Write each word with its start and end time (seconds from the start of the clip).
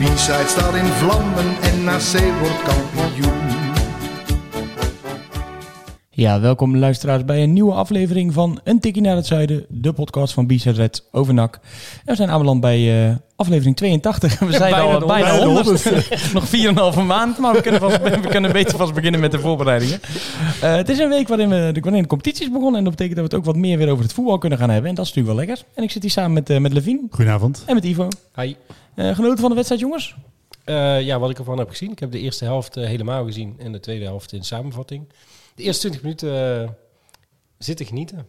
De 0.00 0.06
B-side 0.06 0.48
staat 0.48 0.74
in 0.74 0.84
vlammen 0.84 1.60
en 1.62 1.84
NAC 1.84 2.38
wordt 2.38 2.62
kampioen. 2.62 3.48
Ja, 6.10 6.40
welkom 6.40 6.76
luisteraars 6.76 7.24
bij 7.24 7.42
een 7.42 7.52
nieuwe 7.52 7.72
aflevering 7.72 8.32
van 8.32 8.60
Een 8.64 8.80
Tikkie 8.80 9.02
naar 9.02 9.16
het 9.16 9.26
Zuiden, 9.26 9.64
de 9.68 9.92
podcast 9.92 10.34
van 10.34 10.46
BZ 10.46 10.64
Red 10.64 11.04
over 11.12 11.34
NAC. 11.34 11.54
En 11.54 11.60
we 12.04 12.14
zijn 12.14 12.30
aanbeland 12.30 12.60
bij 12.60 13.08
eh, 13.08 13.16
aflevering 13.36 13.76
82. 13.76 14.38
We 14.38 14.52
zijn 14.52 14.70
bijna 14.70 14.92
al 14.92 14.98
de 14.98 15.06
bijna 15.06 15.44
honderd. 15.44 15.84
100. 15.84 16.32
Nog 16.32 16.94
4,5 16.96 17.02
maand, 17.06 17.38
maar 17.38 17.54
we 17.54 17.60
kunnen, 17.60 17.80
vast, 17.80 18.00
we 18.22 18.28
kunnen 18.28 18.52
beter 18.52 18.78
vast 18.78 18.94
beginnen 18.94 19.20
met 19.20 19.32
de 19.32 19.40
voorbereidingen. 19.40 20.00
Eh, 20.60 20.74
het 20.74 20.88
is 20.88 20.98
een 20.98 21.08
week 21.08 21.28
waarin, 21.28 21.48
we, 21.48 21.70
de, 21.72 21.80
waarin 21.80 22.02
de 22.02 22.08
competitie 22.08 22.44
is 22.44 22.52
begonnen 22.52 22.78
en 22.78 22.84
dat 22.84 22.96
betekent 22.96 23.16
dat 23.16 23.30
we 23.30 23.36
het 23.36 23.46
ook 23.46 23.52
wat 23.52 23.62
meer 23.62 23.78
weer 23.78 23.90
over 23.90 24.04
het 24.04 24.12
voetbal 24.12 24.38
kunnen 24.38 24.58
gaan 24.58 24.70
hebben. 24.70 24.90
En 24.90 24.94
dat 24.96 25.06
is 25.06 25.14
natuurlijk 25.14 25.38
wel 25.38 25.46
lekker. 25.46 25.66
En 25.74 25.82
ik 25.82 25.90
zit 25.90 26.02
hier 26.02 26.10
samen 26.10 26.32
met, 26.32 26.50
eh 26.50 26.58
met 26.58 26.72
Levine 26.72 27.00
Goedenavond. 27.10 27.62
en 27.66 27.74
met 27.74 27.84
Ivo. 27.84 28.08
Hi. 28.36 28.54
Eh, 29.00 29.14
genoten 29.14 29.38
van 29.38 29.48
de 29.48 29.54
wedstrijd, 29.54 29.80
jongens? 29.80 30.14
Eh, 30.64 31.00
ja, 31.00 31.18
wat 31.18 31.30
ik 31.30 31.38
ervan 31.38 31.58
heb 31.58 31.70
gezien. 31.70 31.90
Ik 31.90 31.98
heb 31.98 32.10
de 32.10 32.18
eerste 32.18 32.44
helft 32.44 32.76
eh, 32.76 32.86
helemaal 32.86 33.24
gezien 33.24 33.54
en 33.58 33.72
de 33.72 33.80
tweede 33.80 34.04
helft 34.04 34.32
in 34.32 34.44
samenvatting. 34.44 35.08
De 35.54 35.62
eerste 35.62 35.80
20 35.80 36.02
minuten 36.02 36.76
zitten 37.58 37.86
genieten. 37.86 38.26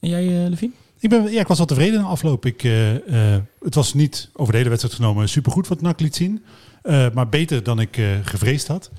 En 0.00 0.08
jij, 0.08 0.44
eh 0.44 0.48
Levine? 0.48 0.72
Ik, 1.00 1.08
ben, 1.08 1.30
ja, 1.32 1.40
ik 1.40 1.46
was 1.46 1.56
wel 1.56 1.66
tevreden 1.66 2.00
na 2.00 2.06
afloop. 2.06 2.46
Ik, 2.46 2.64
eh, 2.64 3.34
eh, 3.34 3.42
het 3.60 3.74
was 3.74 3.94
niet 3.94 4.30
over 4.32 4.52
de 4.52 4.58
hele 4.58 4.70
wedstrijd 4.70 4.96
genomen 4.96 5.28
supergoed 5.28 5.68
wat 5.68 5.80
NAC 5.80 6.00
liet 6.00 6.16
zien. 6.16 6.44
Eh, 6.82 7.10
maar 7.10 7.28
beter 7.28 7.62
dan 7.62 7.80
ik 7.80 7.96
eh, 7.96 8.04
gevreesd 8.22 8.66
had. 8.66 8.90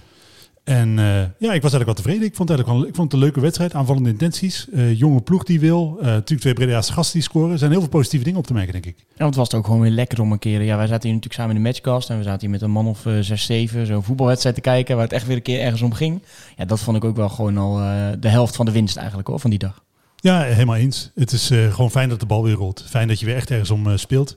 En 0.70 1.00
eh, 1.00 1.06
ja, 1.16 1.54
ik 1.54 1.62
was 1.62 1.74
eigenlijk 1.74 1.86
wel 1.86 1.94
tevreden. 1.94 2.24
Ik 2.24 2.36
vond 2.36 2.50
het 2.50 2.58
eigenlijk 2.58 2.68
wel, 2.68 2.88
ik 2.88 2.96
vond 2.96 3.12
het 3.12 3.14
een 3.14 3.26
leuke 3.26 3.40
wedstrijd. 3.40 3.74
Aanvallende 3.74 4.10
intenties. 4.10 4.68
Eh, 4.70 5.00
jonge 5.00 5.22
ploeg 5.22 5.44
die 5.44 5.60
wil. 5.60 5.98
Eh, 6.00 6.06
natuurlijk 6.06 6.42
twee 6.42 6.54
Breda's 6.54 6.90
gasten 6.90 7.14
die 7.14 7.30
scoren. 7.30 7.52
Er 7.52 7.58
zijn 7.58 7.72
heel 7.72 7.80
veel 7.80 7.90
positieve 7.90 8.24
dingen 8.24 8.40
op 8.40 8.48
te 8.48 8.54
merken, 8.54 8.72
denk 8.72 8.86
ik. 8.86 8.96
Ja, 8.98 9.04
want 9.18 9.30
het 9.30 9.36
was 9.36 9.48
het 9.48 9.56
ook 9.56 9.66
gewoon 9.66 9.82
weer 9.82 9.92
lekker 9.92 10.22
om 10.22 10.32
een 10.32 10.40
keer. 10.40 10.62
Ja, 10.62 10.78
wij 10.78 10.88
zaten 10.88 11.04
hier 11.04 11.14
natuurlijk 11.14 11.42
samen 11.42 11.56
in 11.56 11.62
de 11.62 11.68
matchcast. 11.68 12.10
En 12.10 12.18
we 12.18 12.24
zaten 12.24 12.40
hier 12.40 12.50
met 12.50 12.62
een 12.62 12.72
man 12.72 12.88
of 12.88 13.06
zes, 13.20 13.46
zeven 13.46 13.86
zo'n 13.86 14.04
voetbalwedstrijd 14.04 14.56
te 14.56 14.62
kijken. 14.62 14.96
Waar 14.96 15.04
het 15.04 15.14
echt 15.14 15.28
weer 15.28 15.36
een 15.36 15.42
keer 15.42 15.60
ergens 15.60 15.82
om 15.82 15.94
ging. 15.94 16.22
Ja, 16.58 16.66
dat 16.66 16.80
vond 16.80 16.98
ik 16.98 17.04
ook 17.04 17.16
wel 17.16 17.30
gewoon 17.30 17.58
al 17.58 17.76
de 18.20 18.30
helft 18.30 18.56
van 18.56 18.66
de 18.66 18.72
winst 18.72 18.98
eigenlijk 18.98 19.28
hoor, 19.28 19.40
van 19.40 19.50
die 19.50 19.60
dag. 19.60 19.84
Ja, 20.16 20.42
helemaal 20.42 20.76
eens. 20.76 21.12
Het 21.16 21.32
is 21.32 21.48
gewoon 21.48 21.92
fijn 21.92 22.10
dat 22.10 22.20
de 22.20 22.26
bal 22.26 22.44
weer 22.44 22.56
rolt. 22.56 22.86
Fijn 22.88 23.08
dat 23.08 23.20
je 23.20 23.26
weer 23.26 23.36
echt 23.36 23.52
ergens 23.52 23.70
om 23.70 23.98
speelt. 23.98 24.36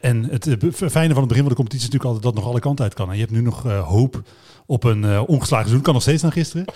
En 0.00 0.24
het 0.30 0.48
fijne 0.70 1.12
van 1.12 1.22
het 1.22 1.28
begin 1.28 1.42
van 1.42 1.48
de 1.48 1.54
competitie 1.54 1.88
is 1.88 1.92
natuurlijk 1.92 2.04
altijd 2.04 2.22
dat 2.22 2.32
het 2.32 2.42
nog 2.42 2.50
alle 2.50 2.60
kanten 2.60 2.84
uit 2.84 2.94
kan. 2.94 3.08
En 3.08 3.14
je 3.14 3.20
hebt 3.20 3.32
nu 3.32 3.40
nog 3.40 3.62
hoop 3.62 4.22
op 4.70 4.84
een 4.84 5.04
eh, 5.04 5.22
ongeslagen 5.26 5.66
seizoen. 5.66 5.82
Kan 5.82 5.94
nog 5.94 6.02
steeds 6.02 6.22
na 6.22 6.30
gisteren. 6.30 6.64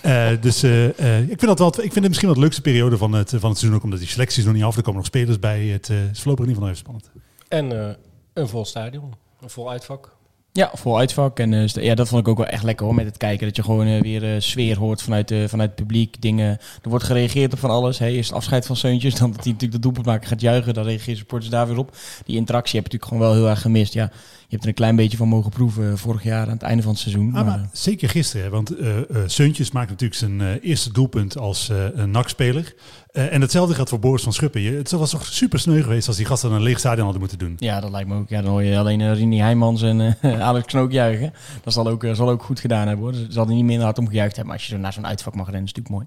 Eh, 0.00 0.28
dus 0.40 0.62
eh, 0.62 1.20
ik, 1.20 1.38
vind 1.38 1.40
dat 1.40 1.58
wel, 1.58 1.68
ik 1.68 1.74
vind 1.74 1.94
het 1.94 2.06
misschien 2.06 2.28
wel 2.28 2.36
de 2.36 2.42
leukste 2.42 2.60
periode 2.60 2.96
van 2.96 3.12
het, 3.12 3.30
van 3.30 3.50
het 3.50 3.58
seizoen. 3.58 3.74
Ook 3.74 3.84
omdat 3.84 3.98
die 3.98 4.08
selecties 4.08 4.44
nog 4.44 4.54
niet 4.54 4.62
af. 4.62 4.76
Er 4.76 4.82
komen 4.82 4.96
nog 4.96 5.06
spelers 5.06 5.38
bij. 5.38 5.66
Het 5.66 5.90
eh, 5.90 6.10
is 6.10 6.20
voorlopig 6.20 6.44
in 6.44 6.50
ieder 6.50 6.54
geval 6.54 6.68
even 6.68 6.76
spannend. 6.76 7.10
En 7.48 7.88
eh, 7.88 7.94
een 8.32 8.48
vol 8.48 8.64
stadion. 8.64 9.14
Een 9.40 9.50
vol 9.50 9.70
uitvak. 9.70 10.16
Ja, 10.56 10.70
vol 10.74 10.98
uitvak. 10.98 11.38
En 11.38 11.52
eh, 11.52 11.66
ja, 11.66 11.94
dat 11.94 12.08
vond 12.08 12.20
ik 12.20 12.28
ook 12.28 12.36
wel 12.36 12.46
echt 12.46 12.62
lekker 12.62 12.86
hoor, 12.86 12.94
met 12.94 13.06
het 13.06 13.16
kijken. 13.16 13.46
Dat 13.46 13.56
je 13.56 13.62
gewoon 13.62 14.00
weer 14.00 14.42
sfeer 14.42 14.78
hoort 14.78 15.02
vanuit, 15.02 15.30
eh, 15.30 15.44
vanuit 15.44 15.70
het 15.70 15.78
publiek. 15.78 16.20
Dingen, 16.20 16.58
er 16.82 16.88
wordt 16.88 17.04
gereageerd 17.04 17.52
op 17.52 17.58
van 17.58 17.70
alles. 17.70 17.98
Hey, 17.98 18.12
eerst 18.12 18.28
het 18.28 18.38
afscheid 18.38 18.66
van 18.66 18.76
Seuntjes, 18.76 19.14
dan 19.18 19.30
dat 19.30 19.44
hij 19.44 19.52
natuurlijk 19.52 19.72
de 19.72 19.78
doelpunt 19.78 20.06
maken 20.06 20.28
gaat 20.28 20.40
juichen. 20.40 20.74
Dan 20.74 20.84
reageren 20.84 21.16
supporters 21.16 21.50
daar 21.50 21.66
weer 21.68 21.78
op. 21.78 21.96
Die 22.24 22.36
interactie 22.36 22.80
heb 22.80 22.90
je 22.90 22.96
natuurlijk 22.96 23.04
gewoon 23.04 23.22
wel 23.22 23.42
heel 23.42 23.50
erg 23.50 23.62
gemist. 23.62 23.92
Ja, 23.92 24.10
hebt 24.48 24.62
er 24.62 24.68
een 24.68 24.74
klein 24.74 24.96
beetje 24.96 25.16
van 25.16 25.28
mogen 25.28 25.50
proeven 25.50 25.90
eh, 25.90 25.96
vorig 25.96 26.22
jaar 26.22 26.46
aan 26.46 26.52
het 26.52 26.62
einde 26.62 26.82
van 26.82 26.92
het 26.92 27.00
seizoen. 27.00 27.26
Ah, 27.26 27.34
maar, 27.34 27.44
maar 27.44 27.58
eh, 27.58 27.66
zeker 27.72 28.08
gisteren, 28.08 28.50
want 28.50 28.76
eh 28.76 28.96
eh, 28.96 29.04
Seuntjes 29.26 29.70
maakt 29.70 29.90
natuurlijk 29.90 30.18
zijn 30.20 30.58
eerste 30.58 30.92
doelpunt 30.92 31.38
als 31.38 31.70
een 31.94 32.10
NAC-speler. 32.10 32.74
En 33.12 33.40
hetzelfde 33.40 33.74
geldt 33.74 33.90
voor 33.90 33.98
Boris 33.98 34.22
van 34.22 34.32
Schuppen. 34.32 34.60
Je, 34.60 34.70
het 34.70 34.90
was 34.90 35.10
toch 35.10 35.26
super 35.26 35.58
sneu 35.58 35.82
geweest 35.82 36.08
als 36.08 36.16
die 36.16 36.26
gasten 36.26 36.52
een 36.52 36.62
leeg 36.62 36.78
stadion 36.78 37.02
hadden 37.02 37.20
moeten 37.20 37.38
doen. 37.38 37.56
ja, 37.58 37.80
dat 37.80 37.90
lijkt 37.90 38.08
me 38.08 38.14
ook. 38.14 38.28
Ja, 38.28 38.42
dan 38.42 38.50
hoor 38.50 38.62
je 38.62 38.78
alleen 38.78 39.00
uh, 39.00 39.12
Rini 39.12 39.38
Heijmans 39.38 39.82
en 39.82 40.16
Alex 40.40 40.66
Knook 40.66 40.92
juichen. 40.92 41.32
Dat 41.62 41.72
zal 41.72 41.88
ook, 41.88 42.06
zal 42.12 42.30
ook 42.30 42.42
goed 42.42 42.60
gedaan 42.60 42.86
hebben 42.86 43.04
hoor. 43.04 43.14
Ze 43.14 43.38
hadden 43.38 43.56
niet 43.56 43.64
minder 43.64 43.84
hard 43.84 43.98
om 43.98 44.08
gejuicht 44.08 44.36
hebben. 44.36 44.46
Maar 44.46 44.62
als 44.62 44.66
je 44.66 44.74
zo 44.74 44.80
naar 44.80 44.92
zo'n 44.92 45.06
uitvak 45.06 45.34
mag 45.34 45.46
rennen, 45.46 45.64
is 45.64 45.72
natuurlijk 45.72 45.94
mooi. 45.94 46.06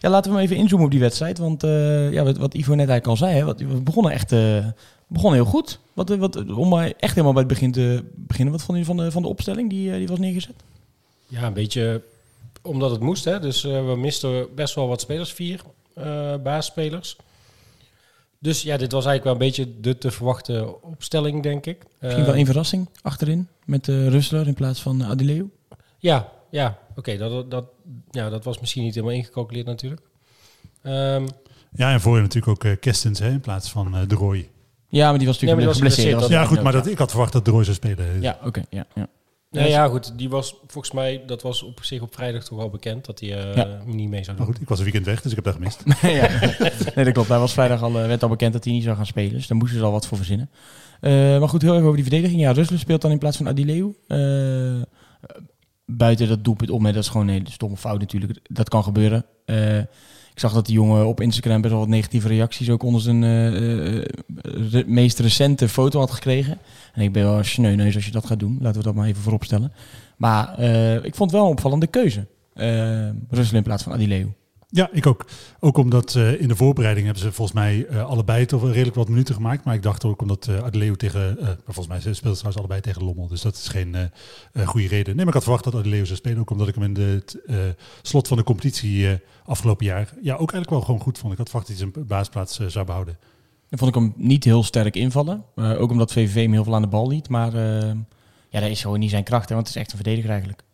Ja, 0.00 0.10
laten 0.10 0.30
we 0.30 0.36
hem 0.36 0.46
even 0.46 0.56
inzoomen 0.56 0.86
op 0.86 0.92
die 0.92 1.00
wedstrijd. 1.00 1.38
Want 1.38 1.62
ja, 2.10 2.22
wat, 2.22 2.36
wat 2.36 2.54
Ivo 2.54 2.74
net 2.74 2.88
eigenlijk 2.88 3.06
al 3.06 3.16
zei, 3.16 3.34
hè, 3.34 3.44
wat, 3.44 3.60
we 3.60 3.82
begonnen 3.82 4.12
echt 4.12 4.32
begonnen 5.06 5.40
heel 5.40 5.50
goed. 5.50 5.78
Wat, 5.92 6.08
wat, 6.08 6.50
om 6.50 6.68
maar 6.68 6.92
echt 6.98 7.14
helemaal 7.14 7.32
bij 7.32 7.42
het 7.42 7.52
begin 7.52 7.72
te 7.72 8.04
beginnen. 8.14 8.54
Wat 8.54 8.62
vond 8.62 8.78
je 8.78 8.84
van 8.84 8.96
de, 8.96 9.10
van 9.10 9.22
de 9.22 9.28
opstelling 9.28 9.70
die, 9.70 9.90
eh, 9.90 9.96
die 9.96 10.08
was 10.08 10.18
neergezet? 10.18 10.54
Ja, 11.26 11.42
een 11.42 11.52
beetje 11.52 12.02
omdat 12.62 12.90
het 12.90 13.00
moest. 13.00 13.24
Hè. 13.24 13.40
Dus 13.40 13.64
eh, 13.64 13.86
we 13.86 13.96
misten 13.96 14.46
best 14.54 14.74
wel 14.74 14.88
wat 14.88 15.00
spelers. 15.00 15.32
Vier 15.32 15.60
eh 15.94 16.34
baasspelers. 16.42 17.16
Dus 18.38 18.62
ja, 18.62 18.76
dit 18.76 18.92
was 18.92 19.06
eigenlijk 19.06 19.24
wel 19.24 19.32
een 19.32 19.54
beetje 19.54 19.80
de 19.80 19.98
te 19.98 20.10
verwachten 20.10 20.82
opstelling, 20.82 21.42
denk 21.42 21.66
ik. 21.66 21.84
Misschien 22.00 22.24
wel 22.24 22.34
één 22.34 22.46
verrassing 22.46 22.88
achterin 23.02 23.48
met 23.64 23.88
uh, 23.88 24.08
Rustler 24.08 24.46
in 24.46 24.54
plaats 24.54 24.80
van 24.80 25.20
uh. 25.20 25.42
Ja, 25.98 26.32
ja. 26.50 26.78
oké. 26.96 27.16
dat, 27.16 27.50
dat, 27.50 27.64
ja, 28.10 28.28
dat 28.28 28.44
was 28.44 28.60
misschien 28.60 28.82
niet 28.82 28.94
helemaal 28.94 29.16
ingecalculeerd 29.16 29.66
natuurlijk. 29.66 30.02
Ehm, 30.82 31.26
Ja, 31.72 31.92
en 31.92 32.00
voor 32.00 32.16
je 32.16 32.22
natuurlijk 32.22 32.64
ook 32.64 32.80
Kestens 32.80 33.18
hè, 33.18 33.30
in 33.30 33.40
plaats 33.40 33.70
van 33.70 34.04
De 34.06 34.14
Roy. 34.14 34.48
Ja, 34.96 35.08
maar 35.08 35.18
die 35.18 35.26
was 35.26 35.40
natuurlijk 35.40 35.42
Ja, 35.48 35.54
maar 35.54 35.64
was 35.66 35.94
geblesseerd. 35.94 36.28
Ja, 36.28 36.44
goed, 36.44 36.62
maar 36.62 36.72
dat, 36.72 36.86
ik 36.86 36.98
had 36.98 37.10
verwacht 37.10 37.32
dat 37.32 37.48
Roy 37.48 37.64
zou 37.64 37.76
spelen. 37.76 38.20
Ja, 38.20 38.38
oké. 38.44 38.62
ja, 38.70 38.86
ja. 38.94 39.08
nou 39.50 39.68
ja, 39.68 39.86
goed. 39.88 40.18
Die 40.18 40.28
was 40.28 40.54
volgens 40.66 40.92
mij, 40.94 41.22
dat 41.26 41.42
was 41.42 41.62
op 41.62 41.84
zich 41.84 42.00
op 42.02 42.14
vrijdag 42.14 42.44
toch 42.44 42.58
wel 42.58 42.70
bekend 42.70 43.04
dat 43.04 43.20
hij 43.20 43.38
eh, 43.44 43.54
Ja. 43.56 43.78
niet 43.84 44.08
mee 44.08 44.24
zou 44.24 44.36
Maar 44.36 44.46
doen. 44.46 44.54
goed, 44.54 44.62
ik 44.62 44.68
was 44.68 44.78
een 44.78 44.84
weekend 44.84 45.06
weg, 45.06 45.22
dus 45.22 45.30
ik 45.30 45.36
heb 45.36 45.44
dat 45.44 45.54
gemist. 45.54 45.82
ja. 46.20 46.28
Nee, 46.94 47.04
dat 47.04 47.12
klopt. 47.14 47.28
Hij 47.28 47.38
was 47.38 47.52
vrijdag 47.52 47.82
al, 47.82 47.98
eh, 48.00 48.06
werd 48.06 48.22
al 48.22 48.28
bekend 48.28 48.52
dat 48.52 48.64
hij 48.64 48.72
niet 48.72 48.82
zou 48.82 48.96
gaan 48.96 49.06
spelen. 49.06 49.32
Dus 49.32 49.46
daar 49.46 49.58
moesten 49.58 49.78
ze 49.78 49.84
al 49.84 49.92
wat 49.92 50.06
voor 50.06 50.16
verzinnen. 50.16 50.50
Eh, 51.00 51.12
maar 51.38 51.48
goed, 51.48 51.62
heel 51.62 51.72
even 51.74 51.84
over 51.84 51.96
die 52.00 52.06
verdediging. 52.10 52.40
Ja, 52.40 52.52
Rustler 52.52 52.78
speelt 52.78 53.00
dan 53.02 53.10
in 53.10 53.18
plaats 53.18 53.36
van 53.36 53.48
Adileu. 53.48 53.92
Eh, 54.06 54.82
buiten 55.86 56.28
dat 56.28 56.44
doelpunt 56.44 56.70
om, 56.70 56.84
hè, 56.86 56.92
dat 56.92 57.02
is 57.02 57.08
gewoon 57.08 57.26
een 57.28 57.32
hele 57.34 57.50
stomme 57.50 57.76
fout 57.76 58.00
natuurlijk. 58.00 58.38
Dat 58.42 58.68
kan 58.68 58.82
gebeuren. 58.82 59.24
Ik 60.36 60.42
zag 60.42 60.52
dat 60.52 60.66
die 60.66 60.74
jongen 60.74 61.06
op 61.06 61.20
Instagram 61.20 61.60
best 61.60 61.72
wel 61.72 61.82
wat 61.82 61.90
negatieve 61.90 62.28
reacties 62.28 62.70
ook 62.70 62.82
onder 62.82 63.00
zijn 63.00 63.24
eh, 63.24 63.96
eh, 63.96 64.86
meest 64.86 65.18
recente 65.18 65.68
foto 65.68 65.98
had 65.98 66.10
gekregen. 66.10 66.58
En 66.92 67.02
ik 67.02 67.12
ben 67.12 67.24
wel 67.24 67.44
sneuneus 67.44 67.94
als 67.94 68.04
je 68.04 68.10
dat 68.10 68.26
gaat 68.26 68.38
doen. 68.38 68.58
Laten 68.60 68.78
we 68.78 68.86
dat 68.86 68.94
maar 68.94 69.06
even 69.06 69.22
voorop 69.22 69.44
stellen. 69.44 69.72
Maar 70.16 70.58
eh, 70.58 71.04
ik 71.04 71.14
vond 71.14 71.30
wel 71.30 71.44
een 71.44 71.50
opvallende 71.50 71.86
keuze. 71.86 72.26
Rustler 73.30 73.56
in 73.56 73.62
plaats 73.62 73.82
van 73.82 73.92
Adileu. 73.92 74.26
Ja, 74.76 74.88
ik 74.92 75.06
ook. 75.06 75.26
Ook 75.60 75.76
omdat 75.76 76.14
eh, 76.14 76.40
in 76.40 76.48
de 76.48 76.56
voorbereiding 76.56 77.04
hebben 77.04 77.24
ze 77.24 77.32
volgens 77.32 77.56
mij 77.56 77.86
eh, 77.86 78.04
allebei 78.04 78.46
toch 78.46 78.70
redelijk 78.70 78.96
wat 78.96 79.08
minuten 79.08 79.34
gemaakt. 79.34 79.64
Maar 79.64 79.74
ik 79.74 79.82
dacht 79.82 80.04
ook 80.04 80.22
omdat 80.22 80.46
uh, 80.50 80.62
Adeleu 80.62 80.96
tegen, 80.96 81.36
uh, 81.38 81.44
maar 81.44 81.56
volgens 81.64 81.86
mij 81.86 81.98
speelden 81.98 82.16
ze 82.16 82.22
trouwens 82.22 82.56
allebei 82.56 82.80
tegen 82.80 83.04
Lommel. 83.04 83.28
Dus 83.28 83.40
dat 83.40 83.54
is 83.54 83.68
geen 83.68 84.10
goede 84.64 84.86
reden. 84.86 85.06
Nee, 85.06 85.24
maar 85.24 85.26
ik 85.26 85.32
had 85.32 85.42
verwacht 85.42 85.64
dat 85.64 85.74
Adeleu 85.74 86.04
zou 86.04 86.16
spelen. 86.16 86.38
Ook 86.38 86.50
omdat 86.50 86.68
ik 86.68 86.74
hem 86.74 86.84
in 86.84 86.94
de, 86.94 87.22
het 87.46 87.76
slot 88.02 88.28
van 88.28 88.36
de 88.36 88.42
competitie 88.42 89.18
afgelopen 89.44 89.86
jaar 89.86 90.14
ja, 90.22 90.32
ook 90.32 90.52
eigenlijk 90.52 90.70
wel 90.70 90.80
gewoon 90.80 91.00
goed 91.00 91.18
vond. 91.18 91.32
Ik 91.32 91.38
had 91.38 91.48
verwacht 91.48 91.68
dat 91.68 91.78
hij 91.78 91.90
zijn 91.92 92.06
baasplaats 92.06 92.60
zou 92.66 92.86
behouden. 92.86 93.18
Dan 93.68 93.78
vond 93.78 93.94
ik 93.94 94.02
hem 94.02 94.12
niet 94.16 94.44
heel 94.44 94.62
sterk 94.62 94.96
invallen. 94.96 95.44
Ook 95.56 95.90
omdat 95.90 96.12
VVV 96.12 96.34
hem 96.34 96.52
heel 96.52 96.64
veel 96.64 96.74
aan 96.74 96.82
de 96.82 96.88
bal 96.88 97.08
liet. 97.08 97.28
Maar 97.28 97.54
ja, 98.48 98.60
dat 98.60 98.70
is 98.70 98.80
gewoon 98.80 98.98
niet 98.98 99.10
zijn 99.10 99.24
kracht. 99.24 99.48
Hè, 99.48 99.54
want 99.54 99.66
het 99.66 99.76
is 99.76 99.82
echt 99.82 99.92
een 99.92 99.98
verdediger 99.98 100.30
eigenlijk. 100.30 100.65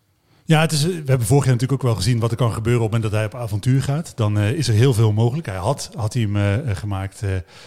Ja, 0.52 0.60
het 0.60 0.72
is, 0.72 0.84
we 0.84 1.02
hebben 1.06 1.26
vorig 1.26 1.44
jaar 1.44 1.52
natuurlijk 1.52 1.82
ook 1.82 1.88
wel 1.88 1.96
gezien 1.96 2.18
wat 2.18 2.30
er 2.30 2.36
kan 2.36 2.52
gebeuren 2.52 2.82
op 2.82 2.92
het 2.92 3.00
moment 3.02 3.12
dat 3.12 3.32
hij 3.32 3.40
op 3.40 3.46
avontuur 3.46 3.82
gaat. 3.82 4.12
Dan 4.16 4.38
uh, 4.38 4.50
is 4.50 4.68
er 4.68 4.74
heel 4.74 4.94
veel 4.94 5.12
mogelijk. 5.12 5.46
Hij 5.46 5.56
had, 5.56 5.90
had 5.94 6.12
hij 6.12 6.22
hem 6.22 6.36
uh, 6.36 6.76
gemaakt, 6.76 7.22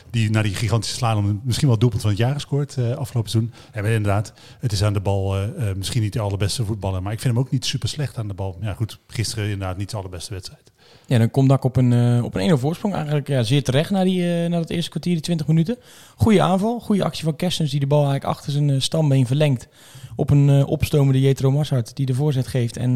die, 0.10 0.30
na 0.30 0.42
die 0.42 0.56
gigantische 0.56 0.96
slalom 0.96 1.42
misschien 1.44 1.68
wel 1.68 1.78
doelpunt 1.78 2.02
van 2.02 2.12
het 2.12 2.20
jaar 2.20 2.34
gescoord 2.34 2.78
afgelopen 2.78 3.32
seizoen. 3.32 3.54
En 3.72 3.86
inderdaad, 3.86 4.34
het 4.60 4.72
is 4.72 4.84
aan 4.84 4.94
de 4.94 5.00
bal 5.00 5.36
misschien 5.76 6.02
niet 6.02 6.14
de 6.14 6.20
allerbeste 6.20 6.66
voetballer, 6.66 7.02
maar 7.02 7.14
ik 7.14 7.20
vind 7.20 7.34
hem 7.34 7.44
ook 7.44 7.52
niet 7.52 7.66
super 7.66 7.90
slecht 7.90 8.18
aan 8.18 8.28
de 8.28 8.34
bal. 8.34 8.58
Ja 8.62 8.74
goed, 8.74 9.00
gisteren 9.08 9.44
inderdaad 9.44 9.78
niet 9.78 9.90
de 9.90 9.98
allerbeste 9.98 10.34
wedstrijd. 10.34 10.72
Ja, 11.08 11.18
dan 11.18 11.32
komt 11.32 11.50
Dak 11.50 11.64
op 11.64 11.76
een, 11.76 11.92
uh, 11.92 12.24
op 12.24 12.36
een 12.36 12.50
1-0 12.50 12.54
voorsprong. 12.54 12.94
Eigenlijk 12.94 13.28
ja, 13.28 13.44
zeer 13.44 13.64
terecht 13.64 13.90
na, 13.90 14.04
die, 14.04 14.46
uh, 14.46 14.52
dat 14.52 14.70
eerste 14.70 14.90
kwartier, 14.90 15.14
die 15.14 15.22
20 15.22 15.48
minuten. 15.48 15.78
Goede 16.16 16.42
aanval, 16.42 16.80
goede 16.80 17.04
actie 17.04 17.24
van 17.24 17.36
Kerstens 17.36 17.72
die 17.72 17.80
de 17.80 17.88
bal 17.88 18.04
eigenlijk 18.04 18.38
achter 18.38 18.52
zijn 18.52 18.70
uh, 18.70 18.80
stambeen 18.80 19.28
verlengt. 19.28 19.68
Op 20.16 20.30
een 20.30 20.66
opstomende 20.66 21.22
Jetro 21.22 21.52
Massart 21.52 21.96
die 21.96 22.06
de 22.06 22.14
voorzet 22.14 22.48
geeft. 22.48 22.78
En 22.78 22.94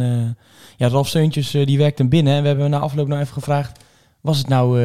ja, 0.78 0.88
Ralf 0.88 1.08
Steuntjes 1.08 1.52
die 1.52 1.78
werkt 1.78 1.98
hem 1.98 2.10
binnen. 2.10 2.34
En 2.34 2.42
we 2.42 2.48
hebben 2.48 2.70
na 2.70 2.80
afloop 2.80 3.08
nou 3.08 3.22
even 3.22 3.34
gevraagd... 3.34 3.80
was 4.22 4.38
het 4.38 4.48
nou 4.48 4.80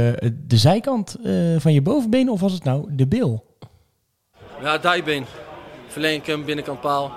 de 0.47 0.57
zijkant 0.57 1.17
van 1.59 1.73
je 1.73 1.83
bovenbeen 1.83 2.31
of 2.31 2.41
was 2.41 2.53
het 2.53 2.65
nou 2.65 2.89
de 2.91 3.07
bil? 3.07 3.45
Ja, 4.63 4.79
dijbeen. 4.79 5.25
Verlenging 5.87 6.45
binnenkant 6.45 6.81
paal. 6.81 7.13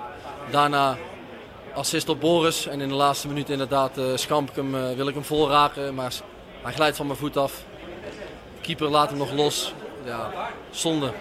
Daarna 0.50 0.96
assist 1.78 2.08
op 2.08 2.20
Boris. 2.20 2.66
En 2.66 2.80
in 2.80 2.88
de 2.88 2.94
laatste 2.94 3.28
minuut 3.28 3.50
inderdaad 3.50 3.98
uh, 3.98 4.04
schamp 4.14 4.48
ik 4.48 4.56
hem, 4.56 4.74
uh, 4.74 4.90
wil 4.96 5.08
ik 5.08 5.14
hem 5.14 5.24
vol 5.24 5.48
raken. 5.48 5.94
Maar 5.94 6.14
hij 6.62 6.72
glijdt 6.72 6.96
van 6.96 7.06
mijn 7.06 7.18
voet 7.18 7.36
af. 7.36 7.64
keeper 8.60 8.88
laat 8.88 9.08
hem 9.08 9.18
nog 9.18 9.32
los. 9.32 9.74
Ja, 10.04 10.30
zonde. 10.70 11.12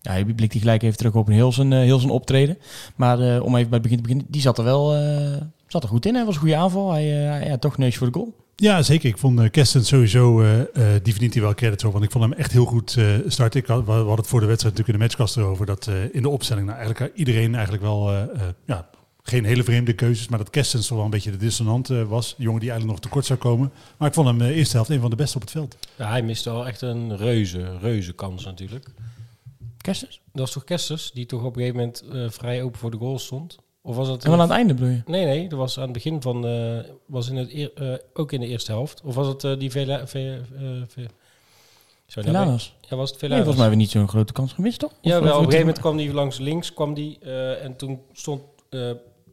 Ja, 0.00 0.14
je 0.14 0.34
blikt 0.34 0.52
die 0.52 0.60
gelijk 0.60 0.82
even 0.82 0.96
terug 0.96 1.14
op 1.14 1.28
een 1.28 1.34
heel 1.34 1.52
zijn, 1.52 1.72
heel 1.72 1.98
zijn 1.98 2.12
optreden. 2.12 2.58
Maar 2.96 3.18
om 3.18 3.56
even 3.56 3.70
bij 3.70 3.78
het 3.78 3.82
begin 3.82 3.96
te 3.96 4.02
beginnen, 4.02 4.26
die 4.28 4.40
zat 4.40 4.58
er 4.58 4.64
wel 4.64 4.90
zat 5.66 5.82
er 5.82 5.88
goed 5.88 6.06
in. 6.06 6.14
Hij 6.14 6.24
was 6.24 6.34
een 6.34 6.40
goede 6.40 6.56
aanval. 6.56 6.90
Hij, 6.90 7.04
hij 7.06 7.48
had 7.48 7.60
toch 7.60 7.78
neus 7.78 7.96
voor 7.96 8.06
de 8.06 8.12
goal. 8.12 8.34
Ja, 8.56 8.82
zeker. 8.82 9.08
Ik 9.08 9.18
vond 9.18 9.40
uh, 9.40 9.50
Kesten 9.50 9.84
sowieso, 9.84 10.42
uh, 10.42 10.58
uh, 10.58 10.64
die 11.02 11.12
verdient 11.12 11.34
hij 11.34 11.42
wel 11.42 11.54
credits 11.54 11.84
over. 11.84 11.98
Want 11.98 12.04
ik 12.04 12.18
vond 12.18 12.24
hem 12.24 12.38
echt 12.38 12.52
heel 12.52 12.64
goed 12.64 12.98
starten. 13.26 13.60
Ik 13.60 13.66
had, 13.66 13.84
we 13.84 13.90
hadden 13.90 14.16
het 14.16 14.26
voor 14.26 14.40
de 14.40 14.46
wedstrijd 14.46 14.76
natuurlijk 14.76 14.88
in 14.88 14.94
de 14.94 15.16
matchkast 15.16 15.36
erover. 15.36 15.66
Dat 15.66 15.90
in 16.12 16.22
de 16.22 16.28
opstelling 16.28 16.66
nou, 16.66 16.78
eigenlijk 16.78 17.16
iedereen 17.16 17.54
eigenlijk 17.54 17.82
wel, 17.82 18.12
ja, 18.64 18.89
geen 19.22 19.44
hele 19.44 19.64
vreemde 19.64 19.92
keuzes. 19.92 20.28
Maar 20.28 20.38
dat 20.38 20.50
Kestens 20.50 20.86
toch 20.86 20.96
wel 20.96 21.04
een 21.04 21.10
beetje 21.10 21.30
de 21.30 21.36
dissonant 21.36 21.88
was. 21.88 22.34
De 22.36 22.42
jongen 22.42 22.60
die 22.60 22.70
eigenlijk 22.70 23.00
nog 23.00 23.08
tekort 23.08 23.26
zou 23.26 23.38
komen. 23.38 23.72
Maar 23.96 24.08
ik 24.08 24.14
vond 24.14 24.26
hem 24.26 24.38
de 24.38 24.52
eerste 24.52 24.76
helft 24.76 24.90
een 24.90 25.00
van 25.00 25.10
de 25.10 25.16
beste 25.16 25.36
op 25.36 25.42
het 25.42 25.50
veld. 25.50 25.76
Ja, 25.96 26.08
hij 26.08 26.22
miste 26.22 26.50
wel 26.50 26.66
echt 26.66 26.80
een 26.80 27.16
reuze, 27.16 27.78
reuze 27.78 28.12
kans 28.12 28.44
natuurlijk. 28.44 28.88
Kestens? 29.76 30.20
Dat 30.32 30.40
was 30.40 30.52
toch 30.52 30.64
Kestens, 30.64 31.12
die 31.12 31.26
toch 31.26 31.44
op 31.44 31.56
een 31.56 31.62
gegeven 31.62 31.76
moment 31.76 32.32
vrij 32.34 32.62
open 32.62 32.78
voor 32.78 32.90
de 32.90 32.96
goal 32.96 33.18
stond. 33.18 33.58
Of 33.82 33.96
was 33.96 34.08
het? 34.08 34.24
En 34.24 34.32
aan 34.32 34.40
het 34.40 34.50
einde 34.50 34.74
bedoel 34.74 34.90
je? 34.90 35.02
Nee, 35.06 35.24
nee, 35.24 35.48
dat 35.48 35.58
was 35.58 35.76
aan 35.76 35.82
het 35.82 35.92
begin 35.92 36.22
van, 36.22 36.46
uh, 36.46 36.78
was 37.06 37.28
in 37.28 37.36
het 37.36 37.52
eer, 37.52 37.70
uh, 37.80 37.94
ook 38.12 38.32
in 38.32 38.40
de 38.40 38.46
eerste 38.46 38.72
helft. 38.72 39.00
Of 39.04 39.14
was 39.14 39.26
het 39.26 39.44
uh, 39.44 39.58
die 39.58 39.70
Vela, 39.70 40.06
ve, 40.06 40.40
ve, 40.88 41.06
Sorry, 42.06 42.28
Velanas? 42.28 42.74
Ja, 42.88 42.96
was 42.96 43.10
het 43.10 43.18
Velanas? 43.18 43.44
Nee, 43.44 43.44
volgens 43.44 43.46
mij 43.46 43.62
hebben 43.62 43.70
we 43.70 43.76
niet 43.76 43.90
zo'n 43.90 44.08
grote 44.08 44.32
kans 44.32 44.52
gemist, 44.52 44.78
toch? 44.78 44.92
Ja, 45.00 45.10
wel, 45.10 45.20
op 45.20 45.26
een 45.26 45.34
gegeven 45.34 45.58
moment 45.58 45.78
kwam 45.78 45.96
hij 45.96 46.12
langs 46.12 46.38
links, 46.38 46.74
kwam 46.74 46.94
die 46.94 47.18
en 47.62 47.76
toen 47.76 48.00
stond 48.12 48.42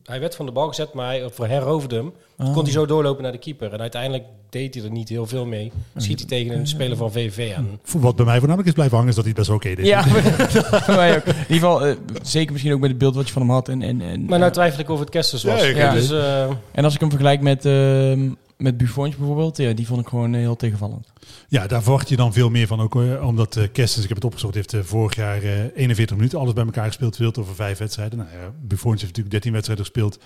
hij 0.04 0.19
werd 0.19 0.36
van 0.36 0.45
de 0.45 0.51
bal 0.51 0.68
gezet, 0.68 0.94
maar 0.94 1.10
hij 1.10 1.30
heroverde 1.38 1.95
hem. 1.95 2.13
Toen 2.38 2.54
kon 2.54 2.63
hij 2.63 2.72
zo 2.72 2.86
doorlopen 2.86 3.24
naar 3.24 3.31
de 3.31 3.38
keeper. 3.38 3.74
En 3.74 3.80
uiteindelijk 3.80 4.24
deed 4.50 4.74
hij 4.74 4.84
er 4.84 4.92
niet 4.92 5.10
heel 5.10 5.25
veel 5.25 5.45
mee. 5.45 5.72
Schiet 5.95 6.19
hij 6.19 6.28
tegen 6.28 6.57
een 6.57 6.68
speler 6.68 6.98
van 6.98 7.12
VVV 7.12 7.56
aan. 7.56 7.80
Wat 7.98 8.16
bij 8.16 8.25
mij 8.25 8.38
voornamelijk 8.38 8.68
is 8.68 8.74
blijven 8.74 8.95
hangen, 8.95 9.10
is 9.10 9.16
dat 9.16 9.25
hij 9.25 9.34
best 9.34 9.50
oké 9.50 9.75
deed. 9.75 9.86
Ja, 9.86 10.04
voor 10.86 10.95
mij 10.95 11.16
ook. 11.16 11.25
In 11.25 11.34
ieder 11.34 11.56
geval, 11.56 11.88
uh, 11.88 11.95
zeker 12.22 12.51
misschien 12.51 12.74
ook 12.74 12.80
met 12.80 12.89
het 12.89 13.00
beeld 13.00 13.16
wat 13.16 13.28
je 13.28 13.34
van 13.34 13.42
hem 13.42 13.51
had. 13.51 13.69
En, 13.69 13.81
en, 13.81 14.01
en, 14.01 14.25
maar 14.25 14.39
nou 14.39 14.51
twijfel 14.51 14.80
ik 14.80 14.89
of 14.89 15.00
het 15.00 15.10
Kesters 15.10 15.44
was. 15.44 15.62
Ja, 15.62 15.68
ja. 15.68 15.94
Dus, 15.94 16.12
uh, 16.12 16.42
en 16.72 16.83
als 16.83 16.94
ik 16.94 17.00
hem 17.00 17.10
vergelijk 17.10 17.42
met... 17.42 17.66
Uh, 17.66 18.31
met 18.57 18.77
Buffons 18.77 19.15
bijvoorbeeld, 19.15 19.57
ja, 19.57 19.74
die 19.74 19.88
vond 19.88 20.01
ik 20.01 20.07
gewoon 20.07 20.33
heel 20.33 20.56
tegenvallend. 20.56 21.07
Ja, 21.48 21.68
daar 21.68 21.81
verwacht 21.81 22.09
je 22.09 22.15
dan 22.15 22.33
veel 22.33 22.50
meer 22.50 22.68
van. 22.68 22.80
Ook 22.80 22.95
omdat 23.21 23.56
uh, 23.56 23.63
Kerstens, 23.71 24.04
ik 24.04 24.07
heb 24.07 24.18
het 24.18 24.25
opgezocht, 24.25 24.54
heeft 24.54 24.74
uh, 24.74 24.81
vorig 24.83 25.15
jaar 25.15 25.44
uh, 25.44 25.63
41 25.75 26.15
minuten 26.15 26.39
alles 26.39 26.54
bij 26.54 26.65
elkaar 26.65 26.86
gespeeld. 26.86 27.15
Speelt 27.15 27.38
over 27.38 27.56
vijf 27.56 27.77
wedstrijden. 27.77 28.18
Nou, 28.18 28.30
ja, 28.31 28.51
Buffons 28.62 29.01
heeft 29.01 29.18
natuurlijk 29.18 29.31
13 29.31 29.51
wedstrijden 29.51 29.86
gespeeld. 29.86 30.19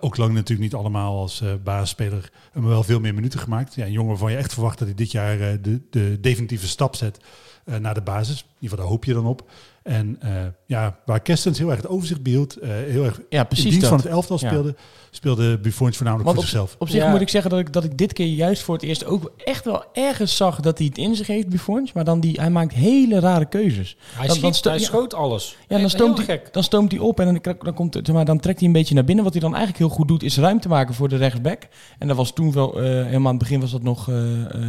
ook 0.00 0.16
lang 0.16 0.32
natuurlijk 0.32 0.60
niet 0.60 0.74
allemaal 0.74 1.18
als 1.18 1.42
basisspeler. 1.64 2.30
Maar 2.52 2.68
wel 2.68 2.82
veel 2.82 3.00
meer 3.00 3.14
minuten 3.14 3.40
gemaakt. 3.40 3.74
Ja, 3.74 3.84
een 3.84 3.92
jongen 3.92 4.10
waarvan 4.10 4.30
je 4.30 4.36
echt 4.36 4.52
verwacht 4.52 4.78
dat 4.78 4.88
hij 4.88 4.96
dit 4.96 5.10
jaar 5.10 5.38
de, 5.62 5.80
de 5.90 6.18
definitieve 6.20 6.68
stap 6.68 6.96
zet 6.96 7.18
naar 7.64 7.94
de 7.94 8.02
basis. 8.02 8.38
In 8.40 8.44
ieder 8.46 8.60
geval, 8.60 8.76
daar 8.78 8.86
hoop 8.86 9.04
je 9.04 9.12
dan 9.12 9.26
op. 9.26 9.50
En 9.86 10.18
uh, 10.24 10.30
ja, 10.66 10.98
waar 11.04 11.20
Kerstens 11.20 11.58
heel 11.58 11.68
erg 11.70 11.76
het 11.76 11.88
overzicht 11.88 12.22
behield, 12.22 12.62
uh, 12.62 12.68
heel 12.68 13.04
erg 13.04 13.20
ja, 13.28 13.44
precies 13.44 13.64
in 13.64 13.70
dienst 13.70 13.88
dat. 13.88 14.00
van 14.00 14.00
het 14.00 14.16
elftal 14.16 14.38
speelde, 14.38 14.68
ja. 14.68 14.84
speelde 15.10 15.58
Buffons 15.58 15.96
voornamelijk 15.96 16.28
Want 16.28 16.44
voor 16.44 16.46
op, 16.46 16.50
zichzelf. 16.50 16.76
Op 16.78 16.88
zich 16.88 17.02
ja. 17.02 17.10
moet 17.10 17.20
ik 17.20 17.28
zeggen 17.28 17.50
dat 17.50 17.60
ik, 17.60 17.72
dat 17.72 17.84
ik 17.84 17.98
dit 17.98 18.12
keer 18.12 18.26
juist 18.26 18.62
voor 18.62 18.74
het 18.74 18.84
eerst 18.84 19.04
ook 19.04 19.32
echt 19.44 19.64
wel 19.64 19.84
ergens 19.92 20.36
zag 20.36 20.60
dat 20.60 20.78
hij 20.78 20.86
het 20.86 20.98
in 20.98 21.16
zich 21.16 21.26
heeft, 21.26 21.48
Buffons. 21.48 21.92
Maar 21.92 22.04
dan 22.04 22.20
die, 22.20 22.40
hij 22.40 22.50
maakt 22.50 22.74
hele 22.74 23.20
rare 23.20 23.46
keuzes. 23.46 23.96
Hij, 24.14 24.26
dan, 24.26 24.36
schiet, 24.36 24.62
dan 24.62 24.72
hij 24.72 24.82
schoot 24.82 25.14
alles. 25.14 25.56
Ja, 25.68 25.78
dan 25.78 25.90
stoomt, 25.90 26.26
hij, 26.26 26.42
dan 26.50 26.62
stoomt 26.62 26.90
hij 26.90 27.00
op 27.00 27.20
en 27.20 27.40
dan, 27.42 27.54
dan, 27.58 27.74
komt, 27.74 27.98
zeg 28.02 28.14
maar, 28.14 28.24
dan 28.24 28.40
trekt 28.40 28.58
hij 28.58 28.66
een 28.66 28.74
beetje 28.74 28.94
naar 28.94 29.04
binnen. 29.04 29.24
Wat 29.24 29.32
hij 29.32 29.42
dan 29.42 29.54
eigenlijk 29.54 29.84
heel 29.84 29.96
goed 29.96 30.08
doet, 30.08 30.22
is 30.22 30.38
ruimte 30.38 30.68
maken 30.68 30.94
voor 30.94 31.08
de 31.08 31.16
rechtsback. 31.16 31.68
En 31.98 32.08
dat 32.08 32.16
was 32.16 32.32
toen 32.32 32.52
wel, 32.52 32.78
uh, 32.78 32.84
helemaal 32.84 33.18
aan 33.18 33.26
het 33.26 33.38
begin 33.38 33.60
was 33.60 33.70
dat 33.70 33.82
nog 33.82 34.06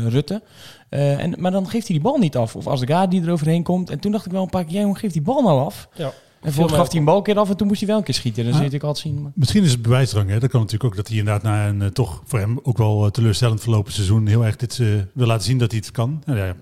Rutte. 0.08 0.42
Uh, 0.89 1.24
en, 1.24 1.36
maar 1.38 1.51
dan 1.51 1.69
geeft 1.69 1.88
hij 1.88 1.95
die 1.95 2.06
bal 2.06 2.18
niet 2.18 2.36
af. 2.36 2.56
Of 2.56 2.68
als 2.68 2.80
de 2.80 2.88
gaar 2.88 3.10
die 3.10 3.24
er 3.24 3.31
overheen 3.31 3.63
komt. 3.63 3.89
En 3.89 4.00
toen 4.00 4.12
dacht 4.12 4.25
ik 4.25 4.31
wel 4.31 4.44
een 4.44 4.50
paar 4.50 4.63
keer, 4.63 4.74
jij 4.74 4.81
jongen, 4.81 4.98
geef 4.98 5.12
die 5.12 5.22
bal 5.22 5.42
nou 5.42 5.60
af. 5.60 5.89
Ja. 5.94 6.12
En 6.42 6.54
volgens 6.54 6.75
gaf 6.78 6.88
hij 6.89 7.00
een 7.00 7.06
bal 7.06 7.18
een 7.18 7.24
keer 7.24 7.39
af 7.39 7.50
en 7.50 7.57
toen 7.57 7.68
moest 7.68 7.80
hij 7.80 7.89
wel 7.89 7.98
een 7.98 8.04
keer 8.04 8.13
schieten. 8.13 8.45
Dat 8.45 8.54
ah, 8.54 8.60
zit 8.60 8.74
ik 8.74 8.84
altijd 8.84 9.06
zien. 9.06 9.22
Maar. 9.22 9.31
Misschien 9.36 9.63
is 9.63 9.72
het 9.72 9.81
bewijsdrang. 9.81 10.30
Hè? 10.30 10.39
Dat 10.39 10.50
kan 10.50 10.60
natuurlijk 10.60 10.89
ook 10.89 10.95
dat 10.95 11.07
hij 11.07 11.18
inderdaad 11.18 11.44
na 11.44 11.68
een 11.68 11.81
uh, 11.81 11.88
toch 11.88 12.22
voor 12.25 12.39
hem 12.39 12.60
ook 12.63 12.78
wel 12.78 13.06
uh, 13.06 13.12
teleurstellend 13.12 13.62
verlopen 13.62 13.94
seizoen 13.94 14.28
heel 14.28 14.45
erg 14.45 14.56
dit 14.56 14.78
wil 15.13 15.28
laten 15.28 15.45
zien 15.45 15.57
dat 15.57 15.72
hij 15.72 15.80
het 15.80 15.92
kan. 15.92 16.22
Nou, 16.25 16.39
ja, 16.39 16.56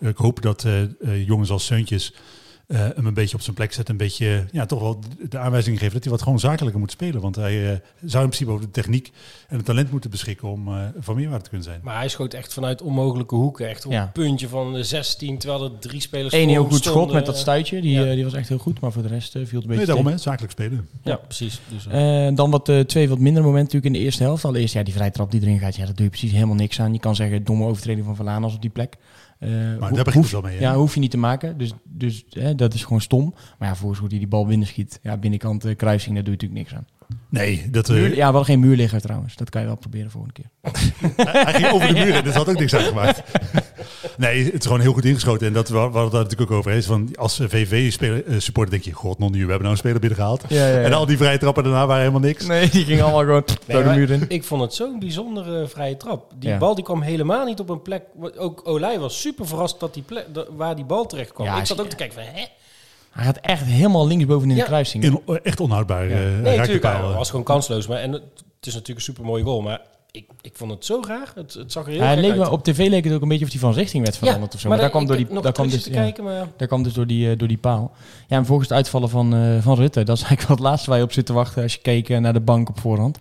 ik 0.00 0.16
hoop 0.16 0.42
dat 0.42 0.66
jongens 1.26 1.50
als 1.50 1.64
Seuntjes 1.64 2.14
hem 2.66 3.06
een 3.06 3.14
beetje 3.14 3.36
op 3.36 3.42
zijn 3.42 3.56
plek 3.56 3.72
zetten. 3.72 3.94
Een 3.94 4.00
beetje, 4.00 4.44
ja, 4.52 4.66
toch 4.66 4.80
wel 4.80 4.98
de 5.28 5.38
aanwijzing 5.38 5.78
geven 5.78 5.94
dat 5.94 6.02
hij 6.02 6.12
wat 6.12 6.22
gewoon 6.22 6.38
zakelijker 6.38 6.80
moet 6.80 6.90
spelen. 6.90 7.20
Want 7.20 7.36
hij 7.36 7.54
uh, 7.54 7.68
zou 8.04 8.22
in 8.22 8.28
principe 8.28 8.50
over 8.50 8.64
de 8.64 8.70
techniek 8.70 9.12
en 9.48 9.56
het 9.56 9.66
talent 9.66 9.90
moeten 9.90 10.10
beschikken 10.10 10.48
om 10.48 10.68
uh, 10.68 10.80
van 10.98 11.16
meerwaarde 11.16 11.42
te 11.42 11.48
kunnen 11.48 11.68
zijn. 11.68 11.80
Maar 11.82 11.96
hij 11.96 12.08
schoot 12.08 12.34
echt 12.34 12.52
vanuit 12.52 12.82
onmogelijke 12.82 13.34
hoeken. 13.34 13.68
Echt 13.68 13.86
op 13.86 13.92
ja. 13.92 14.02
een 14.02 14.12
puntje 14.12 14.48
van 14.48 14.72
de 14.72 14.84
16, 14.84 15.38
terwijl 15.38 15.64
er 15.64 15.78
drie 15.78 16.00
spelers 16.00 16.34
Eén 16.34 16.48
heel 16.48 16.64
goed 16.64 16.84
schot 16.84 17.12
met 17.12 17.26
dat 17.26 17.38
stuitje. 17.38 17.80
Die, 17.80 18.00
ja. 18.00 18.14
die 18.14 18.24
was 18.24 18.34
echt 18.34 18.48
heel 18.48 18.58
goed. 18.58 18.80
Maar 18.80 18.92
voor 18.92 19.02
de 19.02 19.08
rest 19.08 19.32
viel 19.32 19.42
het 19.42 19.52
een 19.52 19.60
beetje 19.60 19.76
Nee, 19.76 19.86
daarom 19.86 20.06
hè, 20.06 20.18
zakelijk 20.18 20.52
spelen. 20.52 20.88
Ja, 21.02 21.10
ja 21.10 21.16
precies. 21.16 21.60
Dus, 21.68 21.84
dan 22.34 22.50
wat 22.50 22.72
twee 22.86 23.08
wat 23.08 23.18
minder 23.18 23.42
momenten 23.42 23.64
natuurlijk 23.64 23.94
in 23.94 24.00
de 24.00 24.04
eerste 24.04 24.22
helft. 24.22 24.44
Allereerst 24.44 24.74
ja, 24.74 24.82
die 24.82 24.94
vrije 24.94 25.10
trap 25.10 25.30
die 25.30 25.40
erin 25.40 25.58
gaat. 25.58 25.76
Ja, 25.76 25.86
dat 25.86 25.96
doe 25.96 26.04
je 26.04 26.10
precies 26.10 26.32
helemaal 26.32 26.54
niks 26.54 26.80
aan. 26.80 26.92
Je 26.92 26.98
kan 26.98 27.14
zeggen 27.14 27.44
domme 27.44 27.66
overtreding 27.66 28.06
van 28.06 28.16
Verlaan 28.16 28.44
als 28.44 28.54
op 28.54 28.60
die 28.60 28.70
plek. 28.70 28.96
Uh, 29.38 29.78
maar 29.78 29.92
daar 29.92 30.04
begint 30.04 30.24
het 30.24 30.32
wel 30.32 30.42
mee. 30.42 30.56
Hè? 30.56 30.62
Ja, 30.62 30.74
hoef 30.74 30.94
je 30.94 31.00
niet 31.00 31.10
te 31.10 31.16
maken. 31.16 31.58
Dus, 31.58 31.72
dus 31.84 32.24
hè, 32.30 32.54
dat 32.54 32.74
is 32.74 32.84
gewoon 32.84 33.00
stom. 33.00 33.34
Maar 33.58 33.68
ja, 33.68 33.76
volgens 33.76 34.00
hoe 34.00 34.08
hij 34.08 34.18
die 34.18 34.28
bal 34.28 34.46
binnen 34.46 34.66
schiet. 34.66 34.98
Ja, 35.02 35.16
binnenkant 35.16 35.66
uh, 35.66 35.76
kruising, 35.76 36.14
daar 36.14 36.24
doe 36.24 36.34
je 36.34 36.38
natuurlijk 36.40 36.70
niks 36.70 36.74
aan. 36.74 36.95
Nee, 37.28 37.70
dat... 37.70 37.88
Muur, 37.88 38.16
ja, 38.16 38.32
wel 38.32 38.44
geen 38.44 38.60
muurligger 38.60 39.00
trouwens. 39.00 39.36
Dat 39.36 39.50
kan 39.50 39.60
je 39.60 39.66
wel 39.66 39.76
proberen 39.76 40.10
volgende 40.10 40.34
keer. 40.34 40.50
hij 41.26 41.52
ging 41.52 41.72
over 41.72 41.94
de 41.94 42.04
muur 42.04 42.14
en 42.14 42.24
dat 42.24 42.34
had 42.34 42.48
ook 42.48 42.58
niks 42.58 42.74
uitgemaakt. 42.74 43.22
nee, 44.16 44.44
het 44.44 44.54
is 44.54 44.66
gewoon 44.66 44.80
heel 44.80 44.92
goed 44.92 45.04
ingeschoten. 45.04 45.46
En 45.46 45.52
dat 45.52 45.68
waar 45.68 45.92
we 45.92 45.98
het 45.98 46.12
natuurlijk 46.12 46.50
ook 46.50 46.58
over 46.58 46.72
is. 46.72 46.86
Van 46.86 47.16
als 47.16 47.40
VV-supporter 47.42 48.72
denk 48.72 48.84
je, 48.84 48.92
god, 48.92 49.18
non 49.18 49.32
nu, 49.32 49.44
we 49.44 49.50
hebben 49.50 49.60
nou 49.60 49.70
een 49.70 49.76
speler 49.76 50.00
binnengehaald. 50.00 50.44
Ja, 50.48 50.66
ja, 50.66 50.78
ja. 50.78 50.84
En 50.84 50.92
al 50.92 51.06
die 51.06 51.16
vrije 51.16 51.38
trappen 51.38 51.62
daarna 51.64 51.86
waren 51.86 52.00
helemaal 52.00 52.20
niks. 52.28 52.46
Nee, 52.46 52.68
die 52.70 52.84
ging 52.84 53.02
allemaal 53.02 53.20
gewoon 53.20 53.44
nee, 53.66 53.76
door 53.76 53.92
de 53.92 53.98
muur 53.98 54.10
in. 54.10 54.24
Ik 54.28 54.44
vond 54.44 54.62
het 54.62 54.74
zo'n 54.74 54.98
bijzondere 54.98 55.68
vrije 55.68 55.96
trap. 55.96 56.32
Die 56.38 56.56
bal 56.56 56.74
die 56.74 56.84
kwam 56.84 57.02
helemaal 57.02 57.44
niet 57.44 57.60
op 57.60 57.68
een 57.68 57.82
plek. 57.82 58.02
Ook 58.36 58.60
Olij 58.64 58.98
was 58.98 59.20
super 59.20 59.46
verrast 59.46 59.80
dat 59.80 59.94
die 59.94 60.02
plek, 60.02 60.26
waar 60.56 60.76
die 60.76 60.84
bal 60.84 61.06
terecht 61.06 61.32
kwam. 61.32 61.56
ik 61.56 61.66
zat 61.66 61.80
ook 61.80 61.88
te 61.88 61.96
kijken 61.96 62.14
van, 62.14 62.24
hè? 62.32 62.44
Hij 63.16 63.24
gaat 63.24 63.36
echt 63.36 63.62
helemaal 63.62 64.06
linksboven 64.06 64.50
in 64.50 64.56
de 64.56 64.62
kruising. 64.62 65.04
In, 65.04 65.20
echt 65.42 65.60
onhoudbaar. 65.60 66.08
Ja. 66.08 66.16
Uh, 66.16 66.38
nee, 66.40 66.56
natuurlijk. 66.56 66.84
Hij 66.84 67.00
was 67.00 67.30
gewoon 67.30 67.44
kansloos. 67.44 67.86
Maar, 67.86 67.98
en 67.98 68.12
het 68.12 68.22
is 68.60 68.72
natuurlijk 68.72 68.98
een 68.98 69.04
super 69.04 69.24
mooie 69.24 69.44
goal. 69.44 69.60
Maar 69.60 69.80
ik, 70.10 70.30
ik 70.40 70.56
vond 70.56 70.70
het 70.70 70.84
zo 70.84 71.02
graag. 71.02 71.34
Het, 71.34 71.54
het 71.54 71.72
zag 71.72 71.84
er 71.84 71.90
heel 71.90 72.02
ja, 72.02 72.14
leek 72.14 72.38
uit. 72.38 72.48
Op 72.48 72.64
tv 72.64 72.88
leek 72.88 73.04
het 73.04 73.12
ook 73.12 73.22
een 73.22 73.28
beetje 73.28 73.44
of 73.44 73.50
hij 73.50 73.60
van 73.60 73.72
richting 73.72 74.04
werd 74.04 74.16
veranderd 74.16 74.52
ja, 74.52 74.56
of 74.56 74.60
zo. 74.60 74.68
Maar, 74.68 74.78
maar 74.78 74.86
daar, 74.86 74.96
kwam 74.96 75.06
door 75.06 75.16
die, 75.16 75.42
daar 75.42 75.52
kwam 75.52 75.68
dus, 75.68 75.84
ja, 75.84 75.92
kijken, 75.92 76.24
maar... 76.24 76.46
daar 76.56 76.68
kwam 76.68 76.82
dus 76.82 76.92
door 76.92 77.06
die, 77.06 77.30
uh, 77.30 77.38
door 77.38 77.48
die 77.48 77.58
paal. 77.58 77.92
Ja, 78.28 78.36
en 78.36 78.46
volgens 78.46 78.68
het 78.68 78.76
uitvallen 78.76 79.08
van, 79.08 79.34
uh, 79.34 79.62
van 79.62 79.76
Rutte, 79.76 80.02
dat 80.02 80.16
is 80.16 80.22
eigenlijk 80.22 80.48
wel 80.48 80.56
het 80.56 80.66
laatste 80.66 80.90
waar 80.90 80.98
je 80.98 81.04
op 81.04 81.12
zit 81.12 81.26
te 81.26 81.32
wachten 81.32 81.62
als 81.62 81.74
je 81.74 81.80
keek 81.80 82.08
naar 82.08 82.32
de 82.32 82.40
bank 82.40 82.68
op 82.68 82.80
voorhand. 82.80 83.18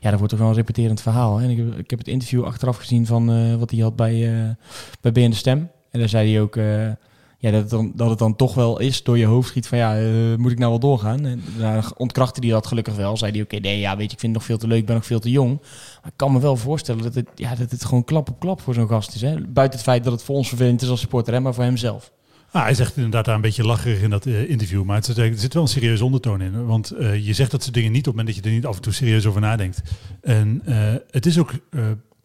Ja, 0.00 0.10
dat 0.10 0.18
wordt 0.18 0.30
toch 0.30 0.42
wel 0.42 0.48
een 0.48 0.54
repeterend 0.54 1.00
verhaal. 1.00 1.36
Hè? 1.36 1.44
En 1.44 1.50
ik, 1.50 1.56
heb, 1.56 1.78
ik 1.78 1.90
heb 1.90 1.98
het 1.98 2.08
interview 2.08 2.44
achteraf 2.44 2.76
gezien 2.76 3.06
van 3.06 3.30
uh, 3.30 3.54
wat 3.54 3.70
hij 3.70 3.80
had 3.80 3.96
bij, 3.96 4.56
bij 5.00 5.12
BN 5.12 5.30
De 5.30 5.36
Stem. 5.36 5.70
En 5.90 5.98
daar 5.98 6.08
zei 6.08 6.32
hij 6.32 6.40
ook 6.40 6.56
ja, 7.42 7.50
dat, 7.50 7.60
het 7.60 7.70
dan, 7.70 7.92
dat 7.94 8.10
het 8.10 8.18
dan 8.18 8.36
toch 8.36 8.54
wel 8.54 8.80
is 8.80 9.02
door 9.02 9.18
je 9.18 9.26
hoofd 9.26 9.48
schiet 9.48 9.66
van 9.66 9.78
ja, 9.78 10.00
uh, 10.00 10.36
moet 10.36 10.50
ik 10.50 10.58
nou 10.58 10.70
wel 10.70 10.80
doorgaan? 10.80 11.26
En 11.26 11.42
daar 11.58 11.90
ontkrachtte 11.96 12.40
hij 12.40 12.50
dat 12.50 12.66
gelukkig 12.66 12.94
wel. 12.96 13.16
Zei 13.16 13.32
hij 13.32 13.40
oké, 13.40 13.56
nee, 13.56 13.78
ja, 13.78 13.96
weet 13.96 14.06
je, 14.06 14.12
ik 14.12 14.20
vind 14.20 14.32
het 14.32 14.32
nog 14.32 14.44
veel 14.44 14.58
te 14.58 14.66
leuk, 14.66 14.78
ik 14.78 14.86
ben 14.86 14.94
nog 14.94 15.06
veel 15.06 15.20
te 15.20 15.30
jong. 15.30 15.58
Maar 16.02 16.10
ik 16.10 16.16
kan 16.16 16.32
me 16.32 16.40
wel 16.40 16.56
voorstellen 16.56 17.02
dat 17.02 17.14
het, 17.14 17.28
ja, 17.34 17.54
dat 17.54 17.70
het 17.70 17.84
gewoon 17.84 18.04
klap 18.04 18.28
op 18.28 18.40
klap 18.40 18.60
voor 18.60 18.74
zo'n 18.74 18.88
gast 18.88 19.14
is. 19.14 19.20
Hè? 19.20 19.40
Buiten 19.40 19.78
het 19.78 19.88
feit 19.88 20.04
dat 20.04 20.12
het 20.12 20.22
voor 20.22 20.36
ons 20.36 20.48
vervelend 20.48 20.82
is 20.82 20.88
als 20.88 21.00
supporter, 21.00 21.32
hè, 21.34 21.40
maar 21.40 21.54
voor 21.54 21.64
hemzelf. 21.64 22.12
Ah, 22.50 22.62
hij 22.62 22.74
zegt 22.74 22.96
inderdaad 22.96 23.24
daar 23.24 23.34
een 23.34 23.40
beetje 23.40 23.64
lacherig 23.64 24.02
in 24.02 24.10
dat 24.10 24.26
uh, 24.26 24.50
interview, 24.50 24.84
maar 24.84 24.96
het 24.96 25.16
er 25.16 25.38
zit 25.38 25.54
wel 25.54 25.62
een 25.62 25.68
serieuze 25.68 26.04
ondertoon 26.04 26.40
in. 26.40 26.66
Want 26.66 26.92
uh, 26.92 27.26
je 27.26 27.32
zegt 27.32 27.50
dat 27.50 27.62
soort 27.62 27.74
dingen 27.74 27.92
niet 27.92 28.08
op 28.08 28.16
het 28.16 28.16
moment 28.16 28.34
dat 28.34 28.44
je 28.44 28.50
er 28.50 28.56
niet 28.56 28.66
af 28.66 28.76
en 28.76 28.82
toe 28.82 28.92
serieus 28.92 29.26
over 29.26 29.40
nadenkt. 29.40 29.82
En 30.20 30.62
het 31.10 31.26
is 31.26 31.38
ook, 31.38 31.52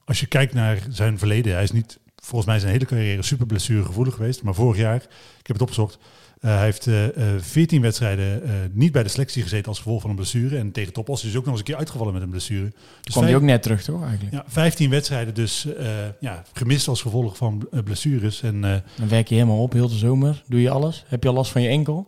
als 0.05 0.19
je 0.19 0.25
kijkt 0.25 0.53
naar 0.53 0.77
zijn 0.89 1.17
verleden, 1.17 1.53
hij 1.53 1.63
is 1.63 1.71
niet 1.71 1.99
volgens 2.25 2.45
mij 2.45 2.59
zijn 2.59 2.71
hele 2.71 2.85
carrière 2.85 3.21
super 3.21 3.45
blessuregevoelig 3.45 4.13
geweest. 4.13 4.43
Maar 4.43 4.53
vorig 4.53 4.77
jaar, 4.77 4.95
ik 5.39 5.47
heb 5.47 5.55
het 5.55 5.61
opgezocht, 5.61 5.97
uh, 6.41 6.51
hij 6.55 6.63
heeft 6.63 6.87
uh, 6.87 7.05
14 7.37 7.81
wedstrijden 7.81 8.41
uh, 8.43 8.51
niet 8.71 8.91
bij 8.91 9.03
de 9.03 9.09
selectie 9.09 9.41
gezeten 9.41 9.67
als 9.67 9.77
gevolg 9.77 10.01
van 10.01 10.09
een 10.09 10.15
blessure. 10.15 10.57
En 10.57 10.71
tegen 10.71 10.93
Topos 10.93 11.23
is 11.23 11.35
ook 11.35 11.43
nog 11.43 11.49
eens 11.49 11.59
een 11.59 11.65
keer 11.65 11.75
uitgevallen 11.75 12.13
met 12.13 12.21
een 12.21 12.29
blessure. 12.29 12.73
Dus 13.01 13.13
kwam 13.13 13.23
hij 13.25 13.35
ook 13.35 13.41
net 13.41 13.63
terug, 13.63 13.83
toch 13.83 14.03
eigenlijk? 14.03 14.33
Ja, 14.33 14.43
15 14.47 14.89
wedstrijden 14.89 15.33
dus 15.33 15.67
ja, 16.19 16.43
gemist 16.53 16.87
als 16.87 17.01
gevolg 17.01 17.37
van 17.37 17.67
blessures. 17.83 18.41
En, 18.41 18.61
Dan 18.61 19.07
werk 19.07 19.27
je 19.27 19.35
helemaal 19.35 19.61
op, 19.61 19.73
heel 19.73 19.89
de 19.89 19.95
zomer. 19.95 20.43
Doe 20.47 20.61
je 20.61 20.69
alles? 20.69 21.03
Heb 21.07 21.23
je 21.23 21.29
al 21.29 21.35
last 21.35 21.51
van 21.51 21.61
je 21.61 21.69
enkel? 21.69 22.05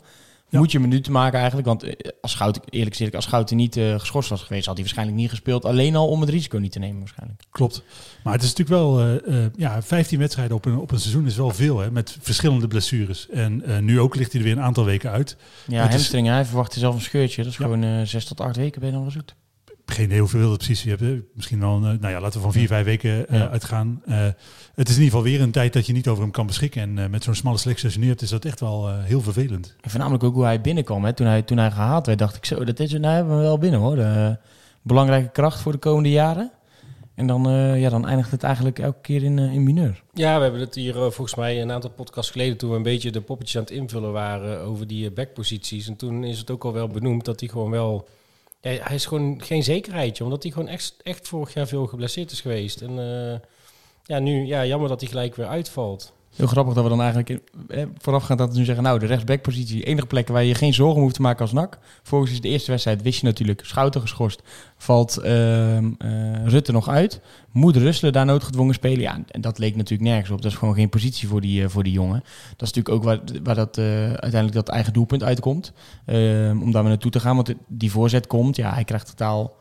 Ja. 0.49 0.59
Moet 0.59 0.71
je 0.71 0.79
minuten 0.79 1.11
maken 1.11 1.37
eigenlijk. 1.37 1.67
Want 1.67 1.83
eh, 1.83 2.11
als 2.21 2.31
Schouten, 2.31 2.61
eerlijk 2.69 2.95
gezegd, 2.95 3.15
als 3.15 3.23
Schouten 3.25 3.57
niet 3.57 3.77
uh, 3.77 3.99
geschorst 3.99 4.29
was 4.29 4.41
geweest, 4.41 4.65
had 4.65 4.73
hij 4.73 4.83
waarschijnlijk 4.83 5.17
niet 5.17 5.29
gespeeld. 5.29 5.65
Alleen 5.65 5.95
al 5.95 6.07
om 6.07 6.21
het 6.21 6.29
risico 6.29 6.57
niet 6.57 6.71
te 6.71 6.79
nemen 6.79 6.99
waarschijnlijk. 6.99 7.41
Klopt. 7.49 7.83
Maar 8.23 8.33
het 8.33 8.43
is 8.43 8.53
natuurlijk 8.53 8.79
wel, 8.79 9.07
uh, 9.07 9.43
uh, 9.43 9.45
ja, 9.55 9.81
15 9.81 10.19
wedstrijden 10.19 10.55
op 10.55 10.65
een, 10.65 10.77
op 10.77 10.91
een 10.91 10.99
seizoen 10.99 11.25
is 11.25 11.35
wel 11.35 11.49
veel, 11.49 11.79
hè, 11.79 11.91
met 11.91 12.17
verschillende 12.19 12.67
blessures. 12.67 13.29
En 13.29 13.63
nu 13.85 13.99
ook 13.99 14.15
ligt 14.15 14.31
hij 14.31 14.41
er 14.41 14.47
weer 14.47 14.57
een 14.57 14.63
aantal 14.63 14.85
weken 14.85 15.11
uit. 15.11 15.37
Ja, 15.67 15.89
hamstring, 15.89 16.27
hij 16.27 16.45
verwacht 16.45 16.73
zelf 16.73 16.95
een 16.95 17.01
scheurtje. 17.01 17.43
Dat 17.43 17.51
is 17.51 17.57
ja. 17.57 17.63
gewoon 17.63 18.07
6 18.07 18.25
tot 18.25 18.41
8 18.41 18.55
weken 18.55 18.79
ben 18.79 18.89
je 18.89 18.95
dan 18.95 19.03
wel 19.03 19.13
zoet. 19.13 19.35
Geen 19.91 20.05
idee 20.05 20.19
hoeveel 20.19 20.49
het 20.49 20.57
precies 20.57 20.83
je 20.83 20.89
hebt. 20.89 21.01
hè. 21.01 21.19
Misschien 21.33 21.59
wel, 21.59 21.75
een, 21.75 21.93
eh, 21.95 21.99
nou 22.01 22.13
ja, 22.13 22.19
laten 22.19 22.37
we 22.37 22.43
van 22.43 22.51
vier, 22.53 22.67
vijf 22.67 22.85
weken 22.85 23.27
eh, 23.29 23.39
Ja. 23.39 23.49
uitgaan. 23.49 24.01
Eh, 24.05 24.25
het 24.75 24.89
is 24.89 24.95
in 24.95 25.01
ieder 25.03 25.17
geval 25.17 25.23
weer 25.23 25.41
een 25.41 25.51
tijd 25.51 25.73
dat 25.73 25.85
je 25.85 25.93
niet 25.93 26.07
over 26.07 26.21
hem 26.23 26.31
kan 26.31 26.45
beschikken. 26.47 26.81
En 26.81 26.97
eh, 26.99 27.09
met 27.09 27.23
zo'n 27.23 27.35
smalle 27.35 27.57
selectie 27.57 27.85
als 27.85 27.93
je 27.93 27.99
nu 27.99 28.07
hebt, 28.07 28.21
is 28.21 28.29
dat 28.29 28.45
echt 28.45 28.59
wel 28.59 28.87
eh, 28.87 29.03
heel 29.03 29.21
vervelend. 29.21 29.75
En 29.81 29.89
voornamelijk 29.89 30.23
ook 30.23 30.33
hoe 30.33 30.43
hij 30.43 30.61
binnenkwam. 30.61 31.05
Hè. 31.05 31.13
Toen, 31.13 31.27
hij, 31.27 31.41
toen 31.41 31.57
hij 31.57 31.71
gehaald 31.71 32.05
werd, 32.05 32.19
dacht 32.19 32.35
ik 32.35 32.45
zo, 32.45 32.63
dat 32.63 32.79
is, 32.79 32.91
nou 32.91 33.13
hebben 33.15 33.35
we 33.35 33.41
wel 33.41 33.57
binnen 33.57 33.79
hoor. 33.79 33.95
De, 33.95 34.01
eh, 34.03 34.45
belangrijke 34.81 35.29
kracht 35.31 35.59
voor 35.61 35.71
de 35.71 35.77
komende 35.77 36.09
jaren. 36.09 36.51
En 37.15 37.27
dan, 37.27 37.47
eh, 37.49 37.79
ja, 37.81 37.89
dan 37.89 38.07
eindigt 38.07 38.31
het 38.31 38.43
eigenlijk 38.43 38.79
elke 38.79 39.01
keer 39.01 39.23
in, 39.23 39.39
eh, 39.39 39.53
in 39.53 39.63
mineur. 39.63 40.03
Ja, 40.13 40.35
we 40.37 40.41
hebben 40.43 40.61
het 40.61 40.75
hier 40.75 40.95
eh, 40.95 41.01
volgens 41.01 41.35
mij 41.35 41.61
een 41.61 41.71
aantal 41.71 41.89
podcasts 41.89 42.31
geleden... 42.31 42.57
toen 42.57 42.69
we 42.69 42.75
een 42.75 42.83
beetje 42.83 43.11
de 43.11 43.21
poppetjes 43.21 43.55
aan 43.57 43.61
het 43.63 43.71
invullen 43.71 44.11
waren 44.11 44.59
over 44.61 44.87
die 44.87 45.07
eh, 45.07 45.13
backposities. 45.13 45.87
En 45.87 45.95
toen 45.95 46.23
is 46.23 46.39
het 46.39 46.51
ook 46.51 46.63
al 46.65 46.73
wel 46.73 46.87
benoemd 46.87 47.25
dat 47.25 47.39
hij 47.39 47.49
gewoon 47.49 47.71
wel... 47.71 48.07
Hij 48.75 48.95
is 48.95 49.05
gewoon 49.05 49.41
geen 49.41 49.63
zekerheidje, 49.63 50.23
omdat 50.23 50.43
hij 50.43 50.51
gewoon 50.51 50.67
echt, 50.67 50.95
echt 51.03 51.27
vorig 51.27 51.53
jaar 51.53 51.67
veel 51.67 51.87
geblesseerd 51.87 52.31
is 52.31 52.41
geweest. 52.41 52.81
En 52.81 52.99
eh, 52.99 53.39
ja, 54.03 54.19
nu, 54.19 54.45
ja, 54.45 54.65
jammer 54.65 54.89
dat 54.89 54.99
hij 54.99 55.09
gelijk 55.09 55.35
weer 55.35 55.47
uitvalt. 55.47 56.13
Heel 56.37 56.47
grappig 56.47 56.73
dat 56.73 56.83
we 56.83 56.89
dan 56.89 57.01
eigenlijk 57.01 57.29
in, 57.29 57.41
eh, 57.67 57.83
voorafgaand 57.97 58.39
dat 58.39 58.51
we 58.51 58.57
nu 58.57 58.65
zeggen, 58.65 58.83
nou, 58.83 58.99
de 58.99 59.05
rechtsbackpositie, 59.05 59.83
enige 59.83 60.07
plek 60.07 60.27
waar 60.27 60.43
je 60.43 60.55
geen 60.55 60.73
zorgen 60.73 61.01
hoeft 61.01 61.15
te 61.15 61.21
maken 61.21 61.41
als 61.41 61.51
NAC. 61.51 61.77
Volgens 62.03 62.31
is 62.31 62.41
de 62.41 62.47
eerste 62.47 62.71
wedstrijd, 62.71 63.01
wist 63.01 63.19
je 63.19 63.25
natuurlijk, 63.25 63.65
Schouten 63.65 64.01
geschorst, 64.01 64.41
valt 64.77 65.17
ehm, 65.17 65.91
eh, 65.97 66.45
Rutte 66.45 66.71
nog 66.71 66.89
uit. 66.89 67.21
Moet 67.51 67.75
Russelen 67.75 68.13
daar 68.13 68.25
noodgedwongen 68.25 68.73
spelen? 68.73 68.99
Ja, 68.99 69.19
en 69.27 69.41
dat 69.41 69.57
leek 69.57 69.75
natuurlijk 69.75 70.09
nergens 70.09 70.31
op. 70.31 70.41
Dat 70.41 70.51
is 70.51 70.57
gewoon 70.57 70.73
geen 70.73 70.89
positie 70.89 71.27
voor 71.27 71.41
die, 71.41 71.63
eh, 71.63 71.69
voor 71.69 71.83
die 71.83 71.93
jongen. 71.93 72.23
Dat 72.57 72.67
is 72.67 72.73
natuurlijk 72.73 72.95
ook 72.95 73.03
waar, 73.03 73.19
waar 73.43 73.55
dat, 73.55 73.77
eh, 73.77 73.85
uiteindelijk 74.03 74.53
dat 74.53 74.69
eigen 74.69 74.93
doelpunt 74.93 75.23
uitkomt. 75.23 75.73
Ehm, 76.05 76.61
om 76.61 76.71
daar 76.71 76.81
maar 76.81 76.91
naartoe 76.91 77.11
te 77.11 77.19
gaan, 77.19 77.35
want 77.35 77.53
die 77.67 77.91
voorzet 77.91 78.27
komt. 78.27 78.55
Ja, 78.55 78.73
hij 78.73 78.83
krijgt 78.83 79.07
totaal 79.07 79.55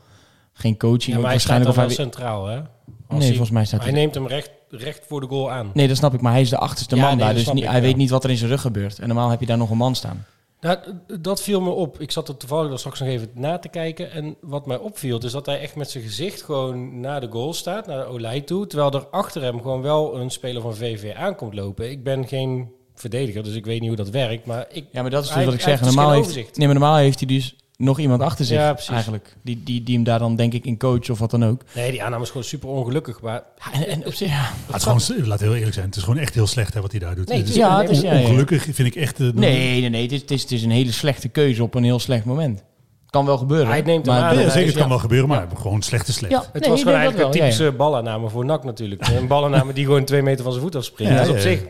geen 0.52 0.76
coaching. 0.76 1.16
Ja, 1.16 1.22
maar 1.22 1.30
hij 1.30 1.38
staat 1.38 1.64
waarschijnlijk 1.64 1.90
of 1.90 1.96
hij... 1.96 2.04
centraal, 2.04 2.46
hè? 2.46 2.60
Als 3.08 3.18
Nee, 3.18 3.26
hij, 3.28 3.36
volgens 3.36 3.50
mij 3.50 3.64
staat 3.64 3.80
hij 3.82 3.90
hij... 3.90 3.98
neemt 4.00 4.14
hem 4.14 4.26
recht, 4.26 4.50
recht 4.68 5.04
voor 5.08 5.20
de 5.20 5.26
goal 5.26 5.50
aan. 5.50 5.70
Nee, 5.74 5.88
dat 5.88 5.96
snap 5.96 6.14
ik, 6.14 6.20
maar 6.20 6.32
hij 6.32 6.40
is 6.40 6.50
de 6.50 6.58
achterste 6.58 6.96
Ja, 6.96 7.02
man 7.02 7.16
nee, 7.16 7.24
daar. 7.26 7.34
Dus 7.34 7.46
niet, 7.46 7.62
ik, 7.62 7.68
hij 7.68 7.76
ja. 7.76 7.82
weet 7.82 7.96
niet 7.96 8.10
wat 8.10 8.24
er 8.24 8.30
in 8.30 8.36
zijn 8.36 8.50
rug 8.50 8.60
gebeurt. 8.60 8.98
En 8.98 9.06
normaal 9.06 9.30
heb 9.30 9.40
je 9.40 9.46
daar 9.46 9.56
nog 9.58 9.70
een 9.70 9.76
man 9.76 9.94
staan. 9.94 10.26
Nou, 10.60 10.78
dat 11.20 11.42
viel 11.42 11.60
me 11.60 11.70
op. 11.70 12.00
Ik 12.00 12.10
zat 12.10 12.28
er 12.28 12.36
toevallig 12.36 12.68
dan 12.68 12.78
straks 12.78 13.00
nog 13.00 13.08
even 13.08 13.30
na 13.34 13.58
te 13.58 13.68
kijken. 13.68 14.10
En 14.12 14.36
wat 14.40 14.66
mij 14.66 14.76
opviel, 14.76 15.18
is 15.18 15.32
dat 15.32 15.46
hij 15.46 15.60
echt 15.60 15.76
met 15.76 15.90
zijn 15.90 16.04
gezicht 16.04 16.42
gewoon 16.42 17.00
naar 17.00 17.20
de 17.20 17.28
goal 17.30 17.52
staat, 17.54 17.86
naar 17.86 17.98
de 17.98 18.04
Olij 18.04 18.40
toe. 18.40 18.66
Terwijl 18.66 18.90
er 18.90 19.06
achter 19.06 19.42
hem 19.42 19.60
gewoon 19.62 19.82
wel 19.82 20.16
een 20.20 20.30
speler 20.30 20.62
van 20.62 20.74
VV 20.74 21.14
aankomt 21.14 21.54
lopen. 21.54 21.90
Ik 21.90 22.02
ben 22.04 22.28
geen 22.28 22.70
verdediger, 22.94 23.42
dus 23.42 23.54
ik 23.54 23.64
weet 23.64 23.78
niet 23.80 23.88
hoe 23.88 23.96
dat 23.96 24.10
werkt. 24.10 24.46
Maar 24.46 24.66
ik, 24.70 24.84
Ja, 24.92 25.02
maar 25.02 25.10
dat 25.10 25.24
is 25.24 25.32
dus 25.32 25.44
wat 25.44 25.54
ik 25.54 25.60
zeg. 25.60 25.78
dus 25.78 25.94
Normaal 25.94 26.12
heeft, 26.12 26.34
nee, 26.34 26.66
maar 26.66 26.76
normaal 26.78 26.96
heeft 26.96 27.18
hij 27.18 27.28
dus 27.28 27.56
nog 27.76 27.98
iemand 27.98 28.20
achter 28.22 28.44
zich 28.44 28.58
Ja, 28.58 28.72
precies. 28.72 28.90
eigenlijk. 28.90 29.36
Die, 29.42 29.62
die, 29.64 29.82
die 29.82 29.94
hem 29.94 30.04
daar 30.04 30.18
dan 30.18 30.36
denk 30.36 30.52
ik 30.52 30.64
in 30.64 30.78
coach 30.78 31.10
of 31.10 31.18
wat 31.18 31.30
dan 31.30 31.44
ook. 31.44 31.62
nee, 31.74 31.90
die 31.90 32.02
aanname 32.02 32.22
is 32.22 32.28
gewoon 32.28 32.44
super 32.44 32.68
ongelukkig. 32.68 33.20
Maar 33.20 33.42
Ja, 33.58 33.72
en, 33.72 33.88
en 33.88 34.06
op 34.06 34.14
zich, 34.14 34.28
ja. 34.28 34.50
Het 34.66 34.76
is 34.76 34.82
gewoon, 34.82 35.28
laat 35.28 35.40
heel 35.40 35.54
eerlijk 35.54 35.74
zijn, 35.74 35.86
het 35.86 35.96
is 35.96 36.02
gewoon 36.02 36.18
echt 36.18 36.34
heel 36.34 36.46
slecht 36.46 36.74
hè, 36.74 36.80
wat 36.80 36.90
hij 36.90 37.00
daar 37.00 37.14
doet. 37.14 37.28
Nee, 37.28 37.38
Het 37.38 37.48
is 37.48 37.54
ja, 37.54 37.80
het 37.80 37.90
is, 37.90 38.00
ja, 38.00 38.12
ja. 38.14 38.20
ongelukkig 38.20 38.62
vind 38.62 38.78
ik 38.78 38.94
echt... 38.94 39.20
eh, 39.20 39.28
Nee, 39.34 39.80
nee, 39.80 39.90
nee. 39.90 40.02
Het 40.02 40.12
is, 40.12 40.20
het, 40.20 40.30
is, 40.30 40.42
het 40.42 40.52
is 40.52 40.62
een 40.62 40.70
hele 40.70 40.92
slechte 40.92 41.28
keuze 41.28 41.62
op 41.62 41.74
een 41.74 41.84
heel 41.84 41.98
slecht 41.98 42.24
moment. 42.24 42.62
Kan 43.10 43.26
wel 43.26 43.38
gebeuren. 43.38 43.68
Hij 43.68 43.80
neemt 43.82 44.06
maar 44.06 44.22
aan. 44.22 44.34
Ja, 44.34 44.40
Ja, 44.40 44.50
zeker, 44.50 44.66
het 44.66 44.72
kan 44.74 44.82
ja. 44.82 44.88
wel 44.88 44.98
gebeuren, 44.98 45.28
maar 45.28 45.46
gewoon 45.56 45.82
slecht 45.82 46.08
is 46.08 46.14
slecht. 46.14 46.32
Ja, 46.32 46.44
het 46.52 46.60
nee, 46.62 46.70
was 46.70 46.82
gewoon 46.82 46.98
eigenlijk 46.98 47.26
een 47.26 47.40
typische 47.40 47.64
ja. 47.64 47.72
ballenname 47.72 48.28
voor 48.28 48.44
NAC 48.44 48.64
natuurlijk. 48.64 49.08
Een 49.18 49.26
ballenname 49.26 49.72
die 49.72 49.84
gewoon 49.84 50.04
twee 50.04 50.22
meter 50.22 50.42
van 50.42 50.52
zijn 50.52 50.64
voet 50.64 50.74
afspringt. 50.76 51.12
Ja, 51.12 51.18
dat 51.18 51.26
is 51.26 51.32
op 51.32 51.36
ja. 51.36 51.42
zich 51.42 51.60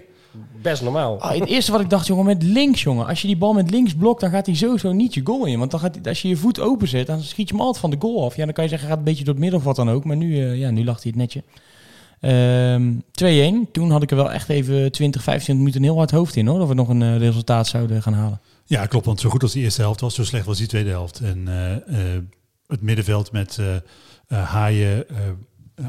best 0.62 0.82
normaal. 0.82 1.20
Ah, 1.20 1.38
het 1.38 1.48
eerste 1.48 1.72
wat 1.72 1.80
ik 1.80 1.90
dacht, 1.90 2.06
jongen, 2.06 2.24
met 2.24 2.42
links, 2.42 2.82
jongen. 2.82 3.06
Als 3.06 3.20
je 3.20 3.26
die 3.26 3.36
bal 3.36 3.52
met 3.52 3.70
links 3.70 3.94
blokt, 3.94 4.20
dan 4.20 4.30
gaat 4.30 4.46
hij 4.46 4.54
sowieso 4.54 4.92
niet 4.92 5.14
je 5.14 5.20
goal 5.24 5.44
in. 5.44 5.58
Want 5.58 5.70
dan 5.70 5.80
gaat 5.80 5.94
hij, 5.94 6.04
als 6.04 6.22
je 6.22 6.28
je 6.28 6.36
voet 6.36 6.60
open 6.60 6.88
zet, 6.88 7.06
dan 7.06 7.22
schiet 7.22 7.48
je 7.48 7.54
hem 7.54 7.62
altijd 7.62 7.80
van 7.80 7.90
de 7.90 7.96
goal 7.98 8.24
af. 8.24 8.36
Ja, 8.36 8.44
dan 8.44 8.54
kan 8.54 8.64
je 8.64 8.70
zeggen, 8.70 8.88
gaat 8.88 8.98
een 8.98 9.04
beetje 9.04 9.24
door 9.24 9.34
het 9.34 9.42
midden 9.42 9.58
of 9.58 9.66
wat 9.66 9.76
dan 9.76 9.90
ook. 9.90 10.04
Maar 10.04 10.16
nu, 10.16 10.42
eh, 10.42 10.58
ja, 10.58 10.70
nu 10.70 10.84
lag 10.84 11.02
hij 11.02 11.12
het 11.16 11.20
netje. 11.20 11.42
Ehm 12.20 12.92
2-1. 13.10 13.70
Toen 13.72 13.90
had 13.90 14.02
ik 14.02 14.10
er 14.10 14.16
wel 14.16 14.32
echt 14.32 14.48
even 14.48 14.92
20, 14.92 15.22
25 15.22 15.54
minuten 15.54 15.80
een 15.80 15.88
heel 15.88 15.98
hard 15.98 16.10
hoofd 16.10 16.36
in, 16.36 16.46
hoor. 16.46 16.58
Dat 16.58 16.68
we 16.68 16.74
nog 16.74 16.88
een 16.88 17.02
eh, 17.02 17.16
resultaat 17.16 17.66
zouden 17.66 18.02
gaan 18.02 18.12
halen. 18.12 18.40
Ja, 18.64 18.86
klopt. 18.86 19.06
Want 19.06 19.20
zo 19.20 19.30
goed 19.30 19.42
als 19.42 19.52
die 19.52 19.62
eerste 19.62 19.80
helft 19.80 20.00
was, 20.00 20.14
zo 20.14 20.24
slecht 20.24 20.46
was 20.46 20.58
die 20.58 20.66
tweede 20.66 20.90
helft. 20.90 21.20
En 21.20 21.48
eh, 21.48 21.72
eh, 21.74 22.22
het 22.66 22.82
middenveld 22.82 23.32
met 23.32 23.58
eh 23.58 23.76
eh, 24.26 24.48
Haaien, 24.48 25.08
eh 25.08 25.16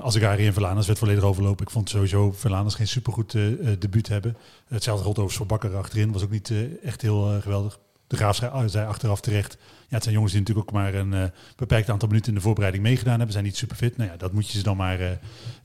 Azegari 0.01 0.47
en 0.47 0.53
Verlaners 0.53 0.87
werd 0.87 0.99
volledig 0.99 1.23
overlopen. 1.23 1.65
Ik 1.65 1.71
vond 1.71 1.89
sowieso 1.89 2.31
Verlaners 2.31 2.75
geen 2.75 2.87
supergoed 2.87 3.35
eh 3.35 3.51
eh, 3.51 3.79
debuut 3.79 4.07
hebben. 4.07 4.37
Hetzelfde 4.67 5.03
geldt 5.03 5.19
overigens 5.19 5.35
voor 5.35 5.45
Bakker 5.45 5.75
achterin. 5.77 6.11
Was 6.11 6.23
ook 6.23 6.29
niet 6.29 6.49
eh, 6.49 6.83
echt 6.83 7.01
heel 7.01 7.33
eh, 7.33 7.41
geweldig. 7.41 7.79
De 8.07 8.15
Graaf 8.15 8.35
zei, 8.35 8.69
zei 8.69 8.87
achteraf 8.87 9.21
terecht. 9.21 9.57
Ja, 9.89 9.93
het 9.95 10.03
zijn 10.03 10.15
jongens 10.15 10.33
die 10.33 10.41
natuurlijk 10.41 10.67
ook 10.69 10.75
maar 10.75 10.93
een 10.93 11.13
eh, 11.13 11.23
beperkt 11.55 11.89
aantal 11.89 12.07
minuten 12.07 12.29
in 12.29 12.35
de 12.35 12.41
voorbereiding 12.41 12.83
meegedaan 12.83 13.13
hebben. 13.15 13.31
Zijn 13.31 13.43
niet 13.43 13.57
super 13.57 13.75
fit. 13.77 13.97
Nou 13.97 14.09
ja, 14.09 14.17
dat 14.17 14.31
moet 14.33 14.49
je 14.51 14.57
ze 14.57 14.63
dan 14.63 14.77
maar, 14.77 14.99
eh 14.99 15.11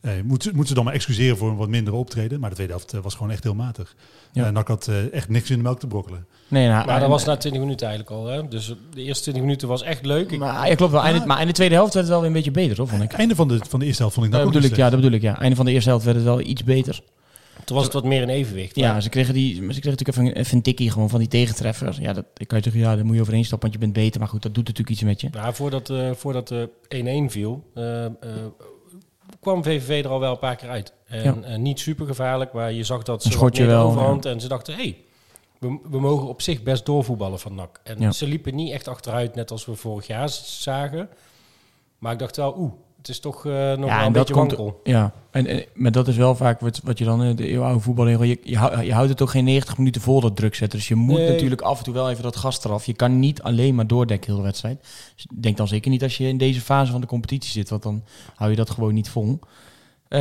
eh, 0.00 0.10
moet, 0.24 0.52
moet 0.52 0.68
ze 0.68 0.74
dan 0.74 0.84
maar 0.84 0.94
excuseren 0.94 1.36
voor 1.36 1.50
een 1.50 1.56
wat 1.56 1.68
mindere 1.68 1.96
optreden. 1.96 2.40
Maar 2.40 2.48
de 2.48 2.54
tweede 2.54 2.72
helft 2.72 2.92
was 2.92 3.14
gewoon 3.14 3.30
echt 3.30 3.42
heel 3.42 3.54
matig. 3.54 3.94
Ja. 4.32 4.46
En 4.46 4.52
Nak 4.52 4.68
had 4.68 4.90
echt 5.12 5.28
niks 5.28 5.50
in 5.50 5.56
de 5.56 5.62
melk 5.62 5.78
te 5.80 5.86
brokkelen. 5.86 6.26
Nee, 6.48 6.68
nou, 6.68 6.86
Maar 6.86 7.00
dat 7.00 7.08
was 7.08 7.24
na 7.24 7.36
20 7.36 7.60
minuten 7.62 7.86
eigenlijk 7.88 8.16
al. 8.18 8.26
Hè? 8.26 8.48
Dus 8.48 8.66
de 8.94 9.02
eerste 9.02 9.22
20 9.22 9.42
minuten 9.42 9.68
was 9.68 9.82
echt 9.82 10.04
leuk. 10.06 10.30
Ik- 10.30 10.38
Maar, 10.38 10.68
ja, 10.68 10.74
klopt 10.74 10.92
wel. 10.92 11.02
Einde- 11.02 11.26
maar 11.26 11.40
in 11.40 11.46
de 11.46 11.52
tweede 11.52 11.74
helft 11.74 11.94
werd 11.94 12.06
het 12.06 12.14
wel 12.14 12.22
weer 12.22 12.28
een 12.30 12.36
beetje 12.36 12.50
beter, 12.50 12.76
hoor, 12.76 12.88
vond 12.88 13.02
ik. 13.02 13.12
Einde 13.12 13.34
van 13.34 13.48
de, 13.48 13.58
van 13.68 13.80
de 13.80 13.86
eerste 13.86 14.00
helft 14.02 14.14
vond 14.14 14.26
ik 14.26 14.32
Dat 14.32 14.40
nou 14.42 14.52
ook 14.54 14.60
bedoel 14.60 14.70
ik, 14.76 14.82
ja, 14.84 14.90
dat 14.90 15.00
bedoel 15.00 15.16
ik, 15.16 15.22
ja. 15.22 15.38
Einde 15.40 15.56
van 15.56 15.64
de 15.64 15.72
eerste 15.72 15.88
helft 15.88 16.04
werd 16.04 16.16
het 16.16 16.26
wel 16.26 16.40
iets 16.40 16.64
beter. 16.64 17.00
Toen 17.64 17.76
was 17.76 17.84
het 17.84 17.94
wat 17.94 18.04
meer 18.04 18.22
in 18.22 18.28
evenwicht. 18.28 18.76
Ja, 18.76 19.00
ze 19.00 19.08
kregen, 19.08 19.34
die, 19.34 19.54
ze 19.54 19.60
kregen 19.60 19.90
natuurlijk 19.90 20.08
even, 20.08 20.26
een- 20.26 20.32
even 20.32 20.56
een 20.56 20.62
tikkie 20.62 20.90
gewoon 20.90 21.08
van 21.10 21.18
die 21.18 21.28
tegentreffer. 21.28 21.96
Ja, 22.00 22.12
dat, 22.12 22.24
ik 22.36 22.48
kan 22.48 22.58
je 22.58 22.64
zeggen, 22.64 22.82
ja, 22.82 22.96
daar 22.96 23.04
moet 23.04 23.14
je 23.14 23.20
overheen 23.20 23.44
stappen, 23.44 23.70
want 23.70 23.80
je 23.80 23.86
bent 23.88 24.04
beter. 24.04 24.20
Maar 24.20 24.28
goed, 24.28 24.42
dat 24.42 24.54
doet 24.54 24.66
natuurlijk 24.68 24.90
iets 24.90 25.02
met 25.02 25.20
je. 25.20 25.28
Nou, 25.32 25.54
voordat, 25.54 25.90
eh 25.90 26.10
voordat 26.14 26.48
de 26.48 26.68
1-1 26.88 27.30
viel, 27.30 27.64
eh, 27.74 28.04
eh, 28.04 28.10
kwam 29.40 29.62
VVV 29.64 30.04
er 30.04 30.10
al 30.10 30.20
wel 30.20 30.32
een 30.32 30.38
paar 30.38 30.56
keer 30.56 30.68
uit. 30.68 30.92
En 31.06 31.22
Ja. 31.40 31.48
eh, 31.48 31.58
niet 31.58 31.80
super 31.80 32.06
gevaarlijk, 32.06 32.52
maar 32.52 32.72
je 32.72 32.84
zag 32.84 33.02
dat 33.02 33.22
ze 33.22 33.30
schotje 33.30 33.64
wel, 33.64 33.86
overhand. 33.86 34.24
En 34.24 34.40
ze 34.40 34.48
dachten, 34.48 34.74
hé, 34.74 34.80
hey, 34.82 34.96
we, 35.58 35.78
we 35.90 36.00
mogen 36.00 36.28
op 36.28 36.42
zich 36.42 36.62
best 36.62 36.86
doorvoetballen 36.86 37.38
van 37.38 37.54
NAC. 37.54 37.80
En 37.84 38.00
Ja. 38.00 38.10
ze 38.12 38.26
liepen 38.26 38.54
niet 38.54 38.72
echt 38.72 38.88
achteruit, 38.88 39.34
net 39.34 39.50
als 39.50 39.64
we 39.66 39.74
vorig 39.74 40.06
jaar 40.06 40.28
zagen. 40.44 41.08
Maar 41.98 42.12
ik 42.12 42.18
dacht 42.18 42.36
wel, 42.36 42.54
oeh, 42.58 42.72
het 43.02 43.10
is 43.10 43.20
toch 43.20 43.46
eh, 43.46 43.52
nog 43.52 43.88
Ja, 43.88 43.98
een 44.00 44.04
en 44.06 44.12
beetje 44.12 44.34
komt, 44.34 44.52
wankel. 44.52 44.80
ja. 44.84 45.12
En, 45.30 45.46
en, 45.46 45.64
maar 45.74 45.92
dat 45.92 46.08
is 46.08 46.16
wel 46.16 46.34
vaak 46.34 46.60
wat, 46.60 46.80
wat 46.84 46.98
je 46.98 47.04
dan 47.04 47.22
in 47.22 47.36
de 47.36 47.46
eeuwenoude 47.48 47.80
voetbal... 47.80 48.08
Je, 48.08 48.38
je, 48.42 48.58
je 48.84 48.92
houdt 48.92 49.08
het 49.08 49.22
ook 49.22 49.30
geen 49.30 49.44
90 49.44 49.78
minuten 49.78 50.00
vol, 50.00 50.20
dat 50.20 50.36
druk 50.36 50.54
zetten. 50.54 50.78
Dus 50.78 50.88
je 50.88 50.94
moet 50.94 51.16
Nee. 51.18 51.30
natuurlijk 51.32 51.60
af 51.60 51.78
en 51.78 51.84
toe 51.84 51.94
wel 51.94 52.10
even 52.10 52.22
dat 52.22 52.36
gas 52.36 52.64
eraf. 52.64 52.86
Je 52.86 52.92
kan 52.94 53.18
niet 53.18 53.42
alleen 53.42 53.74
maar 53.74 53.86
doordekken 53.86 54.26
heel 54.30 54.36
de 54.36 54.46
wedstrijd. 54.46 54.80
Dus 55.14 55.26
denk 55.34 55.56
dan 55.56 55.68
zeker 55.68 55.90
niet 55.90 56.02
als 56.02 56.16
je 56.16 56.28
in 56.28 56.38
deze 56.38 56.60
fase 56.60 56.92
van 56.92 57.00
de 57.00 57.06
competitie 57.06 57.50
zit. 57.50 57.68
Want 57.70 57.82
dan 57.82 58.02
hou 58.34 58.50
je 58.50 58.56
dat 58.56 58.70
gewoon 58.70 58.94
niet 58.94 59.08
vol. 59.08 59.38
Eh 60.12 60.20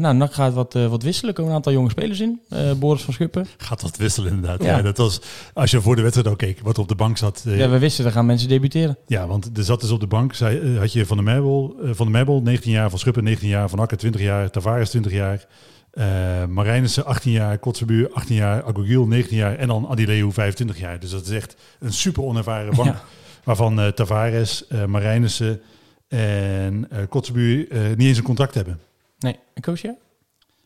nou, 0.00 0.14
NAC 0.14 0.32
gaat 0.32 0.54
wat, 0.54 0.74
eh, 0.74 0.86
wat 0.86 1.02
wisselen. 1.02 1.28
Er 1.30 1.34
komen 1.36 1.50
een 1.50 1.56
aantal 1.56 1.72
jonge 1.72 1.90
spelers 1.90 2.20
in. 2.20 2.40
Eh, 2.48 2.72
Boris 2.72 3.02
van 3.02 3.14
Schuppen. 3.14 3.46
Gaat 3.56 3.82
wat 3.82 3.96
wisselen 3.96 4.30
inderdaad. 4.32 4.62
Ja. 4.62 4.76
Ja. 4.76 4.82
dat 4.82 4.96
was, 4.96 5.20
als 5.54 5.70
je 5.70 5.80
voor 5.80 5.96
de 5.96 6.02
wedstrijd 6.02 6.28
ook 6.28 6.38
keek, 6.38 6.60
wat 6.62 6.78
op 6.78 6.88
de 6.88 6.94
bank 6.94 7.16
zat. 7.18 7.42
Ja, 7.44 7.68
we 7.68 7.78
wisten, 7.78 8.04
er 8.04 8.12
gaan 8.12 8.26
mensen 8.26 8.48
debuteren. 8.48 8.98
Ja, 9.06 9.26
want 9.26 9.50
er 9.56 9.64
zat 9.64 9.80
dus 9.80 9.90
op 9.90 10.00
de 10.00 10.06
bank, 10.06 10.34
zei, 10.34 10.78
had 10.78 10.92
je 10.92 11.06
Van 11.06 11.16
de 11.16 11.22
Merbel, 11.22 11.76
eh, 11.82 11.90
van 11.92 12.06
de 12.06 12.12
Merbel 12.12 12.42
19 12.42 12.72
jaar, 12.72 12.90
Van 12.90 12.98
Schuppen 12.98 13.24
19 13.24 13.48
jaar, 13.48 13.68
Van 13.68 13.78
Akker 13.78 13.96
20 13.96 14.20
jaar, 14.20 14.50
Tavares 14.50 14.90
20 14.90 15.12
jaar, 15.12 15.46
eh 15.90 16.04
Marijnissen 16.48 17.04
18 17.04 17.32
jaar, 17.32 17.58
Kotzebuur 17.58 18.10
18 18.12 18.36
jaar, 18.36 18.64
Agogiel 18.64 19.06
19 19.06 19.36
jaar 19.36 19.56
en 19.56 19.68
dan 19.68 19.86
Adileu 19.88 20.30
25 20.30 20.78
jaar. 20.78 21.00
Dus 21.00 21.10
dat 21.10 21.22
is 21.26 21.30
echt 21.30 21.56
een 21.80 21.92
super 21.92 22.22
onervaren 22.22 22.74
bank, 22.76 22.88
Ja. 22.88 23.02
waarvan 23.44 23.92
Tavares, 23.94 24.66
eh 24.66 24.84
Marijnissen 24.84 25.60
en 26.08 26.88
Kotzebuur 27.08 27.70
eh, 27.70 27.80
niet 27.96 28.06
eens 28.08 28.18
een 28.18 28.24
contract 28.24 28.54
hebben. 28.54 28.78
Nee, 29.18 29.36
en 29.54 29.62
Koos, 29.62 29.80
ja? 29.80 29.94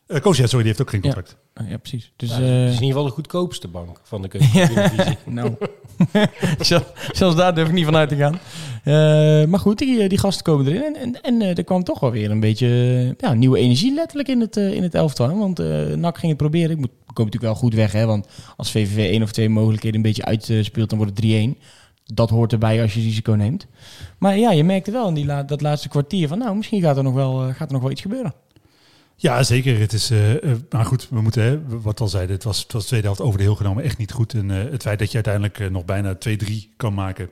Eh 0.07 0.21
Koos, 0.21 0.37
ja, 0.37 0.47
sorry, 0.47 0.57
die 0.65 0.67
heeft 0.67 0.81
ook 0.81 0.89
geen 0.89 0.99
Ja. 1.03 1.13
contract. 1.13 1.37
Ah, 1.53 1.69
ja, 1.69 1.77
precies. 1.77 2.11
Dus, 2.15 2.29
Ja, 2.29 2.35
eh, 2.35 2.41
het 2.41 2.49
is 2.51 2.55
in 2.65 2.71
ieder 2.71 2.87
geval 2.87 3.03
de 3.03 3.09
goedkoopste 3.11 3.67
bank 3.67 3.99
van 4.03 4.21
de 4.21 4.27
keukendivisie. 4.33 5.17
Nou, 5.25 5.55
Zel- 6.59 6.85
zelfs 7.11 7.35
daar 7.35 7.55
durf 7.55 7.67
ik 7.67 7.73
niet 7.73 7.85
van 7.85 7.95
uit 7.95 8.09
te 8.09 8.15
gaan. 8.15 8.39
Eh, 8.83 9.47
maar 9.49 9.59
goed, 9.59 9.77
die, 9.77 10.01
eh, 10.01 10.09
die 10.09 10.17
gasten 10.17 10.43
komen 10.43 10.67
erin. 10.67 10.81
En, 10.83 10.95
en, 10.95 11.21
en 11.21 11.41
eh, 11.41 11.57
er 11.57 11.63
kwam 11.63 11.83
toch 11.83 11.99
wel 11.99 12.11
weer 12.11 12.31
een 12.31 12.39
beetje 12.39 12.67
eh, 12.67 13.27
ja, 13.29 13.33
nieuwe 13.33 13.57
energie 13.57 13.93
letterlijk 13.93 14.29
in 14.29 14.39
het, 14.39 14.57
eh, 14.57 14.73
in 14.73 14.83
het 14.83 14.95
elftal. 14.95 15.29
hè. 15.29 15.35
Want 15.35 15.59
eh 15.59 15.85
NAC 15.85 16.17
ging 16.17 16.31
het 16.31 16.37
proberen. 16.41 16.71
Ik 16.71 16.77
moet, 16.77 16.89
komen 17.13 17.31
natuurlijk 17.31 17.43
wel 17.43 17.55
goed 17.55 17.73
weg. 17.73 17.91
Hè, 17.91 18.05
want 18.05 18.27
als 18.57 18.71
VVV 18.71 18.97
één 19.11 19.21
of 19.23 19.31
twee 19.31 19.49
mogelijkheden 19.49 19.95
een 19.97 20.01
beetje 20.05 20.25
uitspeelt, 20.25 20.89
dan 20.89 20.97
wordt 20.97 21.13
het 21.17 21.25
3-1. 21.25 21.57
Dat 22.05 22.29
hoort 22.29 22.51
erbij 22.51 22.81
als 22.81 22.93
je 22.93 23.01
risico 23.01 23.33
neemt. 23.33 23.67
Maar 24.17 24.37
ja, 24.37 24.51
je 24.51 24.63
merkte 24.63 24.91
wel 24.91 25.07
in 25.07 25.13
die 25.13 25.45
dat 25.45 25.61
laatste 25.61 25.89
kwartier 25.89 26.27
van... 26.27 26.37
nou, 26.37 26.55
misschien 26.55 26.81
gaat 26.81 26.97
er 26.97 27.03
nog 27.03 27.13
wel, 27.13 27.47
eh, 27.47 27.55
gaat 27.55 27.67
er 27.67 27.73
nog 27.73 27.81
wel 27.81 27.91
iets 27.91 28.01
gebeuren. 28.01 28.33
Ja, 29.15 29.43
zeker. 29.43 29.79
Het 29.79 29.93
is, 29.93 30.09
eh, 30.09 30.19
maar 30.69 30.85
goed, 30.85 31.09
we 31.09 31.21
moeten, 31.21 31.43
hè, 31.43 31.79
wat 31.81 31.99
al 31.99 32.07
zeiden, 32.07 32.35
het 32.35 32.43
was, 32.43 32.61
het 32.61 32.71
was 32.71 32.81
de 32.81 32.87
tweede 32.87 33.05
helft 33.05 33.21
over 33.21 33.37
de 33.37 33.43
heel 33.43 33.55
genomen 33.55 33.83
echt 33.83 33.97
niet 33.97 34.11
goed. 34.11 34.33
En 34.33 34.49
het 34.49 34.81
feit 34.81 34.99
dat 34.99 35.07
je 35.07 35.23
uiteindelijk 35.23 35.71
nog 35.71 35.85
bijna 35.85 36.15
2-3 36.15 36.73
kan 36.77 36.93
maken, 36.93 37.29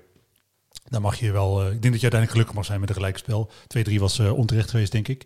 dan 0.90 1.02
mag 1.02 1.16
je 1.20 1.32
wel, 1.32 1.62
ik 1.62 1.82
denk 1.82 1.94
dat 1.94 2.02
je 2.02 2.10
uiteindelijk 2.12 2.32
gelukkig 2.32 2.56
mag 2.56 2.66
zijn 2.66 2.80
met 2.80 2.90
een 2.90 2.96
gelijkspel. 2.96 3.50
2-3 3.68 4.00
was 4.00 4.20
onterecht 4.20 4.70
geweest, 4.70 4.92
denk 4.92 5.08
ik. 5.08 5.26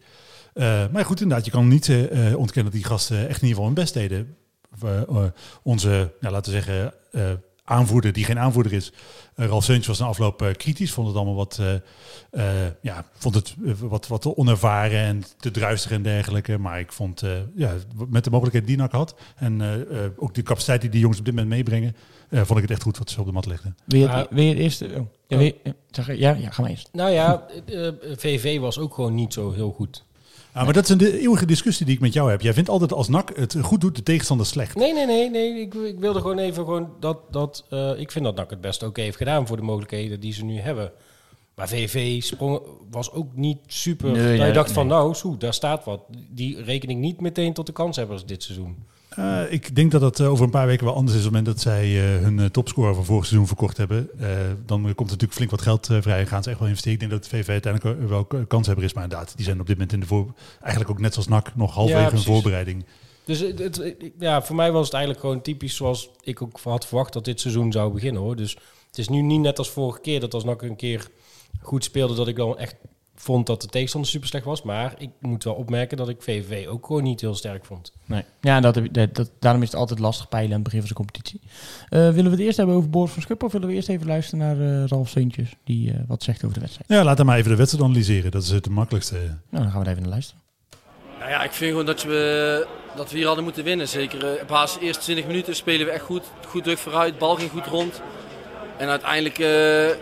Maar 0.91 1.05
goed, 1.05 1.21
inderdaad, 1.21 1.45
je 1.45 1.51
kan 1.51 1.67
niet 1.67 1.89
ontkennen 2.35 2.71
dat 2.71 2.81
die 2.81 2.83
gasten 2.83 3.17
echt 3.17 3.41
in 3.41 3.47
ieder 3.47 3.63
geval 3.63 3.65
hun 3.65 3.73
best 3.73 3.93
deden. 3.93 4.35
Onze, 5.63 6.13
laten 6.19 6.53
we 6.53 6.61
zeggen, 6.61 6.93
aanvoerder 7.65 8.13
die 8.13 8.25
geen 8.25 8.39
aanvoerder 8.39 8.73
is. 8.73 8.91
Uh, 9.35 9.45
Ralf 9.45 9.63
Seuntjes 9.63 9.87
was 9.87 9.99
na 9.99 10.05
afloop 10.05 10.41
uh, 10.41 10.51
kritisch, 10.51 10.91
vond 10.91 11.07
het 11.07 11.15
allemaal 11.15 11.35
wat, 11.35 11.59
uh, 12.31 12.65
ja, 12.81 13.05
vond 13.17 13.35
het 13.35 13.55
wat, 13.79 14.07
wat 14.07 14.21
te 14.21 14.37
onervaren 14.37 14.99
en 14.99 15.23
te 15.39 15.51
druistig 15.51 15.91
en 15.91 16.01
dergelijke. 16.01 16.57
Maar 16.57 16.79
ik 16.79 16.91
vond, 16.91 17.23
ja, 17.55 17.73
met 18.07 18.23
de 18.23 18.29
mogelijkheid 18.29 18.67
die 18.67 18.77
NAC 18.77 18.91
had 18.91 19.15
en 19.35 19.61
ook 20.17 20.33
de 20.33 20.43
capaciteit 20.43 20.81
die 20.81 20.89
die 20.89 20.99
jongens 20.99 21.19
op 21.19 21.25
dit 21.25 21.35
moment 21.35 21.53
meebrengen, 21.53 21.95
vond 22.31 22.55
ik 22.55 22.61
het 22.61 22.71
echt 22.71 22.81
goed 22.81 22.97
wat 22.97 23.09
ze 23.09 23.19
op 23.19 23.25
de 23.25 23.31
mat 23.31 23.45
legden. 23.45 23.77
Wil 23.85 23.99
je, 23.99 24.09
het, 24.09 24.27
wil 24.29 24.43
je 24.43 24.49
het 24.49 24.57
eerst... 24.57 24.81
Oh, 24.81 25.07
ja, 25.27 25.39
je, 25.39 25.55
zeg, 25.91 26.17
ja, 26.17 26.31
ja, 26.31 26.49
ga 26.51 26.61
maar 26.61 26.71
eerst. 26.71 26.89
Nou 26.91 27.11
ja, 27.11 27.45
VV 28.15 28.59
was 28.59 28.79
ook 28.79 28.93
gewoon 28.93 29.13
niet 29.15 29.33
zo 29.33 29.51
heel 29.51 29.71
goed. 29.71 30.03
Ah, 30.55 30.63
maar 30.63 30.73
dat 30.73 30.83
is 30.83 30.89
een 30.89 31.01
eeuwige 31.01 31.45
discussie 31.45 31.85
die 31.85 31.95
ik 31.95 32.01
met 32.01 32.13
jou 32.13 32.29
heb. 32.29 32.41
Jij 32.41 32.53
vindt 32.53 32.69
altijd 32.69 32.93
als 32.93 33.07
NAC 33.07 33.37
het 33.37 33.55
goed 33.61 33.81
doet, 33.81 33.95
de 33.95 34.03
tegenstander 34.03 34.45
slecht. 34.45 34.75
Nee, 34.75 34.93
nee, 34.93 35.05
nee. 35.05 35.29
nee. 35.29 35.59
Ik, 35.59 35.73
ik 35.73 35.99
wilde 35.99 36.21
gewoon 36.21 36.37
even 36.37 36.63
gewoon 36.63 36.89
dat... 36.99 37.17
dat 37.31 37.65
uh, 37.69 37.99
ik 37.99 38.11
vind 38.11 38.25
dat 38.25 38.35
NAC 38.35 38.49
het 38.49 38.61
best 38.61 38.83
oké 38.83 39.01
heeft 39.01 39.17
gedaan 39.17 39.47
voor 39.47 39.57
de 39.57 39.63
mogelijkheden 39.63 40.19
die 40.19 40.33
ze 40.33 40.45
nu 40.45 40.59
hebben. 40.59 40.91
Maar 41.55 41.67
VV 41.67 42.23
sprong, 42.23 42.61
was 42.91 43.11
ook 43.11 43.35
niet 43.35 43.57
super... 43.67 44.11
Nee, 44.11 44.41
je 44.41 44.51
dacht 44.51 44.71
van, 44.71 44.87
nou, 44.87 45.13
zo, 45.13 45.37
daar 45.37 45.53
staat 45.53 45.83
wat. 45.83 46.01
Die 46.29 46.63
reken 46.63 46.89
ik 46.89 46.97
niet 46.97 47.21
meteen 47.21 47.53
tot 47.53 47.65
de 47.65 47.73
kanshebbers 47.73 48.25
dit 48.25 48.43
seizoen. 48.43 48.85
Uh, 49.19 49.41
ik 49.49 49.75
denk 49.75 49.91
dat 49.91 50.01
dat 50.01 50.19
uh, 50.19 50.31
over 50.31 50.45
een 50.45 50.51
paar 50.51 50.67
weken 50.67 50.85
wel 50.85 50.95
anders 50.95 51.17
is. 51.17 51.25
Op 51.25 51.33
het 51.33 51.43
moment 51.43 51.55
dat 51.55 51.73
zij 51.73 51.89
uh, 51.89 52.23
hun 52.23 52.51
topscorer 52.51 52.95
van 52.95 53.05
vorig 53.05 53.25
seizoen 53.25 53.47
verkocht 53.47 53.77
hebben. 53.77 54.09
dan 54.65 54.81
komt 54.81 54.97
er 54.97 55.03
natuurlijk 55.03 55.33
flink 55.33 55.51
wat 55.51 55.61
geld 55.61 55.85
vrij 55.85 56.19
en 56.19 56.27
gaan 56.27 56.43
ze 56.43 56.49
echt 56.49 56.59
wel 56.59 56.67
investeren. 56.67 56.93
Ik 56.93 56.99
denk 56.99 57.11
dat 57.11 57.31
de 57.31 57.37
VV 57.37 57.49
uiteindelijk 57.49 58.09
wel 58.09 58.25
kanshebber 58.47 58.83
is. 58.83 58.93
Maar 58.93 59.03
inderdaad, 59.03 59.33
die 59.35 59.45
zijn 59.45 59.59
op 59.59 59.67
dit 59.67 59.75
moment 59.75 59.93
in 59.93 59.99
de 59.99 60.05
voor... 60.05 60.33
Eigenlijk 60.59 60.91
ook 60.91 60.99
net 60.99 61.13
zoals 61.13 61.27
NAC 61.27 61.55
nog 61.55 61.73
halverwege 61.73 62.09
ja, 62.09 62.15
hun 62.15 62.23
voorbereiding. 62.23 62.85
Dus 63.25 63.39
het, 63.39 63.59
het, 63.59 63.95
ja, 64.19 64.41
voor 64.41 64.55
mij 64.55 64.71
was 64.71 64.85
het 64.85 64.93
eigenlijk 64.93 65.23
gewoon 65.23 65.41
typisch 65.41 65.75
zoals 65.75 66.09
ik 66.21 66.41
ook 66.41 66.59
had 66.63 66.87
verwacht 66.87 67.13
dat 67.13 67.25
dit 67.25 67.41
seizoen 67.41 67.71
zou 67.71 67.93
beginnen. 67.93 68.21
hoor. 68.21 68.35
Dus 68.35 68.57
het 68.87 68.97
is 68.97 69.09
nu 69.09 69.21
niet 69.21 69.39
net 69.39 69.57
als 69.57 69.69
vorige 69.69 69.99
keer 69.99 70.19
dat 70.19 70.33
als 70.33 70.43
NAC 70.43 70.61
een 70.61 70.75
keer 70.75 71.07
goed 71.61 71.83
speelde... 71.83 72.15
dat 72.15 72.27
ik 72.27 72.35
dan 72.35 72.57
echt 72.57 72.75
vond 73.15 73.47
dat 73.47 73.61
de 73.61 73.67
tegenstander 73.67 74.09
super 74.09 74.27
slecht 74.27 74.45
was. 74.45 74.61
Maar 74.61 74.93
ik 74.97 75.09
moet 75.19 75.43
wel 75.43 75.53
opmerken 75.53 75.97
dat 75.97 76.09
ik 76.09 76.21
VVV 76.21 76.67
ook 76.67 76.85
gewoon 76.85 77.03
niet 77.03 77.21
heel 77.21 77.35
sterk 77.35 77.65
vond. 77.65 77.93
Nee. 78.05 78.23
Ja, 78.41 78.59
dat, 78.59 78.79
dat, 78.91 79.15
dat, 79.15 79.31
daarom 79.39 79.61
is 79.61 79.71
het 79.71 79.79
altijd 79.79 79.99
lastig 79.99 80.29
peilen 80.29 80.49
aan 80.49 80.55
het 80.55 80.63
begin 80.63 80.79
van 80.79 80.89
de 80.89 80.95
competitie. 80.95 81.41
Uh, 81.43 81.49
willen 81.89 82.23
we 82.23 82.29
het 82.29 82.39
eerst 82.39 82.57
hebben 82.57 82.75
over 82.75 82.89
Boris 82.89 83.11
van 83.11 83.21
Schuppen 83.21 83.47
of 83.47 83.53
willen 83.53 83.67
we 83.67 83.73
eerst 83.73 83.89
even 83.89 84.07
luisteren 84.07 84.39
naar 84.39 84.57
uh, 84.57 84.87
Ralf 84.87 85.09
Seuntjes, 85.09 85.53
die 85.63 85.89
uh, 85.89 85.95
wat 86.07 86.23
zegt 86.23 86.43
over 86.43 86.53
de 86.53 86.59
wedstrijd? 86.59 86.89
Ja, 86.89 87.03
laten 87.03 87.19
we 87.19 87.29
maar 87.29 87.37
even 87.37 87.51
de 87.51 87.57
wedstrijd 87.57 87.85
analyseren. 87.85 88.31
Dat 88.31 88.43
is 88.43 88.49
het 88.49 88.69
makkelijkste. 88.69 89.15
Nou, 89.49 89.63
dan 89.63 89.71
gaan 89.71 89.83
we 89.83 89.89
even 89.89 90.01
naar 90.01 90.11
luisteren. 90.11 90.41
Nou 91.19 91.29
ja, 91.29 91.43
ik 91.43 91.51
vind 91.51 91.71
gewoon 91.71 91.85
dat 91.85 92.03
we, 92.03 92.67
dat 92.95 93.11
we 93.11 93.17
hier 93.17 93.25
hadden 93.25 93.43
moeten 93.43 93.63
winnen. 93.63 93.87
Zeker 93.87 94.41
op 94.41 94.47
basis 94.47 94.79
de 94.79 94.85
eerste 94.85 95.03
20 95.03 95.27
minuten 95.27 95.55
spelen 95.55 95.85
we 95.85 95.91
echt 95.91 96.03
goed. 96.03 96.23
Goed 96.47 96.63
druk 96.63 96.77
vooruit, 96.77 97.17
bal 97.17 97.35
ging 97.35 97.51
goed 97.51 97.65
rond. 97.65 98.01
En 98.77 98.87
uiteindelijk 98.87 99.35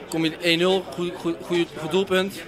kom 0.09 0.25
je 0.25 0.83
1-0, 0.85 0.93
goed, 0.93 1.11
goed, 1.15 1.35
goed, 1.45 1.67
goed 1.77 1.91
doelpunt. 1.91 2.41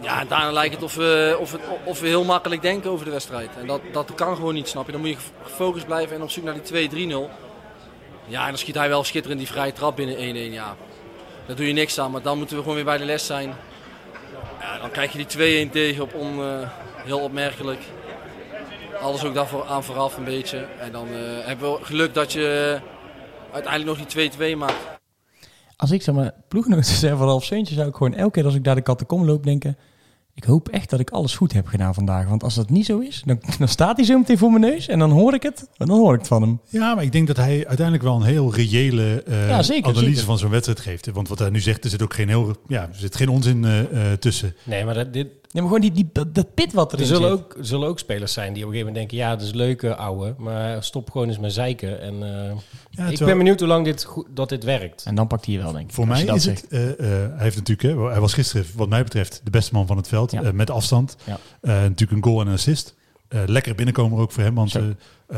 Ja, 0.00 0.20
en 0.20 0.28
daarna 0.28 0.52
lijkt 0.52 0.74
het 0.74 0.82
of, 0.82 0.94
we, 0.94 1.36
of, 1.40 1.52
het 1.52 1.60
of 1.84 2.00
we 2.00 2.06
heel 2.06 2.24
makkelijk 2.24 2.62
denken 2.62 2.90
over 2.90 3.04
de 3.04 3.10
wedstrijd. 3.10 3.50
En 3.60 3.66
dat, 3.66 3.80
dat 3.92 4.14
kan 4.14 4.36
gewoon 4.36 4.54
niet, 4.54 4.68
snap 4.68 4.86
je. 4.86 4.92
Dan 4.92 5.00
moet 5.00 5.10
je 5.10 5.16
gefocust 5.42 5.86
blijven 5.86 6.16
en 6.16 6.22
op 6.22 6.30
zoek 6.30 6.44
naar 6.44 6.54
die 6.62 7.08
2-3-0. 7.08 7.30
Ja, 8.26 8.42
en 8.42 8.48
dan 8.48 8.58
schiet 8.58 8.74
hij 8.74 8.88
wel 8.88 9.04
schitterend 9.04 9.40
die 9.40 9.48
vrije 9.48 9.72
trap 9.72 9.96
binnen 9.96 10.50
1-1. 10.50 10.52
Ja, 10.52 10.76
daar 11.46 11.56
doe 11.56 11.66
je 11.66 11.72
niks 11.72 11.98
aan, 11.98 12.10
maar 12.10 12.22
dan 12.22 12.38
moeten 12.38 12.56
we 12.56 12.62
gewoon 12.62 12.76
weer 12.76 12.84
bij 12.84 12.98
de 12.98 13.04
les 13.04 13.26
zijn. 13.26 13.54
Ja, 14.60 14.78
dan 14.78 14.90
krijg 14.90 15.12
je 15.12 15.26
die 15.26 15.66
2-1 15.68 15.70
tegen 15.72 16.02
op 16.02 16.14
on, 16.14 16.38
uh, 16.38 16.68
heel 16.94 17.18
opmerkelijk. 17.18 17.80
Alles 19.00 19.24
ook 19.24 19.34
daarvoor 19.34 19.66
aan 19.66 19.84
vooraf 19.84 20.16
een 20.16 20.24
beetje. 20.24 20.66
En 20.78 20.92
dan 20.92 21.08
uh, 21.08 21.18
hebben 21.46 21.72
we 21.72 21.84
geluk 21.84 22.14
dat 22.14 22.32
je 22.32 22.78
uiteindelijk 23.52 23.98
nog 23.98 24.08
die 24.08 24.54
2-2 24.54 24.56
maakt. 24.56 24.97
Als 25.78 25.90
ik 25.90 26.02
zeg 26.02 26.14
maar 26.14 26.32
ploeggenoten 26.48 26.94
zijn 26.94 27.16
van 27.16 27.26
Ralf 27.26 27.44
Seuntje, 27.44 27.74
zou 27.74 27.88
ik 27.88 27.94
gewoon 27.94 28.14
elke 28.14 28.30
keer 28.32 28.44
als 28.44 28.54
ik 28.54 28.64
daar 28.64 28.74
de 28.74 28.82
kattenkom 28.82 29.24
loop 29.24 29.44
denken... 29.44 29.76
Ik 30.34 30.44
hoop 30.44 30.68
echt 30.68 30.90
dat 30.90 31.00
ik 31.00 31.10
alles 31.10 31.36
goed 31.36 31.52
heb 31.52 31.66
gedaan 31.66 31.94
vandaag. 31.94 32.28
Want 32.28 32.42
als 32.42 32.54
dat 32.54 32.70
niet 32.70 32.86
zo 32.86 32.98
is, 32.98 33.22
dan, 33.26 33.40
dan 33.58 33.68
staat 33.68 33.96
hij 33.96 34.06
zo 34.06 34.18
meteen 34.18 34.38
voor 34.38 34.50
mijn 34.50 34.72
neus. 34.72 34.88
En 34.88 34.98
dan 34.98 35.10
hoor 35.10 35.34
ik 35.34 35.42
het. 35.42 35.68
En 35.76 35.86
dan 35.86 35.98
hoor 35.98 36.12
ik 36.12 36.18
het 36.18 36.28
van 36.28 36.42
hem. 36.42 36.60
Ja, 36.68 36.94
maar 36.94 37.04
ik 37.04 37.12
denk 37.12 37.26
dat 37.26 37.36
hij 37.36 37.66
uiteindelijk 37.66 38.02
wel 38.02 38.16
een 38.16 38.22
heel 38.22 38.54
reële 38.54 39.24
uh, 39.28 39.48
ja, 39.48 39.62
zeker, 39.62 39.88
analyse 39.88 40.10
zeker. 40.10 40.24
van 40.24 40.38
zo'n 40.38 40.50
wedstrijd 40.50 40.80
geeft. 40.80 41.10
Want 41.10 41.28
wat 41.28 41.38
hij 41.38 41.50
nu 41.50 41.60
zegt, 41.60 41.84
er 41.84 41.90
zit 41.90 42.02
ook 42.02 42.14
geen, 42.14 42.28
heel, 42.28 42.56
ja, 42.66 42.82
er 42.82 42.94
zit 42.94 43.16
geen 43.16 43.28
onzin 43.28 43.62
uh, 43.62 43.80
uh, 43.80 44.12
tussen. 44.12 44.54
Nee, 44.64 44.84
maar 44.84 44.94
dat, 44.94 45.12
dit, 45.12 45.28
Nee, 45.50 45.62
maar 45.62 45.72
gewoon 45.72 45.92
die, 45.94 46.04
die, 46.04 46.10
dat, 46.12 46.34
dat 46.34 46.54
pit 46.54 46.72
wat 46.72 46.92
er 46.92 47.00
er 47.00 47.06
zullen 47.06 47.30
Ook, 47.30 47.54
er 47.58 47.66
zullen 47.66 47.88
ook 47.88 47.98
spelers 47.98 48.32
zijn 48.32 48.52
die 48.52 48.62
op 48.62 48.68
een 48.68 48.74
gegeven 48.74 48.92
moment 48.92 49.10
denken... 49.10 49.28
ja, 49.28 49.36
dat 49.36 49.46
is 49.46 49.54
leuke 49.54 49.96
ouwe, 49.96 50.34
maar 50.38 50.82
stop 50.84 51.10
gewoon 51.10 51.28
eens 51.28 51.38
met 51.38 51.52
zeiken. 51.52 52.00
En, 52.00 52.14
uh, 52.14 52.50
ja, 52.90 53.06
ik 53.06 53.18
ben 53.18 53.38
benieuwd 53.38 53.58
hoe 53.58 53.68
lang 53.68 53.84
dit, 53.84 54.08
dat 54.30 54.48
dit 54.48 54.64
werkt. 54.64 55.04
En 55.04 55.14
dan 55.14 55.26
pakt 55.26 55.44
hij 55.44 55.54
je 55.54 55.60
wel, 55.60 55.72
denk 55.72 55.88
ik. 55.88 55.94
Voor 55.94 56.06
mij 56.06 56.24
is 56.24 56.44
het... 56.44 56.66
Uh, 56.68 56.80
uh, 56.80 56.94
hij, 56.98 57.30
heeft 57.36 57.56
natuurlijk, 57.56 57.98
hè, 57.98 58.08
hij 58.10 58.20
was 58.20 58.34
gisteren, 58.34 58.66
wat 58.74 58.88
mij 58.88 59.02
betreft, 59.02 59.40
de 59.44 59.50
beste 59.50 59.74
man 59.74 59.86
van 59.86 59.96
het 59.96 60.08
veld. 60.08 60.30
Ja. 60.30 60.52
met 60.52 60.70
afstand. 60.70 61.16
Ja. 61.24 61.38
natuurlijk 61.60 62.10
een 62.10 62.24
goal 62.24 62.40
en 62.40 62.46
een 62.46 62.52
assist. 62.52 62.94
lekker 63.28 63.74
binnenkomen 63.74 64.18
ook 64.18 64.32
voor 64.32 64.42
hem. 64.42 64.54
Want 64.54 64.78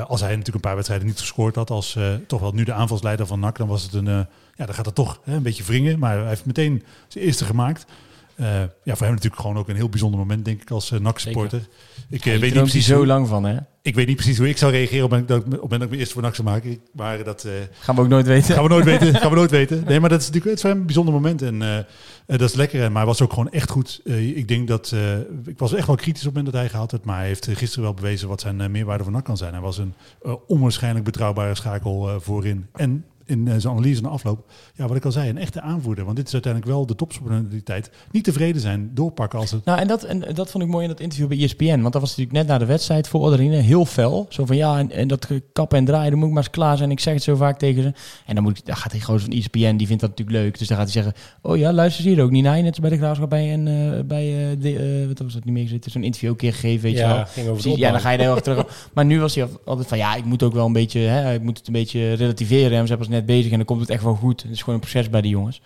als 0.07 0.21
hij 0.21 0.31
natuurlijk 0.31 0.55
een 0.55 0.61
paar 0.61 0.75
wedstrijden 0.75 1.07
niet 1.07 1.21
gescoord 1.21 1.55
had... 1.55 1.71
als 1.71 1.99
toch 2.27 2.41
wel 2.41 2.53
nu 2.53 2.65
de 2.65 2.73
aanvalsleider 2.73 3.27
van 3.27 3.41
NAC... 3.41 3.59
dan 3.59 3.69
was 3.69 3.83
het 3.83 3.93
een... 3.93 4.05
ja, 4.05 4.67
dan 4.67 4.75
gaat 4.75 4.87
het 4.87 4.95
toch 4.95 5.21
hè, 5.25 5.35
een 5.35 5.43
beetje 5.43 5.65
wringen. 5.65 5.99
Maar 5.99 6.19
hij 6.19 6.29
heeft 6.29 6.47
meteen 6.47 6.83
zijn 7.09 7.25
eerste 7.25 7.45
gemaakt... 7.45 7.87
Uh, 8.41 8.61
ja, 8.85 8.97
voor 8.97 9.07
hem 9.07 9.15
natuurlijk 9.15 9.43
gewoon 9.43 9.57
ook 9.57 9.69
een 9.69 9.77
heel 9.77 9.89
bijzonder 9.89 10.21
moment, 10.21 10.45
denk 10.45 10.63
ik, 10.63 10.71
als 10.71 10.91
uh, 10.91 11.01
NAC-supporter. 11.01 11.69
Ik 12.09 12.25
uh, 12.25 12.39
weet 12.39 12.55
niet 12.55 12.63
precies 12.63 12.87
zo 12.87 12.97
hoe, 12.97 13.07
lang 13.07 13.29
van, 13.29 13.45
hè? 13.45 13.57
Ik 13.83 13.95
weet 13.95 14.07
niet 14.07 14.17
precies 14.17 14.39
hoe 14.39 14.49
ik 14.49 14.57
zou 14.57 14.73
reageren 14.73 15.05
op 15.05 15.11
het 15.11 15.29
moment 15.29 15.51
dat 15.51 15.73
ik 15.73 15.79
mijn 15.79 15.95
eerste 15.95 16.15
voor 16.15 16.23
NAC 16.23 16.35
zou 16.35 16.49
maken. 16.49 16.79
Maar 16.93 17.25
dat... 17.25 17.47
gaan 17.81 17.95
we 17.95 18.01
ook 18.01 18.09
nooit 18.09 18.27
weten. 18.27 18.55
Gaan 18.55 18.63
we 18.63 18.69
nooit 18.69 18.85
weten. 18.85 19.15
gaan 19.21 19.31
we 19.31 19.37
nooit 19.37 19.51
weten. 19.51 19.85
Nee, 19.87 20.01
maar 20.01 20.09
dat 20.09 20.21
is 20.21 20.27
natuurlijk 20.27 20.51
het 20.51 20.55
is 20.55 20.61
voor 20.61 20.71
hem 20.71 20.81
een 20.81 20.87
bijzonder 20.87 21.15
moment. 21.15 21.43
En 21.43 21.87
dat 22.27 22.41
is 22.41 22.55
lekker. 22.55 22.81
Maar 22.81 22.97
hij 22.97 23.07
was 23.07 23.23
ook 23.23 23.33
gewoon 23.33 23.51
echt 23.51 23.71
goed. 23.71 24.01
ik 24.35 24.49
denk 24.49 24.69
dat... 24.69 24.95
ik 25.45 25.59
was 25.59 25.73
echt 25.73 25.87
wel 25.87 25.97
kritisch 25.97 26.27
op 26.27 26.35
het 26.35 26.37
moment 26.37 26.53
dat 26.53 26.63
hij 26.63 26.71
gehaald 26.71 26.91
werd. 26.91 27.05
Maar 27.05 27.17
hij 27.17 27.27
heeft 27.27 27.49
gisteren 27.53 27.85
wel 27.85 27.95
bewezen 27.95 28.29
wat 28.29 28.41
zijn 28.41 28.71
meerwaarde 28.71 29.05
van 29.05 29.13
NAC 29.13 29.25
kan 29.25 29.37
zijn. 29.37 29.53
Hij 29.53 29.63
was 29.63 29.79
een 29.79 29.95
onwaarschijnlijk 30.47 31.05
betrouwbare 31.05 31.55
schakel 31.55 32.21
voorin. 32.21 32.67
En 32.73 33.05
in 33.31 33.47
uh, 33.47 33.55
zijn 33.59 33.73
analyse 33.73 34.03
na 34.03 34.09
afloop, 34.09 34.51
ja, 34.75 34.87
wat 34.87 34.97
ik 34.97 35.05
al 35.05 35.13
zei, 35.13 35.29
een 35.29 35.39
echte 35.39 35.61
aanvoerder. 35.61 36.05
Want 36.05 36.17
dit 36.17 36.27
is 36.27 36.33
uiteindelijk 36.33 36.73
wel 36.73 36.87
de 36.87 36.95
topsportaliteit. 36.95 37.91
Niet 38.11 38.25
tevreden 38.25 38.61
zijn, 38.61 38.91
doorpakken 38.95 39.39
als 39.39 39.51
het... 39.51 39.65
Nou, 39.65 39.79
en 39.79 39.87
dat, 39.87 40.05
en 40.05 40.35
dat 40.35 40.51
vond 40.51 40.65
ik 40.65 40.71
mooi 40.71 40.83
in 40.83 40.91
dat 40.91 41.01
interview 41.01 41.29
bij 41.29 41.43
ESPN. 41.43 41.81
Want 41.81 41.93
dat 41.93 42.01
was 42.01 42.11
natuurlijk 42.11 42.37
net 42.37 42.47
na 42.47 42.59
de 42.59 42.65
wedstrijd 42.65 43.09
voor 43.09 43.21
Oderine 43.21 43.57
heel 43.57 43.85
fel. 43.85 44.27
Zo 44.29 44.47
van, 44.47 44.57
ja, 44.57 44.79
en, 44.79 44.91
en 44.91 45.09
dat 45.09 45.29
kappen 45.53 45.79
en 45.79 45.85
draaien, 45.85 46.11
dan 46.11 46.19
moet 46.19 46.29
ik 46.29 46.35
maar 46.35 46.43
eens 46.43 46.53
klaar 46.53 46.77
zijn. 46.77 46.91
Ik 46.91 47.01
zeg 47.01 47.15
het 47.15 47.23
zo 47.23 47.37
vaak 47.37 47.59
tegen 47.59 47.83
ze. 47.83 47.93
En 48.27 48.35
dan, 48.35 48.45
moet 48.45 48.59
ik, 48.59 48.67
dan 48.67 48.77
gaat 48.77 48.93
hij 48.93 49.01
gewoon 49.01 49.21
van 49.21 49.31
ESPN, 49.31 49.77
die 49.77 49.87
vindt 49.87 50.03
dat 50.03 50.11
natuurlijk 50.11 50.39
leuk. 50.39 50.59
Dus 50.59 50.69
dan 50.69 50.77
gaat 50.77 50.93
hij 50.93 51.03
zeggen, 51.03 51.23
oh 51.43 51.57
ja, 51.57 51.73
luister 51.73 52.05
hier 52.05 52.23
ook 52.23 52.31
niet 52.31 52.45
naar. 52.45 52.63
Net 52.63 52.69
als 52.69 52.81
bij 52.81 52.91
de 52.91 52.97
Graafschap 52.97 53.31
bij, 53.31 53.53
en, 53.53 53.67
uh, 53.67 54.01
bij 54.05 54.51
uh, 54.51 54.63
de, 54.63 55.05
wat 55.09 55.19
was 55.19 55.33
dat 55.33 55.45
niet 55.45 55.55
meer 55.55 55.63
gezeten? 55.63 55.91
Zo'n 55.91 56.05
interview 56.05 56.31
ook 56.31 56.39
keer 56.39 56.53
gegeven, 56.53 56.83
weet 56.83 56.99
ja, 56.99 57.09
je 57.09 57.15
wel. 57.15 57.25
Ging 57.27 57.49
over 57.49 57.79
ja, 57.79 57.91
dan 57.91 58.01
ga 58.01 58.11
je 58.11 58.17
er 58.17 58.23
heel 58.23 58.35
erg 58.35 58.43
terug. 58.43 58.89
Maar 58.93 59.05
nu 59.05 59.21
was 59.21 59.35
hij 59.35 59.49
altijd 59.65 59.89
van, 59.89 59.99
ja, 59.99 60.15
ik 60.15 60.25
moet 60.25 60.43
ook 60.43 60.53
wel 60.53 60.67
een 60.67 60.73
beetje, 60.73 61.01
hè, 61.01 61.35
ik 61.35 61.43
moet 61.43 61.59
het 61.59 61.67
een 61.67 61.73
beetje 61.73 62.13
relativeren. 62.13 62.73
En 62.73 62.81
we 62.81 62.87
zijn 62.87 62.99
pas 62.99 63.09
net 63.09 63.20
bezig 63.25 63.51
en 63.51 63.57
dan 63.57 63.67
komt 63.67 63.81
het 63.81 63.91
echt 63.91 64.03
wel 64.03 64.15
goed. 64.15 64.43
Het 64.43 64.51
is 64.51 64.59
gewoon 64.59 64.75
een 64.75 64.81
proces 64.81 65.11
bij 65.11 65.21
die 65.21 65.31
jongens. 65.31 65.61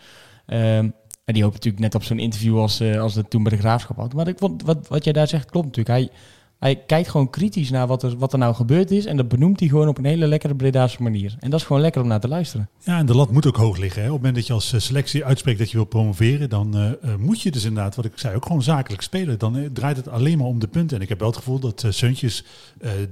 Um, 0.46 0.94
en 1.24 1.34
die 1.34 1.42
hopen 1.42 1.58
natuurlijk 1.58 1.82
net 1.82 1.94
op 1.94 2.02
zo'n 2.02 2.18
interview 2.18 2.58
als, 2.58 2.80
uh, 2.80 3.00
als 3.00 3.14
het 3.14 3.30
toen 3.30 3.42
bij 3.42 3.52
de 3.52 3.58
graafschap 3.58 3.96
had. 3.96 4.14
Maar 4.14 4.28
ik 4.28 4.38
vond, 4.38 4.62
wat, 4.62 4.88
wat 4.88 5.04
jij 5.04 5.12
daar 5.12 5.28
zegt 5.28 5.50
klopt 5.50 5.66
natuurlijk. 5.66 5.96
Hij, 5.98 6.18
hij 6.64 6.76
kijkt 6.76 7.08
gewoon 7.08 7.30
kritisch 7.30 7.70
naar 7.70 7.86
wat 7.86 8.02
er, 8.02 8.16
wat 8.18 8.32
er 8.32 8.38
nou 8.38 8.54
gebeurd 8.54 8.90
is. 8.90 9.04
En 9.04 9.16
dat 9.16 9.28
benoemt 9.28 9.60
hij 9.60 9.68
gewoon 9.68 9.88
op 9.88 9.98
een 9.98 10.04
hele 10.04 10.26
lekkere 10.26 10.54
Bredaanse 10.54 11.02
manier. 11.02 11.36
En 11.40 11.50
dat 11.50 11.60
is 11.60 11.66
gewoon 11.66 11.82
lekker 11.82 12.02
om 12.02 12.08
naar 12.08 12.20
te 12.20 12.28
luisteren. 12.28 12.68
Ja, 12.78 12.98
en 12.98 13.06
de 13.06 13.14
lat 13.14 13.30
moet 13.30 13.46
ook 13.46 13.56
hoog 13.56 13.76
liggen. 13.76 14.02
Hè. 14.02 14.08
Op 14.08 14.12
het 14.14 14.22
moment 14.22 14.34
dat 14.36 14.46
je 14.46 14.52
als 14.52 14.72
eh, 14.72 14.80
selectie 14.80 15.24
uitspreekt 15.24 15.58
dat 15.58 15.70
je 15.70 15.76
wil 15.76 15.86
promoveren, 15.86 16.48
dan 16.48 16.76
uh, 16.76 17.14
moet 17.18 17.40
je 17.40 17.50
dus 17.50 17.64
inderdaad, 17.64 17.96
wat 17.96 18.04
ik 18.04 18.12
zei, 18.14 18.36
ook 18.36 18.46
gewoon 18.46 18.62
zakelijk 18.62 19.02
spelen. 19.02 19.38
Dan 19.38 19.56
uh, 19.56 19.68
draait 19.72 19.96
het 19.96 20.08
alleen 20.08 20.38
maar 20.38 20.46
om 20.46 20.58
de 20.58 20.68
punten. 20.68 20.96
En 20.96 21.02
ik 21.02 21.08
heb 21.08 21.18
wel 21.18 21.28
het 21.28 21.36
gevoel 21.36 21.58
dat 21.58 21.82
uh, 21.82 21.90
Seuntjes 21.90 22.44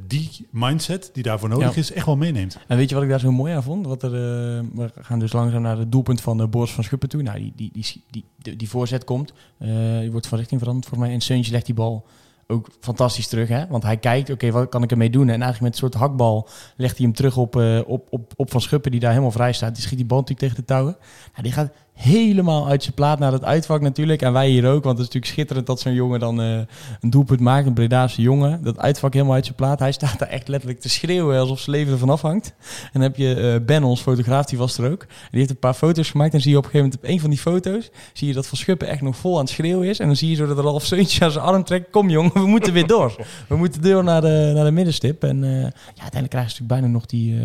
die 0.07 0.47
mindset 0.51 1.11
die 1.13 1.23
daarvoor 1.23 1.49
nodig 1.49 1.77
is, 1.77 1.93
echt 1.93 2.07
wel 2.07 2.17
meeneemt. 2.17 2.59
En 2.67 2.77
weet 2.77 2.89
je 2.89 2.95
wat 2.95 3.05
ik 3.05 3.11
daar 3.11 3.21
zo 3.21 3.33
mooi 3.33 3.55
aan 3.55 3.63
vond? 3.63 3.87
Wat 3.87 4.03
er, 4.03 4.11
we 4.11 4.91
gaan 5.01 5.19
dus 5.19 5.33
langzaam 5.33 5.63
naar 5.63 5.79
het 5.79 5.93
doelpunt 5.93 6.21
van 6.21 6.37
de 6.37 6.47
Boris 6.47 6.71
van 6.71 6.85
Schuppen 6.85 7.09
toe. 7.09 7.23
Nou, 7.23 7.39
die, 7.39 7.53
die, 7.57 7.71
die, 8.11 8.25
die, 8.39 8.57
die, 8.57 8.69
voorzet 8.69 9.05
komt. 9.05 9.33
die 9.59 10.11
wordt 10.11 10.27
van 10.27 10.39
richting 10.39 10.61
veranderd 10.61 10.89
voor 10.89 10.99
mij. 10.99 11.13
En 11.13 11.21
Seuntje 11.21 11.53
legt 11.53 11.67
die 11.67 11.75
bal 11.75 12.07
ook 12.53 12.69
fantastisch 12.81 13.29
terug. 13.29 13.49
Hè? 13.49 13.67
Want 13.67 13.83
hij 13.83 13.97
kijkt, 13.97 14.31
oké, 14.31 14.51
wat 14.51 14.69
kan 14.69 14.83
ik 14.83 14.91
ermee 14.91 15.11
doen? 15.11 15.29
En 15.29 15.43
eigenlijk 15.43 15.61
met 15.61 15.73
een 15.73 15.79
soort 15.79 15.95
hakbal 15.95 16.49
legt 16.77 16.97
hij 16.97 17.07
hem 17.07 17.15
terug 17.15 17.37
op, 17.37 17.57
uh, 17.57 17.81
op, 17.87 18.07
op, 18.11 18.33
op 18.37 18.51
Van 18.51 18.61
Schuppen, 18.61 18.91
die 18.91 19.01
daar 19.01 19.11
helemaal 19.11 19.31
vrij 19.31 19.53
staat. 19.53 19.75
Die 19.75 19.83
schiet 19.83 19.99
die 19.99 20.07
bal 20.07 20.19
natuurlijk 20.19 20.49
tegen 20.49 20.61
de 20.61 20.73
touwen. 20.73 20.97
Nou, 21.31 21.43
die 21.43 21.53
gaat 21.53 21.73
helemaal 22.03 22.69
uit 22.69 22.83
zijn 22.83 22.95
plaat 22.95 23.19
naar 23.19 23.33
het 23.33 23.45
uitvak 23.45 23.81
natuurlijk. 23.81 24.23
En 24.23 24.33
wij 24.33 24.49
hier 24.49 24.67
ook, 24.67 24.85
want 24.85 24.99
het 24.99 25.09
is 25.09 25.13
natuurlijk 25.15 25.33
schitterend 25.33 25.67
dat 25.67 25.81
zo'n 25.81 25.95
jongen 25.95 26.21
dan 26.21 26.41
eh, 26.41 26.59
een 27.01 27.11
doelpunt 27.11 27.41
maakt. 27.41 27.67
Een 27.67 27.73
Bredaanse 27.73 28.23
jongen. 28.23 28.63
Dat 28.63 28.79
uitvak 28.79 29.13
helemaal 29.13 29.35
uit 29.35 29.45
zijn 29.45 29.57
plaat. 29.57 29.79
Hij 29.79 29.93
staat 29.93 30.19
daar 30.19 30.29
echt 30.29 30.49
letterlijk 30.49 30.81
te 30.81 30.89
schreeuwen 30.89 31.41
alsof 31.41 31.61
zijn 31.61 31.77
leven 31.77 31.93
ervan 31.93 32.11
afhangt. 32.11 32.55
En 32.83 32.91
dan 32.93 33.03
heb 33.03 33.17
je 33.17 33.35
eh, 33.35 33.67
Ben, 33.67 33.85
ons 33.85 34.01
fotograaf, 34.01 34.47
die 34.47 34.59
was 34.59 34.79
er 34.79 34.91
ook. 34.91 35.07
Die 35.31 35.39
heeft 35.39 35.51
een 35.51 35.59
paar 35.59 35.75
foto's 35.75 36.11
gemaakt. 36.11 36.35
En 36.35 36.41
zie 36.41 36.51
je 36.51 36.57
op 36.57 36.65
een 36.65 36.71
gegeven 36.71 36.91
moment 36.91 37.11
op 37.11 37.15
een 37.15 37.21
van 37.21 37.31
die 37.31 37.39
foto's... 37.39 37.91
zie 38.13 38.29
je 38.29 38.35
dat 38.35 38.47
Van 38.47 38.59
Schuppen 38.59 38.89
echt 38.89 39.03
nog 39.03 39.17
vol 39.17 39.35
aan 39.35 39.45
het 39.45 39.51
schreeuwen 39.51 39.89
is. 39.89 39.99
En 39.99 40.07
dan 40.07 40.17
zie 40.17 40.31
je 40.31 40.37
zo 40.37 40.47
dat 40.47 40.65
half 40.65 40.85
Seuntje 40.85 41.25
aan 41.25 41.31
zijn 41.31 41.45
arm 41.45 41.65
trekt. 41.65 41.91
Kom 41.91 42.11
jongen, 42.11 42.33
we 42.33 42.47
moeten 42.47 42.73
weer 42.73 42.87
door. 42.87 43.17
We 43.49 43.57
moeten 43.57 43.83
door 43.83 44.05
naar 44.05 44.21
de, 44.21 44.53
naar 44.55 44.65
de 44.65 44.71
middenstip. 44.71 45.23
En 45.25 45.45
eh, 45.45 45.51
ja, 45.61 45.71
uiteindelijk 45.87 46.31
krijgen 46.31 46.51
ze 46.51 46.63
natuurlijk 46.63 46.81
bijna 46.81 46.87
nog 46.87 47.07
die, 47.07 47.41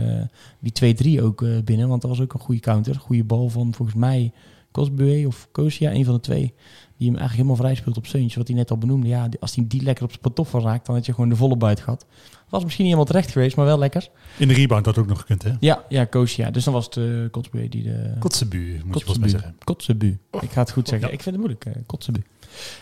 die 0.59 1.19
2-3 1.19 1.23
ook 1.23 1.45
binnen. 1.63 1.87
Want 1.87 2.01
dat 2.01 2.09
was 2.09 2.21
ook 2.21 2.33
een 2.33 2.39
goede 2.39 2.61
counter. 2.61 2.95
Goede 2.95 3.23
bal 3.23 3.49
van 3.49 3.73
volgens 3.73 3.97
mij 3.97 4.31
Cosbue 4.77 5.27
of 5.27 5.47
Kosia, 5.51 5.91
een 5.91 6.05
van 6.05 6.13
de 6.13 6.19
twee. 6.19 6.53
Die 6.97 7.07
hem 7.07 7.17
eigenlijk 7.17 7.31
helemaal 7.31 7.55
vrij 7.55 7.75
speelt 7.75 7.97
op 7.97 8.05
Seuntje. 8.05 8.37
Wat 8.37 8.47
hij 8.47 8.57
net 8.57 8.71
al 8.71 8.77
benoemde. 8.77 9.07
Ja, 9.07 9.29
als 9.39 9.55
hij 9.55 9.65
die 9.67 9.81
lekker 9.81 10.03
op 10.03 10.09
zijn 10.09 10.21
pantoffel 10.21 10.61
raakt, 10.61 10.85
dan 10.85 10.95
had 10.95 11.05
je 11.05 11.13
gewoon 11.13 11.29
de 11.29 11.35
volle 11.35 11.57
buit 11.57 11.79
gehad. 11.79 12.05
Was 12.49 12.63
misschien 12.63 12.85
niet 12.85 12.93
helemaal 12.93 13.13
terecht 13.13 13.31
geweest, 13.31 13.55
maar 13.55 13.65
wel 13.65 13.79
lekker. 13.79 14.09
In 14.37 14.47
de 14.47 14.53
rebound 14.53 14.85
had 14.85 14.97
ook 14.97 15.07
nog 15.07 15.19
gekund, 15.19 15.43
hè? 15.43 15.51
Ja, 15.59 15.83
ja 15.89 16.05
Kosia. 16.05 16.51
Dus 16.51 16.63
dan 16.63 16.73
was 16.73 16.85
het 16.85 16.95
uh, 16.95 17.29
Kotsbue 17.31 17.69
die 17.69 17.83
de... 17.83 18.13
Kotzebu, 18.19 18.81
moet 18.85 18.99
je 18.99 19.05
volgens 19.05 19.17
mij 19.17 19.29
zeggen. 19.29 19.55
Kotzebu. 19.63 20.19
Ik 20.41 20.51
ga 20.51 20.59
het 20.59 20.71
goed 20.71 20.87
zeggen. 20.87 21.13
Ik 21.13 21.21
vind 21.21 21.35
het 21.35 21.45
moeilijk. 21.45 21.85
Kotzebu. 21.85 22.23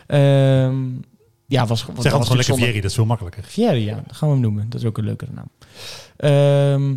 Ehm 0.07 0.83
ja, 1.47 1.65
was, 1.65 1.85
was 1.85 1.95
Zeg 2.03 2.11
anders 2.11 2.31
gewoon 2.31 2.37
lekker 2.37 2.55
Vieri, 2.55 2.81
dat 2.81 2.89
is 2.89 2.95
veel 2.95 3.05
makkelijker. 3.05 3.43
Fieri, 3.43 3.85
ja. 3.85 4.03
Dat 4.07 4.15
gaan 4.15 4.27
we 4.27 4.33
hem 4.33 4.43
noemen. 4.43 4.69
Dat 4.69 4.81
is 4.81 4.87
ook 4.87 4.97
een 4.97 5.03
leukere 5.03 5.31
naam. 5.31 5.49
Ehm, 6.17 6.95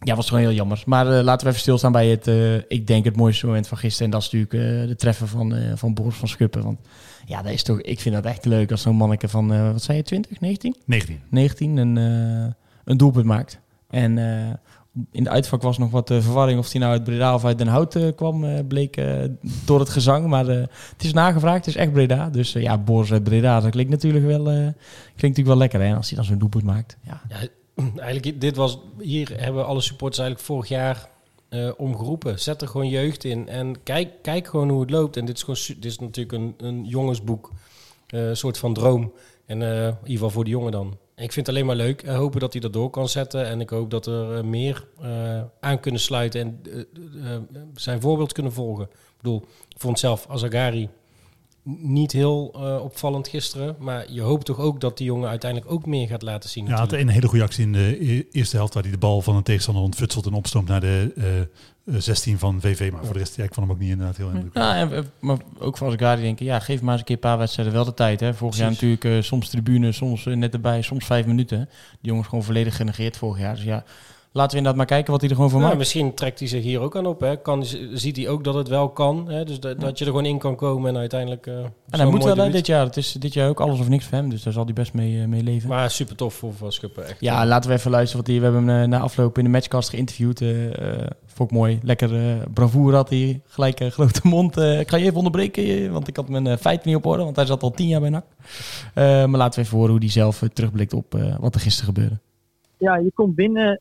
ja, 0.00 0.14
was 0.16 0.28
gewoon 0.28 0.42
heel 0.42 0.52
jammer. 0.52 0.82
Maar 0.86 1.18
eh, 1.18 1.24
laten 1.24 1.42
we 1.44 1.48
even 1.48 1.60
stilstaan 1.62 1.92
bij 1.92 2.08
het, 2.08 2.26
eh, 2.26 2.54
ik 2.54 2.86
denk, 2.86 3.04
het 3.04 3.16
mooiste 3.16 3.46
moment 3.46 3.68
van 3.68 3.78
gisteren. 3.78 4.04
En 4.06 4.10
dat 4.10 4.22
is 4.22 4.30
natuurlijk 4.30 4.82
eh, 4.82 4.88
de 4.88 4.96
treffen 4.96 5.28
van, 5.28 5.54
eh 5.54 5.72
van 5.74 5.94
Boris 5.94 6.16
van 6.16 6.28
Schuppen. 6.28 6.62
Want 6.62 6.78
ja, 7.26 7.42
dat 7.42 7.52
is 7.52 7.62
toch, 7.62 7.80
ik 7.80 8.00
vind 8.00 8.14
dat 8.14 8.24
echt 8.24 8.44
leuk 8.44 8.70
als 8.70 8.82
zo'n 8.82 8.96
manneke 8.96 9.28
van, 9.28 9.52
eh, 9.52 9.72
wat 9.72 9.82
zei 9.82 9.96
je, 9.98 10.04
20, 10.04 10.40
19? 10.40 10.76
19. 10.84 11.20
19 11.30 11.76
een, 11.76 11.96
eh, 11.96 12.52
een 12.84 12.96
doelpunt 12.96 13.26
maakt. 13.26 13.60
En 13.90 14.18
eh, 14.18 14.52
in 15.12 15.24
de 15.24 15.30
uitvak 15.30 15.62
was 15.62 15.78
nog 15.78 15.90
wat 15.90 16.08
verwarring 16.08 16.58
of 16.58 16.72
hij 16.72 16.80
nou 16.80 16.92
uit 16.92 17.04
Breda 17.04 17.34
of 17.34 17.44
uit 17.44 17.58
Den 17.58 17.66
Hout 17.66 18.14
kwam, 18.16 18.66
bleek 18.68 18.96
door 19.64 19.80
het 19.80 19.88
gezang. 19.88 20.26
Maar 20.26 20.48
eh, 20.48 20.56
het 20.92 21.04
is 21.04 21.12
nagevraagd, 21.12 21.66
het 21.66 21.74
is 21.74 21.76
echt 21.76 21.92
Breda. 21.92 22.30
Dus 22.30 22.52
ja, 22.52 22.78
Boris 22.78 23.12
uit 23.12 23.24
Breda, 23.24 23.60
dat 23.60 23.70
klinkt 23.70 23.90
natuurlijk 23.90 24.24
wel, 24.24 24.48
eh, 24.50 24.54
klinkt 24.56 24.74
natuurlijk 25.20 25.46
wel 25.46 25.56
lekker 25.56 25.80
hè, 25.80 25.94
als 25.94 26.08
hij 26.08 26.16
dan 26.16 26.26
zo'n 26.26 26.38
doelpunt 26.38 26.64
maakt. 26.64 26.96
Ja. 27.02 27.20
Ja, 27.28 27.36
eigenlijk, 27.96 28.40
dit 28.40 28.56
was, 28.56 28.78
hier 28.98 29.40
hebben 29.40 29.66
alle 29.66 29.80
supporters 29.80 30.18
eigenlijk 30.18 30.48
vorig 30.48 30.68
jaar 30.68 31.08
eh 31.48 31.70
omgeroepen. 31.76 32.40
Zet 32.40 32.62
er 32.62 32.68
gewoon 32.68 32.88
jeugd 32.88 33.24
in 33.24 33.48
en 33.48 33.82
kijk, 33.82 34.12
kijk 34.22 34.46
gewoon 34.46 34.68
hoe 34.68 34.80
het 34.80 34.90
loopt. 34.90 35.16
En 35.16 35.24
dit 35.24 35.36
is, 35.36 35.42
gewoon, 35.42 35.80
dit 35.80 35.84
is 35.92 35.98
natuurlijk 35.98 36.32
een, 36.32 36.54
een 36.56 36.84
jongensboek, 36.84 37.52
eh, 38.06 38.28
een 38.28 38.36
soort 38.36 38.58
van 38.58 38.74
droom. 38.74 39.12
En 39.46 39.62
eh, 39.62 39.86
in 39.86 39.94
ieder 40.02 40.12
geval 40.12 40.30
voor 40.30 40.44
de 40.44 40.50
jongen 40.50 40.72
dan. 40.72 40.96
En 41.18 41.24
ik 41.24 41.32
vind 41.32 41.46
het 41.46 41.54
alleen 41.54 41.66
maar 41.66 41.76
leuk. 41.76 42.02
en 42.02 42.14
hopen 42.14 42.40
dat 42.40 42.52
hij 42.52 42.60
dat 42.60 42.72
door 42.72 42.90
kan 42.90 43.08
zetten. 43.08 43.46
En 43.46 43.60
ik 43.60 43.70
hoop 43.70 43.90
dat 43.90 44.06
er 44.06 44.36
eh, 44.36 44.42
meer 44.42 44.86
eh, 45.00 45.42
aan 45.60 45.80
kunnen 45.80 46.00
sluiten 46.00 46.40
en 46.40 46.60
eh, 46.72 47.34
eh, 47.34 47.40
zijn 47.74 48.00
voorbeeld 48.00 48.32
kunnen 48.32 48.52
volgen. 48.52 48.84
Ik 48.84 49.16
bedoel, 49.16 49.44
ik 49.68 49.80
vond 49.80 49.98
zelf 49.98 50.26
Azagari 50.28 50.88
niet 51.76 52.12
heel 52.12 52.54
eh, 52.54 52.84
opvallend 52.84 53.28
gisteren. 53.28 53.76
Maar 53.78 54.12
je 54.12 54.20
hoopt 54.20 54.44
toch 54.44 54.58
ook 54.58 54.80
dat 54.80 54.96
die 54.96 55.06
jongen 55.06 55.28
uiteindelijk 55.28 55.72
ook 55.72 55.86
meer 55.86 56.08
gaat 56.08 56.22
laten 56.22 56.50
zien. 56.50 56.64
Ja, 56.64 56.70
hij 56.70 56.78
had 56.78 56.90
natuurlijk. 56.90 57.16
een 57.16 57.20
hele 57.20 57.30
goede 57.30 57.44
actie 57.44 57.64
in 57.64 57.72
de 57.72 58.12
e- 58.12 58.24
eerste 58.30 58.56
helft 58.56 58.74
waar 58.74 58.82
hij 58.82 58.92
de 58.92 58.98
bal 58.98 59.22
van 59.22 59.36
een 59.36 59.42
tegenstander 59.42 59.82
ontfutselt 59.82 60.26
en 60.26 60.32
opstoomt 60.32 60.68
naar 60.68 60.80
de 60.80 61.12
eh, 61.16 61.40
eh, 61.94 62.00
16 62.00 62.38
van 62.38 62.60
VV. 62.60 62.90
Maar 62.92 63.04
voor 63.04 63.12
de 63.12 63.18
rest, 63.18 63.36
ja, 63.36 63.44
ik 63.44 63.54
vond 63.54 63.66
hem 63.66 63.74
ook 63.74 63.82
niet 63.82 63.90
inderdaad 63.90 64.16
heel 64.16 64.30
indrukwekkend. 64.30 64.64
Ja, 64.64 64.76
en, 64.76 64.92
eh, 64.92 65.02
maar 65.18 65.36
ook 65.58 65.76
voor 65.76 65.86
Azagari 65.86 66.22
denken, 66.22 66.46
ja, 66.46 66.58
geef 66.58 66.80
maar 66.80 66.90
eens 66.90 67.00
een 67.00 67.06
keer 67.06 67.14
een 67.14 67.20
paar 67.20 67.38
wedstrijden 67.38 67.74
wel 67.74 67.84
de 67.84 67.94
tijd. 67.94 68.20
Hè. 68.20 68.34
Vorig 68.34 68.56
jaar 68.56 68.70
natuurlijk 68.70 69.04
eh, 69.04 69.20
soms 69.20 69.48
tribune, 69.48 69.92
soms 69.92 70.26
eh, 70.26 70.36
net 70.36 70.52
erbij, 70.52 70.82
soms 70.82 71.04
vijf 71.04 71.26
minuten. 71.26 71.58
Die 72.00 72.10
jongens 72.10 72.28
gewoon 72.28 72.44
volledig 72.44 72.76
genegeerd 72.76 73.16
vorig 73.16 73.38
jaar. 73.38 73.54
Dus 73.54 73.64
ja, 73.64 73.84
laten 74.38 74.50
we 74.50 74.56
inderdaad 74.56 74.76
maar 74.76 74.86
kijken 74.96 75.12
wat 75.12 75.20
hij 75.20 75.30
er 75.30 75.36
gewoon 75.36 75.50
van 75.50 75.60
maakt. 75.60 75.76
misschien 75.78 76.14
trekt 76.14 76.38
hij 76.38 76.48
zich 76.48 76.62
hier 76.62 76.80
ook 76.80 76.96
aan 76.96 77.06
op. 77.06 77.20
Hè. 77.20 77.36
Kan, 77.36 77.64
ziet 77.92 78.16
hij 78.16 78.28
ook 78.28 78.44
dat 78.44 78.54
het 78.54 78.68
wel 78.68 78.88
kan. 78.88 79.28
Hè. 79.28 79.44
Dus 79.44 79.60
dat, 79.60 79.80
dat 79.80 79.98
je 79.98 80.04
er 80.04 80.10
gewoon 80.10 80.26
in 80.26 80.38
kan 80.38 80.56
komen 80.56 80.90
en 80.90 80.96
uiteindelijk... 80.96 81.46
eh, 81.46 81.54
En 81.58 81.70
hij 82.00 82.06
moet 82.06 82.24
wel 82.24 82.36
hè, 82.36 82.50
dit 82.50 82.66
jaar. 82.66 82.84
Het 82.84 82.96
is 82.96 83.12
dit 83.12 83.32
jaar 83.34 83.48
ook 83.48 83.60
alles 83.60 83.80
of 83.80 83.88
niks 83.88 84.04
voor 84.04 84.18
hem. 84.18 84.30
Dus 84.30 84.42
daar 84.42 84.52
zal 84.52 84.64
hij 84.64 84.72
best 84.72 84.92
mee, 84.92 85.20
eh, 85.20 85.26
mee 85.26 85.42
leven. 85.42 85.68
Maar 85.68 85.90
super 85.90 86.16
tof 86.16 86.34
voor 86.34 86.54
Van 86.54 86.72
Schuppen. 86.72 87.06
Echt. 87.08 87.20
Ja, 87.20 87.46
laten 87.46 87.70
we 87.70 87.76
even 87.76 87.90
luisteren. 87.90 88.24
Wat 88.24 88.30
hij, 88.30 88.40
we 88.40 88.44
hebben 88.52 88.68
hem 88.74 88.82
eh, 88.82 88.88
na 88.88 88.98
afloop 89.00 89.38
in 89.38 89.44
de 89.44 89.50
matchcast 89.50 89.88
geïnterviewd. 89.88 90.40
eh 90.40 90.66
eh, 91.02 91.06
vond 91.26 91.50
ik 91.50 91.56
mooi. 91.56 91.78
Lekker 91.82 92.10
bravoer 92.54 92.94
had 92.94 93.08
hij. 93.08 93.40
Gelijk 93.46 93.80
een 93.80 93.90
grote 93.92 94.20
mond. 94.22 94.56
Eh, 94.56 94.80
ik 94.80 94.88
ga 94.88 94.96
je 94.96 95.04
even 95.04 95.16
onderbreken, 95.16 95.92
want 95.92 96.08
ik 96.08 96.16
had 96.16 96.28
mijn 96.28 96.58
feiten 96.58 96.88
niet 96.88 96.96
op 96.96 97.06
orde. 97.06 97.24
Want 97.24 97.36
hij 97.36 97.46
zat 97.46 97.62
al 97.62 97.70
tien 97.70 97.88
jaar 97.88 98.00
bij 98.00 98.10
NAC. 98.10 98.24
Eh, 98.94 99.04
maar 99.04 99.28
laten 99.38 99.60
we 99.60 99.66
even 99.66 99.76
horen 99.76 99.90
hoe 99.92 100.00
hij 100.00 100.10
zelf 100.10 100.42
terugblikt 100.52 100.92
op 100.92 101.14
eh, 101.14 101.36
wat 101.40 101.54
er 101.54 101.60
gisteren 101.60 101.94
gebeurde. 101.94 102.18
ja, 102.78 102.96
je 102.96 103.10
komt 103.14 103.34
binnen 103.34 103.80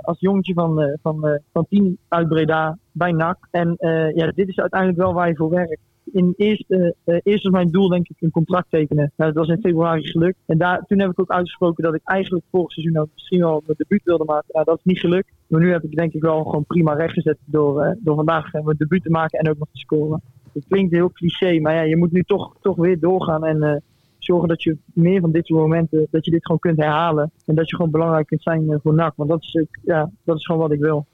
als 0.00 0.20
jongetje 0.20 0.54
van, 0.54 0.80
eh, 0.80 0.94
van, 1.02 1.26
eh, 1.26 1.38
van 1.52 1.66
tien 1.68 1.98
uit 2.08 2.28
Breda 2.28 2.78
bij 2.92 3.12
NAC. 3.12 3.48
En 3.50 3.74
eh, 3.76 4.14
ja, 4.14 4.32
dit 4.34 4.48
is 4.48 4.58
uiteindelijk 4.58 5.00
wel 5.00 5.14
waar 5.14 5.28
je 5.28 5.36
voor 5.36 5.50
werkt. 5.50 5.80
In 6.12 6.34
eerste, 6.36 6.94
eh, 7.04 7.18
eerst 7.22 7.42
was 7.42 7.52
mijn 7.52 7.70
doel 7.70 7.88
denk 7.88 8.08
ik 8.08 8.16
een 8.20 8.30
contract 8.30 8.66
tekenen. 8.70 9.12
Nou, 9.16 9.32
dat 9.32 9.46
was 9.46 9.56
in 9.56 9.62
februari 9.62 10.06
gelukt. 10.06 10.38
En 10.46 10.58
daar, 10.58 10.84
toen 10.86 11.00
heb 11.00 11.10
ik 11.10 11.20
ook 11.20 11.30
uitgesproken 11.30 11.84
dat 11.84 11.94
ik 11.94 12.00
eigenlijk 12.04 12.44
vorig 12.50 12.72
seizoen 12.72 12.98
ook 12.98 13.08
misschien 13.14 13.40
wel 13.40 13.62
mijn 13.66 13.78
debuut 13.78 14.04
wilde 14.04 14.24
maken. 14.24 14.48
Nou, 14.52 14.64
dat 14.64 14.78
is 14.78 14.84
niet 14.84 14.98
gelukt. 14.98 15.32
Maar 15.46 15.60
nu 15.60 15.72
heb 15.72 15.84
ik 15.84 15.96
denk 15.96 16.12
ik 16.12 16.22
wel 16.22 16.44
gewoon 16.44 16.64
prima 16.64 16.92
rechtgezet 16.92 17.38
door, 17.44 17.82
eh, 17.82 17.96
door 17.98 18.16
vandaag 18.16 18.52
eh, 18.52 18.64
mijn 18.64 18.76
debuut 18.76 19.02
te 19.02 19.10
maken 19.10 19.38
en 19.38 19.50
ook 19.50 19.58
nog 19.58 19.68
te 19.72 19.78
scoren. 19.78 20.22
Het 20.52 20.64
klinkt 20.68 20.92
heel 20.92 21.12
cliché, 21.12 21.60
maar 21.60 21.74
ja, 21.74 21.82
je 21.82 21.96
moet 21.96 22.12
nu 22.12 22.22
toch, 22.22 22.56
toch 22.60 22.76
weer 22.76 23.00
doorgaan 23.00 23.44
en 23.44 23.62
eh, 23.62 23.76
zorgen 24.28 24.48
dat 24.48 24.62
je 24.62 24.76
meer 24.92 25.20
van 25.20 25.32
dit 25.32 25.46
soort 25.46 25.60
momenten, 25.60 26.06
dat 26.10 26.24
je 26.24 26.30
dit 26.30 26.44
gewoon 26.44 26.60
kunt 26.60 26.76
herhalen. 26.76 27.30
En 27.46 27.54
dat 27.54 27.68
je 27.68 27.76
gewoon 27.76 27.90
belangrijk 27.90 28.26
kunt 28.26 28.42
zijn 28.42 28.70
eh, 28.70 28.78
voor 28.82 28.94
NAC. 28.94 29.12
Want 29.16 29.30
dat 29.30 29.42
is, 29.42 29.64
ja, 29.82 30.10
dat 30.24 30.36
is 30.36 30.46
gewoon 30.46 30.60
wat 30.60 30.72
ik 30.72 30.80
wil. 30.80 31.06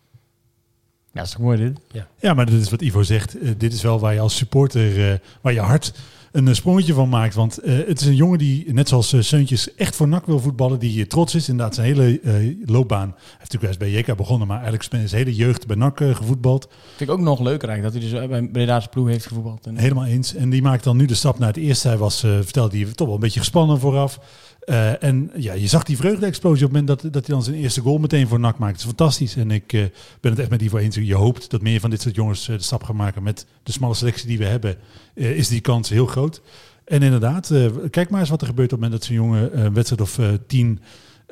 Ja, 1.12 1.20
dat 1.20 1.28
is 1.28 1.36
mooi 1.36 1.58
dit? 1.58 1.80
Ja, 2.20 2.34
maar 2.34 2.46
dit 2.46 2.60
is 2.60 2.70
wat 2.70 2.82
Ivo 2.82 3.02
zegt. 3.02 3.38
Eh, 3.38 3.50
dit 3.56 3.72
is 3.72 3.82
wel 3.82 4.00
waar 4.00 4.14
je 4.14 4.20
als 4.20 4.36
supporter, 4.36 5.10
eh, 5.10 5.18
waar 5.40 5.52
je 5.52 5.60
hart 5.60 5.94
een 6.34 6.48
eh, 6.48 6.54
sprongetje 6.54 6.94
van 6.94 7.08
maakt. 7.08 7.34
Want 7.34 7.58
eh, 7.58 7.76
het 7.86 8.00
is 8.00 8.06
een 8.06 8.14
jongen 8.14 8.38
die, 8.38 8.72
net 8.72 8.88
zoals 8.88 9.12
eh, 9.12 9.20
Seuntjes, 9.20 9.74
echt 9.74 9.96
voor 9.96 10.08
NAC 10.08 10.26
wil 10.26 10.40
voetballen. 10.40 10.78
Die 10.78 11.06
trots 11.06 11.34
is. 11.34 11.48
Inderdaad, 11.48 11.74
zijn 11.74 11.86
hele 11.86 12.20
loopbaan. 12.64 13.08
Hij 13.08 13.36
heeft 13.38 13.52
natuurlijk 13.52 13.78
bij 13.78 13.90
JK 13.90 14.16
begonnen, 14.16 14.46
maar 14.46 14.62
eigenlijk 14.62 14.84
zijn 14.84 15.08
hele 15.08 15.34
jeugd 15.34 15.66
bij 15.66 15.76
NAC 15.76 16.00
eh, 16.00 16.14
gevoetbald. 16.14 16.68
Vind 16.96 17.10
ik 17.10 17.16
ook 17.16 17.22
nog 17.22 17.40
leuker 17.40 17.68
eigenlijk. 17.68 18.02
Dat 18.02 18.10
hij 18.12 18.20
dus 18.20 18.28
bij 18.28 18.48
Breda's 18.48 18.86
ploeg 18.86 19.08
heeft 19.08 19.26
gevoetbald. 19.26 19.66
En, 19.66 19.76
Helemaal 19.76 20.04
eens. 20.04 20.34
En 20.34 20.50
die 20.50 20.62
maakt 20.62 20.84
dan 20.84 20.96
nu 20.96 21.06
de 21.06 21.14
stap 21.14 21.38
naar 21.38 21.48
het 21.48 21.56
eerste. 21.56 21.88
Hij 21.88 21.96
was, 21.96 22.20
vertelde 22.20 22.76
hij, 22.76 22.92
toch 22.92 23.06
wel 23.06 23.16
een 23.16 23.22
beetje 23.22 23.40
gespannen 23.40 23.78
vooraf. 23.78 24.18
Eh, 24.64 25.02
en 25.02 25.30
ja, 25.36 25.52
je 25.52 25.66
zag 25.66 25.82
die 25.82 25.96
vreugde-explosie 25.96 26.66
op 26.66 26.72
het 26.72 26.80
moment 26.80 27.02
dat, 27.02 27.12
dat 27.12 27.26
hij 27.26 27.34
dan 27.34 27.44
zijn 27.44 27.56
eerste 27.56 27.80
goal 27.80 27.98
meteen 27.98 28.28
voor 28.28 28.40
NAC 28.40 28.58
maakt. 28.58 28.72
Het 28.72 28.80
is 28.80 28.86
fantastisch. 28.86 29.36
En 29.36 29.50
ik 29.50 29.72
eh, 29.72 29.82
ben 30.20 30.30
het 30.30 30.40
echt 30.40 30.50
met 30.50 30.62
Ivo 30.62 30.76
eens. 30.76 30.94
Je 30.94 31.14
hoopt 31.14 31.50
dat 31.50 31.62
meer 31.62 31.80
van 31.80 31.90
dit 31.90 32.00
soort 32.00 32.14
jongens 32.14 32.48
eh, 32.48 32.56
de 32.56 32.62
stap 32.62 32.82
gaan 32.82 32.96
maken. 32.96 33.22
Met 33.22 33.46
de 33.62 33.72
smalle 33.72 33.94
selectie 33.94 34.26
die 34.26 34.38
we 34.38 34.44
hebben, 34.44 34.76
is 35.14 35.48
die 35.48 35.60
kans 35.60 35.88
heel 35.88 36.06
groot. 36.06 36.42
En 36.84 37.02
inderdaad, 37.02 37.52
kijk 37.90 38.10
maar 38.10 38.20
eens 38.20 38.30
wat 38.30 38.40
er 38.40 38.46
gebeurt 38.46 38.72
op 38.72 38.80
het 38.80 38.90
moment 38.90 39.00
dat 39.00 39.04
zo'n 39.04 39.26
jongen 39.26 39.64
een 39.64 39.74
wedstrijd 39.74 40.00
of 40.02 40.20
tien 40.46 40.80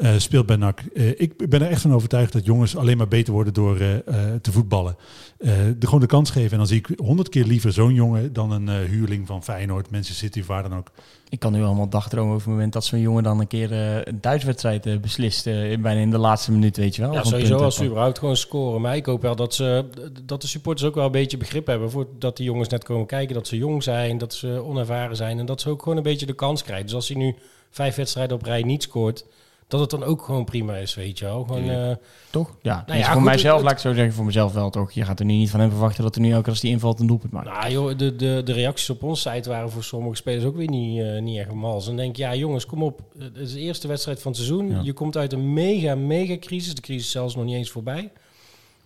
eh, 0.02 0.18
speelt 0.18 0.46
bij 0.46 0.56
NAC. 0.56 0.80
Eh, 0.94 1.08
ik 1.20 1.48
ben 1.50 1.62
er 1.62 1.68
echt 1.68 1.80
van 1.80 1.94
overtuigd 1.94 2.32
dat 2.32 2.44
jongens 2.44 2.76
alleen 2.76 2.96
maar 2.96 3.08
beter 3.08 3.32
worden 3.32 3.54
door 3.54 3.76
eh, 3.78 3.94
eh, 3.94 4.04
te 4.42 4.52
voetballen. 4.52 4.96
Eh, 5.38 5.50
de, 5.78 5.84
gewoon 5.86 6.00
de 6.00 6.06
kans 6.06 6.30
geven. 6.30 6.50
En 6.50 6.58
dan 6.58 6.66
zie 6.66 6.78
ik 6.78 6.88
honderd 6.96 7.28
keer 7.28 7.44
liever 7.44 7.72
zo'n 7.72 7.94
jongen 7.94 8.32
dan 8.32 8.50
een 8.50 8.68
eh, 8.68 8.74
huurling 8.88 9.26
van 9.26 9.42
Feyenoord, 9.42 9.90
Manchester 9.90 10.16
City 10.26 10.40
of 10.40 10.46
waar 10.46 10.62
dan 10.62 10.74
ook. 10.78 10.90
Ik 11.28 11.38
kan 11.38 11.52
nu 11.52 11.62
allemaal 11.62 11.88
dagdromen 11.88 12.34
over 12.34 12.46
het 12.46 12.54
moment 12.54 12.72
dat 12.72 12.84
zo'n 12.84 13.00
jongen 13.00 13.22
dan 13.22 13.40
een 13.40 13.46
keer 13.46 13.72
eh, 13.72 13.96
een 14.04 14.20
thuiswedstrijd 14.20 15.00
beslist. 15.00 15.46
eh, 15.46 15.70
in- 15.70 15.80
bijna 15.82 16.00
in 16.00 16.10
de 16.10 16.18
laatste 16.18 16.52
minuut, 16.52 16.76
weet 16.76 16.96
je 16.96 17.02
wel. 17.02 17.12
Ja, 17.12 17.24
sowieso 17.24 17.56
als 17.56 17.74
ze 17.76 17.84
überhaupt 17.84 18.18
gewoon 18.18 18.36
scoren. 18.36 18.80
Maar 18.80 18.96
ik 18.96 19.06
hoop 19.06 19.22
wel 19.22 19.36
dat, 19.36 19.54
ze, 19.54 19.84
dat 20.24 20.40
de 20.40 20.46
supporters 20.46 20.88
ook 20.88 20.94
wel 20.94 21.04
een 21.06 21.10
beetje 21.12 21.36
begrip 21.36 21.66
hebben. 21.66 21.90
Voor 21.90 22.06
dat 22.18 22.36
die 22.36 22.46
jongens 22.46 22.68
net 22.68 22.84
komen 22.84 23.06
kijken. 23.06 23.34
Dat 23.34 23.46
ze 23.46 23.56
jong 23.56 23.82
zijn, 23.82 24.18
dat 24.18 24.34
ze 24.34 24.62
onervaren 24.64 25.16
zijn. 25.16 25.38
En 25.38 25.46
dat 25.46 25.60
ze 25.60 25.68
ook 25.68 25.82
gewoon 25.82 25.96
een 25.96 26.02
beetje 26.02 26.26
de 26.26 26.32
kans 26.34 26.62
krijgen. 26.62 26.86
Dus 26.86 26.94
als 26.94 27.08
hij 27.08 27.16
nu 27.16 27.34
vijf 27.70 27.94
wedstrijden 27.94 28.36
op 28.36 28.42
rij 28.44 28.62
niet 28.62 28.82
scoort. 28.82 29.24
Dat 29.68 29.80
het 29.80 29.90
dan 29.90 30.04
ook 30.04 30.22
gewoon 30.22 30.44
prima 30.44 30.76
is, 30.76 30.94
weet 30.94 31.18
je 31.18 31.24
wel. 31.24 31.44
Gewoon, 31.44 31.70
eh, 31.70 31.90
Toch? 32.30 32.56
Ja, 32.62 32.72
Nou 32.74 32.86
dus 32.86 32.96
ja, 32.96 33.04
voor 33.04 33.14
goed, 33.14 33.24
mijzelf, 33.24 33.54
het- 33.56 33.64
laat 33.64 33.72
ik 33.72 33.78
zo 33.78 33.92
zeggen, 33.92 34.12
voor 34.14 34.24
mezelf 34.24 34.52
wel 34.52 34.70
toch. 34.70 34.92
Je 34.92 35.04
gaat 35.04 35.18
er 35.20 35.24
nu 35.26 35.32
niet 35.32 35.50
van 35.50 35.60
hem 35.60 35.70
verwachten 35.70 36.02
dat 36.02 36.14
er 36.14 36.20
nu 36.20 36.28
elke 36.30 36.42
keer 36.42 36.50
als 36.52 36.60
die 36.60 36.70
invalt 36.70 37.00
een 37.00 37.06
doelpunt 37.06 37.32
maakt. 37.32 37.46
nou 37.46 37.70
joh, 37.70 37.98
de, 37.98 38.16
de, 38.16 38.40
de 38.44 38.52
reacties 38.52 38.90
op 38.90 39.02
onze 39.02 39.30
site 39.30 39.48
waren 39.48 39.70
voor 39.70 39.84
sommige 39.84 40.16
spelers 40.16 40.44
ook 40.44 40.56
weer 40.56 40.68
niet, 40.68 41.00
eh, 41.02 41.20
niet 41.20 41.38
echt 41.38 41.52
mals. 41.52 41.82
En 41.88 41.96
dan 41.96 42.04
denk 42.04 42.16
ja 42.16 42.34
jongens, 42.34 42.66
kom 42.66 42.82
op. 42.82 43.00
Het 43.18 43.36
is 43.36 43.52
de 43.52 43.60
eerste 43.60 43.88
wedstrijd 43.88 44.22
van 44.22 44.32
het 44.32 44.40
seizoen. 44.40 44.70
Ja. 44.70 44.80
Je 44.82 44.92
komt 44.92 45.16
uit 45.16 45.32
een 45.32 45.52
mega, 45.52 45.94
mega 45.94 46.36
crisis. 46.38 46.74
De 46.74 46.80
crisis 46.80 47.04
is 47.06 47.10
zelfs 47.12 47.34
nog 47.36 47.44
niet 47.44 47.54
eens 47.54 47.70
voorbij. 47.70 48.12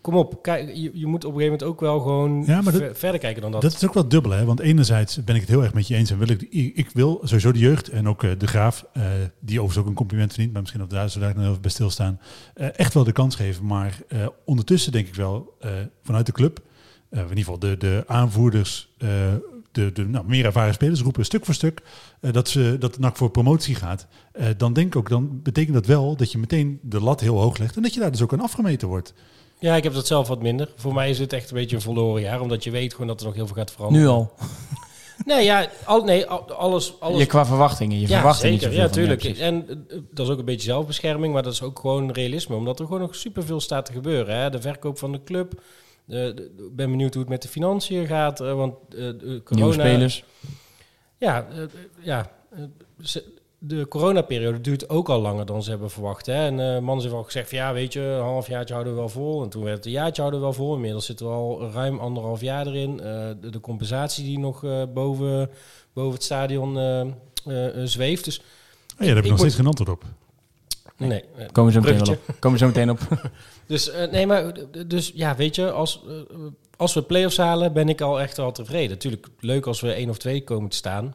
Kom 0.07 0.17
op, 0.17 0.43
kijk, 0.43 0.69
je, 0.75 0.91
je 0.95 1.07
moet 1.07 1.25
op 1.25 1.35
een 1.35 1.39
gegeven 1.39 1.59
moment 1.59 1.63
ook 1.63 1.81
wel 1.81 2.01
gewoon 2.01 2.45
Ja, 2.47 2.61
maar 2.61 2.73
dat- 2.73 2.83
ver- 2.83 2.97
verder 2.97 3.21
kijken 3.21 3.43
dan 3.43 3.53
dat. 3.53 3.63
Dat 3.63 3.73
is 3.73 3.85
ook 3.85 3.95
wel 3.95 4.09
dubbel, 4.09 4.31
hè? 4.33 4.45
Want 4.45 4.61
enerzijds 4.61 5.25
ben 5.25 5.35
ik 5.35 5.41
het 5.41 5.51
heel 5.51 5.63
erg 5.63 5.75
met 5.75 5.87
je 5.89 5.95
eens 5.95 6.11
en 6.11 6.19
wil 6.19 6.29
ik, 6.29 6.43
ik 6.75 6.91
wil 6.93 7.21
sowieso 7.23 7.53
de 7.53 7.59
jeugd 7.59 7.89
en 7.89 8.09
ook 8.09 8.23
eh, 8.23 8.31
de 8.39 8.47
graaf, 8.47 8.85
eh, 8.93 9.03
die 9.41 9.57
overigens 9.59 9.77
ook 9.77 9.87
een 9.87 9.95
compliment 9.95 10.29
verdient, 10.33 10.53
maar 10.53 10.61
misschien 10.61 10.81
dat 10.83 10.91
we 10.91 10.97
daar 10.97 11.11
zo 11.11 11.21
nog 11.21 11.49
even 11.51 11.61
bij 11.61 11.71
stilstaan, 11.71 12.21
eh, 12.55 12.79
echt 12.79 12.95
wel 12.95 13.05
de 13.05 13.13
kans 13.13 13.35
geven. 13.35 13.67
Maar 13.67 13.99
ondertussen 14.45 14.93
denk 14.93 15.07
ik 15.07 15.15
wel 15.15 15.57
vanuit 16.03 16.27
de 16.27 16.33
club 16.33 16.61
in 17.11 17.19
ieder 17.21 17.37
geval 17.37 17.59
de, 17.59 17.77
de 17.77 18.05
aanvoerders, 18.07 18.89
de, 19.73 19.91
de 19.93 20.05
nou, 20.09 20.27
meer 20.27 20.45
ervaren 20.45 20.75
spelers 20.75 21.01
roepen 21.01 21.25
stuk 21.25 21.45
voor 21.45 21.55
stuk 21.55 21.83
dat, 22.21 22.49
ze, 22.49 22.77
dat 22.79 22.95
de 22.95 23.01
NAC 23.01 23.17
voor 23.17 23.31
promotie 23.31 23.75
gaat. 23.75 24.07
Dan 24.57 24.73
denk 24.73 24.87
ik 24.87 24.97
ook, 24.97 25.09
dan 25.09 25.43
betekent 25.43 25.75
dat 25.75 25.87
wel 25.87 26.17
dat 26.17 26.33
je 26.33 26.39
meteen 26.39 26.79
de 26.83 27.01
lat 27.01 27.21
heel 27.21 27.41
hoog 27.41 27.59
legt 27.59 27.77
en 27.77 27.83
dat 27.83 27.95
je 27.95 28.01
daar 28.01 28.11
dus 28.11 28.23
ook 28.23 28.33
aan 28.33 28.41
afgemeten 28.41 28.89
wordt. 28.89 29.15
Ja, 29.67 29.77
ik 29.77 29.83
heb 29.85 29.95
dat 29.95 30.07
zelf 30.07 30.29
wat 30.29 30.43
minder. 30.43 30.69
Voor 30.77 30.95
mij 30.95 31.11
is 31.11 31.19
het 31.19 31.33
echt 31.33 31.51
een 31.51 31.57
beetje 31.57 31.77
een 31.77 31.83
verloren 31.83 32.23
jaar, 32.23 32.41
omdat 32.41 32.65
je 32.65 32.71
weet 32.71 32.93
gewoon 32.93 33.07
dat 33.07 33.21
er 33.21 33.27
nog 33.27 33.35
heel 33.35 33.47
veel 33.47 33.57
gaat 33.57 33.71
veranderen. 33.71 34.07
Nu 34.07 34.13
al. 34.13 34.33
Nee, 35.25 35.45
ja, 35.45 35.69
al, 35.85 36.05
nee, 36.05 36.27
al- 36.27 36.53
alles, 36.53 37.01
alles 37.01 37.19
Je 37.19 37.27
qua 37.27 37.47
verwachtingen. 37.47 38.01
Je 38.01 38.09
ja, 38.09 38.25
er 38.25 38.35
zeker. 38.35 38.73
Ja, 38.73 38.83
van. 38.83 38.91
tuurlijk. 38.91 39.25
en 39.25 39.69
eh, 39.69 39.99
dat 40.11 40.27
is 40.27 40.33
ook 40.33 40.39
een 40.39 40.45
beetje 40.45 40.67
zelfbescherming, 40.71 41.33
maar 41.33 41.43
dat 41.43 41.53
is 41.53 41.63
ook 41.63 41.79
gewoon 41.79 42.13
realisme. 42.13 42.57
Omdat 42.57 42.79
er 42.81 42.85
gewoon 42.87 43.01
nog 43.01 43.15
superveel 43.15 43.61
staat 43.61 43.87
te 43.87 43.93
gebeuren. 43.93 44.37
Hè? 44.37 44.51
De 44.51 44.61
verkoop 44.61 44.99
van 44.99 45.13
de 45.13 45.23
club. 45.25 45.53
Ik 46.09 46.77
ben 46.77 46.91
benieuwd 46.91 47.13
hoe 47.13 47.23
het 47.23 47.31
met 47.31 47.43
de 47.43 47.49
financiën 47.49 48.07
gaat. 48.07 48.41
eh, 48.41 48.55
want 48.55 48.75
corona... 48.89 49.43
Nieuwe 49.51 49.73
spelers. 49.73 50.25
Ja, 51.19 51.47
ja 52.01 52.31
ze- 53.03 53.35
de 53.67 53.89
coronaperiode 53.89 54.61
duurt 54.61 54.89
ook 54.89 55.09
al 55.09 55.21
langer 55.21 55.47
dan 55.47 55.63
ze 55.63 55.71
hebben 55.71 55.91
verwacht. 55.91 56.27
Hè? 56.27 56.33
En 56.47 56.75
eh 56.75 56.81
man 56.81 57.01
heeft 57.01 57.13
al 57.13 57.23
gezegd 57.23 57.49
van 57.49 57.59
ja, 57.59 57.73
weet 57.73 57.93
je, 57.93 58.01
een 58.01 58.21
half 58.23 58.49
jaartje 58.49 58.73
houden 58.75 58.95
we 58.95 58.99
wel 59.01 59.09
vol. 59.09 59.43
En 59.43 59.49
toen 59.49 59.63
werd 59.63 59.77
het 59.77 59.87
een 59.87 59.91
jaartje 59.93 60.21
houden 60.23 60.41
we 60.41 60.47
wel 60.47 60.55
vol. 60.57 60.75
Inmiddels 60.75 61.07
zitten 61.07 61.27
we 61.27 61.33
al 61.33 61.71
ruim 61.71 61.99
anderhalf 61.99 62.41
jaar 62.41 62.67
erin. 62.67 63.01
Eh, 63.01 63.29
de, 63.41 63.51
de 63.51 63.61
compensatie 63.61 64.25
die 64.25 64.39
nog 64.39 64.65
eh, 64.65 64.83
boven, 64.95 65.51
boven 65.93 66.13
het 66.15 66.23
stadion 66.23 66.79
eh, 66.79 67.67
zweeft. 67.85 68.25
Dus 68.25 68.39
Oh 68.39 68.45
ja, 68.99 69.07
daar 69.07 69.15
heb 69.15 69.25
ik, 69.25 69.31
nog 69.31 69.39
word- 69.39 69.41
steeds 69.41 69.55
geen 69.55 69.67
antwoord 69.67 69.91
op. 69.91 70.05
nee, 70.97 71.25
Komen 71.53 71.73
zo 71.73 71.81
meteen 71.81 71.99
wel 72.05 72.15
op. 72.15 72.35
Komen 72.39 72.59
zo 72.59 72.67
meteen 72.67 72.91
op. 72.91 72.99
Dus, 73.67 73.91
nee, 74.11 74.27
maar 74.27 74.53
dus 74.87 75.13
ja, 75.15 75.37
weet 75.37 75.55
je, 75.55 75.71
als, 75.71 76.03
als 76.77 76.95
we 76.95 77.03
play-offs 77.03 77.37
halen, 77.37 77.73
ben 77.73 77.89
ik 77.89 78.01
al 78.01 78.21
echt 78.21 78.37
wel 78.37 78.53
tevreden. 78.53 78.91
Natuurlijk 78.91 79.27
leuk 79.41 79.67
als 79.67 79.81
we 79.81 79.93
één 79.93 80.11
of 80.11 80.19
twee 80.19 80.45
komen 80.45 80.71
te 80.71 80.77
staan. 80.77 81.15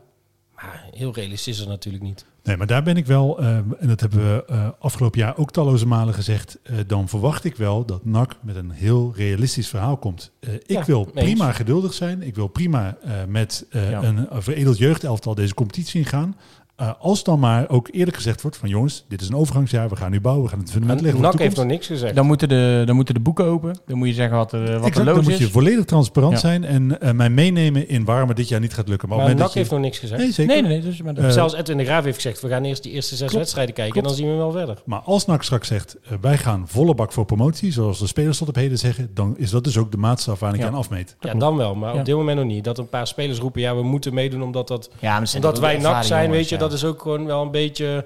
Maar 0.55 0.87
heel 0.91 1.13
realistisch 1.13 1.53
is 1.53 1.59
het 1.59 1.69
natuurlijk 1.69 2.03
niet. 2.03 2.25
Nee, 2.43 2.57
maar 2.57 2.67
daar 2.67 2.83
ben 2.83 2.97
ik 2.97 3.05
wel, 3.05 3.39
eh, 3.39 3.55
en 3.55 3.87
dat 3.87 3.99
hebben 3.99 4.19
we 4.19 4.45
eh, 4.47 4.69
afgelopen 4.79 5.19
jaar 5.19 5.37
ook 5.37 5.51
talloze 5.51 5.87
malen 5.87 6.13
gezegd, 6.13 6.59
eh, 6.63 6.75
dan 6.87 7.07
verwacht 7.09 7.43
ik 7.43 7.55
wel 7.55 7.85
dat 7.85 8.05
NAC 8.05 8.35
met 8.41 8.55
een 8.55 8.71
heel 8.71 9.13
realistisch 9.15 9.67
verhaal 9.67 9.97
komt. 9.97 10.31
Ik 10.39 10.63
Ja, 10.65 10.85
wil 10.85 11.03
prima 11.13 11.51
geduldig 11.51 11.93
zijn, 11.93 12.21
ik 12.21 12.35
wil 12.35 12.47
prima 12.47 12.97
met 13.27 13.65
Ja. 13.69 14.03
een 14.03 14.27
veredeld 14.31 14.77
jeugdelftal 14.77 15.35
deze 15.35 15.53
competitie 15.53 15.99
ingaan. 15.99 16.35
Eh, 16.81 16.89
als 16.99 17.23
dan 17.23 17.39
maar 17.39 17.69
ook 17.69 17.89
eerlijk 17.91 18.15
gezegd 18.15 18.41
wordt 18.41 18.57
van 18.57 18.69
jongens, 18.69 19.05
dit 19.07 19.21
is 19.21 19.27
een 19.27 19.35
overgangsjaar, 19.35 19.89
we 19.89 19.95
gaan 19.95 20.11
nu 20.11 20.21
bouwen, 20.21 20.43
we 20.43 20.49
gaan 20.49 20.59
het 20.59 20.71
fundament 20.71 20.97
En 20.99 21.03
leggen 21.05 21.21
NAC 21.21 21.39
heeft 21.39 21.55
nog 21.55 21.65
niks 21.65 21.87
gezegd. 21.87 22.15
Dan 22.15 22.25
moeten, 22.25 22.49
de, 22.49 22.83
dan 22.85 22.95
moeten 22.95 23.13
de 23.13 23.19
boeken 23.19 23.45
open. 23.45 23.75
Dan 23.85 23.97
moet 23.97 24.07
je 24.07 24.13
zeggen 24.13 24.37
wat 24.37 24.51
er, 24.53 24.59
wat 24.59 24.69
Exact, 24.69 24.97
er 24.97 25.05
dan 25.05 25.13
loos 25.15 25.23
moet 25.23 25.33
is. 25.33 25.39
je 25.39 25.49
volledig 25.49 25.85
transparant 25.85 26.33
Ja. 26.33 26.39
zijn 26.39 26.63
en 26.63 27.01
eh, 27.01 27.11
mij 27.11 27.29
meenemen 27.29 27.87
in 27.89 28.05
waarom 28.05 28.27
het 28.27 28.37
dit 28.37 28.47
jaar 28.47 28.59
niet 28.59 28.73
gaat 28.73 28.87
lukken. 28.87 29.07
Maar, 29.09 29.17
op 29.17 29.23
maar 29.23 29.31
het 29.33 29.41
NAC 29.43 29.51
heeft 29.53 29.69
dat 29.69 29.79
nog 29.79 29.87
niks 29.87 29.99
gezegd. 29.99 30.21
nee, 30.21 30.31
zeker. 30.31 30.53
Nee, 30.53 30.61
nee, 30.61 30.71
nee. 30.71 30.81
Dus, 30.81 31.01
maar 31.01 31.13
dat- 31.13 31.23
Eh, 31.23 31.29
Zelfs 31.31 31.53
Edwin 31.53 31.77
de 31.77 31.83
Graaf 31.85 32.03
heeft 32.03 32.15
gezegd, 32.15 32.41
we 32.41 32.47
gaan 32.47 32.63
eerst 32.63 32.83
die 32.83 32.91
eerste 32.91 33.09
zes 33.15 33.19
Klopt. 33.19 33.35
wedstrijden 33.35 33.73
kijken 33.75 33.93
Klopt. 34.01 34.07
en 34.09 34.13
dan 34.15 34.25
zien 34.25 34.31
we 34.37 34.41
wel 34.43 34.51
verder. 34.51 34.81
Maar 34.85 34.99
als 34.99 35.25
NAC 35.25 35.43
straks 35.43 35.67
zegt, 35.67 35.97
eh, 36.03 36.11
wij 36.21 36.37
gaan 36.37 36.63
volle 36.67 36.95
bak 36.95 37.11
voor 37.11 37.25
promotie, 37.25 37.71
zoals 37.71 37.99
de 37.99 38.07
spelers 38.07 38.37
tot 38.37 38.47
op 38.47 38.55
heden 38.55 38.77
zeggen, 38.77 39.09
dan 39.13 39.33
is 39.37 39.49
dat 39.49 39.63
dus 39.63 39.77
ook 39.77 39.91
de 39.91 39.97
maatstaf 39.97 40.39
waar 40.39 40.53
ik 40.53 40.59
Ja. 40.59 40.67
aan 40.67 40.73
afmeet. 40.73 41.15
Ja, 41.19 41.33
dan 41.33 41.57
wel, 41.57 41.75
maar 41.75 41.93
Ja. 41.93 41.99
op 41.99 42.05
dit 42.05 42.15
moment 42.15 42.37
nog 42.37 42.47
niet. 42.47 42.63
Dat 42.63 42.77
een 42.77 42.89
paar 42.89 43.07
spelers 43.07 43.39
roepen, 43.39 43.61
ja, 43.61 43.75
we 43.75 43.83
moeten 43.83 44.13
meedoen 44.13 44.41
omdat, 44.41 44.67
dat, 44.67 44.89
omdat 45.35 45.59
wij 45.59 45.77
NAC 45.77 46.03
zijn, 46.03 46.29
weet 46.31 46.49
je. 46.49 46.55
ja. 46.55 46.69
Dat 46.71 46.79
is 46.79 46.85
ook 46.85 47.01
gewoon 47.01 47.25
wel 47.25 47.41
een 47.41 47.51
beetje... 47.51 48.05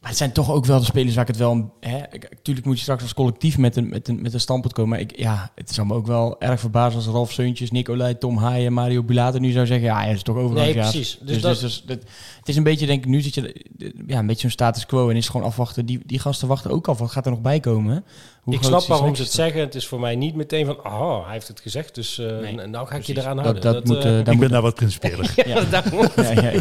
Maar 0.00 0.08
het 0.10 0.18
zijn 0.18 0.32
toch 0.32 0.50
ook 0.52 0.64
wel 0.66 0.78
de 0.78 0.84
spelers 0.84 1.14
waar 1.14 1.22
ik 1.22 1.28
het 1.30 1.38
wel... 1.38 1.74
Hè, 1.80 1.98
natuurlijk 2.30 2.66
moet 2.66 2.76
je 2.76 2.82
straks 2.82 3.02
als 3.02 3.14
collectief 3.14 3.58
met 3.58 3.76
een, 3.76 3.88
met 3.88 4.08
een, 4.08 4.22
met 4.22 4.34
een 4.34 4.40
standpunt 4.40 4.72
komen. 4.74 4.90
Maar 4.90 5.00
ik, 5.00 5.18
ja, 5.18 5.50
het 5.54 5.74
zou 5.74 5.86
me 5.86 5.94
ook 5.94 6.06
wel 6.06 6.40
erg 6.40 6.60
verbazen 6.60 6.98
als 6.98 7.06
Ralf 7.08 7.32
Seuntjes, 7.32 7.70
Nicolai, 7.70 8.18
Tom 8.18 8.36
Haaien, 8.36 8.72
Mario 8.72 9.02
Bulater 9.02 9.40
nu 9.40 9.50
zou 9.50 9.66
zeggen... 9.66 9.86
Ja, 9.86 10.00
hij 10.00 10.12
is 10.12 10.22
toch 10.22 10.36
overal 10.36 10.64
Nee, 10.64 10.74
precies. 10.74 11.18
Dus 11.20 11.28
Dus, 11.32 11.42
dat- 11.42 11.52
dus, 11.52 11.60
dus 11.60 11.82
dat- 11.86 12.08
het 12.38 12.48
is 12.48 12.56
een 12.56 12.62
beetje, 12.62 12.86
denk 12.86 13.02
ik, 13.04 13.08
nu 13.10 13.20
zit 13.20 13.34
je... 13.34 13.64
Ja, 14.06 14.18
een 14.18 14.26
beetje 14.26 14.40
zo'n 14.40 14.50
status 14.50 14.86
quo 14.86 15.08
en 15.08 15.16
is 15.16 15.22
het 15.22 15.32
gewoon 15.32 15.46
afwachten. 15.46 15.86
Die, 15.86 16.00
die 16.06 16.18
gasten 16.18 16.48
wachten 16.48 16.70
ook 16.70 16.88
af. 16.88 16.98
Wat 16.98 17.10
gaat 17.10 17.24
er 17.24 17.30
nog 17.32 17.40
bij 17.40 17.60
komen? 17.60 18.04
Hoe 18.48 18.56
ik 18.56 18.62
snap 18.62 18.82
waarom 18.86 19.14
ze 19.14 19.22
het 19.22 19.32
zeggen. 19.32 19.60
Het 19.60 19.74
is 19.74 19.86
voor 19.86 20.00
mij 20.00 20.16
niet 20.16 20.34
meteen 20.34 20.66
van, 20.66 20.76
oh, 20.86 21.24
hij 21.24 21.32
heeft 21.32 21.48
het 21.48 21.60
gezegd, 21.60 21.94
dus 21.94 22.18
eh, 22.18 22.38
Nee, 22.38 22.66
nou 22.66 22.86
ga 22.86 22.96
ik 22.96 23.02
je 23.02 23.16
eraan 23.18 23.36
Dat- 23.36 23.44
houden. 23.44 23.62
dat 23.72 23.84
moet, 23.84 23.96
eh, 24.04 24.12
eh, 24.12 24.18
ik 24.26 24.26
moet- 24.26 24.38
ben 24.38 24.50
daar 24.50 24.62
wat 24.62 24.74
principieler. 24.74 25.32
ja. 25.46 25.62
Ja, 25.70 26.32
ja, 26.32 26.50
ja. 26.50 26.60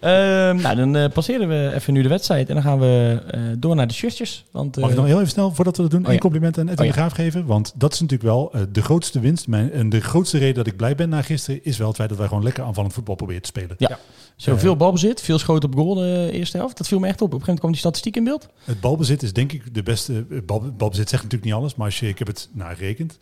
Ehm, 0.00 0.56
nou, 0.62 0.76
dan 0.76 0.96
eh, 0.96 1.10
passeren 1.12 1.48
we 1.48 1.70
even 1.74 1.92
nu 1.92 2.02
de 2.02 2.08
wedstrijd 2.08 2.48
en 2.48 2.54
dan 2.54 2.62
gaan 2.62 2.78
we 2.78 3.22
eh, 3.30 3.40
door 3.58 3.74
naar 3.74 3.86
de 3.86 3.94
shirtjes. 3.94 4.44
Want, 4.50 4.76
Mag 4.76 4.90
ik 4.90 4.96
nog 4.96 5.06
heel 5.06 5.16
even 5.18 5.28
snel, 5.30 5.54
voordat 5.54 5.76
we 5.76 5.82
dat 5.82 5.90
doen, 5.90 6.00
Oh 6.00 6.06
een 6.06 6.12
ja. 6.12 6.18
compliment 6.18 6.58
aan 6.58 6.68
Edwin 6.68 6.78
Oh 6.78 6.84
ja. 6.86 6.92
de 6.92 6.98
Graaf 6.98 7.12
geven? 7.12 7.46
Want 7.46 7.72
dat 7.76 7.92
is 7.92 8.00
natuurlijk 8.00 8.30
wel 8.30 8.52
de 8.72 8.82
grootste 8.82 9.20
winst. 9.20 9.46
Mijn, 9.48 9.72
en 9.72 9.88
de 9.88 10.00
grootste 10.00 10.38
reden 10.38 10.54
dat 10.54 10.66
ik 10.66 10.76
blij 10.76 10.94
ben 10.94 11.08
na 11.08 11.22
gisteren 11.22 11.64
is 11.64 11.76
wel 11.76 11.86
het 11.86 11.96
feit 11.96 12.08
dat 12.08 12.18
wij 12.18 12.28
gewoon 12.28 12.42
lekker 12.42 12.64
aanvallend 12.64 12.92
voetbal 12.94 13.14
proberen 13.14 13.42
te 13.42 13.48
spelen. 13.48 13.74
Ja. 13.78 13.98
Zo 14.36 14.56
veel 14.56 14.76
balbezit, 14.76 15.20
veel 15.20 15.38
schoten 15.38 15.68
op 15.68 15.74
goal 15.74 15.94
de 15.94 16.28
eerste 16.32 16.56
helft. 16.56 16.76
Dat 16.76 16.88
viel 16.88 16.98
me 16.98 17.06
echt 17.06 17.20
op. 17.22 17.26
Op 17.34 17.40
een 17.40 17.44
gegeven 17.44 17.46
moment 17.46 17.58
kwam 17.60 17.70
die 17.70 17.80
statistiek 17.80 18.16
in 18.16 18.24
beeld. 18.24 18.48
Het 18.64 18.80
balbezit 18.80 19.22
is 19.22 19.32
denk 19.32 19.52
ik 19.52 19.74
de 19.74 19.82
beste. 19.82 20.26
Bal, 20.46 20.72
balbezit 20.76 21.08
zegt 21.14 21.22
natuurlijk 21.22 21.44
niet 21.44 21.60
alles, 21.60 21.74
maar 21.74 21.86
als 21.86 22.00
je, 22.00 22.08
ik 22.08 22.18
heb 22.18 22.26
het 22.28 22.48
nou, 22.52 22.74
gerekend. 22.74 23.18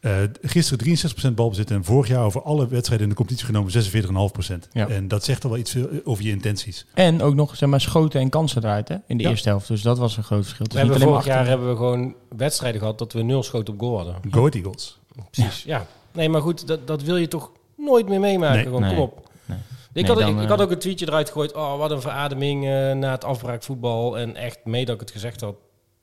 Eh, 0.00 0.16
gisteren 0.42 0.98
63% 1.30 1.34
balbezit 1.34 1.70
en 1.70 1.84
vorig 1.84 2.08
jaar 2.08 2.24
over 2.24 2.42
alle 2.42 2.68
wedstrijden 2.68 3.04
in 3.06 3.12
de 3.12 3.16
competitie 3.18 3.46
genomen 3.46 3.72
46,5%. 3.72 4.68
Ja. 4.72 4.88
En 4.88 5.08
dat 5.08 5.24
zegt 5.24 5.44
al 5.44 5.50
wel 5.50 5.58
iets 5.58 5.70
veel 5.70 5.88
over 6.04 6.24
je 6.24 6.30
intenties. 6.30 6.86
En 6.94 7.22
ook 7.22 7.34
nog 7.34 7.56
zeg 7.56 7.68
maar, 7.68 7.80
schoten 7.80 8.20
en 8.20 8.28
kansen 8.28 8.62
eruit 8.64 8.88
hè, 8.88 8.96
in 9.06 9.16
de 9.16 9.22
Ja. 9.22 9.30
eerste 9.30 9.48
helft. 9.48 9.68
Dus 9.68 9.82
dat 9.82 9.98
was 9.98 10.16
een 10.16 10.22
groot 10.24 10.44
verschil. 10.46 10.66
Alleen 10.82 11.00
vorig 11.00 11.24
jaar 11.24 11.46
hebben 11.46 11.68
we 11.68 11.76
gewoon 11.76 12.14
wedstrijden 12.36 12.80
gehad 12.80 12.98
dat 12.98 13.12
we 13.12 13.22
nul 13.22 13.42
schoten 13.42 13.74
op 13.74 13.80
goal 13.80 13.96
hadden. 13.96 14.16
Go 14.30 14.48
Eagles. 14.48 14.98
Precies, 15.30 15.62
ja. 15.62 15.86
Nee, 16.12 16.28
maar 16.28 16.40
goed, 16.40 16.66
dat, 16.66 16.86
dat 16.86 17.02
wil 17.02 17.16
je 17.16 17.28
toch 17.28 17.50
nooit 17.76 18.08
meer 18.08 18.20
meemaken. 18.20 18.54
Nee. 18.54 18.64
Gewoon, 18.64 18.80
Nee. 18.80 18.90
kom 18.94 18.98
op. 19.02 19.30
Nee. 19.44 19.58
Ik, 19.58 19.64
Nee, 19.94 20.04
had, 20.04 20.18
dan, 20.18 20.28
ik, 20.28 20.36
ik 20.36 20.42
eh, 20.42 20.48
had 20.48 20.60
ook 20.60 20.70
een 20.70 20.78
tweetje 20.78 21.06
eruit 21.06 21.26
gegooid. 21.28 21.54
Oh, 21.54 21.78
wat 21.78 21.90
een 21.90 22.00
verademing 22.00 22.64
eh, 22.64 22.92
na 22.92 23.10
het 23.10 23.24
afbraakvoetbal. 23.24 24.18
En 24.18 24.36
echt, 24.36 24.58
mee 24.64 24.84
dat 24.84 24.94
ik 24.94 25.00
het 25.00 25.10
gezegd 25.10 25.40
had, 25.40 25.54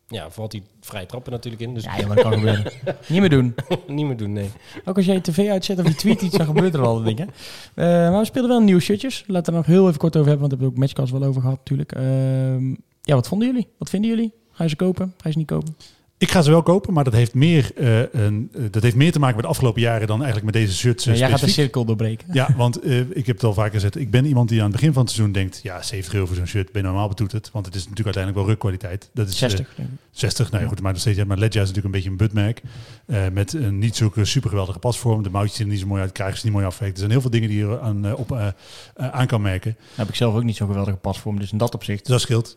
ja, 0.09 0.29
valt 0.29 0.51
die 0.51 0.63
vrij 0.81 1.05
trappen 1.05 1.31
natuurlijk 1.31 1.61
in. 1.63 1.73
Dus 1.73 1.83
Ja, 1.83 2.07
maar 2.07 2.15
dat 2.15 2.23
kan 2.23 2.33
gebeuren. 2.33 2.71
niet 3.07 3.19
meer 3.19 3.29
doen. 3.29 3.55
niet 3.87 4.05
meer 4.05 4.17
doen, 4.17 4.33
nee. 4.33 4.49
Ook 4.85 4.95
als 4.95 5.05
je 5.05 5.13
je 5.13 5.21
tv 5.21 5.49
uitzet 5.49 5.79
of 5.79 5.87
je 5.87 5.95
tweet 5.95 6.21
iets, 6.21 6.37
dan 6.37 6.45
gebeurt 6.45 6.73
er 6.73 6.81
al 6.81 7.03
dingen. 7.03 7.29
Eh, 7.73 7.85
maar 7.85 8.19
we 8.19 8.25
speelden 8.25 8.51
wel 8.51 8.61
nieuwe 8.61 8.81
shirtjes. 8.81 9.23
Laten 9.27 9.53
we 9.53 9.59
er 9.59 9.65
nog 9.65 9.75
heel 9.75 9.87
even 9.87 9.99
kort 9.99 10.15
over 10.15 10.29
hebben, 10.29 10.49
want 10.49 10.51
daar 10.51 10.59
hebben 10.59 10.67
we 10.67 10.73
ook 10.73 10.95
Matchcast 10.95 11.11
wel 11.11 11.29
over 11.29 11.41
gehad 11.41 11.57
natuurlijk. 11.57 11.91
Ehm, 11.91 12.69
ja, 13.01 13.15
wat 13.15 13.27
vonden 13.27 13.47
jullie? 13.47 13.67
Wat 13.77 13.89
vinden 13.89 14.09
jullie? 14.09 14.33
Ga 14.51 14.63
je 14.63 14.69
ze 14.69 14.75
kopen? 14.75 15.13
Ga 15.17 15.23
je 15.23 15.31
ze 15.31 15.37
niet 15.37 15.47
kopen? 15.47 15.75
Ik 16.19 16.31
ga 16.31 16.41
ze 16.41 16.49
wel 16.51 16.63
kopen, 16.63 16.93
maar 16.93 17.03
dat 17.03 17.13
heeft 17.13 17.33
meer, 17.33 17.71
eh, 17.75 17.99
een, 18.11 18.49
eh, 18.53 18.61
dat 18.71 18.83
heeft 18.83 18.95
meer 18.95 19.11
te 19.11 19.19
maken 19.19 19.35
met 19.35 19.43
de 19.45 19.51
afgelopen 19.51 19.81
jaren 19.81 20.07
dan 20.07 20.23
eigenlijk 20.23 20.45
met 20.53 20.63
deze 20.63 20.75
shirts. 20.77 21.05
eh, 21.05 21.13
Ja, 21.13 21.19
jij 21.19 21.29
gaat 21.29 21.39
de 21.39 21.47
cirkel 21.49 21.85
doorbreken. 21.85 22.27
Ja, 22.31 22.49
want 22.57 22.85
ik 23.15 23.25
heb 23.25 23.35
het 23.35 23.43
al 23.43 23.53
vaker 23.53 23.71
gezegd. 23.73 23.95
Ik 23.99 24.11
ben 24.11 24.25
iemand 24.25 24.49
die 24.49 24.57
aan 24.59 24.63
het 24.65 24.75
begin 24.75 24.93
van 24.93 25.01
het 25.03 25.11
seizoen 25.11 25.33
denkt... 25.33 25.59
ja, 25.63 25.81
70 25.81 26.13
euro 26.13 26.25
voor 26.25 26.35
zo'n 26.35 26.45
shirt, 26.47 26.71
ben 26.71 26.81
je 26.81 26.87
normaal 26.87 27.07
betoeterd. 27.07 27.49
Want 27.53 27.65
het 27.65 27.75
is 27.75 27.81
natuurlijk 27.81 28.15
uiteindelijk 28.15 28.45
wel 28.45 28.53
rukkwaliteit. 28.55 29.09
Dat 29.13 29.27
is, 29.27 29.33
eh, 29.33 29.39
60. 29.39 29.67
denk 29.75 29.89
ik. 29.89 29.95
60, 30.11 30.51
nou 30.51 30.63
ja, 30.63 30.69
goed, 30.69 30.81
maar 30.81 30.91
nog 30.91 31.01
steeds. 31.01 31.23
Maar 31.23 31.37
Ledja 31.37 31.61
is 31.61 31.67
natuurlijk 31.67 31.85
een 31.85 31.91
beetje 32.01 32.09
een 32.09 32.17
budmerk. 32.17 32.61
eh, 33.05 33.21
met 33.33 33.53
een 33.53 33.79
niet 33.79 33.95
zulke 33.95 34.25
super 34.25 34.49
geweldige 34.49 34.79
pasvorm. 34.79 35.23
De 35.23 35.29
mouwtjes 35.29 35.57
zien 35.57 35.65
er 35.65 35.71
niet 35.71 35.81
zo 35.81 35.87
mooi 35.87 36.01
uit, 36.01 36.11
krijgen 36.11 36.37
ze 36.37 36.45
niet 36.45 36.53
mooi 36.53 36.65
afgewerkt. 36.65 36.93
Er 36.93 36.99
zijn 36.99 37.11
heel 37.11 37.21
veel 37.21 37.29
dingen 37.29 37.49
die 37.49 37.57
je 37.57 37.79
aan, 37.79 38.15
op, 38.15 38.53
aan 38.95 39.27
kan 39.27 39.41
merken. 39.41 39.75
Heb 39.95 40.09
ik 40.09 40.15
zelf 40.15 40.35
ook 40.35 40.43
niet 40.43 40.55
zo'n 40.55 40.67
geweldige 40.67 40.97
pasvorm, 40.97 41.39
dus 41.39 41.51
in 41.51 41.57
dat 41.57 41.75
opzicht. 41.75 41.99
Dus 42.05 42.09
dat 42.11 42.21
scheelt. 42.21 42.55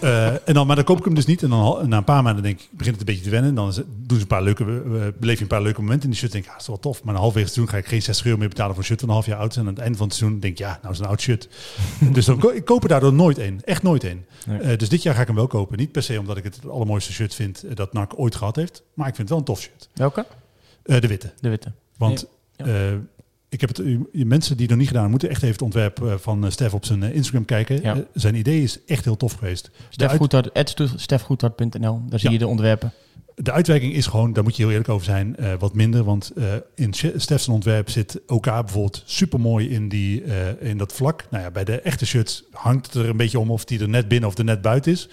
En 0.44 0.54
dan, 0.54 0.66
maar 0.66 0.76
dan 0.76 0.84
koop 0.84 0.98
ik 0.98 1.04
hem 1.04 1.14
dus 1.14 1.26
niet. 1.26 1.42
En 1.42 1.48
dan 1.50 1.88
na 1.88 1.96
een 1.96 2.04
paar 2.04 2.22
maanden 2.22 2.42
denk 2.42 2.60
ik, 2.60 2.68
begint 2.70 2.98
het 3.00 3.08
een 3.08 3.14
beetje 3.14 3.22
te 3.24 3.30
wennen. 3.30 3.54
Dan 3.54 3.68
is 3.68 3.74
doen 3.76 4.16
ze 4.16 4.20
een 4.20 4.26
paar 4.26 4.42
leuke, 4.42 4.64
beleef 5.18 5.36
je 5.36 5.42
een 5.42 5.46
paar 5.48 5.62
leuke 5.62 5.80
momenten 5.80 6.04
in 6.04 6.10
die 6.10 6.18
shirt. 6.18 6.32
Denk 6.32 6.44
ik, 6.44 6.50
ah, 6.50 6.56
dat 6.56 6.62
is 6.62 6.68
wel 6.68 6.78
tof. 6.78 7.04
Maar 7.04 7.14
een 7.14 7.20
halfwege 7.20 7.44
het 7.46 7.54
seizoen 7.54 7.74
ga 7.74 7.80
ik 7.80 7.86
geen 7.90 8.02
60 8.02 8.26
euro 8.26 8.38
meer 8.38 8.48
betalen 8.48 8.70
voor 8.70 8.80
een 8.82 8.88
shirt 8.88 9.00
van 9.00 9.08
een 9.08 9.14
half 9.14 9.26
jaar 9.26 9.38
oud. 9.38 9.54
En 9.56 9.60
aan 9.60 9.66
het 9.66 9.78
einde 9.78 9.98
van 9.98 10.06
het 10.06 10.16
seizoen 10.16 10.40
denk 10.40 10.52
ik, 10.52 10.58
ja, 10.58 10.78
nou 10.82 10.94
is 10.94 11.00
een 11.00 11.06
oud 11.06 11.20
shirt. 11.20 11.48
dus 12.12 12.24
dan 12.24 12.38
ko- 12.38 12.48
ik 12.50 12.64
koop 12.64 12.82
er 12.82 12.88
daardoor 12.88 13.12
nooit 13.12 13.38
een. 13.38 13.60
Echt 13.64 13.82
nooit 13.82 14.04
een. 14.04 14.24
Nee. 14.46 14.58
Eh, 14.58 14.78
dus 14.78 14.88
dit 14.88 15.02
jaar 15.02 15.14
ga 15.14 15.20
ik 15.20 15.26
hem 15.26 15.36
wel 15.36 15.46
kopen. 15.46 15.78
Niet 15.78 15.92
per 15.92 16.02
se 16.02 16.18
omdat 16.18 16.36
ik 16.36 16.44
het 16.44 16.54
het 16.56 16.68
allermooiste 16.68 17.12
shirt 17.12 17.34
vind 17.34 17.62
eh, 17.64 17.74
dat 17.74 17.92
NAC 17.92 18.18
ooit 18.18 18.34
gehad 18.34 18.56
heeft. 18.56 18.82
Maar 18.94 19.08
ik 19.08 19.14
vind 19.14 19.28
het 19.28 19.38
wel 19.38 19.38
een 19.38 19.44
tof 19.44 19.60
shirt. 19.60 19.88
Welke? 19.94 20.26
Eh, 20.82 21.00
de 21.00 21.06
witte. 21.08 21.32
De 21.40 21.48
witte. 21.48 21.72
Want 21.96 22.26
Ja. 22.56 22.64
Ik 23.50 23.60
heb 23.60 23.76
het, 23.76 23.86
je 24.12 24.26
mensen 24.26 24.56
die 24.56 24.68
nog 24.68 24.78
niet 24.78 24.86
gedaan 24.86 25.10
moeten 25.10 25.28
echt 25.28 25.42
even 25.42 25.52
het 25.52 25.62
ontwerp 25.62 26.02
eh, 26.02 26.14
van 26.16 26.44
eh, 26.44 26.50
Stef 26.50 26.74
op 26.74 26.84
zijn 26.84 27.02
eh, 27.02 27.14
Instagram 27.14 27.44
kijken. 27.44 27.82
Ja. 27.82 28.04
Zijn 28.14 28.34
idee 28.34 28.62
is 28.62 28.84
echt 28.84 29.04
heel 29.04 29.16
tof 29.16 29.32
geweest. 29.32 29.70
Stefgoedhart.nl. 30.96 32.02
Daar 32.08 32.18
zie 32.18 32.30
je 32.30 32.38
de 32.38 32.46
ontwerpen. 32.46 32.92
De 33.34 33.52
uitwerking 33.52 33.92
is 33.92 34.06
gewoon, 34.06 34.32
daar 34.32 34.42
moet 34.44 34.56
je 34.56 34.62
heel 34.62 34.70
eerlijk 34.70 34.88
over 34.88 35.04
zijn, 35.04 35.36
eh, 35.36 35.52
wat 35.58 35.74
minder. 35.74 36.04
Want 36.04 36.30
eh, 36.36 36.44
in 36.74 36.92
Stef's 37.16 37.48
ontwerp 37.48 37.90
zit 37.90 38.20
OK 38.26 38.44
bijvoorbeeld 38.44 39.02
super 39.06 39.40
mooi 39.40 39.68
in, 39.70 39.88
die, 39.88 40.24
eh, 40.24 40.68
in 40.70 40.78
dat 40.78 40.92
vlak. 40.92 41.24
Nou 41.30 41.42
ja, 41.44 41.50
bij 41.50 41.64
de 41.64 41.80
echte 41.80 42.06
shirts 42.06 42.44
hangt 42.52 42.86
het 42.86 42.94
er 42.94 43.08
een 43.08 43.16
beetje 43.16 43.38
om 43.38 43.50
of 43.50 43.64
die 43.64 43.80
er 43.80 43.88
net 43.88 44.08
binnen 44.08 44.28
of 44.28 44.38
er 44.38 44.44
net 44.44 44.62
buiten 44.62 44.92
is. 44.92 45.08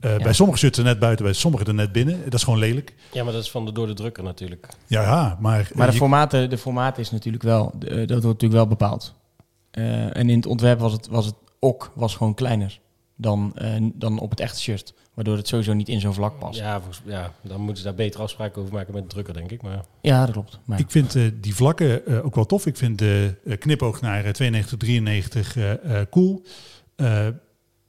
Eh, 0.00 0.10
Ja. 0.16 0.22
Bij 0.22 0.32
sommige 0.32 0.58
shirts 0.58 0.78
er 0.78 0.84
net 0.84 0.98
buiten, 0.98 1.24
bij 1.24 1.34
sommige 1.34 1.64
er 1.64 1.74
net 1.74 1.92
binnen. 1.92 2.24
Dat 2.24 2.34
is 2.34 2.42
gewoon 2.44 2.58
lelijk. 2.58 2.94
Ja, 3.12 3.24
maar 3.24 3.32
dat 3.32 3.42
is 3.42 3.50
van 3.50 3.64
de 3.64 3.72
door 3.72 3.86
de 3.86 3.94
drukker 3.94 4.22
natuurlijk. 4.22 4.66
Ja, 4.86 5.02
ja 5.02 5.38
maar, 5.40 5.70
Maar 5.74 5.86
de 5.86 5.92
je- 5.92 5.98
formaten, 5.98 6.50
de 6.50 6.58
formaten 6.58 7.02
is 7.02 7.10
natuurlijk 7.10 7.42
wel, 7.42 7.72
de- 7.78 7.88
dat 7.88 8.08
wordt 8.08 8.24
natuurlijk 8.24 8.52
wel 8.52 8.66
bepaald. 8.66 9.14
Eh, 9.70 10.16
en 10.16 10.30
in 10.30 10.36
het 10.36 10.46
ontwerp 10.46 10.78
was 10.80 10.92
het, 10.92 11.06
was 11.08 11.26
het 11.26 11.34
ok 11.58 11.92
was 11.94 12.14
gewoon 12.16 12.34
kleiner. 12.34 12.80
dan, 13.16 13.52
eh, 13.54 13.70
dan 13.94 14.18
op 14.18 14.30
het 14.30 14.40
echte 14.40 14.60
shirt. 14.60 14.94
Waardoor 15.14 15.36
het 15.36 15.48
sowieso 15.48 15.72
niet 15.72 15.88
in 15.88 16.00
zo'n 16.00 16.14
vlak 16.14 16.38
past. 16.38 16.58
Ja, 16.58 16.64
Ja, 16.64 16.76
volgens, 16.78 17.00
ja, 17.04 17.32
dan 17.42 17.58
moeten 17.60 17.76
ze 17.76 17.82
daar 17.84 17.94
beter 17.94 18.20
afspraken 18.20 18.60
over 18.62 18.74
maken 18.74 18.94
met 18.94 19.02
de 19.02 19.08
drukker, 19.08 19.34
denk 19.34 19.50
ik. 19.50 19.62
Maar 19.62 19.84
dat 20.02 20.30
klopt. 20.30 20.58
Maar, 20.64 20.78
Ik 20.80 20.90
vind 20.90 21.14
eh, 21.14 21.22
die 21.34 21.54
vlakken 21.54 22.06
eh, 22.06 22.24
ook 22.24 22.34
wel 22.34 22.46
tof. 22.46 22.66
Ik 22.66 22.76
vind 22.76 22.98
de 22.98 23.34
eh, 23.44 23.58
knipoog 23.58 24.00
naar 24.00 24.24
eh, 24.24 24.30
92, 24.30 24.78
93 24.78 25.56
eh, 25.56 26.00
eh, 26.00 26.06
cool. 26.10 26.42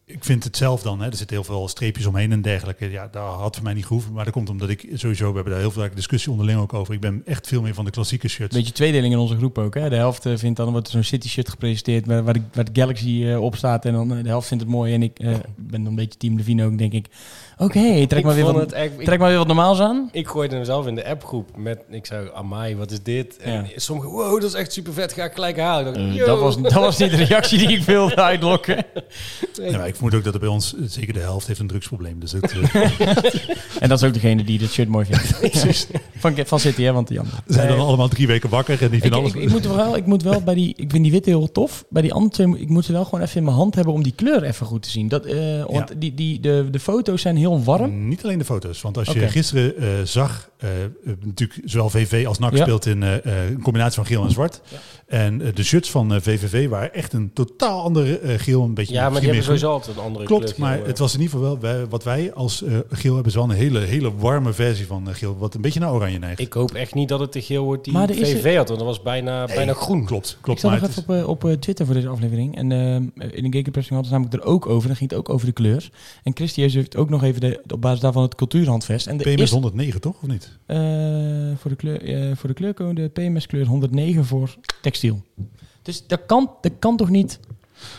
Ik 0.05 0.23
vind 0.23 0.43
het 0.43 0.57
zelf 0.57 0.81
dan, 0.81 1.01
hè, 1.01 1.09
er 1.09 1.15
zitten 1.15 1.35
heel 1.35 1.45
veel 1.45 1.67
streepjes 1.67 2.05
omheen 2.05 2.31
en 2.31 2.41
dergelijke. 2.41 2.91
Ja, 2.91 3.07
daar 3.07 3.23
had 3.23 3.55
voor 3.55 3.63
mij 3.63 3.73
niet 3.73 3.85
gehoeven. 3.85 4.13
Maar 4.13 4.23
dat 4.23 4.33
komt 4.33 4.49
omdat 4.49 4.69
ik 4.69 4.89
sowieso, 4.93 5.27
we 5.27 5.33
hebben 5.33 5.53
daar 5.53 5.61
heel 5.61 5.71
veel 5.71 5.87
discussie 5.95 6.31
onderling 6.31 6.59
ook 6.59 6.73
over. 6.73 6.93
Ik 6.93 6.99
ben 6.99 7.21
echt 7.25 7.47
veel 7.47 7.61
meer 7.61 7.73
van 7.73 7.85
de 7.85 7.91
klassieke 7.91 8.27
shirts. 8.27 8.55
Beetje 8.55 8.71
tweedeling 8.71 9.13
in 9.13 9.19
onze 9.19 9.35
groep 9.35 9.57
ook. 9.57 9.73
Hè? 9.73 9.89
De 9.89 9.95
helft 9.95 10.25
eh, 10.25 10.37
vindt 10.37 10.57
dan 10.57 10.71
wordt 10.71 10.87
er 10.87 10.93
zo'n 10.93 11.03
City 11.03 11.27
shirt 11.27 11.49
gepresenteerd 11.49 12.05
waar, 12.05 12.23
waar, 12.23 12.33
de, 12.33 12.41
waar 12.53 12.73
de 12.73 12.81
Galaxy 12.81 13.25
eh, 13.25 13.41
op 13.41 13.55
staat. 13.55 13.85
En 13.85 13.93
dan 13.93 14.15
eh, 14.15 14.23
de 14.23 14.29
helft 14.29 14.47
vindt 14.47 14.63
het 14.63 14.71
mooi. 14.71 14.93
En 14.93 15.03
ik 15.03 15.17
ben 15.55 15.83
dan 15.83 15.85
een 15.85 15.95
beetje 15.95 16.19
team 16.19 16.37
Levine 16.37 16.65
ook. 16.65 16.77
denk 16.77 16.93
ik, 16.93 17.07
oké, 17.57 18.07
trek, 18.07 18.11
ik 18.19 18.23
maar 18.23 18.35
weer 18.35 18.53
wat, 18.53 18.71
echt... 18.71 18.91
ik- 18.99 19.05
trek 19.05 19.19
maar 19.19 19.27
weer 19.29 19.37
wat 19.37 19.47
normaals 19.47 19.79
aan. 19.79 20.09
Ik 20.11 20.27
gooide 20.27 20.55
hem 20.55 20.63
zelf 20.65 20.87
in 20.87 20.95
de 20.95 21.07
appgroep 21.07 21.49
met, 21.57 21.79
ik 21.89 22.05
zei, 22.05 22.29
amai, 22.33 22.75
wat 22.75 22.91
is 22.91 23.03
dit? 23.03 23.37
En 23.37 23.67
sommigen, 23.75 24.11
wow, 24.11 24.33
dat 24.41 24.49
is 24.49 24.53
echt 24.55 24.73
super 24.73 24.93
vet, 24.93 25.13
ga 25.13 25.23
ik 25.23 25.33
gelijk 25.33 25.59
halen. 25.59 25.87
Ik 25.87 25.93
dacht, 26.05 26.15
yo. 26.15 26.25
dat, 26.25 26.39
was, 26.39 26.61
dat 26.61 26.73
was 26.73 26.97
niet 26.97 27.09
de 27.11 27.23
reactie 27.23 27.57
die 27.57 27.77
ik 27.77 27.83
wilde 27.83 28.15
uitlokken. 28.15 28.85
Ja, 29.53 29.85
ik 29.85 29.95
vermoed 29.95 30.15
ook 30.15 30.23
dat 30.23 30.33
er 30.33 30.39
bij 30.39 30.49
ons, 30.49 30.75
eh, 30.75 30.81
zeker 30.85 31.13
de 31.13 31.19
helft, 31.19 31.47
heeft 31.47 31.59
een 31.59 31.67
drugsprobleem. 31.67 32.19
Dus 32.19 32.31
het, 32.31 32.51
eh, 32.51 32.81
En 33.79 33.89
dat 33.89 34.01
is 34.01 34.07
ook 34.07 34.13
degene 34.13 34.43
die 34.43 34.57
dit 34.59 34.71
shirt 34.71 34.87
mooi 34.89 35.05
vindt. 35.09 35.87
van, 36.17 36.35
van 36.45 36.59
City, 36.59 36.81
hè, 36.83 36.91
want 36.93 37.07
die 37.07 37.19
andere. 37.19 37.37
zijn 37.47 37.67
dan 37.67 37.79
allemaal 37.79 38.07
drie 38.07 38.27
weken 38.27 38.49
wakker 38.49 38.81
en 38.81 38.87
die 38.87 38.95
Ik, 38.95 39.01
vinden 39.01 39.19
ik, 39.19 39.25
alles... 39.35 39.43
ik, 39.45 39.49
moet 39.51 39.65
wel, 39.75 39.95
ik 39.95 40.05
moet 40.05 40.23
wel 40.23 40.41
bij 40.41 40.53
die, 40.53 40.73
ik 40.77 40.91
vind 40.91 41.03
die 41.03 41.11
witte 41.11 41.29
heel 41.29 41.51
tof. 41.51 41.85
Bij 41.89 42.01
die 42.01 42.13
andere 42.13 42.31
ik 42.57 42.69
moet 42.69 42.85
ze 42.85 42.91
wel 42.91 43.03
gewoon 43.05 43.21
even 43.21 43.37
in 43.37 43.43
mijn 43.43 43.55
hand 43.55 43.75
hebben 43.75 43.93
om 43.93 44.03
die 44.03 44.13
kleur 44.15 44.43
even 44.43 44.65
goed 44.65 44.81
te 44.83 44.89
zien. 44.89 45.07
Dat, 45.07 45.25
eh, 45.25 45.63
want 45.65 45.89
Ja. 45.89 45.95
die, 45.97 46.13
die, 46.13 46.39
de, 46.39 46.67
de 46.71 46.79
foto's 46.79 47.21
zijn 47.21 47.37
heel 47.37 47.42
warm. 47.63 48.07
Niet 48.07 48.23
alleen 48.23 48.37
de 48.37 48.45
foto's. 48.45 48.81
Want 48.81 48.97
als 48.97 49.07
je 49.07 49.27
gisteren 49.29 49.77
eh, 49.77 49.87
zag, 50.03 50.49
eh, 50.57 50.69
natuurlijk 51.23 51.59
zowel 51.65 51.89
VV 51.89 52.23
als 52.27 52.39
NAC 52.39 52.55
Ja. 52.55 52.61
speelt 52.63 52.85
in 52.85 53.03
eh, 53.03 53.11
een 53.49 53.61
combinatie 53.61 53.95
van 53.95 54.05
geel 54.05 54.23
en 54.23 54.31
zwart. 54.31 54.61
En 55.07 55.37
de 55.53 55.63
shirts 55.63 55.89
van 55.91 56.21
VVV 56.21 56.69
waren 56.69 56.93
echt 56.93 57.13
een 57.13 57.31
totaal 57.33 57.81
andere 57.83 58.19
geel. 58.37 58.63
Een 58.63 58.73
beetje 58.73 58.93
Ja, 58.93 59.01
maar 59.09 59.13
die 59.19 59.23
hebben 59.27 59.43
sowieso 59.45 59.71
altijd 59.71 59.97
een 59.97 60.03
andere 60.03 60.25
Klopt, 60.25 60.53
kleur, 60.53 60.59
maar 60.69 60.85
het 60.85 60.97
was 60.99 61.13
in 61.13 61.21
ieder 61.21 61.35
geval 61.37 61.51
wel, 61.51 61.59
wij, 61.59 61.85
wat 61.87 62.03
wij 62.03 62.33
als 62.33 62.63
geel 62.91 63.13
hebben, 63.13 63.25
is 63.31 63.35
wel 63.37 63.43
een 63.43 63.49
hele, 63.55 63.79
hele 63.79 64.15
warme 64.15 64.53
versie 64.53 64.85
van 64.85 65.07
geel, 65.15 65.37
wat 65.37 65.53
een 65.53 65.61
beetje 65.61 65.79
naar 65.79 65.93
oranje 65.93 66.19
neigt. 66.19 66.39
Ik 66.39 66.53
hoop 66.53 66.71
echt 66.73 66.93
niet 66.93 67.09
dat 67.09 67.19
het 67.19 67.33
de 67.33 67.41
geel 67.41 67.63
wordt 67.63 67.83
die 67.83 67.93
Maar 67.93 68.09
er 68.09 68.17
is 68.21 68.31
VV 68.31 68.55
had, 68.55 68.67
want 68.67 68.79
dat 68.79 68.87
was 68.87 69.01
bijna, 69.01 69.45
Nee, 69.45 69.55
bijna 69.55 69.73
groen. 69.73 70.05
Klopt, 70.05 70.29
ik 70.29 70.37
klopt. 70.41 70.59
zat 70.59 70.71
Maar 70.71 70.79
nog 70.79 70.89
het 70.89 70.99
even 70.99 71.15
is- 71.17 71.23
op, 71.25 71.43
op 71.43 71.61
Twitter 71.61 71.85
voor 71.85 71.95
deze 71.95 72.07
aflevering. 72.07 72.55
En 72.57 72.71
eh, 72.71 72.95
in 73.31 73.51
de 73.51 73.57
Gakerpressing 73.57 73.89
hadden 73.95 74.05
ze 74.05 74.11
namelijk 74.11 74.33
er 74.43 74.43
ook 74.49 74.65
over. 74.67 74.87
Dan 74.87 74.97
ging 74.97 75.09
het 75.09 75.19
ook 75.19 75.29
over 75.29 75.45
de 75.45 75.51
kleur. 75.53 75.89
En 76.23 76.31
Christy 76.35 76.61
heeft 76.61 76.95
ook 76.95 77.09
nog 77.09 77.23
even 77.23 77.32
de, 77.39 77.61
op 77.73 77.81
basis 77.81 77.99
daarvan 77.99 78.23
het 78.23 78.35
cultuurhandvest. 78.35 79.07
En 79.07 79.17
de 79.17 79.23
PMS 79.23 79.41
is, 79.41 79.51
109 79.51 80.01
toch, 80.01 80.15
of 80.21 80.27
niet? 80.27 80.57
eh, 80.65 80.77
voor, 81.57 81.69
de 81.69 81.75
kleur, 81.75 82.01
eh, 82.01 82.35
voor 82.35 82.49
de 82.49 82.55
kleurcode 82.55 83.09
PMS 83.09 83.45
kleur 83.45 83.65
109 83.65 84.25
voor 84.25 84.55
textiel. 84.81 85.21
Dus 85.81 86.07
dat 86.07 86.25
kan, 86.25 86.51
dat 86.61 86.71
kan 86.79 86.97
toch 86.97 87.09
niet... 87.09 87.39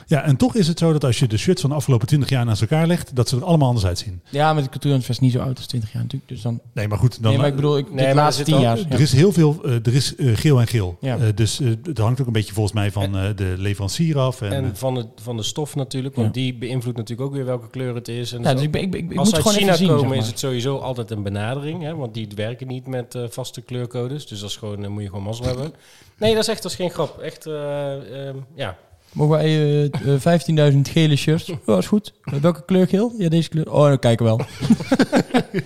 Ja, 0.07 0.23
en 0.23 0.37
toch 0.37 0.55
is 0.55 0.68
het 0.68 0.79
zo 0.79 0.92
dat 0.92 1.05
als 1.05 1.18
je 1.18 1.27
de 1.27 1.37
shirts 1.37 1.61
van 1.61 1.70
de 1.70 1.77
afgelopen 1.77 2.07
20 2.07 2.29
jaar 2.29 2.44
naast 2.44 2.61
elkaar 2.61 2.87
legt, 2.87 3.16
dat 3.16 3.29
ze 3.29 3.37
er 3.37 3.44
allemaal 3.44 3.68
anders 3.68 3.87
uitzien. 3.87 4.20
Ja, 4.31 4.53
maar 4.53 4.62
het 4.62 4.70
cultuurhandvest 4.70 5.18
is 5.20 5.25
niet 5.25 5.33
zo 5.33 5.40
oud 5.40 5.57
als 5.57 5.66
20 5.66 5.92
jaar 5.92 6.03
natuurlijk. 6.03 6.31
Dus 6.31 6.42
dan... 6.42 6.61
Nee, 6.73 6.88
maar 6.88 6.99
goed, 6.99 7.23
dan, 7.23 7.31
nee, 7.31 7.40
maar 7.40 7.49
ik 7.49 7.55
bedoel, 7.55 7.79
ik, 7.79 7.87
Nee, 7.87 7.94
de 7.97 8.01
maar 8.03 8.09
er 8.09 8.14
laatste 8.14 8.44
zit 8.44 8.44
10 8.44 8.55
al- 8.55 8.61
jaar. 8.62 8.79
er 8.88 9.01
is 9.01 9.12
heel 9.12 9.33
veel, 9.33 9.61
eh, 9.64 9.73
er 9.73 9.94
is 9.94 10.16
eh, 10.16 10.37
geel 10.37 10.61
en 10.61 10.66
geel. 10.66 10.97
Ja. 11.01 11.16
Eh, 11.16 11.23
dus 11.35 11.61
het 11.83 11.99
hangt 11.99 12.20
ook 12.20 12.27
een 12.27 12.33
beetje 12.33 12.53
volgens 12.55 12.75
mij 12.75 12.90
van 12.92 13.16
eh, 13.16 13.25
de 13.37 13.55
leverancier 13.59 14.18
af. 14.18 14.40
En, 14.42 14.53
En 14.53 14.77
van 14.77 14.94
de, 14.94 15.07
van 15.23 15.37
de 15.37 15.42
stof 15.42 15.75
natuurlijk, 15.75 16.14
want 16.14 16.27
Ja. 16.35 16.42
die 16.42 16.55
beïnvloedt 16.55 16.97
natuurlijk 16.99 17.29
ook 17.29 17.35
weer 17.35 17.44
welke 17.44 17.68
kleur 17.70 17.94
het 17.94 18.09
is. 18.09 18.33
En 18.33 18.42
Ja, 18.42 18.53
dus 18.55 18.62
ik, 18.62 18.77
ik, 18.77 18.94
ik, 18.94 18.94
ik 18.94 19.07
Als 19.09 19.16
moet 19.16 19.27
ze 19.29 19.35
uit 19.35 19.42
gewoon 19.42 19.59
China 19.59 19.77
zien, 19.77 19.88
komen, 19.88 20.09
zeg 20.09 20.18
is 20.18 20.27
het 20.27 20.38
sowieso 20.38 20.79
altijd 20.79 21.11
een 21.11 21.23
benadering. 21.23 21.83
Hè? 21.83 21.94
Want 21.97 22.14
die 22.14 22.29
werken 22.35 22.66
niet 22.66 22.87
met 22.87 23.18
vaste 23.29 23.61
kleurcodes. 23.61 24.27
Dus 24.27 24.40
dat 24.40 24.51
is 24.51 24.57
gewoon, 24.57 24.88
moet 24.92 25.03
je 25.03 25.09
gewoon 25.09 25.25
mazzel 25.25 25.47
hebben. 25.47 25.73
Nee, 26.18 26.35
dat 26.35 26.42
is 26.42 26.49
echt 26.49 26.62
dat 26.62 26.70
is 26.70 26.77
geen 26.77 26.90
grap. 26.90 27.18
Echt, 27.18 27.47
eh, 27.47 28.27
ehm, 28.29 28.37
ja. 28.55 28.77
Mogen 29.14 29.37
wij 29.37 29.44
eh, 29.44 29.85
eh, 29.85 30.72
15.000 30.72 30.81
gele 30.81 31.16
shirts? 31.16 31.53
Ja, 31.66 31.77
is 31.77 31.87
goed. 31.87 32.12
Eh, 32.22 32.35
welke 32.35 32.64
kleur 32.64 32.87
geel? 32.87 33.12
Ja, 33.18 33.29
deze 33.29 33.48
kleur. 33.48 33.72
Oh, 33.72 33.87
dan 33.87 33.98
kijken 33.98 34.27
we 34.27 34.37
wel. 34.37 34.46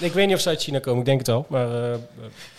Ik 0.00 0.12
weet 0.12 0.26
niet 0.26 0.34
of 0.34 0.40
ze 0.40 0.48
uit 0.48 0.62
China 0.62 0.78
komen, 0.78 0.98
ik 0.98 1.04
denk 1.04 1.18
het 1.18 1.26
wel. 1.26 1.46
Maar, 1.48 1.66
eh, 1.66 1.92
eh, 1.92 1.98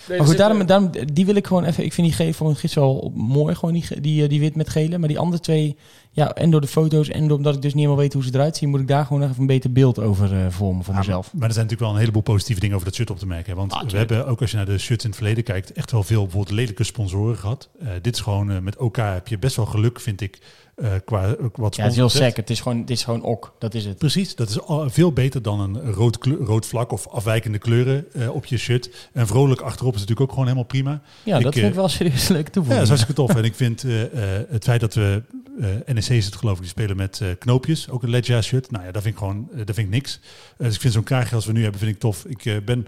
nee, 0.10 0.18
Maar 0.18 0.28
goed, 0.28 0.38
daarom, 0.38 0.66
daarom, 0.66 0.90
die 1.14 1.26
wil 1.26 1.36
ik 1.36 1.48
gewoon 1.48 1.64
even... 1.64 1.84
Ik 1.84 1.94
vind 1.94 2.08
die 2.08 2.16
gele 2.16 2.34
van 2.34 2.56
gisteren 2.56 2.88
wel 2.88 3.12
mooi, 3.16 3.56
gewoon 3.56 3.84
die, 4.02 4.24
eh, 4.24 4.30
die 4.30 4.40
wit 4.40 4.56
met 4.56 4.70
gele. 4.70 4.98
Maar 4.98 5.08
die 5.08 5.20
andere 5.20 5.42
twee, 5.42 5.78
ja, 6.12 6.34
en 6.34 6.50
door 6.52 6.62
de 6.62 6.68
foto's 6.68 7.10
en 7.10 7.32
omdat 7.32 7.56
ik 7.56 7.62
dus 7.62 7.74
niet 7.74 7.82
helemaal 7.84 8.04
weet 8.04 8.14
hoe 8.14 8.24
ze 8.24 8.30
eruit 8.34 8.58
zien... 8.58 8.70
moet 8.70 8.80
ik 8.80 8.88
daar 8.88 9.06
gewoon 9.06 9.24
even 9.24 9.36
een 9.40 9.48
beter 9.48 9.72
beeld 9.72 10.00
over 10.00 10.34
eh, 10.34 10.46
vormen 10.50 10.84
voor 10.84 10.94
Ja, 10.94 11.00
mezelf. 11.00 11.34
Maar 11.34 11.48
er 11.48 11.54
zijn 11.54 11.66
natuurlijk 11.66 11.80
wel 11.82 11.90
een 11.92 11.98
heleboel 12.00 12.22
positieve 12.22 12.60
dingen 12.62 12.76
over 12.76 12.88
dat 12.88 12.96
shirt 12.98 13.10
op 13.10 13.20
te 13.20 13.28
merken. 13.28 13.52
hè. 13.52 13.58
Want 13.58 13.74
Ah, 13.74 13.90
we 13.90 13.98
hebben, 13.98 14.28
ook 14.28 14.42
als 14.42 14.52
je 14.52 14.58
naar 14.58 14.66
de 14.66 14.78
shirts 14.78 15.04
in 15.04 15.10
het 15.10 15.20
verleden 15.20 15.44
kijkt, 15.44 15.72
echt 15.74 15.92
wel 15.92 16.04
veel 16.04 16.22
bijvoorbeeld 16.24 16.56
lelijke 16.56 16.84
sponsoren 16.84 17.38
gehad. 17.38 17.70
Eh, 17.80 17.88
dit 18.02 18.16
is 18.16 18.22
gewoon, 18.22 18.52
eh, 18.52 18.60
met 18.60 18.78
OK 18.78 18.96
heb 18.96 19.28
je 19.28 19.38
best 19.40 19.56
wel 19.56 19.66
geluk, 19.66 20.00
vind 20.00 20.22
ik, 20.22 20.40
eh, 20.76 20.92
qua 21.06 21.36
ook 21.42 21.58
wat 21.58 21.76
Ja, 21.76 21.82
het 21.84 21.92
is 21.92 21.98
heel 21.98 22.10
sec. 22.10 22.36
Het 22.36 22.50
is 22.50 22.62
gewoon, 22.62 22.78
het 22.80 22.90
is 22.90 23.04
gewoon 23.04 23.22
ok. 23.22 23.54
Dat 23.60 23.74
is 23.74 23.86
het. 23.86 23.98
Precies, 23.98 24.36
dat 24.36 24.50
is 24.50 24.62
al 24.62 24.90
veel 24.90 25.12
beter 25.12 25.42
dan 25.42 25.60
een 25.60 25.92
rood, 25.94 26.18
kleur- 26.18 26.38
rood 26.40 26.66
vlak 26.66 26.92
of 26.92 27.08
afwijkende 27.08 27.58
kleuren 27.58 28.06
eh, 28.14 28.30
op 28.36 28.46
je 28.46 28.58
shirt. 28.58 28.90
En 29.14 29.28
vrolijk 29.28 29.62
achterop 29.62 29.96
is 30.00 30.06
natuurlijk 30.08 30.22
ook 30.22 30.30
gewoon 30.30 30.46
helemaal 30.46 30.64
prima. 30.68 31.02
Ja, 31.24 31.38
Ik, 31.38 31.44
dat 31.44 31.54
vind 31.54 31.66
eh, 31.66 31.70
ik 31.72 31.76
wel 31.78 31.88
serieus 31.90 32.30
een 32.30 32.36
leuke 32.36 32.52
Ja, 32.60 32.68
dat 32.70 32.82
is 32.82 32.88
hartstikke 32.88 33.14
tof. 33.14 33.36
en 33.36 33.44
ik 33.44 33.56
vind 33.56 33.84
eh, 33.84 34.02
eh, 34.04 34.46
het 34.50 34.64
feit 34.64 34.80
dat 34.82 34.94
we, 34.94 35.22
eh 35.60 35.94
NEC 35.94 36.08
is 36.10 36.26
het 36.26 36.36
geloof 36.36 36.54
ik, 36.56 36.60
die 36.62 36.70
spelen 36.70 36.96
met 36.98 37.20
eh, 37.22 37.28
knoopjes, 37.40 37.90
ook 37.90 38.04
een 38.04 38.10
Legia 38.10 38.42
shirt. 38.42 38.72
Nou 38.72 38.86
ja, 38.86 38.92
dat 38.92 39.02
vind 39.02 39.14
ik 39.14 39.20
gewoon, 39.20 39.48
eh, 39.52 39.58
dat 39.66 39.76
vind 39.76 39.88
ik 39.88 39.94
niks. 39.94 40.20
Eh, 40.58 40.66
dus 40.66 40.76
ik 40.76 40.82
vind 40.82 40.94
zo'n 40.94 41.04
kraagje 41.04 41.36
als 41.36 41.46
we 41.46 41.52
nu 41.52 41.62
hebben, 41.62 41.80
vind 41.80 41.92
ik 41.92 42.00
tof. 42.00 42.26
Ik 42.26 42.46
eh, 42.46 42.56
ben, 42.66 42.88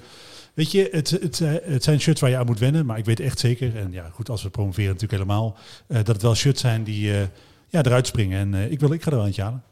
weet 0.54 0.72
je, 0.72 0.88
het, 0.92 1.10
het, 1.10 1.42
eh, 1.42 1.52
het 1.64 1.84
zijn 1.84 2.00
shirts 2.02 2.22
waar 2.22 2.30
je 2.30 2.38
aan 2.38 2.46
moet 2.46 2.60
wennen, 2.60 2.86
maar 2.86 2.98
ik 2.98 3.06
weet 3.06 3.20
echt 3.20 3.40
zeker, 3.40 3.78
en 3.78 3.92
ja 3.92 4.10
goed, 4.14 4.30
als 4.30 4.44
we 4.44 4.50
promoveren 4.50 4.92
natuurlijk 4.92 5.22
helemaal, 5.22 5.58
eh, 5.88 5.98
dat 5.98 6.08
het 6.08 6.22
wel 6.22 6.36
shirts 6.36 6.62
zijn 6.62 6.84
die 6.84 7.12
eh, 7.14 7.22
ja, 7.70 7.84
eruit 7.84 8.08
springen. 8.08 8.40
En 8.40 8.54
eh, 8.64 8.72
ik, 8.72 8.80
wil, 8.80 8.94
ik 8.94 9.04
ga 9.04 9.12
er 9.12 9.18
wel 9.18 9.26
eentje 9.26 9.42
halen. 9.42 9.64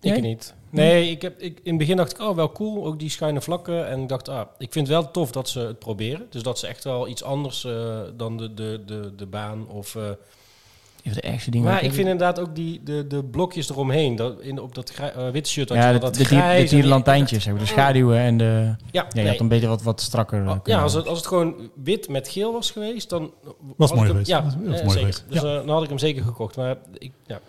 Ik 0.00 0.20
niet. 0.20 0.54
Nee, 0.70 1.10
ik 1.10 1.22
heb, 1.22 1.40
ik, 1.40 1.58
in 1.62 1.68
het 1.70 1.78
begin 1.78 1.96
dacht 1.96 2.10
ik, 2.12 2.20
oh 2.20 2.36
wel 2.36 2.52
cool, 2.52 2.86
ook 2.86 2.98
die 2.98 3.10
schuine 3.10 3.40
vlakken. 3.40 3.88
En 3.88 4.00
ik 4.02 4.08
dacht, 4.08 4.28
ah, 4.28 4.40
ik 4.58 4.72
vind 4.72 4.86
het 4.88 4.96
wel 4.96 5.10
tof 5.10 5.30
dat 5.30 5.48
ze 5.48 5.60
het 5.60 5.78
proberen. 5.78 6.26
Dus 6.30 6.42
dat 6.42 6.58
ze 6.58 6.66
echt 6.66 6.84
wel 6.84 7.08
iets 7.08 7.22
anders 7.22 7.64
eh, 7.64 7.98
dan 8.16 8.36
de, 8.36 8.54
de, 8.54 8.82
de, 8.86 9.12
de 9.16 9.26
baan 9.26 9.68
of... 9.68 9.94
eh, 9.94 10.02
Een 10.02 11.12
van 11.12 11.12
de 11.12 11.20
ergste 11.20 11.50
dingen. 11.50 11.66
maar 11.66 11.82
ik 11.84 11.92
vind 11.92 12.08
inderdaad 12.08 12.38
ook 12.40 12.54
die, 12.54 12.80
de, 12.84 13.06
de 13.06 13.24
blokjes 13.24 13.70
eromheen, 13.70 14.16
dat, 14.16 14.40
in, 14.40 14.60
op 14.60 14.74
dat 14.74 14.90
grij- 14.90 15.12
eh, 15.12 15.30
witte 15.30 15.50
shirt. 15.50 15.68
Ja, 15.68 15.92
de, 15.92 15.98
dat 15.98 16.12
de, 16.14 16.18
dier- 16.18 16.26
grijs 16.26 16.70
de 16.70 16.76
en- 16.76 16.80
tierlantijntjes, 16.82 17.44
hebben 17.44 17.62
de 17.62 17.68
schaduwen 17.68 18.18
en 18.18 18.36
de... 18.36 18.44
Ja, 18.44 18.76
Ja, 18.90 19.06
je 19.12 19.20
nee. 19.20 19.28
had 19.28 19.40
een 19.40 19.48
beetje 19.48 19.66
wat, 19.68 19.82
wat 19.82 20.00
strakker. 20.00 20.48
Oh, 20.48 20.56
ja, 20.64 20.82
als 20.82 20.92
het, 20.94 21.06
als 21.08 21.18
het 21.18 21.26
gewoon 21.26 21.70
wit 21.84 22.08
met 22.08 22.28
geel 22.28 22.52
was 22.52 22.70
geweest, 22.70 23.08
dan... 23.10 23.32
Was 23.76 23.92
mooi 23.92 24.06
geweest. 24.08 24.26
Ja, 24.26 24.40
Dat 24.40 24.54
was 24.54 24.54
eh, 24.62 24.66
mooi 24.66 24.78
zeker. 24.78 24.90
geweest. 24.98 25.24
Dus 25.28 25.40
Ja. 25.40 25.56
dan 25.56 25.68
had 25.68 25.82
ik 25.82 25.88
hem 25.88 25.98
zeker 25.98 26.22
gekocht. 26.24 26.56
Maar 26.56 26.76
ik, 26.98 27.12
ja. 27.26 27.40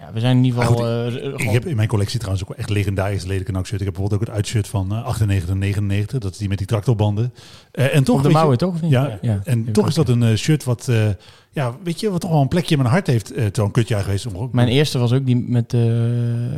Ja, 0.00 0.12
we 0.12 0.20
zijn 0.20 0.36
in 0.36 0.44
ieder 0.44 0.58
Maar 0.58 0.68
geval... 0.68 1.10
goed, 1.10 1.20
eh, 1.20 1.46
Ik 1.46 1.50
heb 1.52 1.66
in 1.66 1.76
mijn 1.76 1.88
collectie 1.88 2.18
trouwens 2.18 2.48
ook 2.48 2.56
echt 2.56 2.70
legendarisch 2.70 3.24
lelijke 3.24 3.52
NAC-shirt. 3.52 3.80
Ik 3.80 3.86
heb 3.86 3.94
bijvoorbeeld 3.94 4.20
ook 4.22 4.26
het 4.26 4.36
uitshirt 4.36 4.68
van 4.68 4.92
eh, 4.92 5.04
98 5.04 5.50
en 5.50 5.58
99. 5.58 6.18
Dat 6.18 6.32
is 6.32 6.38
die 6.38 6.48
met 6.48 6.58
die 6.58 6.66
tractorbanden. 6.66 7.32
Eh, 7.72 7.94
en 7.94 8.04
toch, 8.04 8.22
de 8.22 8.28
je- 8.28 8.34
mouwen, 8.34 8.58
toch? 8.58 8.74
of 8.74 8.80
niet? 8.82 8.90
Ja, 8.90 9.18
ja. 9.22 9.40
en 9.44 9.72
toch 9.72 9.88
is 9.88 9.94
dat 9.94 10.08
een 10.08 10.22
eh, 10.22 10.34
shirt 10.36 10.64
wat, 10.64 10.88
eh, 10.88 11.08
ja, 11.50 11.76
weet 11.84 12.00
je, 12.00 12.10
wat 12.10 12.20
toch 12.20 12.30
wel 12.30 12.40
een 12.40 12.48
plekje 12.48 12.74
in 12.74 12.80
mijn 12.80 12.92
hart 12.92 13.06
heeft. 13.06 13.36
Uh, 13.36 13.44
Zo'n 13.52 13.70
kutjaar 13.70 14.02
geweest. 14.02 14.26
Om, 14.34 14.48
Mijn 14.52 14.68
eerste 14.68 14.98
was 14.98 15.12
ook 15.12 15.26
die 15.26 15.36
met 15.36 15.74
eh 15.74 15.80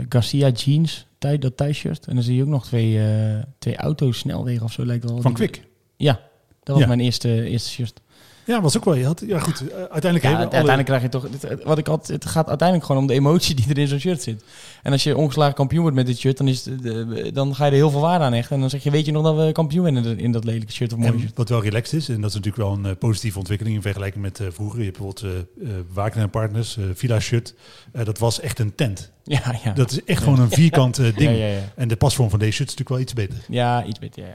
Garcia 0.09 0.49
jeans, 0.49 1.07
tij, 1.19 1.39
dat 1.39 1.57
thuisshirt. 1.57 2.07
En 2.07 2.15
dan 2.15 2.25
zie 2.25 2.37
je 2.37 2.43
ook 2.43 2.49
nog 2.49 2.67
twee, 2.67 2.99
eh, 3.07 3.43
twee 3.59 3.77
auto's 3.77 4.19
snelwegen 4.19 4.65
of 4.65 4.73
zo 4.73 4.85
lijkt 4.87 5.05
wel. 5.05 5.21
van 5.23 5.33
Kwik. 5.33 5.63
Ja, 5.97 6.21
dat 6.63 6.77
was 6.77 6.87
mijn 6.87 7.01
eerste, 7.01 7.45
eerste 7.45 7.71
shirt. 7.71 8.01
Ja, 8.49 8.61
was 8.61 8.77
ook 8.77 8.85
wel. 8.85 8.95
Je 8.95 9.05
had, 9.05 9.23
ja, 9.27 9.39
goed. 9.39 9.61
eh, 9.71 9.77
uiteindelijk 9.77 10.25
Ja, 10.25 10.29
hebben 10.31 10.39
uiteindelijk 10.53 10.85
krijg 10.87 11.03
je 11.03 11.09
toch... 11.09 11.23
het- 11.23 11.43
het- 11.43 11.65
wat 11.65 11.79
ik 11.79 11.87
had, 11.87 12.07
het 12.07 12.27
gaat 12.27 12.49
uiteindelijk 12.49 12.87
gewoon 12.87 13.03
om 13.03 13.09
de 13.09 13.15
emotie 13.15 13.55
die 13.55 13.67
er 13.69 13.79
in 13.79 13.89
zo'n 13.89 13.99
shirt 13.99 14.23
zit. 14.23 14.45
En 14.83 14.93
als 14.93 15.03
je 15.03 15.17
ongeslagen 15.17 15.55
kampioen 15.55 15.81
wordt 15.83 15.97
met 15.97 16.07
dit 16.07 16.19
shirt, 16.19 16.37
dan, 16.37 16.49
is 16.49 16.65
het, 16.65 16.85
eh, 16.87 17.33
dan 17.33 17.55
ga 17.55 17.65
je 17.65 17.71
er 17.71 17.77
heel 17.77 17.91
veel 17.91 18.01
waarde 18.01 18.25
aan 18.25 18.33
hechten. 18.33 18.55
En 18.55 18.61
dan 18.61 18.71
zeg 18.71 18.83
je, 18.83 18.91
weet 18.91 19.07
je 19.07 19.13
nog 19.13 19.23
dat 19.25 19.37
we 19.47 19.53
kampioen 19.53 19.85
werden 19.85 20.19
in 20.19 20.33
dat 20.33 20.45
lelijke 20.45 20.73
shirt 20.73 20.93
of 20.93 20.99
mooie 20.99 21.13
En 21.13 21.19
shirt? 21.21 21.37
wat 21.37 21.49
wel 21.49 21.63
relaxed 21.63 22.01
is, 22.01 22.09
en 22.09 22.21
dat 22.21 22.31
is 22.31 22.37
natuurlijk 22.37 22.63
wel 22.65 22.73
een 22.73 22.87
eh, 22.87 22.99
positieve 22.99 23.39
ontwikkeling 23.39 23.77
in 23.77 23.83
vergelijking 23.83 24.23
met 24.25 24.41
eh, 24.41 24.47
vroeger. 24.51 24.79
Je 24.79 24.85
hebt 24.85 24.99
bijvoorbeeld 24.99 25.35
eh 25.63 25.69
eh, 25.69 25.75
Wagner 25.93 26.23
en 26.25 26.31
Partners, 26.31 26.77
eh 26.77 26.85
Villa 26.95 27.21
shirt. 27.21 27.55
Eh, 27.93 28.05
dat 28.05 28.19
was 28.19 28.41
echt 28.41 28.59
een 28.59 28.75
tent. 28.75 29.11
Ja, 29.29 29.55
ja. 29.65 29.73
Dat 29.73 29.91
is 29.91 30.05
echt 30.05 30.23
gewoon 30.23 30.41
een 30.41 30.51
vierkant 30.51 30.99
eh, 30.99 31.05
ding. 31.17 31.31
Ja, 31.31 31.37
ja, 31.37 31.47
ja. 31.47 31.61
En 31.77 31.89
de 31.89 31.97
pasvorm 31.97 32.31
van 32.31 32.39
deze 32.39 32.53
shirt 32.53 32.69
is 32.71 32.75
natuurlijk 32.77 32.89
wel 33.15 33.25
iets 33.29 33.31
beter. 33.37 33.45
Ja, 33.55 33.85
iets 33.85 33.99
beter, 33.99 34.23
ja. 34.23 34.35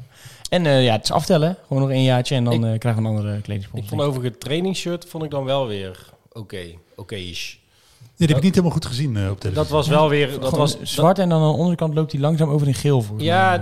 En 0.53 0.65
eh, 0.65 0.83
ja, 0.83 0.91
het 0.91 1.03
is 1.03 1.11
aftellen. 1.11 1.57
Gewoon 1.67 1.81
nog 1.83 1.91
één 1.91 2.03
jaartje 2.03 2.35
en 2.35 2.43
dan 2.43 2.53
Ik- 2.53 2.73
eh, 2.73 2.79
krijgen 2.79 3.01
we 3.03 3.09
een 3.09 3.15
andere 3.15 3.41
kledingsponsor. 3.41 3.83
Ik 3.83 3.89
vond 3.89 4.01
overigens 4.01 4.33
het 4.33 4.39
trainingsshirt 4.43 5.05
vond 5.05 5.23
ik 5.23 5.29
dan 5.31 5.43
wel 5.43 5.67
weer 5.67 6.09
oké. 6.31 6.63
Oké-ish. 6.95 7.53
Nee, 7.53 7.61
die 8.25 8.35
heb 8.35 8.37
ik 8.37 8.43
niet 8.43 8.55
helemaal 8.55 8.71
goed 8.77 8.85
gezien 8.85 9.17
eh, 9.17 9.29
op 9.29 9.39
televisie. 9.39 9.53
Dat 9.53 9.69
was 9.69 9.87
wel 9.87 10.09
weer... 10.09 10.27
Dat 10.27 10.43
Gewoon 10.43 10.59
was, 10.59 10.77
zwart 10.81 11.19
en 11.19 11.29
dan 11.29 11.41
aan 11.41 11.51
de 11.51 11.57
onderkant 11.57 11.93
loopt 11.93 12.11
hij 12.11 12.21
langzaam 12.21 12.49
over 12.49 12.67
in 12.67 12.73
geel 12.73 13.01
voor. 13.01 13.21
Ja, 13.21 13.59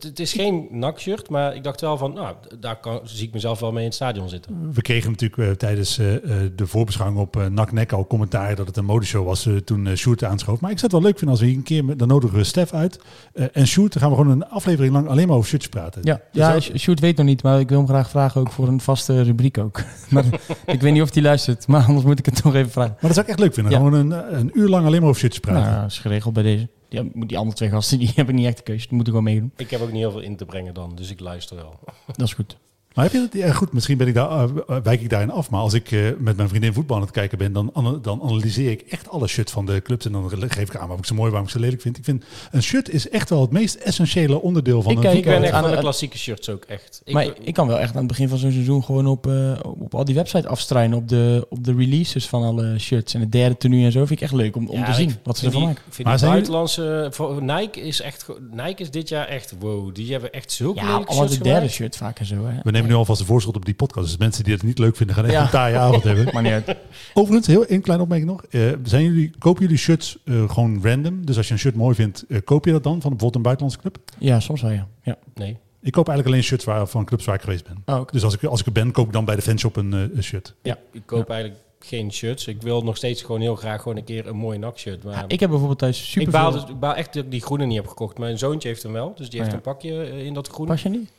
het 0.00 0.20
is 0.20 0.32
geen 0.32 0.66
nakshirt, 0.70 1.28
maar 1.30 1.54
ik 1.54 1.64
dacht 1.64 1.80
wel 1.80 1.96
van, 1.96 2.12
nou, 2.12 2.34
daar 2.60 2.80
kan, 2.80 3.00
zie 3.04 3.26
ik 3.26 3.32
mezelf 3.32 3.60
wel 3.60 3.70
mee 3.70 3.80
in 3.80 3.86
het 3.86 3.94
stadion 3.94 4.28
zitten. 4.28 4.72
We 4.72 4.82
kregen 4.82 5.10
natuurlijk 5.10 5.42
eh, 5.50 5.56
tijdens 5.56 5.98
eh, 5.98 6.14
eh, 6.14 6.20
de 6.56 6.66
voorbeschouwing 6.66 7.20
op 7.20 7.36
uh, 7.36 7.46
Nak 7.46 7.72
Nek 7.72 7.92
al 7.92 8.06
commentaar 8.06 8.54
dat 8.56 8.66
het 8.66 8.76
een 8.76 8.84
modeshow 8.84 9.26
was 9.26 9.48
toen 9.64 9.86
uh, 9.86 9.94
Sjoerd 9.94 10.24
aanschoof. 10.24 10.60
Maar 10.60 10.70
ik 10.70 10.78
zou 10.78 10.92
het 10.92 11.00
wel 11.02 11.10
leuk 11.10 11.18
vinden 11.18 11.28
als 11.30 11.40
we 11.40 11.46
hier 11.46 11.56
een 11.56 11.62
keer, 11.62 11.84
met, 11.84 11.98
dan 11.98 12.08
nodigen 12.08 12.36
we 12.36 12.44
Stef 12.44 12.72
uit. 12.72 12.98
Eh, 13.32 13.44
en 13.52 13.66
Sjoerd, 13.66 13.92
dan 13.92 14.02
gaan 14.02 14.10
we 14.10 14.16
gewoon 14.16 14.32
een 14.32 14.48
aflevering 14.48 14.92
lang 14.92 15.08
alleen 15.08 15.28
maar 15.28 15.36
over 15.36 15.48
shirts 15.48 15.68
praten. 15.68 16.00
Ja, 16.04 16.14
Dus 16.14 16.42
ja 16.42 16.52
dat- 16.52 16.70
Sjoerd 16.76 17.00
weet 17.00 17.16
nog 17.16 17.26
niet, 17.26 17.42
maar 17.42 17.60
ik 17.60 17.68
wil 17.68 17.78
hem 17.78 17.86
graag 17.86 18.10
vragen 18.10 18.40
ook 18.40 18.50
voor 18.50 18.68
een 18.68 18.80
vaste 18.80 19.22
rubriek 19.22 19.58
ook. 19.58 19.80
maar 20.10 20.24
ik 20.66 20.80
weet 20.80 20.92
niet 20.92 21.02
of 21.02 21.14
hij 21.14 21.22
luistert, 21.22 21.66
maar 21.66 21.84
anders 21.86 22.06
moet 22.06 22.18
ik 22.18 22.26
het 22.26 22.42
toch 22.42 22.54
even 22.54 22.70
vragen. 22.70 22.92
Maar 22.92 23.00
dat 23.00 23.14
zou 23.14 23.24
ik 23.26 23.30
echt 23.32 23.40
leuk 23.40 23.54
vinden. 23.54 23.72
Ja. 23.72 23.78
Gewoon 23.92 24.12
een, 24.12 24.38
een 24.38 24.50
uur 24.54 24.68
lang 24.68 24.86
alleen 24.86 25.00
maar 25.00 25.08
over 25.08 25.20
shirts 25.20 25.38
praten. 25.38 25.70
Nou, 25.70 25.80
dat 25.82 25.90
is 25.90 25.98
geregeld 25.98 26.34
bij 26.34 26.42
deze. 26.42 26.68
Die, 26.88 27.10
moet 27.14 27.28
die 27.28 27.38
andere 27.38 27.56
twee 27.56 27.68
gasten, 27.68 27.98
die 27.98 28.12
hebben 28.14 28.34
niet 28.34 28.46
echt 28.46 28.56
de 28.56 28.62
keuze. 28.62 28.86
Die 28.86 28.94
moeten 28.96 29.14
gewoon 29.14 29.32
meedoen. 29.32 29.52
Ik 29.56 29.70
heb 29.70 29.80
ook 29.80 29.92
niet 29.92 30.00
heel 30.00 30.10
veel 30.10 30.20
in 30.20 30.36
te 30.36 30.44
brengen 30.44 30.74
dan, 30.74 30.94
dus 30.94 31.10
ik 31.10 31.20
luister 31.20 31.56
wel. 31.56 31.78
Dat 32.06 32.26
is 32.26 32.34
goed. 32.34 32.56
Maar 32.94 33.04
heb 33.04 33.12
je 33.12 33.18
dat? 33.18 33.32
Ja, 33.32 33.52
goed, 33.52 33.72
misschien 33.72 33.96
ben 33.98 34.06
ik 34.06 34.14
daar, 34.14 34.30
eh, 34.66 34.76
wijk 34.82 35.00
ik 35.00 35.10
daarin 35.10 35.30
af. 35.30 35.50
Maar 35.50 35.60
als 35.60 35.72
ik 35.74 35.90
eh, 35.90 36.00
met 36.18 36.36
mijn 36.36 36.48
vriendin 36.48 36.72
voetbal 36.72 36.96
aan 36.96 37.02
het 37.02 37.10
kijken 37.10 37.38
ben, 37.38 37.52
dan, 37.52 37.98
dan 38.02 38.22
analyseer 38.22 38.70
ik 38.70 38.80
echt 38.80 39.08
alle 39.08 39.26
shirts 39.26 39.52
van 39.52 39.66
de 39.66 39.82
clubs. 39.82 40.06
En 40.06 40.12
dan 40.12 40.30
geef 40.30 40.68
ik 40.68 40.74
aan 40.74 40.80
waarom 40.80 40.98
ik 40.98 41.04
ze 41.04 41.14
mooi, 41.14 41.28
waarom 41.30 41.46
ik 41.46 41.52
ze 41.54 41.60
lelijk 41.60 41.80
vind. 41.82 41.98
Ik 41.98 42.04
vind 42.04 42.24
een 42.50 42.62
shirt 42.62 42.88
is 42.88 43.08
echt 43.08 43.30
wel 43.30 43.40
het 43.40 43.50
meest 43.50 43.74
essentiële 43.74 44.40
onderdeel 44.42 44.82
van 44.82 44.90
Ik 44.90 44.96
een 44.96 45.02
kijk 45.02 45.16
Ik 45.16 45.24
ben 45.24 45.32
voetbal. 45.32 45.54
echt 45.54 45.64
aan 45.64 45.70
de 45.70 45.78
klassieke 45.78 46.18
shirts 46.18 46.48
ook, 46.48 46.64
echt. 46.64 47.00
Ik, 47.04 47.14
maar 47.14 47.26
ik 47.40 47.54
kan 47.54 47.66
wel 47.66 47.78
echt 47.78 47.90
aan 47.92 47.98
het 47.98 48.06
begin 48.06 48.28
van 48.28 48.38
zo'n 48.38 48.52
seizoen 48.52 48.84
gewoon 48.84 49.06
op, 49.06 49.26
eh, 49.26 49.52
op 49.62 49.94
al 49.94 50.04
die 50.04 50.14
websites 50.14 50.46
afstruinen. 50.46 50.98
Op 50.98 51.08
de, 51.08 51.46
op 51.50 51.64
de 51.64 51.74
releases 51.74 52.28
van 52.28 52.42
alle 52.42 52.78
shirts. 52.78 53.14
En 53.14 53.20
het 53.20 53.32
derde 53.32 53.56
tenue 53.56 53.84
en 53.84 53.92
zo 53.92 53.98
vind 53.98 54.10
ik 54.10 54.20
echt 54.20 54.32
leuk 54.34 54.56
om, 54.56 54.68
om 54.68 54.78
Ja, 54.78 54.84
te 54.84 54.92
zien 54.92 55.14
wat 55.24 55.38
ze 55.38 55.44
ervan 55.46 55.60
die- 55.60 55.68
maken. 55.70 55.82
Ik 55.86 55.94
vind 55.94 56.06
Maar 56.08 56.16
die 56.16 56.26
zijn 56.26 56.32
buitenlandse... 56.32 57.08
Voor 57.10 57.42
Nike 57.42 57.80
is 57.80 58.00
echt... 58.00 58.26
Nike 58.50 58.82
is 58.82 58.90
dit 58.90 59.08
jaar 59.08 59.26
echt... 59.28 59.54
Wow, 59.58 59.94
die 59.94 60.12
hebben 60.12 60.32
echt 60.32 60.52
zulke 60.52 60.80
Ja, 60.80 60.86
allemaal 60.86 61.14
shirts 61.14 61.32
de 61.32 61.42
derde 61.42 61.54
gemaakt. 61.58 61.72
shirt 61.74 61.96
vaak 61.96 62.18
en 62.18 62.26
zo. 62.26 62.34
Hè. 62.46 62.60
Nemen 62.82 62.96
nu 62.96 62.98
alvast 63.00 63.20
een 63.20 63.26
voorschot 63.26 63.56
op 63.56 63.64
die 63.64 63.74
podcast. 63.74 64.06
Dus 64.06 64.16
mensen 64.16 64.44
die 64.44 64.52
het 64.52 64.62
niet 64.62 64.78
leuk 64.78 64.96
vinden, 64.96 65.14
gaan 65.16 65.24
echt 65.24 65.34
Ja. 65.34 65.42
een 65.42 65.50
taaie 65.50 65.76
avond 65.76 66.02
hebben. 66.02 66.28
Maar 66.34 66.42
niet 66.42 66.52
uit. 66.52 66.76
Overigens, 67.14 67.46
heel 67.46 67.64
één 67.66 67.80
kleine 67.80 68.02
opmerking 68.04 68.30
nog. 68.30 68.44
Eh, 68.44 68.60
zijn 68.82 69.04
jullie, 69.04 69.30
kopen 69.38 69.62
jullie 69.62 69.76
shirts 69.78 70.18
eh, 70.24 70.50
gewoon 70.50 70.80
random? 70.82 71.26
Dus 71.26 71.36
als 71.36 71.46
je 71.46 71.52
een 71.52 71.58
shirt 71.58 71.74
mooi 71.74 71.94
vindt, 71.94 72.24
eh, 72.28 72.38
koop 72.44 72.64
je 72.64 72.70
dat 72.72 72.82
dan 72.82 72.92
van 72.92 73.00
bijvoorbeeld 73.00 73.34
een 73.34 73.42
buitenlandse 73.42 73.80
club? 73.80 73.98
Ja, 74.18 74.40
soms 74.40 74.60
wel 74.62 74.70
ja. 74.70 74.86
ja. 75.02 75.16
Nee. 75.34 75.56
Ik 75.80 75.92
koop 75.92 76.08
eigenlijk 76.08 76.28
alleen 76.28 76.48
shirts 76.48 76.64
waar, 76.64 76.86
van 76.86 77.04
clubs 77.04 77.24
waar 77.24 77.34
ik 77.34 77.40
geweest 77.40 77.64
ben. 77.64 77.82
Oh, 77.94 78.00
oké. 78.00 78.12
Dus 78.12 78.24
als 78.24 78.34
ik, 78.34 78.44
als 78.44 78.60
ik 78.60 78.66
er 78.66 78.72
ben, 78.72 78.90
koop 78.92 79.06
ik 79.06 79.12
dan 79.12 79.24
bij 79.24 79.36
de 79.36 79.42
fanshop 79.42 79.76
een, 79.76 79.92
eh, 79.92 80.00
een 80.16 80.22
shirt. 80.24 80.54
Ja. 80.62 80.78
Ik 80.92 81.02
koop 81.06 81.30
eigenlijk 81.30 81.60
geen 81.80 82.12
shirts. 82.12 82.46
Ik 82.46 82.62
wil 82.62 82.82
nog 82.82 82.96
steeds 82.96 83.22
gewoon 83.22 83.40
heel 83.40 83.56
graag 83.56 83.82
gewoon 83.82 83.96
een 83.96 84.04
keer 84.04 84.26
een 84.26 84.36
mooi 84.36 84.58
NAC-shirt. 84.58 85.02
Maar 85.04 85.14
Ja, 85.14 85.24
ik 85.28 85.40
heb 85.40 85.48
bijvoorbeeld 85.48 85.78
thuis 85.78 86.10
super 86.10 86.22
ik, 86.22 86.30
baal 86.30 86.50
dus, 86.50 86.62
ik 86.62 86.78
baal 86.78 86.94
echt 86.94 87.14
dat 87.14 87.24
ik 87.24 87.30
die 87.30 87.40
groene 87.42 87.64
niet 87.64 87.76
heb 87.76 87.86
gekocht. 87.86 88.18
Mijn 88.18 88.38
zoontje 88.38 88.68
heeft 88.68 88.82
hem 88.82 88.92
wel, 88.92 89.12
dus 89.16 89.30
die 89.30 89.40
Oh, 89.40 89.46
heeft 89.46 89.50
ja. 89.50 89.56
een 89.56 89.74
pakje 89.74 90.24
in 90.24 90.34
dat 90.34 90.48
groen. 90.48 90.66
Pas 90.66 90.82
je 90.82 90.88
niet? 90.88 91.10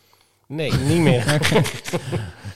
Nee, 0.56 0.72
niet 0.88 1.00
meer. 1.00 1.24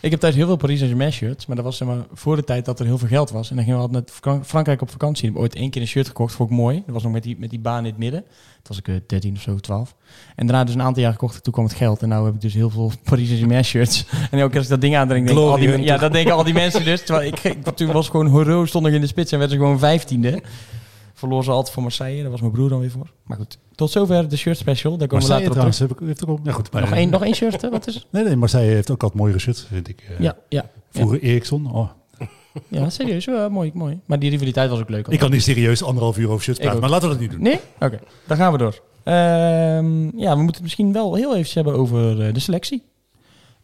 Ik 0.02 0.12
heb 0.12 0.20
thuis 0.20 0.36
heel 0.36 0.46
veel 0.46 0.56
Paris 0.56 0.78
Saint-Germain 0.78 1.12
shirts, 1.14 1.46
maar 1.46 1.56
dat 1.56 1.66
was 1.66 1.78
zeg 1.78 1.88
maar 1.88 1.98
voor 2.14 2.36
de 2.36 2.44
tijd 2.44 2.66
dat 2.66 2.80
er 2.80 2.86
heel 2.86 2.98
veel 2.98 3.08
geld 3.08 3.30
was. 3.32 3.50
En 3.50 3.56
dan 3.56 3.66
gingen 3.66 3.80
we 3.80 3.86
altijd 3.88 4.06
naar 4.06 4.16
Frank- 4.22 4.46
Frankrijk 4.46 4.82
op 4.82 4.90
vakantie. 4.92 5.28
Ik 5.28 5.34
heb 5.34 5.42
ooit 5.42 5.56
één 5.56 5.70
keer 5.70 5.82
een 5.82 5.88
shirt 5.88 6.08
gekocht, 6.08 6.34
vond 6.36 6.50
ik 6.50 6.56
mooi. 6.56 6.84
Dat 6.86 6.94
was 6.94 7.04
nog 7.04 7.12
met 7.12 7.24
die, 7.24 7.36
met 7.40 7.50
die 7.50 7.60
baan 7.60 7.78
in 7.80 7.86
het 7.86 7.98
midden. 7.98 8.22
Toen 8.22 8.62
was 8.64 8.78
ik 8.78 8.88
eh, 8.88 8.96
13 9.08 9.36
of 9.36 9.42
zo, 9.42 9.56
12. 9.56 9.96
En 10.36 10.48
daarna 10.48 10.64
dus 10.64 10.74
een 10.74 10.82
aantal 10.82 11.04
jaar 11.04 11.12
gekocht 11.12 11.36
en 11.36 11.42
toen 11.44 11.54
kwam 11.54 11.66
het 11.66 11.74
geld. 11.76 12.02
En 12.02 12.10
nu 12.10 12.16
heb 12.16 12.34
ik 12.34 12.42
dus 12.42 12.54
heel 12.54 12.70
veel 12.70 12.92
Paris 13.10 13.26
Saint-Germain 13.26 13.64
shirts. 13.66 14.06
En 14.32 14.40
elke 14.40 14.48
keer 14.50 14.56
als 14.58 14.66
ik 14.66 14.72
dat 14.72 14.82
ding 14.82 14.96
aandrink, 14.96 15.28
denk 15.28 15.40
ik, 15.40 15.46
al 15.46 15.58
die, 15.58 15.82
ja, 15.82 15.98
dat 15.98 16.12
denken 16.12 16.34
al 16.34 16.44
die 16.44 16.54
mensen 16.54 16.84
dus. 16.86 17.04
Terwijl 17.06 17.28
ik, 17.28 17.44
ik 17.44 17.64
toen 17.76 17.92
was 17.92 18.10
gewoon 18.10 18.28
horo, 18.28 18.66
stond 18.66 18.88
ik 18.88 18.94
in 18.94 19.02
de 19.02 19.08
spits 19.08 19.32
en 19.32 19.40
werd 19.40 19.52
ze 19.52 19.58
gewoon 19.58 19.80
vijftiende. 19.80 20.42
Verloor 21.18 21.44
ze 21.44 21.52
altijd 21.52 21.74
voor 21.74 21.84
Marseille, 21.84 22.22
daar 22.22 22.32
was 22.32 22.40
mijn 22.42 22.52
broer 22.54 22.70
dan 22.70 22.80
weer 22.80 22.92
voor. 22.92 23.12
Maar 23.24 23.38
goed, 23.38 23.58
tot 23.76 23.92
zover 23.92 24.30
de 24.30 24.38
shirt 24.38 24.58
special. 24.58 24.98
Daar 24.98 25.08
komen 25.08 25.26
we 25.26 25.32
Marseille 25.32 25.56
later 25.56 25.72
op 25.72 25.76
terug. 25.76 25.76
trouwens, 25.76 25.80
heb 25.80 25.92
ik, 25.92 26.08
heeft 26.08 26.30
ook 26.30 26.38
al, 26.38 26.40
ja, 26.44 26.52
goed, 26.52 26.72
maar, 26.72 26.82
Nog 26.82 26.92
één, 26.92 27.10
nog 27.10 27.24
één 27.24 27.36
shirt, 27.36 27.62
hè? 27.62 27.70
wat 27.70 27.88
is 27.88 27.94
het? 27.96 28.06
Nee, 28.10 28.24
nee, 28.24 28.36
Marseille 28.36 28.72
heeft 28.74 28.92
ook 28.92 29.02
altijd 29.04 29.20
mooiere 29.20 29.40
shirts, 29.40 29.66
vind 29.72 29.88
ik. 29.88 30.02
eh. 30.10 30.20
Ja, 30.20 30.36
ja. 30.50 30.70
Vroeger 30.90 31.22
Eriksson. 31.22 31.72
Oh, 31.74 31.90
Ja, 32.68 32.90
serieus. 32.90 33.26
Ja, 33.26 33.50
mooi, 33.50 33.72
mooi. 33.74 34.00
Maar 34.06 34.20
die 34.20 34.30
rivaliteit 34.30 34.70
was 34.70 34.80
ook 34.80 34.90
leuk. 34.90 35.08
ik 35.08 35.20
kan 35.20 35.32
niet 35.32 35.44
serieus 35.44 35.84
anderhalf 35.84 36.18
uur 36.18 36.30
over 36.30 36.44
shirts 36.44 36.60
praten, 36.60 36.80
maar 36.82 36.90
laten 36.90 37.08
we 37.08 37.14
dat 37.14 37.22
niet 37.24 37.32
doen. 37.32 37.42
Nee? 37.42 37.60
Oké, 37.80 38.00
dan 38.28 38.38
gaan 38.38 38.52
we 38.52 38.58
door. 38.58 38.82
Ehm, 39.04 40.04
ja, 40.20 40.32
we 40.32 40.42
moeten 40.42 40.54
het 40.54 40.62
misschien 40.62 40.94
wel 40.94 41.16
heel 41.16 41.36
even 41.36 41.52
hebben 41.54 41.74
over 41.74 42.28
eh, 42.28 42.34
de 42.34 42.40
selectie. 42.40 42.84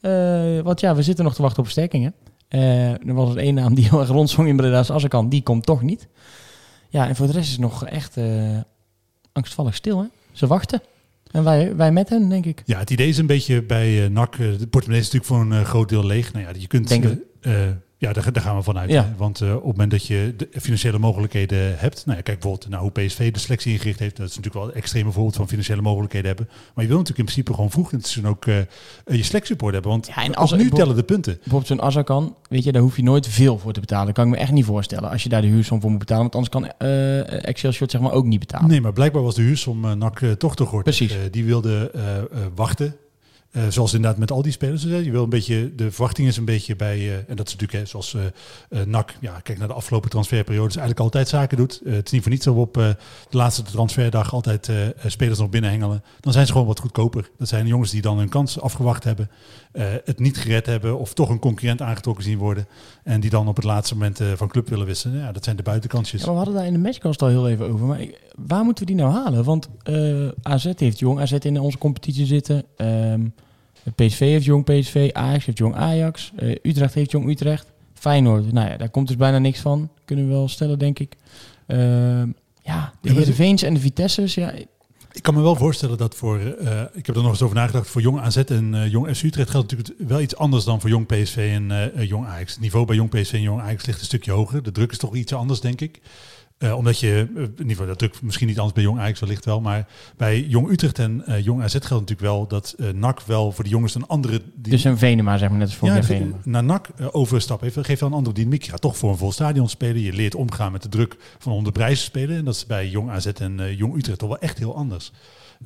Eh, 0.01 0.59
want 0.63 0.79
ja, 0.79 0.95
we 0.95 1.01
zitten 1.03 1.23
nog 1.25 1.33
te 1.35 1.41
wachten 1.41 1.59
op 1.59 1.63
versterkingen. 1.65 2.13
Er 2.47 3.13
was 3.13 3.29
er 3.29 3.37
één 3.37 3.53
naam 3.53 3.73
die 3.73 3.89
heel 3.89 3.99
erg 3.99 4.09
rondzong 4.09 4.47
in 4.47 4.55
Breda's 4.55 4.91
Azarkan. 4.91 5.29
Die 5.29 5.43
komt 5.43 5.65
toch 5.65 5.81
niet. 5.81 6.07
Ja, 6.93 7.07
en 7.07 7.15
voor 7.15 7.27
de 7.27 7.31
rest 7.31 7.45
is 7.45 7.51
het 7.51 7.61
nog 7.61 7.85
echt 7.85 8.17
eh, 8.17 8.57
angstvallig 9.31 9.75
stil. 9.75 9.99
Hè? 9.99 10.05
Ze 10.31 10.47
wachten. 10.47 10.81
En 11.31 11.43
wij, 11.43 11.75
wij 11.75 11.91
met 11.91 12.09
hen, 12.09 12.29
denk 12.29 12.45
ik. 12.45 12.61
Ja, 12.65 12.79
het 12.79 12.89
idee 12.89 13.07
is 13.07 13.17
een 13.17 13.25
beetje 13.25 13.63
bij 13.63 14.03
eh 14.03 14.09
NAC. 14.09 14.33
eh, 14.33 14.39
de 14.39 14.67
portemonnee 14.67 14.99
is 14.99 15.11
natuurlijk 15.11 15.25
voor 15.25 15.39
een 15.57 15.65
groot 15.65 15.89
deel 15.89 16.05
leeg. 16.05 16.33
Nou 16.33 16.45
ja, 16.45 16.51
je 16.57 16.67
kunt. 16.67 16.89
Ja, 18.03 18.13
daar, 18.13 18.31
daar 18.31 18.43
gaan 18.43 18.55
we 18.55 18.63
vanuit. 18.63 18.89
Ja. 18.89 19.13
Want 19.17 19.41
eh, 19.41 19.47
op 19.49 19.55
het 19.55 19.63
moment 19.71 19.91
dat 19.91 20.05
je 20.07 20.33
de 20.37 20.47
financiële 20.61 20.99
mogelijkheden 20.99 21.79
hebt. 21.79 22.05
Nou 22.05 22.17
ja, 22.17 22.23
kijk 22.23 22.39
bijvoorbeeld 22.39 22.69
naar 22.71 22.79
hoe 22.79 22.91
PSV 22.91 23.31
de 23.33 23.39
selectie 23.39 23.71
ingericht 23.71 23.99
heeft. 23.99 24.17
Dat 24.17 24.29
is 24.29 24.35
natuurlijk 24.35 24.65
wel 24.65 24.73
een 24.73 24.81
extreme 24.81 25.11
voorbeeld 25.11 25.35
van 25.35 25.47
financiële 25.47 25.81
mogelijkheden 25.81 26.27
hebben. 26.27 26.47
Maar 26.47 26.83
je 26.83 26.89
wil 26.89 26.97
natuurlijk 26.99 27.17
in 27.27 27.33
principe 27.33 27.53
gewoon 27.53 27.71
vroeg 27.71 27.91
in 27.91 27.97
het 27.97 28.07
seizoen 28.07 28.31
ook 28.31 28.45
eh, 28.45 28.55
je 29.17 29.23
selectiesupport 29.23 29.73
hebben. 29.73 29.91
Want 29.91 30.07
Ja, 30.07 30.23
en 30.23 30.35
als- 30.35 30.51
nu 30.53 30.69
tellen 30.69 30.95
de 30.95 31.03
punten. 31.03 31.33
Bijvoorbeeld 31.33 31.67
zo'n 31.67 31.81
Azarkan, 31.81 32.35
weet 32.49 32.63
je, 32.63 32.71
daar 32.71 32.81
hoef 32.81 32.95
je 32.95 33.03
nooit 33.03 33.27
veel 33.27 33.57
voor 33.59 33.73
te 33.73 33.79
betalen. 33.79 34.05
Dat 34.05 34.15
kan 34.15 34.25
ik 34.25 34.31
me 34.31 34.37
echt 34.37 34.51
niet 34.51 34.65
voorstellen. 34.65 35.09
Als 35.09 35.23
je 35.23 35.29
daar 35.29 35.41
de 35.41 35.47
huursom 35.47 35.81
voor 35.81 35.89
moet 35.89 35.99
betalen. 35.99 36.21
Want 36.31 36.35
anders 36.35 36.53
kan 36.53 36.87
eh 36.87 37.47
Excelsior 37.47 37.89
zeg 37.89 38.01
maar 38.01 38.11
ook 38.11 38.25
niet 38.25 38.39
betalen. 38.39 38.69
Nee, 38.69 38.81
maar 38.81 38.93
blijkbaar 38.93 39.23
was 39.23 39.35
de 39.35 39.41
huursom 39.41 39.85
uh, 39.85 39.91
NAC 39.91 40.19
uh, 40.21 40.31
toch 40.31 40.55
te 40.55 40.63
kort. 40.63 40.83
Precies. 40.83 41.11
Uh, 41.11 41.17
die 41.31 41.45
wilde 41.45 41.91
uh, 41.95 42.01
wachten. 42.55 42.95
Uh, 43.57 43.63
zoals 43.69 43.93
inderdaad 43.93 44.19
met 44.19 44.31
al 44.31 44.41
die 44.41 44.51
spelers. 44.51 44.83
Je 44.83 45.11
wil 45.11 45.23
een 45.23 45.29
beetje, 45.29 45.75
de 45.75 45.91
verwachting 45.91 46.27
is 46.27 46.37
een 46.37 46.45
beetje 46.45 46.75
bij, 46.75 46.99
uh, 46.99 47.15
en 47.15 47.35
dat 47.35 47.47
is 47.47 47.55
natuurlijk 47.55 47.71
hè, 47.71 47.85
zoals 47.85 48.13
uh, 48.13 48.81
NAC, 48.85 49.15
ja, 49.19 49.39
kijk 49.39 49.57
naar 49.57 49.67
de 49.67 49.73
afgelopen 49.73 50.09
transferperiodes, 50.09 50.75
eigenlijk 50.75 50.99
altijd 50.99 51.27
zaken 51.27 51.57
doet. 51.57 51.81
Het 51.85 52.05
is 52.05 52.11
niet 52.11 52.21
voor 52.21 52.31
niets 52.31 52.43
zo 52.43 52.53
op 52.53 52.77
uh, 52.77 52.89
de 53.29 53.37
laatste 53.37 53.61
transferdag 53.61 54.33
altijd 54.33 54.71
spelers 55.05 55.39
nog 55.39 55.49
binnenhengelen. 55.49 56.03
Dan 56.19 56.33
zijn 56.33 56.45
ze 56.45 56.51
gewoon 56.51 56.67
wat 56.67 56.79
goedkoper. 56.79 57.29
Dat 57.37 57.47
zijn 57.47 57.67
jongens 57.67 57.91
die 57.91 58.01
dan 58.01 58.17
hun 58.17 58.29
kans 58.29 58.59
afgewacht 58.59 59.03
hebben, 59.03 59.29
het 60.03 60.19
niet 60.19 60.37
gered 60.37 60.65
hebben 60.65 60.99
of 60.99 61.13
toch 61.13 61.29
een 61.29 61.39
concurrent 61.39 61.81
aangetrokken 61.81 62.23
zien 62.23 62.37
worden. 62.37 62.67
En 63.03 63.19
die 63.19 63.29
dan 63.29 63.47
op 63.47 63.55
het 63.55 63.65
laatste 63.65 63.93
moment 63.93 64.19
van 64.35 64.47
club 64.47 64.69
willen 64.69 64.85
wisselen. 64.85 65.19
Ja, 65.19 65.31
dat 65.31 65.43
zijn 65.43 65.55
de 65.55 65.63
buitenkansjes. 65.63 66.21
Ja, 66.21 66.29
we 66.29 66.35
hadden 66.35 66.53
daar 66.53 66.65
in 66.65 66.73
de 66.73 66.79
matchcast 66.79 67.21
al 67.21 67.27
heel 67.27 67.49
even 67.49 67.69
over. 67.69 67.85
Maar 67.85 68.05
waar 68.35 68.63
moeten 68.63 68.85
we 68.85 68.93
die 68.93 69.01
nou 69.01 69.13
halen? 69.13 69.43
Want 69.43 69.69
AZ 70.41 70.71
heeft 70.75 70.99
jong 70.99 71.19
AZ 71.19 71.31
in 71.31 71.59
onze 71.59 71.77
competitie 71.77 72.25
zitten. 72.25 72.63
Um, 72.77 73.33
PSV 73.95 74.19
heeft 74.19 74.45
jong 74.45 74.63
PSV. 74.63 75.09
Ajax 75.13 75.45
heeft 75.45 75.57
jong 75.57 75.75
Ajax. 75.75 76.31
Uh, 76.39 76.55
Utrecht 76.61 76.93
heeft 76.93 77.11
jong 77.11 77.29
Utrecht. 77.29 77.71
Feyenoord, 77.93 78.51
nou 78.51 78.69
ja, 78.69 78.77
daar 78.77 78.89
komt 78.89 79.07
dus 79.07 79.17
bijna 79.17 79.37
niks 79.37 79.59
van. 79.59 79.89
Kunnen 80.05 80.27
we 80.27 80.31
wel 80.31 80.47
stellen, 80.47 80.79
denk 80.79 80.99
ik. 80.99 81.15
Uh, 81.67 81.77
ja, 82.61 82.93
de 83.01 83.11
Heerenveens 83.11 83.61
en 83.61 83.73
de 83.73 83.79
Vitesse's, 83.79 84.35
ja... 84.35 84.53
Ik 85.11 85.21
kan 85.21 85.33
me 85.33 85.41
wel 85.41 85.55
voorstellen 85.55 85.97
dat 85.97 86.15
voor, 86.15 86.39
uh, 86.39 86.81
ik 86.93 87.05
heb 87.05 87.15
er 87.15 87.21
nog 87.21 87.31
eens 87.31 87.41
over 87.41 87.55
nagedacht, 87.55 87.87
voor 87.87 88.01
jong 88.01 88.19
AZ 88.19 88.37
en 88.37 88.73
uh, 88.73 88.91
jong 88.91 89.15
FC 89.15 89.23
Utrecht 89.23 89.49
geldt 89.49 89.71
natuurlijk 89.71 90.09
wel 90.09 90.21
iets 90.21 90.35
anders 90.35 90.63
dan 90.63 90.81
voor 90.81 90.89
jong 90.89 91.05
PSV 91.05 91.59
en 91.59 92.05
jong 92.05 92.25
Ajax. 92.25 92.51
Het 92.51 92.61
niveau 92.61 92.85
bij 92.85 92.95
jong 92.95 93.09
PSV 93.09 93.33
en 93.33 93.41
jong 93.41 93.61
Ajax 93.61 93.85
ligt 93.85 93.99
een 93.99 94.05
stukje 94.05 94.31
hoger. 94.31 94.63
De 94.63 94.71
druk 94.71 94.91
is 94.91 94.97
toch 94.97 95.15
iets 95.15 95.33
anders, 95.33 95.59
denk 95.61 95.81
ik. 95.81 96.01
Uh, 96.63 96.75
omdat 96.75 96.99
je, 96.99 97.27
uh, 97.35 97.41
in 97.41 97.49
ieder 97.49 97.67
geval, 97.67 97.85
dat 97.85 97.97
druk 97.97 98.21
misschien 98.21 98.47
niet 98.47 98.57
anders 98.57 98.75
bij 98.75 98.83
Jong 98.83 98.99
Ajax 98.99 99.19
wellicht 99.19 99.45
wel, 99.45 99.61
maar 99.61 99.87
bij 100.17 100.41
Jong 100.41 100.69
Utrecht 100.69 100.99
en 100.99 101.23
uh, 101.27 101.43
Jong 101.43 101.61
AZ 101.61 101.71
geldt 101.71 101.89
natuurlijk 101.89 102.19
wel 102.19 102.47
dat 102.47 102.75
NAC 102.93 103.21
wel 103.21 103.51
voor 103.51 103.63
de 103.63 103.69
jongens 103.69 103.95
een 103.95 104.07
andere... 104.07 104.41
Die... 104.55 104.71
Dus 104.71 104.83
een 104.83 104.97
Venema, 104.97 105.37
zeg 105.37 105.49
maar, 105.49 105.57
net 105.57 105.67
als 105.67 105.77
voor 105.77 105.87
ja, 105.87 106.03
Venema. 106.03 106.37
naar 106.43 106.63
NAC 106.63 106.89
overstap 107.11 107.61
heeft, 107.61 107.77
geeft 107.81 107.99
wel 107.99 108.09
een 108.09 108.15
andere 108.15 108.35
dynamiek. 108.35 108.63
Je 108.63 108.71
gaat 108.71 108.81
toch 108.81 108.97
voor 108.97 109.09
een 109.09 109.17
vol 109.17 109.31
stadion 109.31 109.69
spelen, 109.69 110.01
je 110.01 110.13
leert 110.13 110.35
omgaan 110.35 110.71
met 110.71 110.81
de 110.81 110.89
druk 110.89 111.15
van 111.39 111.51
onder 111.51 111.71
prijzen 111.71 112.05
spelen 112.05 112.37
en 112.37 112.45
dat 112.45 112.55
is 112.55 112.65
bij 112.65 112.89
Jong 112.89 113.09
AZ 113.09 113.25
en 113.25 113.75
Jong 113.75 113.95
Utrecht 113.95 114.19
toch 114.19 114.29
wel 114.29 114.39
echt 114.39 114.57
heel 114.57 114.75
anders. 114.75 115.11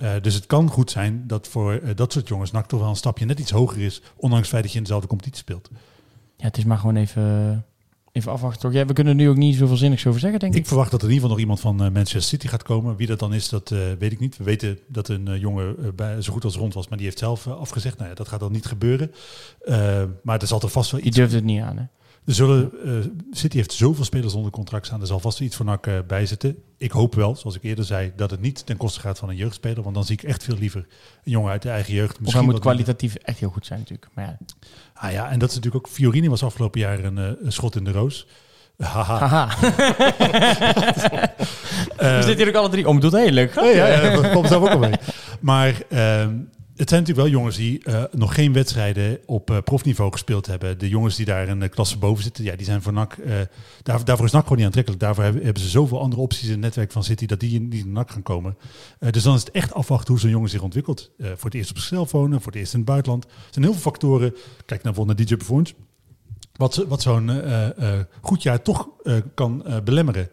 Uh, 0.02 0.12
dus 0.22 0.34
het 0.34 0.46
kan 0.46 0.70
goed 0.70 0.92
zijn 0.92 1.24
dat 1.28 1.48
voor 1.48 1.80
uh, 1.84 1.90
dat 1.96 2.14
soort 2.14 2.28
jongens 2.28 2.52
NAC 2.52 2.68
toch 2.68 2.80
wel 2.80 2.90
een 2.90 2.96
stapje 2.96 3.26
net 3.26 3.40
iets 3.40 3.52
hoger 3.52 3.82
is, 3.82 4.02
ondanks 4.16 4.44
het 4.44 4.50
feit 4.50 4.64
dat 4.64 4.72
je 4.72 4.78
in 4.78 4.84
dezelfde 4.84 5.08
competitie 5.08 5.40
speelt. 5.40 5.70
Ja, 6.38 6.46
het 6.46 6.58
is 6.58 6.66
maar 6.66 6.78
gewoon 6.78 6.96
even, 6.96 7.66
even 8.18 8.32
afwachten. 8.32 8.62
Toch? 8.62 8.74
Ja, 8.74 8.86
we 8.86 8.94
kunnen 8.94 9.18
er 9.18 9.24
nu 9.24 9.30
ook 9.30 9.36
niet 9.36 9.56
zoveel 9.56 9.78
zinnigs 9.78 10.08
over 10.08 10.20
zeggen, 10.20 10.40
denk 10.40 10.54
ik. 10.54 10.60
Ik 10.60 10.68
verwacht 10.68 10.92
dat 10.92 11.02
er 11.02 11.08
in 11.08 11.14
ieder 11.14 11.30
geval 11.30 11.46
nog 11.46 11.58
iemand 11.58 11.78
van 11.78 11.86
uh, 11.86 11.94
Manchester 11.94 12.22
City 12.22 12.48
gaat 12.48 12.64
komen. 12.64 12.96
Wie 12.96 13.08
dat 13.08 13.20
dan 13.20 13.34
is, 13.34 13.50
dat 13.50 13.70
weet 14.00 14.12
ik 14.12 14.20
niet. 14.20 14.38
We 14.38 14.44
weten 14.44 14.80
dat 14.88 15.08
een 15.08 15.40
jongen 15.40 15.96
bij, 15.96 16.22
zo 16.22 16.34
goed 16.34 16.44
als 16.44 16.56
rond 16.56 16.74
was, 16.74 16.88
maar 16.88 16.98
die 16.98 17.08
heeft 17.08 17.20
zelf 17.20 17.48
afgezegd. 17.48 17.98
Nou 17.98 18.10
ja, 18.10 18.16
dat 18.16 18.28
gaat 18.28 18.40
dan 18.40 18.52
niet 18.52 18.66
gebeuren. 18.66 19.12
maar 20.24 20.42
er 20.42 20.48
zal 20.48 20.62
er 20.62 20.70
vast 20.70 20.92
wel 20.92 21.00
iets... 21.00 21.10
Die 21.10 21.20
durft 21.20 21.34
het 21.34 21.44
niet 21.44 21.62
aan, 21.62 21.78
hè? 21.78 21.84
Zullen, 22.28 22.72
uh, 22.86 22.94
City 23.32 23.56
heeft 23.56 23.74
zoveel 23.74 24.04
spelers 24.04 24.34
onder 24.34 24.52
contract 24.52 24.86
staan. 24.86 25.02
Er 25.02 25.08
zal 25.08 25.20
vast 25.20 25.40
iets 25.40 25.56
voor 25.56 25.66
NAC 25.66 25.88
uh, 25.88 25.94
bij 26.08 26.26
zitten. 26.26 26.58
Ik 26.78 26.92
hoop 26.92 27.16
wel, 27.16 27.36
zoals 27.36 27.56
ik 27.56 27.64
eerder 27.64 27.86
zei, 27.86 28.12
dat 28.16 28.32
het 28.32 28.42
niet 28.42 28.66
ten 28.66 28.78
koste 28.78 29.00
gaat 29.00 29.20
van 29.20 29.30
een 29.30 29.36
jeugdspeler. 29.36 29.84
Want 29.84 29.96
dan 29.96 30.06
zie 30.06 30.16
ik 30.16 30.24
echt 30.24 30.44
veel 30.44 30.58
liever 30.58 30.86
een 31.24 31.32
jongen 31.32 31.52
uit 31.52 31.62
de 31.62 31.70
eigen 31.70 31.94
jeugd. 31.94 32.20
Misschien 32.20 32.46
moet 32.46 32.60
kwalitatief 32.60 33.16
echt 33.16 33.40
heel 33.40 33.50
goed 33.50 33.66
zijn 33.66 33.80
natuurlijk. 33.80 34.08
Maar 34.14 34.26
ja. 34.26 34.38
Ah 34.94 35.12
ja, 35.12 35.30
en 35.30 35.40
dat 35.40 35.50
is 35.50 35.56
natuurlijk 35.56 35.86
ook... 35.86 35.94
Fiorini 35.94 36.30
was 36.30 36.44
afgelopen 36.44 36.80
jaar 36.80 37.04
een, 37.04 37.18
uh, 37.18 37.30
een 37.44 37.52
schot 37.52 37.76
in 37.76 37.84
de 37.84 37.92
roos. 37.92 38.28
Haha. 38.78 39.18
Haha. 39.28 39.56
Eh, 41.98 42.16
We 42.16 42.24
zitten 42.24 42.38
hier 42.38 42.48
ook 42.48 42.56
alle 42.56 42.70
drie. 42.70 42.88
Oh, 42.88 42.94
bedoelt 42.94 43.14
heel 43.14 43.30
leuk. 43.30 43.56
Ja, 43.56 43.66
ja, 43.66 43.88
ja, 43.88 44.16
dat 44.22 44.32
komt 44.32 44.48
zelf 44.48 44.64
ook 44.64 44.70
al 44.70 44.80
mee. 44.80 44.94
Maar 45.40 45.82
ehm, 45.90 46.36
het 46.78 46.90
zijn 46.90 47.02
natuurlijk 47.02 47.28
wel 47.30 47.38
jongens 47.40 47.56
die 47.56 47.84
eh, 47.84 48.04
nog 48.12 48.34
geen 48.34 48.54
wedstrijden 48.54 49.20
op 49.26 49.52
eh, 49.52 49.58
profniveau 49.64 50.12
gespeeld 50.12 50.46
hebben. 50.46 50.78
De 50.80 50.90
jongens 50.90 51.16
die 51.16 51.26
daar 51.26 51.48
een 51.48 51.62
eh, 51.62 51.70
klasse 51.70 51.98
boven 51.98 52.24
zitten, 52.24 52.44
ja, 52.44 52.56
die 52.56 52.66
zijn 52.66 52.82
voor 52.82 52.94
NAC... 52.94 53.14
eh, 53.14 53.34
daar, 53.84 54.06
daarvoor 54.06 54.26
is 54.26 54.32
NAC 54.32 54.42
gewoon 54.42 54.58
niet 54.58 54.66
aantrekkelijk. 54.66 55.02
Daarvoor 55.04 55.24
hebben, 55.24 55.44
hebben 55.44 55.62
ze 55.64 55.70
zoveel 55.70 56.00
andere 56.02 56.22
opties 56.22 56.44
in 56.46 56.52
het 56.52 56.60
netwerk 56.60 56.92
van 56.92 57.04
City... 57.04 57.26
dat 57.26 57.40
die 57.40 57.54
in 57.60 57.70
die 57.70 57.84
in 57.84 57.92
NAC 57.92 58.12
gaan 58.12 58.24
komen. 58.24 58.58
Eh, 59.00 59.12
dus 59.12 59.24
dan 59.24 59.36
is 59.36 59.40
het 59.40 59.52
echt 59.52 59.74
afwachten 59.74 60.12
hoe 60.14 60.20
zo'n 60.22 60.30
jongen 60.30 60.50
zich 60.50 60.62
ontwikkelt. 60.62 61.12
Eh, 61.18 61.28
voor 61.28 61.46
het 61.50 61.54
eerst 61.54 61.70
op 61.70 61.78
zichzelf 61.78 62.12
wonen, 62.12 62.42
voor 62.42 62.52
het 62.52 62.62
eerst 62.62 62.74
in 62.74 62.80
het 62.80 62.88
buitenland. 62.88 63.24
Er 63.24 63.30
zijn 63.52 63.66
heel 63.66 63.74
veel 63.74 63.82
factoren. 63.92 64.30
Kijk 64.66 64.84
naar 64.84 64.94
bijvoorbeeld 64.94 65.18
naar 65.18 65.28
DJ 65.28 65.36
Performance. 65.36 65.74
Wat, 66.56 66.74
ze- 66.74 66.88
wat 66.88 67.02
zo'n 67.02 67.30
eh, 67.30 67.94
eh, 67.94 68.00
goed 68.22 68.44
jaar 68.44 68.62
toch 68.62 68.88
eh, 69.04 69.16
kan 69.34 69.66
eh, 69.66 69.78
belemmeren. 69.84 70.30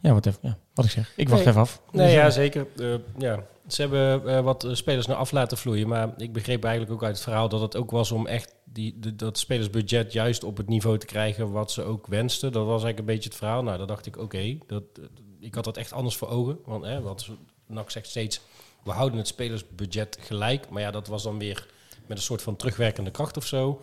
Ja, 0.00 0.12
wat, 0.12 0.26
even, 0.26 0.38
ja, 0.42 0.58
wat 0.74 0.84
ik 0.84 0.90
zeg. 0.90 1.12
Ik 1.16 1.28
wacht 1.28 1.40
Nee. 1.40 1.48
even 1.50 1.60
af. 1.60 1.82
Nee, 1.92 2.12
ja, 2.12 2.30
zeker. 2.30 2.66
Eh, 2.76 2.94
ja. 3.18 3.42
Ze 3.66 3.80
hebben 3.80 4.28
eh, 4.36 4.40
wat 4.40 4.68
spelers 4.72 5.06
naar 5.06 5.16
af 5.16 5.30
laten 5.30 5.58
vloeien. 5.58 5.88
Maar 5.88 6.14
ik 6.16 6.32
begreep 6.32 6.64
eigenlijk 6.64 6.94
ook 6.94 7.02
uit 7.02 7.14
het 7.14 7.24
verhaal 7.24 7.48
dat 7.48 7.60
het 7.60 7.76
ook 7.76 7.90
was 7.90 8.12
om 8.12 8.26
echt 8.26 8.54
die, 8.64 9.14
dat 9.14 9.38
spelersbudget 9.38 10.12
juist 10.12 10.44
op 10.44 10.56
het 10.56 10.68
niveau 10.68 10.98
te 10.98 11.06
krijgen 11.06 11.50
wat 11.50 11.70
ze 11.70 11.82
ook 11.82 12.06
wensten. 12.06 12.52
Dat 12.52 12.62
was 12.62 12.70
eigenlijk 12.82 12.98
een 12.98 13.14
beetje 13.14 13.28
het 13.28 13.38
verhaal. 13.38 13.62
Nou, 13.62 13.78
dan 13.78 13.86
dacht 13.86 14.06
ik, 14.06 14.16
oké, 14.16 14.58
dat, 14.66 14.82
eh, 14.94 15.04
ik 15.40 15.54
had 15.54 15.64
dat 15.64 15.76
echt 15.76 15.92
anders 15.92 16.16
voor 16.16 16.28
ogen. 16.28 16.58
Want, 16.64 16.84
hè, 16.84 17.00
want 17.00 17.28
NAC 17.66 17.90
zegt 17.90 18.06
steeds, 18.08 18.40
we 18.84 18.90
houden 18.90 19.18
het 19.18 19.28
spelersbudget 19.28 20.18
gelijk. 20.20 20.68
Maar 20.68 20.82
ja, 20.82 20.90
dat 20.90 21.06
was 21.06 21.22
dan 21.22 21.38
weer 21.38 21.66
met 22.06 22.16
een 22.16 22.22
soort 22.22 22.42
van 22.42 22.56
terugwerkende 22.56 23.10
kracht 23.10 23.36
of 23.36 23.46
zo. 23.46 23.82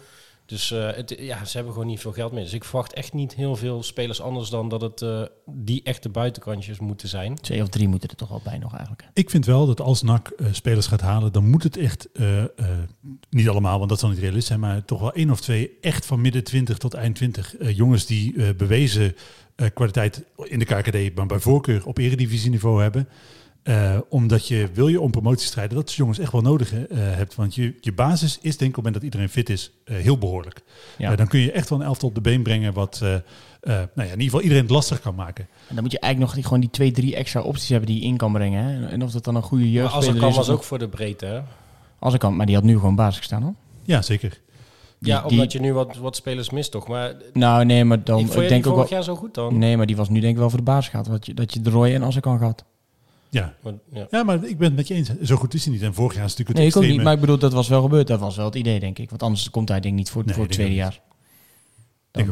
Dus 0.50 0.72
eh, 0.72 0.89
het, 0.95 1.16
ja, 1.20 1.45
ze 1.45 1.56
hebben 1.56 1.74
gewoon 1.74 1.88
niet 1.88 2.00
veel 2.00 2.12
geld 2.12 2.32
meer. 2.32 2.43
Dus 2.43 2.54
ik 2.54 2.64
verwacht 2.64 2.93
echt 2.93 3.14
niet 3.14 3.36
heel 3.36 3.56
veel 3.56 3.84
spelers 3.84 4.22
anders 4.22 4.50
dan 4.50 4.70
dat 4.70 4.82
het 4.82 5.02
eh, 5.02 5.22
die 5.45 5.84
echte 5.84 6.10
buitenkantjes 6.10 6.80
moeten 6.80 7.08
zijn. 7.08 7.36
Twee 7.36 7.62
of 7.62 7.68
drie 7.68 7.88
moeten 7.88 8.10
er 8.10 8.16
toch 8.16 8.30
wel 8.30 8.41
bij 8.43 8.58
nog 8.58 8.72
eigenlijk. 8.72 9.04
Ik 9.14 9.30
vind 9.30 9.45
wel 9.45 9.66
dat 9.66 9.82
als 9.82 10.02
NAC 10.02 10.28
eh, 10.28 10.47
spelers 10.52 10.88
gaat 10.88 11.02
halen, 11.02 11.32
dan 11.32 11.50
moet 11.50 11.64
het 11.64 11.78
echt, 11.78 12.12
eh, 12.14 12.43
eh, 12.43 12.47
niet 13.30 13.50
allemaal, 13.50 13.78
want 13.78 13.89
dat 13.89 14.00
zal 14.00 14.10
niet 14.10 14.18
realistisch 14.18 14.47
zijn, 14.47 14.60
maar 14.60 14.86
toch 14.86 15.00
wel 15.00 15.14
één 15.14 15.30
of 15.30 15.41
twee 15.41 15.78
echt 15.82 16.06
van 16.06 16.22
midden 16.22 16.43
20 16.43 16.78
tot 16.78 16.93
eind 16.93 17.16
20. 17.16 17.56
eh, 17.58 17.76
jongens 17.78 18.06
die 18.06 18.36
eh, 18.36 18.50
bewezen 18.58 19.16
eh, 19.56 19.68
kwaliteit 19.74 20.24
in 20.43 20.60
de 20.60 20.66
KKD, 20.66 21.16
maar 21.16 21.26
bij 21.26 21.39
voorkeur 21.39 21.86
op 21.86 21.97
eredivisieniveau 21.97 22.82
hebben. 22.82 23.08
Eh, 23.64 23.97
omdat 24.10 24.47
je, 24.47 24.70
wil 24.74 24.88
je 24.88 25.01
om 25.01 25.12
promotie 25.12 25.47
strijden, 25.47 25.76
dat 25.78 25.89
is 25.89 25.95
jongens 25.95 26.20
echt 26.20 26.32
wel 26.32 26.41
nodig 26.41 26.74
eh, 26.74 26.86
hebt. 26.91 27.36
Want 27.36 27.55
je, 27.55 27.74
je 27.82 27.93
basis 27.93 28.38
is 28.41 28.57
denk 28.57 28.72
ik 28.72 28.78
op 28.78 28.84
het 28.84 28.93
moment 28.93 28.93
dat 28.93 29.03
iedereen 29.03 29.30
fit 29.30 29.49
is, 29.49 29.72
eh, 29.86 29.95
heel 29.97 30.18
behoorlijk. 30.18 30.62
Ja. 30.97 31.16
Dan 31.16 31.28
kun 31.28 31.39
je 31.39 31.51
echt 31.51 31.70
wel 31.70 31.80
een 31.80 31.86
elftal 31.86 32.10
op 32.10 32.16
de 32.16 32.22
been 32.22 32.43
brengen 32.43 32.74
wat 32.74 32.99
eh, 33.03 33.14
eh, 33.14 33.22
nou 33.62 33.80
ja, 33.95 34.03
in 34.03 34.10
ieder 34.10 34.24
geval 34.24 34.41
iedereen 34.41 34.64
het 34.64 34.72
lastig 34.72 34.99
kan 35.01 35.16
maken. 35.16 35.47
En 35.68 35.74
dan 35.76 35.84
moet 35.84 35.91
je 35.91 35.99
eigenlijk 35.99 36.32
nog 36.32 36.34
die, 36.41 36.43
gewoon 36.43 36.60
die 36.60 36.70
twee, 36.70 36.91
drie 36.91 37.16
extra 37.16 37.41
opties 37.41 37.70
hebben 37.70 37.88
die 37.89 37.99
je 37.99 38.05
in 38.05 38.18
kan 38.18 38.32
brengen. 38.34 38.64
Hè? 38.64 38.88
En 38.88 39.03
of 39.03 39.12
dat 39.12 39.24
dan 39.24 39.36
een 39.36 39.41
goede 39.41 39.64
Maar 39.64 39.74
jeugdspeler 39.74 40.10
als 40.12 40.20
kan 40.20 40.30
is. 40.30 40.36
was 40.36 40.49
ook 40.49 40.64
voor 40.64 40.80
de 40.80 40.89
breedte. 40.89 41.26
Hè? 41.26 41.41
Als 41.99 42.14
ik 42.14 42.20
kan, 42.20 42.36
maar 42.36 42.45
die 42.45 42.55
had 42.55 42.64
nu 42.64 42.74
gewoon 42.74 42.95
basis 42.95 43.18
gestaan 43.18 43.41
hoor. 43.41 43.53
Ja, 43.84 44.01
zeker. 44.01 44.30
Die- 44.99 45.12
ja, 45.12 45.22
die- 45.22 45.30
omdat 45.32 45.51
je 45.51 45.60
nu 45.60 45.74
wat, 45.74 45.97
wat 45.97 46.16
spelers 46.16 46.49
mist, 46.49 46.72
toch? 46.72 46.88
Maar 46.88 47.14
Nou 47.34 47.66
nee, 47.66 47.86
maar 47.86 48.03
dan 48.03 48.20
ik 48.20 48.26
ik, 48.26 48.32
vond 48.32 48.43
je 48.43 48.49
denk 48.49 48.64
die 48.64 48.72
ook 48.72 48.78
vorig 48.78 48.89
wel... 48.89 48.99
jaar 48.99 49.07
zo 49.07 49.16
goed 49.16 49.34
dan? 49.34 49.57
Nee, 49.57 49.78
maar 49.78 49.86
die 49.86 49.95
was 49.95 50.10
nu 50.10 50.20
denk 50.20 50.34
ik 50.34 50.39
wel 50.39 50.49
voor 50.49 50.57
de 50.60 50.64
basis 50.66 50.89
gehad. 50.89 51.05
Dat 51.05 51.26
je, 51.26 51.34
dat 51.34 51.53
je 51.53 51.62
de 51.62 51.70
Roy 51.70 51.93
en 51.93 52.03
als 52.03 52.16
ik 52.16 52.22
kan 52.22 52.38
gehad. 52.38 52.66
Ja. 53.30 53.53
Maar, 53.63 53.73
ja. 53.93 54.07
ja, 54.09 54.23
maar 54.23 54.43
ik 54.43 54.57
ben 54.57 54.67
het 54.67 54.75
met 54.75 54.88
je 54.88 54.93
eens. 54.93 55.09
Zo 55.21 55.36
goed 55.36 55.53
is 55.53 55.63
hij 55.63 55.73
niet. 55.73 55.82
En 55.84 55.93
vorig 55.93 56.15
jaar 56.15 56.25
is 56.25 56.30
het 56.30 56.39
natuurlijk 56.39 56.57
Nee, 56.57 56.67
het 56.67 56.75
ik 56.75 56.82
ook 56.84 56.97
niet. 56.97 57.03
Maar 57.03 57.13
ik 57.13 57.19
bedoel, 57.19 57.38
dat 57.38 57.53
was 57.53 57.67
wel 57.67 57.82
gebeurd. 57.82 58.07
Dat 58.07 58.19
was 58.19 58.36
wel 58.36 58.45
het 58.45 58.55
idee, 58.55 58.80
denk 58.80 58.99
ik. 58.99 59.09
Want 59.09 59.23
anders 59.23 59.49
komt 59.49 59.69
hij 59.69 59.80
denk 59.80 59.93
ik 59.93 59.99
niet 59.99 60.09
voor, 60.09 60.23
Nee, 60.25 60.34
voor 60.36 60.43
het 60.43 60.53
tweede 60.53 60.73
jaar. 60.75 61.01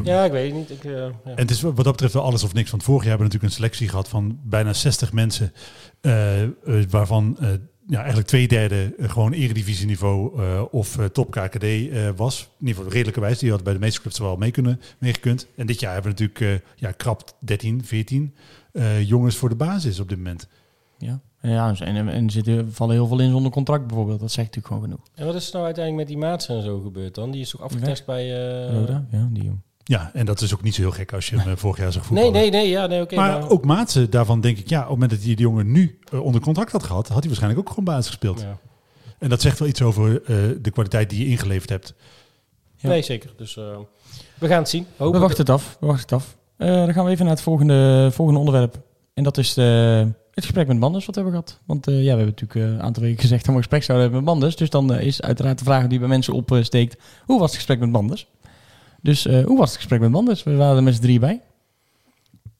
Ja, 0.04 0.24
ik 0.24 0.32
weet 0.32 0.50
het 0.50 0.58
niet. 0.58 0.70
Ik, 0.70 0.84
eh, 0.84 0.92
ja. 0.92 1.10
En 1.24 1.36
het 1.36 1.50
is 1.50 1.60
wat 1.60 1.76
dat 1.76 1.84
betreft 1.92 2.12
wel 2.14 2.22
alles 2.22 2.42
of 2.44 2.54
niks. 2.54 2.70
Want 2.70 2.82
vorig 2.82 3.02
jaar 3.04 3.10
hebben 3.10 3.26
we 3.28 3.32
natuurlijk 3.34 3.52
een 3.52 3.64
selectie 3.64 3.88
gehad 3.88 4.08
van 4.08 4.38
bijna 4.44 4.72
60 4.72 5.12
mensen. 5.12 5.52
eh, 6.00 6.42
eh, 6.42 6.50
waarvan 6.90 7.36
eh, 7.40 7.48
ja, 7.86 7.98
eigenlijk 7.98 8.28
twee 8.28 8.48
derde 8.48 8.94
gewoon 9.00 9.32
eredivisieniveau 9.32 10.42
eh 10.42 10.62
of 10.70 10.98
eh, 10.98 11.04
top 11.04 11.30
KKD 11.30 11.62
eh, 11.64 12.08
was. 12.16 12.40
In 12.40 12.66
ieder 12.66 12.74
geval 12.74 12.92
redelijkerwijs. 12.92 13.38
Die 13.38 13.48
hadden 13.48 13.66
bij 13.66 13.74
de 13.78 13.84
meeste 13.84 14.00
clubs 14.00 14.18
wel 14.18 14.36
mee 14.36 14.50
kunnen, 14.50 14.80
meegekund. 14.98 15.46
En 15.56 15.66
dit 15.66 15.80
jaar 15.80 15.92
hebben 15.92 16.14
we 16.14 16.20
natuurlijk 16.22 16.62
eh, 16.64 16.70
ja, 16.76 16.92
krap 16.92 17.36
13, 17.40 17.84
14 17.84 18.34
eh, 18.72 19.02
jongens 19.08 19.36
voor 19.36 19.48
de 19.48 19.54
basis 19.54 20.00
op 20.00 20.08
dit 20.08 20.18
moment. 20.18 20.48
Ja. 20.98 21.20
Ja, 21.42 21.74
en, 21.78 21.96
en, 21.96 22.08
en 22.08 22.24
er 22.24 22.30
zitten, 22.30 22.72
vallen 22.72 22.94
heel 22.94 23.06
veel 23.06 23.20
in 23.20 23.30
zonder 23.30 23.52
contract 23.52 23.86
bijvoorbeeld. 23.86 24.20
Dat 24.20 24.30
zegt 24.32 24.46
natuurlijk 24.46 24.66
gewoon 24.74 24.82
genoeg. 24.82 25.06
En 25.14 25.26
wat 25.26 25.34
is 25.34 25.46
er 25.46 25.52
nou 25.52 25.64
uiteindelijk 25.64 26.08
met 26.08 26.16
die 26.16 26.26
Maatsen 26.26 26.56
en 26.56 26.62
zo 26.62 26.80
gebeurd 26.80 27.14
dan? 27.14 27.30
Die 27.30 27.40
is 27.40 27.50
toch 27.50 27.60
afgetest 27.60 28.04
bij... 28.06 28.24
eh, 28.68 28.74
Roda? 28.74 29.06
Ja, 29.10 29.28
die 29.32 29.42
jongen. 29.42 29.62
Ja, 29.84 30.10
en 30.14 30.26
dat 30.26 30.40
is 30.40 30.54
ook 30.54 30.62
niet 30.62 30.74
zo 30.74 30.80
heel 30.82 30.90
gek 30.90 31.12
als 31.12 31.28
je 31.28 31.38
hem 31.38 31.48
eh, 31.50 31.56
vorig 31.56 31.78
jaar 31.78 31.92
zag 31.92 32.10
Nee, 32.10 32.22
voetballen. 32.22 32.50
nee, 32.50 32.62
nee. 32.62 32.70
Ja, 32.70 32.86
nee, 32.86 33.00
oké. 33.02 33.14
maar, 33.14 33.40
maar, 33.40 33.50
ook 33.50 33.64
Maatsen, 33.64 34.10
daarvan 34.10 34.40
denk 34.40 34.58
ik, 34.58 34.68
ja, 34.68 34.76
op 34.78 34.82
het 34.84 34.92
moment 34.92 35.10
dat 35.10 35.20
hij 35.22 35.34
die 35.34 35.44
jongen 35.44 35.72
nu 35.72 35.98
eh, 36.12 36.20
onder 36.24 36.40
contract 36.40 36.72
had 36.72 36.82
gehad, 36.82 37.08
had 37.08 37.16
hij 37.18 37.26
waarschijnlijk 37.26 37.60
ook 37.60 37.68
gewoon 37.68 37.84
basis 37.84 38.06
gespeeld. 38.06 38.40
ja. 38.40 38.58
En 39.18 39.28
dat 39.28 39.40
zegt 39.40 39.58
wel 39.58 39.68
iets 39.68 39.82
over 39.82 40.22
eh, 40.22 40.36
de 40.60 40.70
kwaliteit 40.70 41.10
die 41.10 41.18
je 41.24 41.26
ingeleverd 41.30 41.68
hebt. 41.70 41.94
Ja. 42.76 42.88
Nee, 42.88 43.02
zeker. 43.02 43.32
Dus 43.36 43.56
eh, 43.56 43.76
we 44.38 44.46
gaan 44.48 44.58
het 44.58 44.68
zien. 44.68 44.86
Hopen 44.96 45.14
We 45.14 45.26
wachten 45.26 45.40
het 45.40 45.50
af. 45.50 45.76
We 45.80 45.86
wachten 45.86 46.02
het 46.02 46.12
af. 46.12 46.36
Eh, 46.56 46.68
dan 46.74 46.92
gaan 46.92 47.04
we 47.04 47.10
even 47.10 47.24
naar 47.24 47.34
het 47.34 47.42
volgende, 47.42 48.08
volgende 48.12 48.40
onderwerp. 48.40 48.80
En 49.14 49.22
dat 49.24 49.38
is 49.38 49.54
de, 49.54 50.08
het 50.38 50.46
gesprek 50.46 50.66
met 50.66 50.78
Manders 50.78 51.06
wat 51.06 51.14
we 51.14 51.20
hebben 51.20 51.40
gehad. 51.40 51.60
Want 51.64 51.86
eh, 51.86 51.94
ja, 51.94 52.00
we 52.00 52.08
hebben 52.08 52.26
natuurlijk 52.26 52.54
eh, 52.60 52.62
een 52.62 52.82
aantal 52.82 53.02
weken 53.02 53.20
gezegd 53.20 53.40
dat 53.40 53.48
we 53.48 53.56
een 53.56 53.62
gesprek 53.62 53.82
zouden 53.82 54.06
hebben 54.06 54.24
met 54.24 54.34
Manders. 54.34 54.56
Dus 54.56 54.70
dan 54.70 54.94
eh, 54.94 55.06
is 55.06 55.22
uiteraard 55.22 55.58
de 55.58 55.64
vraag 55.64 55.86
die 55.86 55.98
bij 55.98 56.08
mensen 56.08 56.34
opsteekt. 56.34 56.96
Hoe 57.24 57.38
was 57.38 57.48
het 57.48 57.56
gesprek 57.56 57.78
met 57.78 57.90
Manders? 57.90 58.26
Dus 59.02 59.24
hoe 59.24 59.58
was 59.58 59.68
het 59.68 59.76
gesprek 59.76 60.00
met 60.00 60.10
Manders? 60.10 60.42
We 60.42 60.54
waren 60.54 60.76
er 60.76 60.82
met 60.82 60.94
z'n 60.94 61.00
drieën 61.00 61.20
bij. 61.20 61.40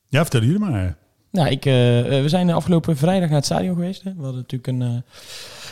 Ja, 0.08 0.20
vertel 0.20 0.40
jullie 0.40 0.58
maar. 0.58 0.96
Nou, 1.30 1.48
ik, 1.48 1.64
we 1.64 2.24
zijn 2.26 2.50
afgelopen 2.50 2.96
vrijdag 2.96 3.28
naar 3.28 3.36
het 3.36 3.46
stadion 3.46 3.74
geweest. 3.74 4.02
Hè. 4.02 4.14
We 4.14 4.22
hadden 4.22 4.40
natuurlijk 4.48 4.66
een, 4.66 5.02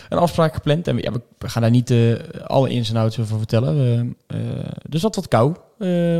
een 0.08 0.18
afspraak 0.18 0.54
gepland. 0.54 0.88
En 0.88 0.96
we, 0.96 1.02
ja, 1.02 1.12
we 1.38 1.48
gaan 1.48 1.62
daar 1.62 1.70
niet 1.70 1.94
alle 2.46 2.68
ins 2.68 2.90
en 2.90 2.96
outs 2.96 3.18
over 3.20 3.38
vertellen. 3.38 3.76
Eh, 4.26 4.38
eh, 4.40 4.66
er 4.90 4.98
zat 4.98 5.16
wat 5.16 5.28
kou 5.28 5.54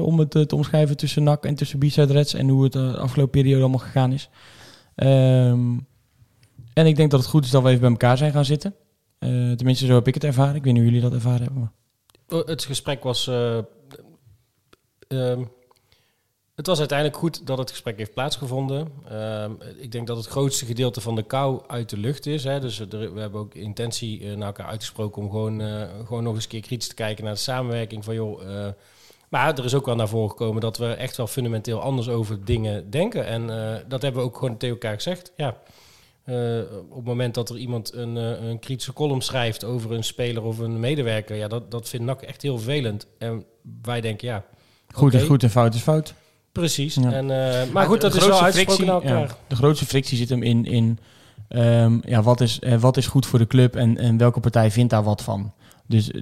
om 0.01 0.18
het 0.18 0.30
te 0.30 0.55
omschrijven 0.55 0.97
tussen 0.97 1.22
NAC 1.22 1.45
en 1.45 1.55
tussen 1.55 1.78
B-Side 1.78 2.12
Reds. 2.12 2.34
En 2.34 2.49
hoe 2.49 2.62
het 2.62 2.72
de 2.72 2.97
afgelopen 2.99 3.41
periode 3.41 3.61
allemaal 3.61 3.78
gegaan 3.78 4.12
is. 4.12 4.28
Ehm, 4.97 5.78
en 6.72 6.86
ik 6.86 6.97
denk 6.97 7.11
dat 7.11 7.20
het 7.20 7.28
goed 7.28 7.44
is 7.44 7.51
dat 7.51 7.62
we 7.62 7.68
even 7.68 7.80
bij 7.80 7.90
elkaar 7.90 8.16
zijn 8.16 8.32
gaan 8.32 8.44
zitten. 8.44 8.74
Eh, 9.18 9.28
tenminste, 9.53 9.86
zo 9.86 9.94
heb 9.94 10.07
ik 10.09 10.14
het 10.14 10.24
ervaren. 10.24 10.55
Ik 10.55 10.64
weet 10.64 10.72
niet 10.72 10.82
hoe 10.82 10.92
jullie 10.92 11.09
dat 11.09 11.18
ervaren 11.18 11.42
hebben. 11.42 11.72
Oh, 12.28 12.47
Het 12.47 12.64
gesprek 12.64 13.03
was. 13.03 13.26
eh, 13.26 13.59
ehm, 15.09 15.44
het 16.55 16.66
was 16.66 16.78
uiteindelijk 16.78 17.18
goed 17.18 17.47
dat 17.47 17.59
het 17.59 17.70
gesprek 17.70 17.97
heeft 17.99 18.14
plaatsgevonden. 18.14 18.88
Ehm, 19.09 19.53
ik 19.78 19.92
denk 19.92 20.07
dat 20.07 20.16
het 20.16 20.26
grootste 20.26 20.66
gedeelte 20.66 21.01
van 21.01 21.14
de 21.14 21.22
kou 21.22 21.62
uit 21.66 21.90
de 21.90 21.97
lucht 21.99 22.26
is. 22.26 22.44
Hè. 22.44 22.61
Dus 22.61 22.78
we 22.78 23.12
hebben 23.14 23.40
ook 23.40 23.55
intentie 23.55 24.20
eh, 24.20 24.36
naar 24.36 24.47
elkaar 24.47 24.66
uitgesproken 24.66 25.22
om 25.22 25.30
gewoon, 25.30 25.61
gewoon 26.07 26.22
nog 26.22 26.34
eens 26.34 26.44
een 26.44 26.51
keer 26.51 26.61
kritisch 26.61 26.88
te 26.88 26.94
kijken 26.94 27.24
naar 27.24 27.32
de 27.34 27.38
samenwerking. 27.38 28.05
Van 28.05 28.14
joh. 28.14 28.40
Maar 29.29 29.59
er 29.59 29.64
is 29.64 29.74
ook 29.74 29.87
wel 29.87 29.95
naar 29.97 30.09
voren 30.09 30.31
gekomen 30.31 30.61
dat 30.61 30.79
we 30.79 30.87
echt 30.87 31.16
wel 31.16 31.27
fundamenteel 31.27 31.81
anders 31.81 32.09
over 32.09 32.45
dingen 32.45 32.91
denken. 32.91 33.27
En 33.27 33.51
eh, 33.51 33.74
dat 33.89 34.03
hebben 34.03 34.20
we 34.20 34.27
ook 34.29 34.37
gewoon 34.39 34.57
tegen 34.57 34.74
elkaar 34.74 34.95
gezegd. 34.95 35.33
Ja. 35.37 35.57
Eh, 36.24 36.59
op 36.89 36.97
het 36.97 37.05
moment 37.05 37.35
dat 37.35 37.49
er 37.51 37.57
iemand 37.57 37.93
een, 37.95 38.16
eh, 38.16 38.49
een 38.49 38.59
kritische 38.59 38.93
column 38.93 39.20
schrijft 39.20 39.64
over 39.64 39.93
een 39.93 40.05
speler 40.05 40.43
of 40.43 40.59
een 40.59 40.81
medewerker, 40.81 41.37
ja, 41.37 41.49
dat, 41.49 41.70
dat 41.70 41.89
vindt 41.89 42.07
NAC 42.07 42.22
echt 42.22 42.43
heel 42.43 42.57
vervelend. 42.59 43.07
En 43.18 43.45
wij 43.83 44.01
denken, 44.01 44.29
ja, 44.29 44.45
Goed 44.93 45.14
is 45.14 45.22
goed 45.22 45.43
en 45.43 45.51
fout 45.51 45.74
is 45.74 45.81
fout. 45.81 46.14
precies. 46.53 46.95
Ja. 46.95 47.12
En, 47.12 47.31
eh, 47.31 47.70
maar 47.72 47.87
goed, 47.87 48.01
de 48.01 48.09
dat 48.09 48.16
is 48.16 48.27
wel 48.27 48.41
naar 48.41 48.53
frictie- 48.53 48.87
elkaar. 48.87 49.18
ja, 49.20 49.37
de 49.47 49.57
grootste 49.57 49.87
frictie 49.87 50.16
zit 50.16 50.29
hem 50.29 50.43
in, 50.43 50.64
in 50.64 50.99
ehm, 51.49 51.99
ja, 52.05 52.22
wat, 52.22 52.41
is, 52.41 52.59
eh, 52.59 52.79
wat 52.81 52.97
is 52.97 53.07
goed 53.07 53.27
voor 53.27 53.39
de 53.39 53.47
club 53.47 53.77
en, 53.77 53.99
en 53.99 54.16
welke 54.16 54.41
partij 54.41 54.70
vindt 54.70 54.91
daar 54.91 55.03
wat 55.03 55.22
van. 55.22 55.53
Dus 55.89 56.11
eh, 56.11 56.20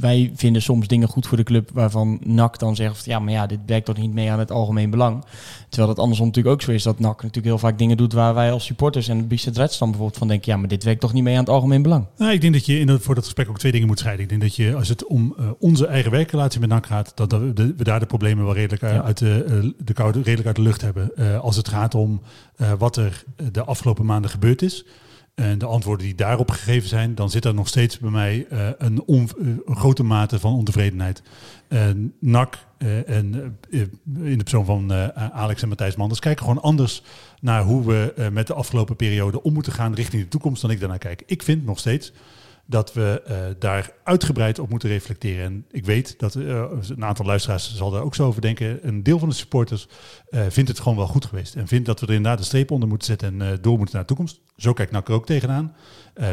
wij 0.00 0.30
vinden 0.34 0.62
soms 0.62 0.86
dingen 0.86 1.08
goed 1.08 1.26
voor 1.26 1.36
de 1.36 1.42
club 1.42 1.70
waarvan 1.72 2.20
NAC 2.24 2.58
dan 2.58 2.76
zegt, 2.76 3.04
ja, 3.04 3.18
maar 3.18 3.32
ja, 3.32 3.46
dit 3.46 3.58
werkt 3.66 3.86
toch 3.86 3.96
niet 3.96 4.12
mee 4.12 4.30
aan 4.30 4.38
het 4.38 4.50
algemeen 4.50 4.90
belang. 4.90 5.24
Terwijl 5.68 5.88
het 5.90 5.98
andersom 6.00 6.26
natuurlijk 6.26 6.54
ook 6.54 6.62
zo 6.62 6.70
is 6.70 6.82
dat 6.82 6.98
NAC 6.98 7.14
natuurlijk 7.16 7.46
heel 7.46 7.58
vaak 7.58 7.78
dingen 7.78 7.96
doet 7.96 8.12
waar 8.12 8.34
wij 8.34 8.52
als 8.52 8.64
supporters 8.64 9.08
en 9.08 9.28
Reds 9.52 9.78
dan 9.78 9.88
bijvoorbeeld 9.88 10.18
van 10.18 10.28
denken, 10.28 10.52
ja, 10.52 10.58
maar 10.58 10.68
dit 10.68 10.84
werkt 10.84 11.00
toch 11.00 11.12
niet 11.12 11.22
mee 11.22 11.34
aan 11.34 11.40
het 11.40 11.50
algemeen 11.50 11.82
belang. 11.82 12.06
Nou, 12.16 12.32
ik 12.32 12.40
denk 12.40 12.52
dat 12.52 12.66
je 12.66 12.78
in 12.78 12.86
dat, 12.86 13.02
voor 13.02 13.14
dat 13.14 13.24
gesprek 13.24 13.48
ook 13.48 13.58
twee 13.58 13.72
dingen 13.72 13.86
moet 13.86 13.98
scheiden. 13.98 14.22
Ik 14.24 14.30
denk 14.30 14.42
dat 14.42 14.56
je, 14.56 14.74
als 14.74 14.88
het 14.88 15.06
om 15.06 15.34
eh, 15.38 15.44
onze 15.58 15.86
eigen 15.86 16.10
werkrelatie 16.10 16.60
met 16.60 16.68
NAC 16.68 16.86
gaat, 16.86 17.12
dat, 17.14 17.30
dat 17.30 17.40
we, 17.40 17.52
de- 17.52 17.74
we 17.76 17.84
daar 17.84 18.00
de 18.00 18.06
problemen 18.06 18.44
wel 18.44 18.54
redelijk 18.54 18.82
eh, 18.82 18.92
Ja. 18.92 19.02
uit 19.02 19.18
de, 19.18 19.74
de 19.84 19.92
koude, 19.92 20.18
redelijk 20.18 20.46
uit 20.46 20.56
de 20.56 20.62
lucht 20.62 20.80
hebben. 20.80 21.10
Als 21.42 21.56
het 21.56 21.68
gaat 21.68 21.94
om 21.94 22.20
wat 22.78 22.96
er 22.96 23.24
de 23.52 23.64
afgelopen 23.64 24.06
maanden 24.06 24.30
gebeurd 24.30 24.62
is. 24.62 24.84
En 25.34 25.58
de 25.58 25.66
antwoorden 25.66 26.06
die 26.06 26.14
daarop 26.14 26.50
gegeven 26.50 26.88
zijn, 26.88 27.14
dan 27.14 27.30
zit 27.30 27.44
er 27.44 27.54
nog 27.54 27.68
steeds 27.68 27.98
bij 27.98 28.10
mij 28.10 28.46
eh, 28.50 28.68
eh, 28.68 28.74
een 28.78 29.62
grote 29.64 30.02
mate 30.02 30.38
van 30.38 30.52
ontevredenheid. 30.52 31.22
En 31.68 32.14
NAC 32.18 32.58
en 32.78 33.58
eh, 33.70 33.80
in 34.22 34.38
de 34.38 34.42
persoon 34.42 34.64
van 34.64 34.92
Alex 35.32 35.62
en 35.62 35.68
Matthijs 35.68 35.96
Manders 35.96 36.20
kijken 36.20 36.44
gewoon 36.44 36.62
anders 36.62 37.02
naar 37.40 37.62
hoe 37.62 37.86
we 37.86 38.28
met 38.32 38.46
de 38.46 38.54
afgelopen 38.54 38.96
periode 38.96 39.42
om 39.42 39.52
moeten 39.52 39.72
gaan 39.72 39.94
richting 39.94 40.22
de 40.22 40.28
toekomst 40.28 40.62
dan 40.62 40.70
ik 40.70 40.80
daarnaar 40.80 40.98
kijk. 40.98 41.22
Ik 41.26 41.42
vind 41.42 41.64
nog 41.64 41.78
steeds 41.78 42.12
dat 42.70 42.92
we 42.92 43.22
eh, 43.26 43.36
daar 43.58 43.90
uitgebreid 44.04 44.58
op 44.58 44.70
moeten 44.70 44.88
reflecteren. 44.88 45.44
En 45.44 45.64
ik 45.70 45.84
weet 45.84 46.18
dat 46.18 46.34
eh, 46.34 46.64
een 46.88 47.04
aantal 47.04 47.26
luisteraars 47.26 47.74
zal 47.74 47.90
daar 47.90 48.02
ook 48.02 48.14
zo 48.14 48.26
over 48.26 48.40
denken. 48.40 48.86
Een 48.86 49.02
deel 49.02 49.18
van 49.18 49.28
de 49.28 49.34
supporters 49.34 49.88
eh, 50.30 50.42
vindt 50.48 50.68
het 50.70 50.80
gewoon 50.80 50.96
wel 50.96 51.06
goed 51.06 51.24
geweest. 51.24 51.54
En 51.54 51.68
vindt 51.68 51.86
dat 51.86 52.00
we 52.00 52.06
er 52.06 52.12
inderdaad 52.12 52.38
een 52.38 52.44
streep 52.44 52.70
onder 52.70 52.88
moeten 52.88 53.06
zetten 53.06 53.42
en 53.42 53.58
door 53.60 53.76
moeten 53.76 53.94
naar 53.94 54.06
de 54.06 54.14
toekomst. 54.14 54.40
Zo 54.56 54.72
kijkt 54.72 54.92
NAC 54.92 55.08
er 55.08 55.14
ook 55.14 55.26
tegenaan. 55.26 55.74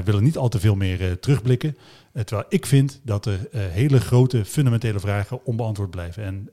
Willen 0.03 0.23
niet 0.23 0.37
al 0.37 0.49
te 0.49 0.59
veel 0.59 0.75
meer 0.75 1.19
terugblikken. 1.19 1.77
Terwijl 2.13 2.47
ik 2.49 2.65
vind 2.65 3.01
dat 3.03 3.25
er 3.25 3.39
hele 3.51 3.99
grote 3.99 4.45
fundamentele 4.45 4.99
vragen 4.99 5.45
onbeantwoord 5.45 5.89
blijven. 5.89 6.23
En 6.23 6.49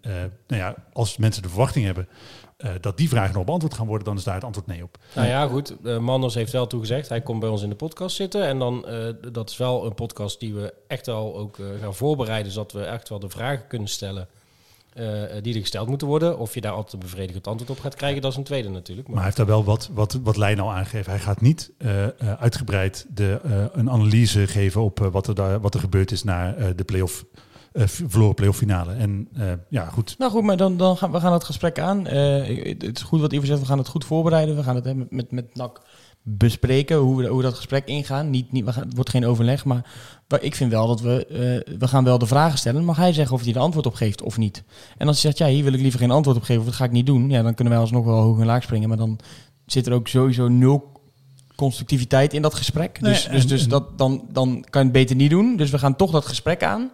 nou 0.46 0.62
ja, 0.62 0.74
als 0.92 1.16
mensen 1.16 1.42
de 1.42 1.48
verwachting 1.48 1.84
hebben 1.84 2.08
eh, 2.56 2.70
dat 2.80 2.96
die 2.96 3.08
vragen 3.08 3.34
nog 3.34 3.44
beantwoord 3.44 3.74
gaan 3.74 3.86
worden, 3.86 4.06
dan 4.06 4.16
is 4.16 4.24
daar 4.24 4.34
het 4.34 4.44
antwoord 4.44 4.66
nee 4.66 4.82
op. 4.82 4.98
Nou 5.14 5.28
ja, 5.28 5.46
goed. 5.46 5.74
Uh, 5.82 5.98
Manders 5.98 6.34
heeft 6.34 6.52
wel 6.52 6.66
toegezegd. 6.66 7.08
Hij 7.08 7.20
komt 7.20 7.40
bij 7.40 7.48
ons 7.48 7.62
in 7.62 7.68
de 7.68 7.74
podcast 7.74 8.16
zitten. 8.16 8.46
En 8.46 8.58
dan, 8.58 8.84
uh, 8.88 9.32
dat 9.32 9.50
is 9.50 9.56
wel 9.56 9.86
een 9.86 9.94
podcast 9.94 10.40
die 10.40 10.54
we 10.54 10.74
echt 10.86 11.06
wel 11.06 11.36
ook 11.36 11.58
gaan 11.80 11.94
voorbereiden. 11.94 12.52
Zodat 12.52 12.72
we 12.72 12.84
echt 12.84 13.08
wel 13.08 13.18
de 13.18 13.28
vragen 13.28 13.66
kunnen 13.66 13.88
stellen 13.88 14.28
die 15.42 15.54
er 15.54 15.60
gesteld 15.60 15.88
moeten 15.88 16.06
worden. 16.06 16.38
Of 16.38 16.54
je 16.54 16.60
daar 16.60 16.72
altijd 16.72 16.92
een 16.92 16.98
bevredigend 16.98 17.46
antwoord 17.46 17.70
op 17.70 17.80
gaat 17.80 17.94
krijgen, 17.94 18.22
dat 18.22 18.30
is 18.30 18.36
een 18.36 18.44
tweede 18.44 18.68
natuurlijk. 18.68 19.06
Maar, 19.06 19.16
maar 19.16 19.24
hij 19.24 19.34
heeft 19.34 19.36
daar 19.36 19.56
wel 19.56 19.64
wat, 19.64 19.90
wat, 19.92 20.18
wat 20.22 20.36
lijn 20.36 20.60
al 20.60 20.72
aangegeven. 20.72 21.10
Hij 21.10 21.20
gaat 21.20 21.40
niet 21.40 21.72
uitgebreid 22.38 23.06
de, 23.14 23.40
een 23.72 23.90
analyse 23.90 24.46
geven 24.46 24.80
op 24.80 24.98
wat, 24.98 25.26
er 25.26 25.34
daar, 25.34 25.60
wat 25.60 25.74
er 25.74 25.80
gebeurd 25.80 26.12
is 26.12 26.24
na 26.24 26.52
de 26.76 26.84
play-off 26.84 27.24
uh, 27.74 27.86
verloren 27.86 28.34
playoff 28.34 28.58
finale. 28.58 28.92
En 28.92 29.28
uh, 29.38 29.52
ja, 29.68 29.84
goed. 29.84 30.14
Nou 30.18 30.30
goed, 30.30 30.42
maar 30.42 30.56
dan, 30.56 30.76
dan 30.76 30.96
gaan 30.96 31.12
we 31.12 31.20
gaan 31.20 31.32
het 31.32 31.44
gesprek 31.44 31.78
aan. 31.78 31.98
Uh, 31.98 32.66
het 32.78 32.96
is 32.96 33.02
goed 33.02 33.20
wat 33.20 33.32
Ivo 33.32 33.44
zegt, 33.44 33.60
we 33.60 33.66
gaan 33.66 33.78
het 33.78 33.88
goed 33.88 34.04
voorbereiden. 34.04 34.56
We 34.56 34.62
gaan 34.62 34.74
het 34.74 34.84
hè, 34.84 34.94
met, 34.94 35.10
met, 35.10 35.30
met 35.30 35.54
NAC 35.54 35.80
bespreken, 36.22 36.96
hoe 36.96 37.16
we, 37.16 37.28
hoe 37.28 37.36
we 37.36 37.42
dat 37.42 37.54
gesprek 37.54 37.86
ingaan. 37.86 38.30
Niet, 38.30 38.52
niet, 38.52 38.64
we 38.64 38.72
gaan, 38.72 38.84
het 38.84 38.94
wordt 38.94 39.10
geen 39.10 39.26
overleg, 39.26 39.64
maar, 39.64 39.90
maar 40.28 40.42
ik 40.42 40.54
vind 40.54 40.70
wel 40.70 40.86
dat 40.86 41.00
we... 41.00 41.26
we 41.78 41.88
gaan 41.88 42.04
wel 42.04 42.18
de 42.18 42.26
vragen 42.26 42.58
stellen. 42.58 42.84
mag 42.84 42.96
hij 42.96 43.12
zeggen 43.12 43.36
of 43.36 43.44
hij 43.44 43.52
er 43.52 43.60
antwoord 43.60 43.86
op 43.86 43.94
geeft 43.94 44.22
of 44.22 44.38
niet. 44.38 44.64
En 44.96 45.06
als 45.06 45.22
hij 45.22 45.30
zegt, 45.30 45.38
ja, 45.38 45.54
hier 45.54 45.64
wil 45.64 45.72
ik 45.72 45.80
liever 45.80 46.00
geen 46.00 46.10
antwoord 46.10 46.36
op 46.36 46.42
geven... 46.42 46.60
of 46.60 46.66
dat 46.66 46.76
ga 46.76 46.84
ik 46.84 46.90
niet 46.90 47.06
doen, 47.06 47.30
ja, 47.30 47.42
dan 47.42 47.54
kunnen 47.54 47.72
wij 47.72 47.82
alsnog 47.82 48.04
wel 48.04 48.20
hoog 48.20 48.40
en 48.40 48.46
laag 48.46 48.62
springen. 48.62 48.88
Maar 48.88 48.98
dan 48.98 49.18
zit 49.66 49.86
er 49.86 49.92
ook 49.92 50.08
sowieso 50.08 50.48
nul 50.48 50.92
constructiviteit 51.56 52.32
in 52.32 52.42
dat 52.42 52.54
gesprek. 52.54 53.00
Nee, 53.00 53.12
dus 53.12 53.26
en- 53.26 53.32
dus, 53.32 53.46
dus 53.46 53.62
en- 53.62 53.68
dat, 53.68 53.98
dan, 53.98 54.24
dan 54.32 54.64
kan 54.70 54.80
je 54.80 54.88
het 54.88 54.92
beter 54.92 55.16
niet 55.16 55.30
doen. 55.30 55.56
Dus 55.56 55.70
we 55.70 55.78
gaan 55.78 55.96
toch 55.96 56.10
dat 56.10 56.26
gesprek 56.26 56.62
aan 56.62 56.90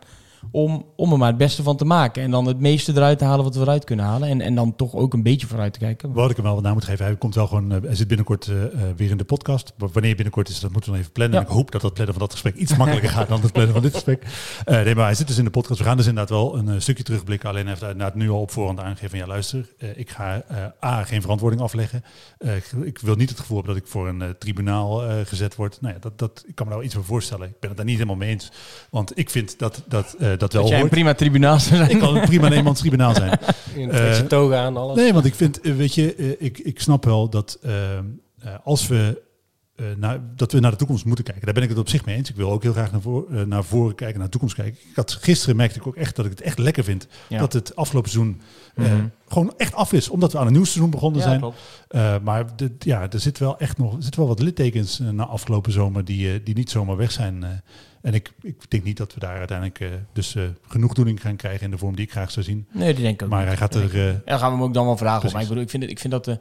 om, 0.51 0.84
om 0.97 1.12
er 1.12 1.18
maar 1.18 1.28
het 1.28 1.36
beste 1.36 1.62
van 1.62 1.76
te 1.76 1.84
maken. 1.84 2.22
En 2.22 2.30
dan 2.30 2.47
het 2.47 2.61
meeste 2.61 2.93
eruit 2.93 3.18
te 3.18 3.24
halen 3.24 3.45
wat 3.45 3.55
we 3.55 3.61
eruit 3.61 3.84
kunnen 3.84 4.05
halen. 4.05 4.28
En, 4.28 4.41
en 4.41 4.55
dan 4.55 4.76
toch 4.76 4.95
ook 4.95 5.12
een 5.12 5.22
beetje 5.22 5.47
vooruit 5.47 5.72
te 5.72 5.78
kijken. 5.78 6.12
Wat 6.12 6.30
ik 6.30 6.36
hem 6.36 6.45
wel 6.45 6.55
wat 6.55 6.62
naam 6.62 6.72
moet 6.72 6.84
geven, 6.84 7.05
hij 7.05 7.16
komt 7.16 7.34
wel 7.34 7.47
gewoon, 7.47 7.72
eh, 7.72 7.78
hij 7.82 7.95
zit 7.95 8.09
binnenkort 8.09 8.49
eh, 8.49 8.64
eh, 8.64 8.70
weer 8.97 9.11
in 9.11 9.16
de 9.16 9.24
podcast. 9.24 9.72
Wanneer 9.76 10.14
binnenkort 10.14 10.49
is, 10.49 10.61
dat 10.61 10.72
moeten 10.72 10.91
we 10.91 10.97
nog 10.97 11.01
even 11.07 11.12
plannen. 11.12 11.38
Ja. 11.38 11.45
Ik 11.45 11.53
hoop 11.53 11.70
dat 11.70 11.80
dat 11.80 11.93
plannen 11.93 12.14
van 12.14 12.22
dat 12.22 12.32
gesprek 12.32 12.55
iets 12.55 12.76
makkelijker 12.76 13.11
gaat 13.16 13.28
dan 13.28 13.41
het 13.41 13.53
plannen 13.53 13.74
van 13.74 13.82
dit 13.82 13.93
gesprek. 13.93 14.26
Nee, 14.64 14.95
maar 14.95 15.05
hij 15.05 15.14
zit 15.14 15.26
dus 15.26 15.38
in 15.38 15.45
de 15.45 15.51
podcast. 15.51 15.78
We 15.78 15.84
gaan 15.84 15.97
dus 15.97 16.07
inderdaad 16.07 16.36
wel 16.36 16.59
een 16.59 16.82
stukje 16.82 17.03
terugblikken. 17.03 17.49
Alleen 17.49 17.66
heeft 17.66 17.80
hij 17.80 17.91
inderdaad 17.91 18.14
nu 18.14 18.30
al 18.30 18.41
op 18.41 18.51
voorhand 18.51 18.80
aangegeven 18.80 19.11
van 19.11 19.18
ja, 19.18 19.26
luister, 19.26 19.68
ik 19.95 20.11
ga 20.11 20.45
A, 20.84 21.05
geen 21.05 21.20
verantwoording 21.20 21.62
afleggen. 21.62 22.05
Ik, 22.38 22.72
ik 22.84 22.99
wil 22.99 23.14
niet 23.14 23.28
het 23.28 23.38
gevoel 23.38 23.57
hebben 23.57 23.74
dat 23.74 23.84
ik 23.84 23.91
voor 23.91 24.09
een 24.09 24.34
tribunaal 24.38 25.03
gezet 25.24 25.57
word. 25.57 25.80
Nou 25.80 25.95
ja, 25.95 26.01
dat, 26.01 26.18
dat, 26.18 26.45
ik 26.47 26.55
kan 26.55 26.66
me 26.66 26.72
daar 26.72 26.78
wel 26.78 26.82
iets 26.82 26.95
voor 26.95 27.05
voorstellen. 27.05 27.49
Ik 27.49 27.61
ben 27.61 27.68
het 27.68 27.78
daar 27.78 27.86
niet 27.86 27.97
helemaal 27.97 28.16
mee 28.16 28.30
eens. 28.30 28.53
Want 28.91 29.18
ik 29.18 29.30
vind 29.30 29.59
dat 29.59 29.82
dat, 29.86 30.16
dat 30.37 30.53
wel 30.53 30.62
Dat 30.62 30.70
jij 30.70 30.81
een 30.81 30.89
prima 30.89 31.14
tribunaal 31.14 31.61
zou 31.61 31.76
zijn. 31.76 31.91
Ik 31.91 31.99
kan 31.99 32.20
prima 32.20 32.53
een 32.53 32.74
tribunaal 32.74 33.14
zijn. 33.14 33.39
In 33.74 33.91
Eh, 33.91 34.18
toga 34.18 34.64
aan, 34.64 34.76
alles. 34.76 34.97
Nee, 34.97 35.12
want 35.12 35.24
ik 35.24 35.35
vind, 35.35 35.61
eh, 35.61 35.74
weet 35.76 35.95
je, 35.95 36.14
eh, 36.14 36.31
ik, 36.39 36.59
ik 36.59 36.81
snap 36.81 37.05
wel 37.05 37.28
dat 37.28 37.59
eh, 37.62 37.99
eh, 37.99 38.03
als 38.64 38.87
we, 38.89 39.22
eh, 39.76 39.87
naar, 39.97 40.20
dat 40.37 40.53
we 40.53 40.61
naar 40.61 40.70
de 40.70 40.76
toekomst 40.76 41.05
moeten 41.05 41.24
kijken. 41.24 41.45
Daar 41.45 41.55
ben 41.55 41.62
ik 41.62 41.68
het 41.68 41.78
op 41.78 41.89
zich 41.89 42.05
mee 42.05 42.16
eens. 42.16 42.31
Ik 42.31 42.37
wil 42.37 42.51
ook 42.51 42.62
heel 42.62 42.72
graag 42.72 42.93
naar, 42.93 43.01
voor, 43.01 43.26
eh, 43.31 43.43
naar 43.43 43.64
voren 43.64 43.95
kijken, 43.95 44.14
naar 44.16 44.24
de 44.24 44.31
toekomst 44.31 44.55
kijken. 44.55 44.78
Ik 44.91 44.97
had, 44.97 45.12
gisteren 45.20 45.57
merkte 45.57 45.78
ik 45.78 45.87
ook 45.87 45.97
echt 45.97 46.16
dat 46.16 46.24
ik 46.24 46.31
het 46.31 46.41
echt 46.41 46.59
lekker 46.59 46.85
vind 46.85 47.07
Ja. 47.28 47.39
dat 47.39 47.53
het 47.53 47.76
afgelopen 47.76 48.11
seizoen 48.11 48.41
eh, 48.74 48.85
Mhm. 48.85 49.05
gewoon 49.28 49.53
echt 49.57 49.74
af 49.74 49.93
is. 49.93 50.09
Omdat 50.09 50.33
we 50.33 50.39
aan 50.39 50.47
een 50.47 50.53
nieuw 50.53 50.64
seizoen 50.64 50.91
begonnen 50.91 51.20
Ja, 51.20 51.26
zijn. 51.26 51.53
Eh, 51.89 52.14
maar 52.24 52.57
de, 52.57 52.72
ja, 52.78 53.11
er 53.11 53.20
zit 53.20 53.39
wel 53.39 53.59
echt 53.59 53.78
nog 53.78 53.97
er 53.97 54.03
zit 54.03 54.16
wel 54.16 54.26
wat 54.26 54.41
littekens 54.41 55.01
eh, 55.01 55.09
na 55.09 55.26
afgelopen 55.26 55.72
zomer 55.72 56.05
die, 56.05 56.33
eh, 56.33 56.41
die 56.45 56.55
niet 56.55 56.70
zomaar 56.70 56.97
weg 56.97 57.12
zijn. 57.12 57.62
En 58.03 58.15
ik, 58.15 58.33
ik 58.43 58.71
denk 58.71 58.85
niet 58.85 58.97
dat 58.97 59.15
we 59.15 59.21
daar 59.21 59.39
uiteindelijk 59.39 59.81
eh, 59.81 59.89
dus 60.13 60.35
eh, 60.35 60.43
genoegdoening 60.69 61.21
gaan 61.21 61.37
krijgen 61.37 61.65
in 61.65 61.71
de 61.71 61.79
vorm 61.79 61.97
die 61.97 62.05
ik 62.05 62.11
graag 62.11 62.31
zou 62.31 62.45
zien. 62.45 62.67
Nee, 62.73 62.95
die 62.95 63.03
denk 63.05 63.15
ik 63.15 63.23
ook 63.23 63.29
Maar 63.29 63.39
niet. 63.39 63.49
hij 63.49 63.57
gaat 63.57 63.75
er... 63.75 63.83
ik. 63.85 63.93
eh, 63.93 64.05
dan 64.25 64.39
gaan 64.39 64.51
we 64.51 64.57
hem 64.57 64.63
ook 64.63 64.75
dan 64.75 64.87
wel 64.87 64.97
vragen. 64.97 65.27
op. 65.27 65.33
Maar 65.33 65.43
ik 65.43 65.49
bedoel, 65.49 65.63
ik 65.63 65.71
vind, 65.71 65.83
het, 65.83 65.93
ik 65.93 65.99
vind 65.99 66.13
dat... 66.13 66.39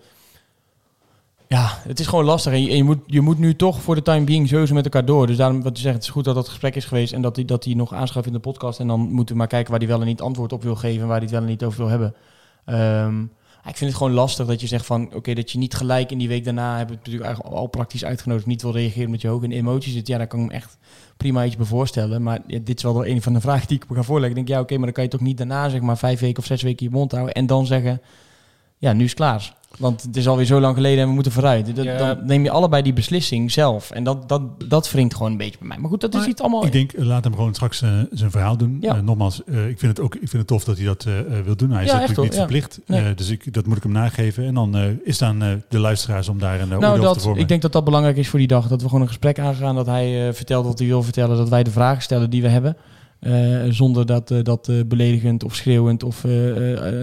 ja, 1.48 1.80
het 1.88 2.00
is 2.00 2.08
gewoon 2.08 2.26
lastig. 2.26 2.54
En 2.54 2.64
je, 2.64 2.70
en 2.70 2.76
je, 2.76 2.84
moet, 2.84 3.00
je 3.06 3.22
moet 3.22 3.40
nu 3.40 3.56
toch 3.56 3.82
voor 3.82 3.96
de 3.96 4.02
time 4.02 4.24
being 4.26 4.48
sowieso 4.48 4.74
met 4.74 4.84
elkaar 4.84 5.06
door. 5.06 5.28
Dus 5.28 5.38
daarom 5.38 5.62
wat 5.64 5.76
je 5.78 5.82
zegt, 5.84 5.96
het 5.96 6.04
is 6.04 6.10
goed 6.10 6.24
dat 6.24 6.36
dat 6.36 6.48
gesprek 6.50 6.76
is 6.76 6.86
geweest... 6.86 7.14
en 7.14 7.22
dat 7.22 7.36
hij 7.36 7.46
dat 7.46 7.64
hij 7.64 7.74
nog 7.74 7.94
aanschuift 7.94 8.28
in 8.28 8.34
de 8.34 8.40
podcast. 8.40 8.80
En 8.80 8.88
dan 8.88 9.00
moeten 9.00 9.34
we 9.34 9.40
maar 9.40 9.48
kijken 9.50 9.72
waar 9.72 9.80
hij 9.80 9.90
wel 9.90 10.00
en 10.02 10.06
niet 10.08 10.22
antwoord 10.22 10.54
op 10.54 10.64
wil 10.64 10.76
geven... 10.76 11.02
en 11.02 11.08
waar 11.08 11.16
hij 11.16 11.26
het 11.26 11.32
wel 11.32 11.42
en 11.42 11.48
niet 11.48 11.64
over 11.64 11.80
wil 11.80 11.90
hebben. 11.90 12.14
Ehm, 12.66 13.24
ik 13.66 13.78
vind 13.78 13.90
het 13.90 14.00
gewoon 14.00 14.14
lastig 14.14 14.48
dat 14.48 14.62
je 14.62 14.68
zegt 14.68 14.86
van... 14.86 15.14
oké, 15.14 15.34
dat 15.34 15.52
je 15.52 15.58
niet 15.58 15.74
gelijk 15.74 16.12
in 16.12 16.18
die 16.18 16.28
week 16.28 16.44
daarna... 16.44 16.74
we 16.74 16.80
het 16.80 16.90
natuurlijk 16.90 17.26
eigenlijk 17.26 17.56
al 17.56 17.68
praktisch 17.68 18.06
uitgenodigd... 18.06 18.46
niet 18.46 18.62
wil 18.62 18.72
reageren 18.72 19.06
omdat 19.06 19.22
je 19.22 19.28
hoog 19.28 19.44
in 19.44 19.52
emoties 19.52 19.94
zit. 19.94 20.08
Ja, 20.08 20.18
daar 20.18 20.28
kan 20.28 20.40
ik 20.40 20.48
me 20.48 20.54
echt 20.54 20.78
prima 21.18 21.46
iets 21.46 21.56
bij 21.56 21.66
voorstellen. 21.66 22.24
Maar 22.24 22.40
dit 22.48 22.78
is 22.78 22.84
wel 22.84 23.06
een 23.06 23.22
van 23.22 23.34
de 23.34 23.42
vragen 23.48 23.68
die 23.68 23.78
ik 23.78 23.90
me 23.90 23.96
ga 23.96 24.04
voorleggen. 24.04 24.38
Ik 24.38 24.46
denk, 24.46 24.58
ja, 24.58 24.64
oké, 24.64 24.76
maar 24.76 24.86
dan 24.86 24.94
kan 24.94 25.04
je 25.04 25.10
toch 25.10 25.20
niet 25.20 25.38
daarna 25.38 25.70
zeg 25.70 25.82
maar 25.82 25.98
vijf 25.98 26.20
weken 26.20 26.40
of 26.40 26.46
zes 26.46 26.62
weken 26.62 26.86
je 26.86 26.92
mond 26.92 27.12
houden... 27.12 27.34
en 27.34 27.46
dan 27.46 27.66
zeggen, 27.66 28.02
ja, 28.80 28.94
nu 28.94 29.04
is 29.04 29.10
het 29.10 29.20
klaar. 29.20 29.58
Want 29.78 30.02
het 30.02 30.16
is 30.16 30.28
alweer 30.28 30.46
zo 30.46 30.60
lang 30.60 30.76
geleden 30.76 31.02
en 31.02 31.08
we 31.08 31.14
moeten 31.14 31.32
vooruit. 31.32 31.76
Dat, 31.76 31.86
Ja. 31.86 31.98
Dan 31.98 32.26
neem 32.26 32.44
je 32.44 32.50
allebei 32.52 32.84
die 32.84 32.94
beslissing 32.94 33.52
zelf. 33.52 33.92
En 33.92 34.04
dat, 34.04 34.30
dat, 34.30 34.42
dat 34.68 34.92
wringt 34.92 35.16
gewoon 35.16 35.32
een 35.32 35.38
beetje 35.38 35.58
bij 35.60 35.68
mij. 35.68 35.78
Maar 35.78 35.90
goed, 35.90 36.02
dat 36.02 36.16
is 36.16 36.26
iets 36.26 36.42
allemaal... 36.42 36.66
Ik 36.66 36.72
denk, 36.72 36.92
eh, 36.92 37.06
laat 37.06 37.24
hem 37.24 37.36
gewoon 37.36 37.54
straks 37.54 37.82
eh, 37.82 37.90
zijn 38.12 38.32
verhaal 38.32 38.58
doen. 38.58 38.78
Ja. 38.82 38.96
Eh, 38.96 39.02
nogmaals, 39.02 39.40
ik 39.46 39.80
vind 39.80 39.82
het 39.82 40.00
ook 40.00 40.14
ik 40.16 40.30
vind 40.30 40.32
het 40.32 40.48
tof 40.48 40.64
dat 40.64 40.78
hij 40.78 40.86
dat 40.86 41.06
wil 41.46 41.56
doen. 41.56 41.72
Hij 41.72 41.84
is 41.84 41.90
Ja, 41.90 42.00
natuurlijk 42.00 42.22
niet 42.22 42.36
verplicht. 42.36 42.80
Nee. 42.86 43.16
Dus 43.16 43.30
ik, 43.30 43.54
dat 43.54 43.66
moet 43.66 43.78
ik 43.78 43.84
hem 43.84 43.92
nageven. 43.92 44.46
En 44.46 44.54
dan 44.54 44.76
is 45.04 45.20
het 45.20 45.30
aan 45.30 45.44
eh, 45.44 45.50
de 45.70 45.80
luisteraars 45.80 46.30
om 46.30 46.40
daar 46.40 46.62
een 46.62 46.68
nou, 46.68 46.86
over 46.86 46.96
te 46.96 47.02
dat, 47.02 47.22
vormen. 47.22 47.42
ik 47.42 47.48
denk 47.48 47.62
dat 47.62 47.72
dat 47.72 47.84
belangrijk 47.84 48.18
is 48.18 48.28
voor 48.28 48.40
die 48.40 48.48
dag. 48.48 48.68
Dat 48.68 48.82
we 48.82 48.88
gewoon 48.88 49.02
een 49.02 49.08
gesprek 49.08 49.40
aangaan. 49.40 49.76
Dat 49.76 49.86
hij 49.86 50.34
vertelt 50.34 50.66
wat 50.66 50.80
hij 50.80 50.88
wil 50.88 51.04
vertellen. 51.04 51.38
Dat 51.38 51.50
wij 51.50 51.64
de 51.64 51.72
vragen 51.72 52.02
stellen 52.02 52.30
die 52.30 52.42
we 52.42 52.48
hebben. 52.48 52.78
Eh, 53.20 53.64
zonder 53.70 54.06
dat 54.06 54.32
eh, 54.32 54.44
dat 54.44 54.68
eh, 54.68 54.76
beledigend 54.86 55.44
of 55.44 55.56
schreeuwend 55.56 56.04
of 56.04 56.26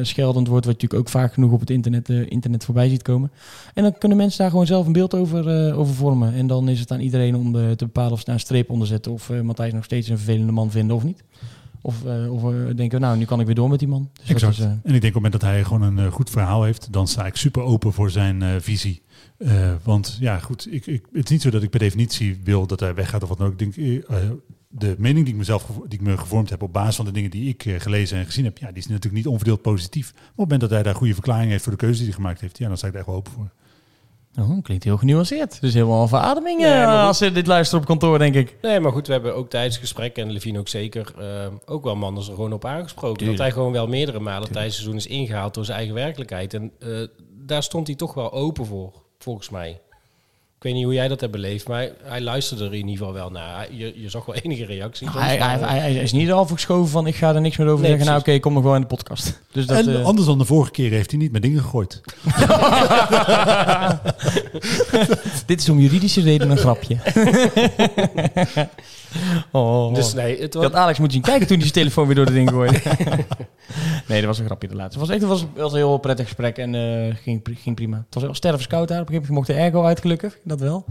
scheldend 0.03 0.49
wordt. 0.49 0.67
Wat 0.67 0.81
je 0.81 0.83
natuurlijk 0.83 1.01
ook 1.01 1.09
vaak 1.09 1.33
genoeg 1.33 1.53
op 1.53 1.61
het 1.61 1.71
internet, 1.71 2.09
internet 2.09 2.65
voorbij 2.65 2.89
ziet 2.89 3.03
komen. 3.03 3.31
En 3.75 3.83
dan 3.83 3.99
kunnen 3.99 4.19
mensen 4.19 4.39
daar 4.39 4.51
gewoon 4.51 4.67
zelf 4.67 4.87
een 4.87 4.93
beeld 4.93 5.15
over, 5.15 5.75
over 5.75 5.95
vormen. 5.95 6.35
En 6.35 6.47
dan 6.47 6.69
is 6.69 6.81
het 6.81 6.91
aan 6.91 7.01
iedereen 7.01 7.37
om 7.37 7.53
te 7.53 7.85
bepalen 7.85 8.13
of 8.13 8.19
ze 8.19 8.25
daar 8.25 8.35
een 8.35 8.41
streep 8.41 8.71
onder 8.71 8.87
zetten. 8.87 9.13
Of 9.13 9.31
Matthijs 9.43 9.73
nog 9.73 9.85
steeds 9.85 10.09
een 10.09 10.17
vervelende 10.17 10.53
man 10.53 10.71
vinden 10.71 10.97
of 10.97 11.05
niet. 11.05 11.25
Of, 11.81 12.05
of 12.31 12.43
we 12.43 12.73
denken, 12.77 13.01
nou, 13.01 13.19
nu 13.19 13.25
kan 13.25 13.41
ik 13.41 13.47
weer 13.47 13.55
door 13.55 13.69
met 13.69 13.79
die 13.79 13.89
man. 13.89 14.11
Dus 14.21 14.29
Exact. 14.29 14.59
is, 14.59 14.65
En 14.65 14.75
ik 14.75 14.83
denk 14.85 14.95
op 14.95 15.03
het 15.03 15.15
moment 15.15 15.33
dat 15.33 15.43
hij 15.43 15.65
gewoon 15.65 15.83
een 15.83 16.11
goed 16.11 16.31
verhaal 16.31 16.63
heeft, 16.63 16.93
dan 16.93 17.09
sta 17.09 17.27
ik 17.27 17.37
super 17.37 17.63
open 17.63 17.93
voor 17.93 18.11
zijn 18.11 18.61
visie. 18.63 19.03
Want 19.83 20.17
ja, 20.21 20.39
goed, 20.39 20.67
ik, 20.71 20.87
ik, 20.87 21.05
het 21.13 21.25
is 21.25 21.31
niet 21.31 21.43
zo 21.43 21.51
dat 21.51 21.63
ik 21.63 21.71
per 21.71 21.81
definitie 21.81 22.41
wil 22.45 22.67
dat 22.67 22.81
hij 22.81 22.95
weggaat 22.95 23.23
of 23.23 23.29
wat 23.29 23.39
dan 23.39 23.47
ook. 23.47 23.61
Ik 23.61 23.75
denk, 23.75 24.03
de 24.69 24.95
mening 24.99 25.25
die 25.25 25.35
ik, 25.35 25.39
mezelf, 25.39 25.67
die 25.87 25.99
ik 25.99 26.07
me 26.07 26.19
gevormd 26.19 26.51
heb 26.51 26.63
op 26.63 26.73
basis 26.73 26.97
van 26.97 27.05
de 27.05 27.13
dingen 27.13 27.31
die 27.31 27.49
ik 27.49 27.65
eh, 27.65 27.81
gelezen 27.81 28.19
en 28.19 28.25
gezien 28.25 28.45
heb, 28.45 28.59
ja, 28.59 28.67
die 28.67 28.77
is 28.77 28.87
natuurlijk 28.87 29.15
niet 29.15 29.27
onverdeeld 29.27 29.63
positief. 29.63 30.13
Maar 30.13 30.23
op 30.23 30.27
het 30.29 30.37
moment 30.37 30.61
dat 30.61 30.71
hij 30.71 30.83
daar 30.83 30.95
goede 30.95 31.15
verklaring 31.15 31.51
heeft 31.51 31.63
voor 31.63 31.73
de 31.73 31.79
keuze 31.79 31.97
die 31.97 32.07
hij 32.07 32.15
gemaakt 32.15 32.41
heeft, 32.41 32.59
ja, 32.59 32.69
dan 32.69 32.77
sta 32.77 32.87
ik 32.87 32.93
daar 32.93 33.03
echt 33.03 33.11
wel 33.11 33.19
open 33.19 33.33
voor. 33.33 33.51
oh, 34.45 34.63
klinkt 34.63 34.85
heel 34.85 34.97
genuanceerd. 34.97 35.61
Dus 35.61 35.75
helemaal 35.75 36.03
een 36.03 36.09
verademing 36.09 36.61
Nee, 36.61 36.71
eh, 36.71 37.07
als 37.07 37.19
ze 37.19 37.33
dit 37.33 37.47
luisteren 37.47 37.81
op 37.81 37.87
kantoor, 37.89 38.19
denk 38.19 38.35
ik. 38.35 38.57
Nee, 38.63 38.81
maar 38.81 38.93
goed, 38.93 39.07
we 39.07 39.13
hebben 39.13 39.35
ook 39.35 39.51
tijdens 39.51 39.75
het 39.75 39.85
gesprek, 39.85 40.17
en 40.17 40.31
Levine 40.31 40.59
ook 40.59 40.69
zeker, 40.69 41.15
eh, 41.19 41.47
ook 41.65 41.85
wel 41.85 41.97
Manders 41.97 42.29
er 42.29 42.35
gewoon 42.35 42.53
op 42.53 42.65
aangesproken. 42.65 43.17
Tuurlijk. 43.17 43.39
Dat 43.39 43.47
hij 43.47 43.57
gewoon 43.57 43.73
wel 43.73 43.87
meerdere 43.87 44.21
malen 44.21 44.53
tijdens 44.53 44.77
het 44.77 44.85
seizoen 44.85 44.97
is 44.97 45.07
ingehaald 45.07 45.55
door 45.55 45.65
zijn 45.65 45.79
eigen 45.79 45.95
werkelijkheid. 45.95 46.55
En 46.55 46.73
eh, 46.79 46.89
daar 47.33 47.63
stond 47.63 47.87
hij 47.87 47.97
toch 47.97 48.15
wel 48.15 48.33
open 48.33 48.67
voor, 48.67 48.93
volgens 49.19 49.51
mij. 49.51 49.81
Ik 50.67 50.73
weet 50.73 50.81
niet 50.81 50.91
hoe 50.91 50.99
jij 51.01 51.09
dat 51.09 51.21
hebt 51.21 51.33
beleefd, 51.33 51.69
maar 51.69 51.77
hij, 51.79 51.93
hij 52.03 52.21
luisterde 52.21 52.65
er 52.65 52.75
in 52.75 52.89
ieder 52.89 52.97
geval 52.97 53.13
wel 53.13 53.31
naar. 53.31 53.67
Je, 53.71 53.93
je 54.01 54.11
zag 54.11 54.25
wel 54.25 54.35
enige 54.35 54.65
reacties. 54.65 55.09
soms, 55.11 55.21
Hij, 55.21 55.37
hij, 55.37 55.59
maar- 55.59 55.69
hij, 55.69 55.79
hij 55.79 55.95
is 55.95 56.13
niet 56.13 56.33
al 56.33 56.47
geschoven 56.47 56.91
van 56.91 57.07
ik 57.07 57.15
ga 57.15 57.35
er 57.35 57.41
niks 57.41 57.57
meer 57.57 57.67
over 57.67 57.81
Nee, 57.81 57.89
zeggen. 57.91 58.07
Nou 58.09 58.21
oké, 58.21 58.39
kom 58.39 58.53
nog 58.53 58.63
wel 58.63 58.75
in 58.75 58.81
de 58.81 58.87
podcast. 58.87 59.41
Dus 59.53 59.67
dat, 59.67 59.87
en 59.87 59.99
eh, 59.99 60.05
anders 60.05 60.27
dan 60.27 60.39
de 60.39 60.45
vorige 60.45 60.71
keer 60.71 60.91
heeft 60.91 61.11
hij 61.11 61.21
niet 61.21 61.33
met 61.33 61.43
dingen 61.43 61.61
gegooid. 61.63 62.01
dit 65.47 65.61
is 65.61 65.69
om 65.69 65.79
juridische 65.79 66.21
redenen 66.21 66.51
een 66.51 66.59
grapje. 66.63 66.97
oh, 69.53 69.95
Dus 69.95 70.15
nee, 70.15 70.41
het 70.41 70.55
was... 70.55 70.63
had 70.63 70.75
Alex 70.75 70.99
moeten 70.99 71.17
zien 71.17 71.27
kijken 71.27 71.47
toen 71.47 71.57
hij 71.57 71.67
zijn 71.67 71.79
telefoon 71.79 72.07
weer 72.07 72.15
door 72.15 72.27
de 72.27 72.33
ding 72.33 72.51
gooide. 72.51 72.81
nee, 74.09 74.19
dat 74.19 74.25
was 74.25 74.39
een 74.39 74.45
grapje 74.45 74.69
de 74.69 74.75
laatste. 74.75 74.99
Het 74.99 75.09
was 75.09 75.17
echt 75.17 75.21
het 75.21 75.31
was, 75.31 75.41
het 75.41 75.63
was 75.63 75.73
een 75.73 75.79
heel 75.79 75.99
prettig 75.99 76.25
gesprek 76.27 76.59
en 76.59 76.75
eh, 76.75 77.15
ging, 77.23 77.41
ging 77.55 77.77
prima. 77.77 77.97
Het 77.97 78.15
was 78.15 78.23
wel 78.23 78.35
stervenskoud 78.35 78.89
daar. 78.89 79.01
Op 79.01 79.09
een 79.09 79.15
gegeven 79.15 79.35
moment 79.35 79.49
mocht 79.49 79.59
de 79.59 79.65
airco 79.65 79.85
uit 79.85 80.01
gelukkig. 80.01 80.39
Dat 80.43 80.61
wel. 80.61 80.85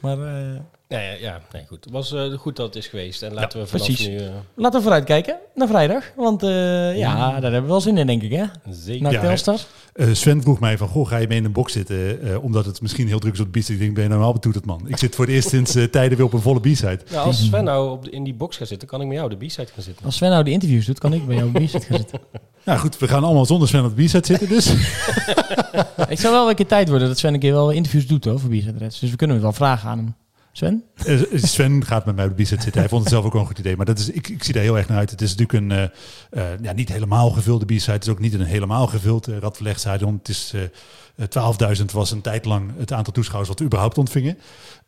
Maar 0.00 0.18
eh, 0.18 0.60
Nee, 0.92 1.06
ja, 1.06 1.14
ja, 1.20 1.40
nee, 1.52 1.62
goed. 1.68 1.84
Het 1.84 1.92
was 1.92 2.12
eh, 2.12 2.32
goed 2.38 2.56
dat 2.56 2.66
het 2.66 2.76
is 2.76 2.86
geweest. 2.86 3.22
En 3.22 3.32
laten 3.34 3.60
we 3.60 3.66
vanaf 3.66 3.86
precies. 3.86 4.06
nu... 4.08 4.16
eh, 4.16 4.24
Laten 4.54 4.76
we 4.78 4.82
vooruitkijken 4.82 5.36
naar 5.54 5.68
vrijdag. 5.68 6.04
Want 6.16 6.42
eh, 6.42 6.98
ja, 6.98 7.30
daar 7.30 7.42
hebben 7.42 7.62
we 7.62 7.66
wel 7.68 7.80
zin 7.80 7.96
in, 7.98 8.06
denk 8.06 8.22
ik, 8.22 8.30
hè? 8.32 8.44
zeker. 8.70 9.02
Naar 9.02 9.12
Ja, 9.12 9.20
Telstar. 9.20 9.58
Eh, 9.92 10.06
Sven 10.12 10.42
vroeg 10.42 10.60
mij 10.60 10.78
van, 10.78 10.88
goh, 10.88 11.08
ga 11.08 11.16
je 11.16 11.26
mee 11.28 11.38
in 11.38 11.44
een 11.44 11.52
box 11.52 11.72
zitten? 11.72 12.22
eh, 12.22 12.42
omdat 12.44 12.64
het 12.66 12.80
misschien 12.80 13.06
heel 13.08 13.18
druk 13.18 13.32
is 13.32 13.40
op 13.40 13.52
de 13.52 13.58
B-side. 13.60 13.72
Ik 13.72 13.78
denk, 13.80 13.94
ben 13.94 14.02
je 14.02 14.08
nou 14.08 14.20
normaal 14.20 14.32
betoeterd, 14.40 14.66
man? 14.66 14.82
Ik 14.88 14.96
zit 14.98 15.14
voor 15.14 15.24
het 15.24 15.34
eerst 15.34 15.48
sinds 15.48 15.72
tijden 15.90 16.16
weer 16.16 16.26
op 16.26 16.32
een 16.32 16.40
volle 16.40 16.60
B-side. 16.60 16.98
Nou, 17.10 17.26
als 17.26 17.44
Sven 17.44 17.64
nou 17.64 17.90
op 17.90 18.04
de- 18.04 18.10
in 18.10 18.24
die 18.24 18.34
box 18.34 18.56
gaat 18.56 18.68
zitten, 18.68 18.88
kan 18.88 19.00
ik 19.00 19.06
met 19.06 19.16
jou 19.16 19.28
de 19.36 19.46
B-side 19.46 19.68
gaan 19.74 19.82
zitten. 19.82 20.04
Als 20.04 20.16
Sven 20.16 20.30
nou 20.30 20.44
de 20.44 20.50
interviews 20.50 20.86
doet, 20.86 20.98
kan 20.98 21.12
ik 21.12 21.26
bij 21.26 21.36
jou 21.36 21.48
op 21.54 21.62
B-set 21.64 21.84
gaan 21.84 21.96
zitten. 21.98 22.20
Nou 22.64 22.78
goed, 22.78 22.98
we 22.98 23.08
gaan 23.08 23.24
allemaal 23.24 23.46
zonder 23.46 23.68
Sven 23.68 23.84
op 23.84 23.96
de 23.96 24.04
B-side 24.04 24.26
zitten 24.26 24.48
dus. 24.48 24.66
Ik 26.08 26.18
zou 26.18 26.32
wel 26.34 26.48
een 26.48 26.54
keer 26.54 26.66
tijd 26.66 26.88
worden 26.88 27.08
dat 27.08 27.18
Sven 27.18 27.34
een 27.34 27.40
keer 27.40 27.52
wel 27.52 27.70
interviews 27.70 28.06
doet 28.06 28.24
hoor, 28.24 28.38
voor 28.40 28.50
Reds. 28.78 28.98
Dus 29.00 29.10
we 29.10 29.16
kunnen 29.16 29.36
het 29.36 29.44
wel 29.44 29.52
vragen 29.54 29.88
aan 29.90 29.98
hem. 29.98 30.14
Sven? 30.52 30.84
Eh, 30.94 31.20
Sven 31.34 31.84
gaat 31.84 32.04
met 32.06 32.16
mij 32.16 32.24
op 32.24 32.36
de 32.36 32.42
B-side 32.42 32.62
zitten. 32.62 32.80
Hij 32.80 32.88
vond 32.90 33.02
het 33.02 33.12
zelf 33.12 33.24
ook 33.24 33.32
wel 33.32 33.40
een 33.40 33.46
goed 33.46 33.58
idee. 33.58 33.76
Maar 33.76 33.86
dat 33.86 33.98
is, 33.98 34.10
ik, 34.10 34.28
ik 34.28 34.44
zie 34.44 34.54
daar 34.54 34.62
heel 34.62 34.76
erg 34.76 34.88
naar 34.88 34.98
uit. 34.98 35.10
Het 35.10 35.22
is 35.22 35.34
natuurlijk 35.34 35.58
een 35.58 35.90
eh, 36.30 36.52
eh, 36.52 36.58
ja, 36.62 36.72
niet 36.72 36.88
helemaal 36.88 37.30
gevulde 37.30 37.64
B-side. 37.64 37.92
Het 37.92 38.02
is 38.02 38.08
ook 38.08 38.18
niet 38.18 38.34
een 38.34 38.42
helemaal 38.42 38.86
gevuld 38.86 39.28
uh, 39.28 39.38
Radverlegd 39.38 39.80
stadion. 39.80 40.16
Het 40.18 40.28
is 40.28 40.52
eh, 40.54 41.78
12.000 41.78 41.84
was 41.92 42.10
een 42.10 42.20
tijd 42.20 42.44
lang 42.44 42.70
het 42.76 42.92
aantal 42.92 43.12
toeschouwers 43.12 43.48
wat 43.48 43.58
we 43.58 43.64
überhaupt 43.64 43.98
ontvingen. 43.98 44.38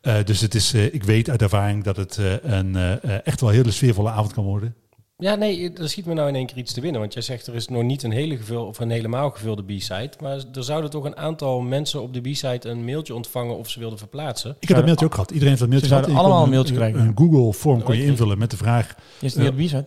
Eh, 0.01 0.23
dus 0.23 0.41
het 0.41 0.55
is, 0.55 0.73
eh, 0.73 0.93
ik 0.93 1.03
weet 1.03 1.29
uit 1.29 1.41
ervaring 1.41 1.83
dat 1.83 1.95
het 1.95 2.17
eh, 2.17 2.33
een 2.41 2.75
eh, 2.75 3.27
echt 3.27 3.41
wel 3.41 3.49
hele 3.49 3.71
sfeervolle 3.71 4.09
avond 4.09 4.33
kan 4.33 4.43
worden. 4.43 4.75
Ja, 5.17 5.35
nee, 5.35 5.73
er 5.73 5.89
schiet 5.89 6.05
me 6.05 6.13
nou 6.13 6.27
in 6.27 6.35
één 6.35 6.45
keer 6.45 6.57
iets 6.57 6.73
te 6.73 6.81
winnen. 6.81 7.01
Want 7.01 7.13
jij 7.13 7.21
zegt 7.21 7.47
er 7.47 7.55
is 7.55 7.67
nog 7.67 7.83
niet 7.83 8.03
een 8.03 8.11
hele 8.11 8.37
gevul, 8.37 8.65
of 8.65 8.79
een 8.79 8.89
helemaal 8.89 9.29
gevulde 9.29 9.63
B-side. 9.63 10.11
Maar 10.21 10.37
er 10.53 10.63
zouden 10.63 10.89
toch 10.89 11.03
een 11.03 11.17
aantal 11.17 11.61
mensen 11.61 12.01
op 12.01 12.13
de 12.13 12.21
B-side 12.21 12.69
een 12.69 12.85
mailtje 12.85 13.15
ontvangen 13.15 13.57
of 13.57 13.69
ze 13.69 13.79
wilden 13.79 13.97
verplaatsen. 13.97 14.55
Ik 14.59 14.67
heb 14.67 14.77
dat 14.77 14.85
mailtje 14.85 15.05
ook 15.05 15.13
gehad. 15.13 15.31
Iedereen 15.31 15.47
heeft 15.49 15.59
dat 15.59 15.69
mailtje 15.69 15.89
Ze 15.89 15.95
gehad. 15.95 16.19
allemaal 16.19 16.43
een 16.43 16.49
mailtje 16.49 16.73
Een 16.73 16.79
krijgen. 16.79 17.11
Google 17.15 17.53
form 17.53 17.83
kon 17.83 17.97
je 17.97 18.05
invullen 18.05 18.37
met 18.37 18.51
de 18.51 18.57
vraag. 18.57 18.95
Is 19.19 19.35
niet 19.35 19.49
op 19.49 19.57
de 19.57 19.63
B-set? 19.65 19.85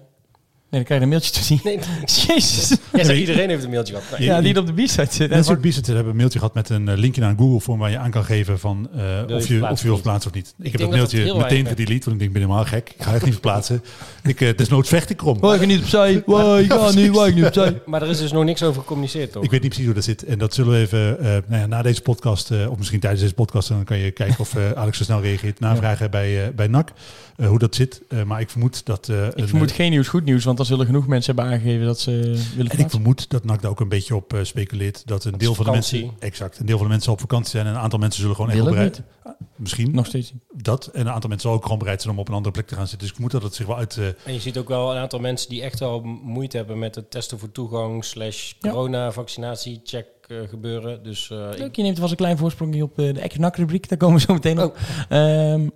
Nee, 0.70 0.80
dan 0.84 0.98
krijg 0.98 1.00
je 1.00 1.06
een 1.06 1.12
mailtje 1.12 1.32
te 1.32 1.44
zien. 1.46 1.60
Nee, 1.64 1.78
Jezus. 2.26 2.68
jij 2.92 3.04
zegt, 3.04 3.18
iedereen 3.18 3.48
heeft 3.48 3.64
een 3.64 3.70
mailtje 3.70 3.94
gehad. 3.94 4.10
Nou, 4.10 4.22
Ja, 4.24 4.40
die 4.40 4.58
op 4.58 4.66
de 4.76 4.82
B-set 4.82 5.14
zit. 5.14 5.30
Mensen 5.30 5.54
op 5.56 5.60
B-side 5.60 5.92
hebben 5.92 6.10
een 6.10 6.16
mailtje 6.16 6.38
gehad 6.38 6.54
met 6.54 6.68
een 6.68 6.88
eh, 6.88 6.96
linkje 6.96 7.20
naar 7.20 7.30
een 7.30 7.38
Google 7.38 7.60
form 7.60 7.78
waar 7.78 7.90
je 7.90 7.98
aan 7.98 8.10
kan 8.10 8.24
geven 8.24 8.58
van 8.58 8.88
eh, 8.94 9.00
je 9.26 9.34
of, 9.34 9.46
je, 9.48 9.68
of 9.68 9.78
je 9.78 9.84
wil 9.84 9.92
of 9.92 10.00
verplaatsen 10.00 10.30
of 10.30 10.36
niet. 10.36 10.54
Ik, 10.58 10.64
heb 10.72 10.80
dat 10.80 10.80
het 10.90 10.96
mailtje 10.98 11.34
meteen 11.36 11.66
gedelete, 11.66 12.10
want 12.10 12.12
ik 12.12 12.18
denk, 12.18 12.20
ik 12.20 12.32
ben 12.32 12.42
helemaal 12.42 12.64
gek. 12.64 12.92
Ik 12.96 13.02
ga 13.02 13.12
echt 13.14 13.22
niet 13.24 13.32
verplaatsen. 13.32 13.82
ik, 14.22 14.40
eh, 14.40 14.56
desnoods 14.56 14.88
vecht 14.88 15.10
ik 15.10 15.20
erom. 15.20 15.38
Oh, 15.40 15.54
ik 15.54 15.60
ga 15.60 15.66
niet 15.66 15.80
opzij. 15.80 16.12
Ik 16.12 16.24
ga 16.26 16.90
nu, 16.94 17.08
oh, 17.10 17.26
ik 17.26 17.34
niet 17.34 17.44
opzij. 17.46 17.80
Maar 17.86 18.02
er 18.02 18.08
is 18.08 18.18
dus 18.18 18.32
nog 18.32 18.44
niks 18.44 18.62
over 18.62 18.80
gecommuniceerd, 18.80 19.32
toch? 19.32 19.42
Ik 19.44 19.50
weet 19.50 19.60
niet 19.60 19.68
precies 19.68 19.86
hoe 19.86 19.94
dat 19.94 20.04
zit. 20.04 20.24
En 20.24 20.38
dat 20.38 20.54
zullen 20.54 20.72
we 20.72 20.78
even, 20.78 21.18
eh, 21.18 21.24
nou 21.46 21.60
ja, 21.60 21.66
na 21.66 21.82
deze 21.82 22.02
podcast, 22.02 22.50
eh, 22.50 22.70
of 22.70 22.78
misschien 22.78 23.00
tijdens 23.00 23.22
deze 23.22 23.34
podcast, 23.34 23.68
dan 23.68 23.84
kan 23.84 23.98
je 23.98 24.10
kijken 24.10 24.38
of 24.38 24.54
eh, 24.54 24.72
Alex 24.72 24.96
zo 24.98 25.04
snel 25.04 25.20
reageert. 25.20 25.60
Navragen 25.60 26.10
bij, 26.10 26.44
eh, 26.44 26.50
bij 26.54 26.66
NAC, 26.66 26.88
hoe 27.36 27.58
dat 27.58 27.74
zit. 27.74 28.00
Eh, 28.08 28.22
maar 28.22 28.40
ik 28.40 28.50
vermoed 28.50 28.86
dat... 28.86 29.08
eh, 29.08 29.26
Ik 29.26 29.32
een, 29.34 29.48
vermoed 29.48 29.72
geen 29.72 29.90
nieuws, 29.90 30.08
goed 30.08 30.24
nieuws, 30.24 30.44
want 30.44 30.57
dan 30.58 30.66
zullen 30.66 30.86
genoeg 30.86 31.06
mensen 31.06 31.34
hebben 31.34 31.52
aangegeven 31.54 31.86
dat 31.86 32.00
ze 32.00 32.10
willen 32.56 32.70
En 32.72 32.78
ik 32.78 32.90
vermoed 32.90 33.30
dat 33.30 33.44
NAC 33.44 33.62
daar 33.62 33.70
ook 33.70 33.80
een 33.80 33.88
beetje 33.88 34.16
op 34.16 34.32
eh, 34.32 34.44
speculeert. 34.44 35.06
Dat 35.06 35.24
een 35.24 35.38
deel 35.38 35.54
van 35.54 35.64
de 35.64 35.70
mensen... 35.70 36.10
Exact. 36.18 36.58
Een 36.58 36.66
deel 36.66 36.76
van 36.76 36.86
de 36.86 36.92
mensen 36.92 37.12
op 37.12 37.20
vakantie 37.20 37.50
zijn. 37.50 37.66
En 37.66 37.72
een 37.72 37.78
aantal 37.78 37.98
mensen 37.98 38.20
zullen 38.20 38.36
gewoon 38.36 38.50
echt 38.50 38.64
bereid... 38.64 38.96
niet. 39.24 39.36
Misschien 39.56 39.90
Nog 39.94 40.06
steeds 40.06 40.32
niet. 40.32 40.42
dat. 40.64 40.86
En 40.86 41.00
een 41.00 41.06
aantal 41.12 41.28
mensen 41.28 41.40
zullen 41.40 41.56
ook 41.56 41.62
gewoon 41.62 41.78
bereid 41.78 42.02
zijn 42.02 42.14
om 42.14 42.20
op 42.20 42.28
een 42.28 42.34
andere 42.34 42.52
plek 42.54 42.66
te 42.66 42.74
gaan 42.74 42.86
zitten. 42.88 42.98
Dus 42.98 43.08
ik 43.08 43.14
vermoed 43.14 43.32
dat 43.32 43.42
het 43.42 43.54
zich 43.54 43.66
wel 43.66 43.76
uit... 43.76 43.96
eh, 43.96 44.06
En 44.06 44.32
je 44.32 44.40
ziet 44.40 44.58
ook 44.58 44.68
wel 44.68 44.90
een 44.92 44.98
aantal 44.98 45.18
mensen 45.20 45.48
die 45.48 45.62
echt 45.62 45.78
wel 45.78 46.00
moeite 46.22 46.56
hebben 46.56 46.78
met 46.78 46.94
het 46.94 47.10
testen 47.10 47.38
voor 47.38 47.52
toegang 47.52 48.04
slash 48.04 48.52
Ja. 48.60 48.70
corona 48.70 49.12
vaccinatie 49.12 49.80
check 49.84 50.06
eh, 50.26 50.36
gebeuren. 50.48 51.02
Dus 51.02 51.30
eh, 51.30 51.50
ik- 51.52 51.58
Leuk, 51.58 51.76
je 51.76 51.82
neemt 51.82 51.98
vast 51.98 52.10
een 52.10 52.16
klein 52.16 52.38
voorsprongje 52.38 52.82
op 52.82 52.96
de 52.96 53.12
Ex-NAC-rubriek. 53.20 53.88
Daar 53.88 53.98
komen 53.98 54.16
we 54.16 54.22
zo 54.26 54.32
meteen 54.32 54.62
op. 54.62 54.76
Oh. 54.76 55.18
Ehm, 55.18 55.68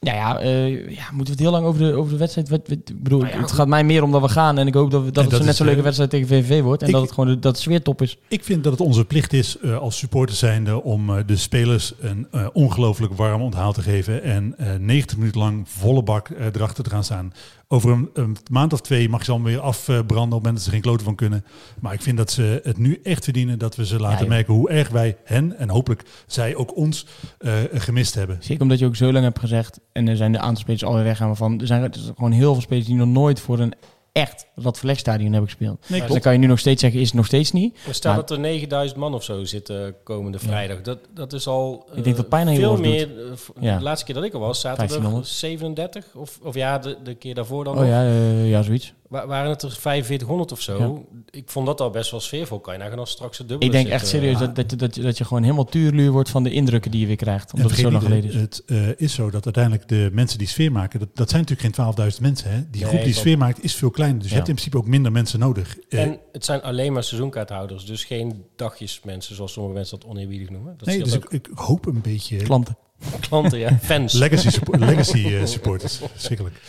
nou 0.00 0.16
ja, 0.16 0.38
eh, 0.40 0.90
ja, 0.90 1.02
moeten 1.12 1.24
we 1.24 1.30
het 1.30 1.38
heel 1.40 1.50
lang 1.50 1.66
over 1.66 1.80
de, 1.80 1.94
over 1.94 2.12
de 2.12 2.18
wedstrijd... 2.18 2.48
Wat, 2.48 2.60
wat- 2.68 2.78
ik 2.88 3.02
bedoel, 3.02 3.20
Nou 3.20 3.32
ja, 3.32 3.40
het 3.40 3.52
gaat 3.52 3.68
mij 3.68 3.84
meer 3.84 4.02
om 4.02 4.10
dat 4.12 4.20
we 4.20 4.28
gaan. 4.28 4.58
En 4.58 4.66
ik 4.66 4.74
hoop 4.74 4.90
dat, 4.90 5.04
we, 5.04 5.10
dat 5.10 5.22
het 5.22 5.30
dat 5.32 5.40
zo 5.40 5.46
net 5.46 5.56
zo'n 5.56 5.64
leuke 5.66 5.78
eh, 5.80 5.84
wedstrijd 5.84 6.10
tegen 6.10 6.28
VVV 6.28 6.62
wordt. 6.62 6.82
En 6.82 6.88
ik- 6.88 6.94
dat 6.94 7.02
het 7.02 7.12
gewoon 7.12 7.28
de, 7.28 7.38
dat 7.38 7.52
het 7.52 7.60
sfeer 7.60 7.82
top 7.82 8.02
is. 8.02 8.18
Ik 8.28 8.44
vind 8.44 8.64
dat 8.64 8.72
het 8.72 8.80
onze 8.80 9.04
plicht 9.04 9.32
is 9.32 9.58
eh, 9.58 9.78
als 9.78 9.98
supporters 9.98 10.38
zijnde 10.38 10.82
om 10.82 11.10
eh, 11.10 11.16
de 11.26 11.36
spelers 11.36 11.92
een 12.00 12.26
ongelooflijk 12.52 13.12
warm 13.14 13.42
onthaal 13.42 13.72
te 13.72 13.82
geven. 13.82 14.22
En 14.22 14.54
eh 14.58 14.74
90 14.74 15.16
minuten 15.16 15.40
lang 15.40 15.68
volle 15.68 16.02
bak 16.02 16.28
eh, 16.28 16.46
erachter 16.46 16.84
te 16.84 16.90
gaan 16.90 17.04
staan. 17.04 17.32
Over 17.72 17.90
een, 17.90 18.10
een 18.14 18.36
maand 18.50 18.72
of 18.72 18.80
twee 18.80 19.08
mag 19.08 19.24
ze 19.24 19.30
allemaal 19.30 19.50
weer 19.50 19.60
afbranden 19.60 20.16
op 20.16 20.18
het 20.20 20.30
moment 20.30 20.54
dat 20.54 20.62
ze 20.64 20.70
geen 20.70 20.80
kloten 20.80 21.04
van 21.04 21.14
kunnen. 21.14 21.44
Maar 21.80 21.92
ik 21.92 22.02
vind 22.02 22.16
dat 22.16 22.30
ze 22.30 22.60
het 22.64 22.78
nu 22.78 23.00
echt 23.02 23.24
verdienen 23.24 23.58
dat 23.58 23.76
we 23.76 23.86
ze 23.86 24.00
laten 24.00 24.28
merken 24.28 24.54
hoe 24.54 24.70
erg 24.70 24.88
wij 24.88 25.16
hen 25.24 25.58
en 25.58 25.68
hopelijk 25.68 26.02
zij 26.26 26.54
ook 26.56 26.76
ons 26.76 27.06
eh, 27.38 27.52
gemist 27.72 28.14
hebben. 28.14 28.36
Zeker 28.40 28.62
omdat 28.62 28.78
je 28.78 28.86
ook 28.86 28.96
zo 28.96 29.12
lang 29.12 29.24
hebt 29.24 29.38
gezegd. 29.38 29.80
En 29.92 30.08
er 30.08 30.16
zijn 30.16 30.32
de 30.32 30.38
aantal 30.38 30.60
spelers 30.62 30.84
alweer 30.84 31.04
weggaan 31.04 31.26
waarvan... 31.26 31.60
Er 31.60 31.66
zijn 31.66 31.82
er 31.82 31.90
gewoon 32.14 32.32
heel 32.32 32.52
veel 32.52 32.62
spelers 32.62 32.86
die 32.86 32.94
nog 32.96 33.08
nooit 33.08 33.40
voor 33.40 33.58
een 33.58 33.72
echt 34.12 34.46
Radverlegstadion 34.54 35.32
hebben 35.32 35.50
gespeeld. 35.50 35.84
Nee, 35.88 36.00
Dus 36.00 36.10
dan 36.10 36.20
kan 36.20 36.32
je 36.32 36.38
nu 36.38 36.46
nog 36.46 36.58
steeds 36.58 36.80
zeggen, 36.80 37.00
is 37.00 37.06
het 37.06 37.16
nog 37.16 37.26
steeds 37.26 37.52
niet. 37.52 37.78
Stel 37.90 38.10
Maar- 38.12 38.20
dat 38.20 38.30
er 38.30 38.38
9000 38.38 39.00
man 39.00 39.14
of 39.14 39.22
zo 39.24 39.44
zitten 39.44 39.94
komende 40.04 40.38
vrijdag. 40.38 40.80
Dat, 40.80 40.98
dat 41.14 41.32
is 41.32 41.46
al 41.46 41.86
Ik 41.94 42.04
denk 42.04 42.16
dat 42.16 42.28
bijna 42.28 42.54
veel 42.54 42.74
heel 42.74 42.80
meer. 42.80 43.08
eh, 43.30 43.62
Ja. 43.62 43.76
De 43.76 43.82
laatste 43.82 44.04
keer 44.06 44.14
dat 44.14 44.24
ik 44.24 44.32
er 44.32 44.38
was, 44.38 44.60
zaten 44.60 44.82
er 44.82 44.88
1500. 44.88 45.26
37. 45.28 46.06
Of, 46.14 46.38
of 46.42 46.54
ja, 46.54 46.78
de, 46.78 46.96
de 47.02 47.14
keer 47.14 47.34
daarvoor 47.34 47.64
dan 47.64 47.74
Oh 47.74 47.80
nog. 47.80 47.88
ja, 47.88 48.02
eh, 48.04 48.50
ja 48.50 48.62
zoiets. 48.62 48.94
Wa- 49.10 49.26
waren 49.26 49.50
het 49.50 49.62
er 49.62 49.70
4500 49.70 50.52
of 50.52 50.60
zo? 50.60 50.78
Ja. 50.78 51.18
Ik 51.38 51.50
vond 51.50 51.66
dat 51.66 51.80
al 51.80 51.90
best 51.90 52.10
wel 52.10 52.20
sfeervol. 52.20 52.60
Kan 52.60 52.74
je 52.74 52.80
nagaan 52.80 52.98
als 52.98 53.10
straks 53.10 53.38
het 53.38 53.48
dubbele 53.48 53.70
Ik 53.70 53.76
denk 53.76 53.88
echt 53.94 54.02
eh, 54.04 54.08
serieus 54.10 54.38
dat, 54.38 54.54
dat, 54.56 54.78
dat, 54.78 54.94
dat 54.94 55.18
je 55.18 55.24
gewoon 55.24 55.42
helemaal 55.42 55.64
tuurluur 55.64 56.10
wordt 56.10 56.30
van 56.30 56.42
de 56.42 56.50
indrukken 56.50 56.90
die 56.90 57.00
je 57.00 57.06
weer 57.06 57.16
krijgt. 57.16 57.50
En 57.50 57.54
Omdat 57.56 57.70
het 57.70 57.80
zo 57.80 57.90
lang 57.90 58.02
vergeet 58.02 58.20
geleden 58.22 58.40
is. 58.50 58.58
het 58.58 58.62
eh, 58.98 59.04
is 59.06 59.14
zo 59.14 59.30
dat 59.30 59.44
uiteindelijk 59.44 59.88
de 59.88 60.08
mensen 60.12 60.38
die 60.38 60.48
sfeer 60.48 60.72
maken, 60.72 60.98
dat, 61.00 61.08
dat 61.14 61.30
zijn 61.30 61.42
natuurlijk 61.48 61.76
geen 61.76 62.10
12.000 62.14 62.20
mensen. 62.20 62.50
Hè? 62.50 62.56
Die 62.70 62.80
Nee, 62.82 62.90
groep 62.90 63.04
die 63.04 63.14
sfeer 63.14 63.38
maakt 63.38 63.64
is 63.64 63.74
veel 63.74 63.90
kleiner. 63.90 64.20
Dus 64.20 64.28
je 64.28 64.34
hebt 64.36 64.48
in 64.48 64.54
principe 64.54 64.76
ook 64.78 64.86
minder 64.86 65.12
mensen 65.12 65.38
nodig. 65.38 65.76
Eh, 65.88 66.02
En 66.02 66.18
het 66.32 66.44
zijn 66.44 66.62
alleen 66.62 66.92
maar 66.92 67.04
seizoenkaarthouders. 67.04 67.84
Dus 67.86 68.04
geen 68.04 68.44
dagjesmensen, 68.56 69.34
zoals 69.34 69.52
sommige 69.52 69.74
mensen 69.74 70.00
dat 70.00 70.08
oneerbiedig 70.08 70.50
noemen. 70.50 70.74
Dat 70.76 70.86
nee, 70.88 71.02
dus 71.02 71.16
ook. 71.16 71.24
ik, 71.24 71.46
ik 71.46 71.48
hoop 71.54 71.86
een 71.86 72.00
beetje 72.00 72.36
Klanten. 72.36 72.76
klanten, 73.20 73.58
ja. 73.58 73.78
Fans. 73.82 74.12
legacy, 74.24 74.50
suppo- 74.50 74.78
legacy 74.78 75.44
supporters. 75.44 76.00
Verschrikkelijk. 76.12 76.60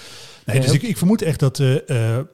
Nee, 0.45 0.59
dus 0.59 0.71
ik, 0.71 0.81
ik 0.81 0.97
vermoed 0.97 1.21
echt 1.21 1.39
dat... 1.39 1.59
eh, 1.59 2.17
eh, 2.17 2.25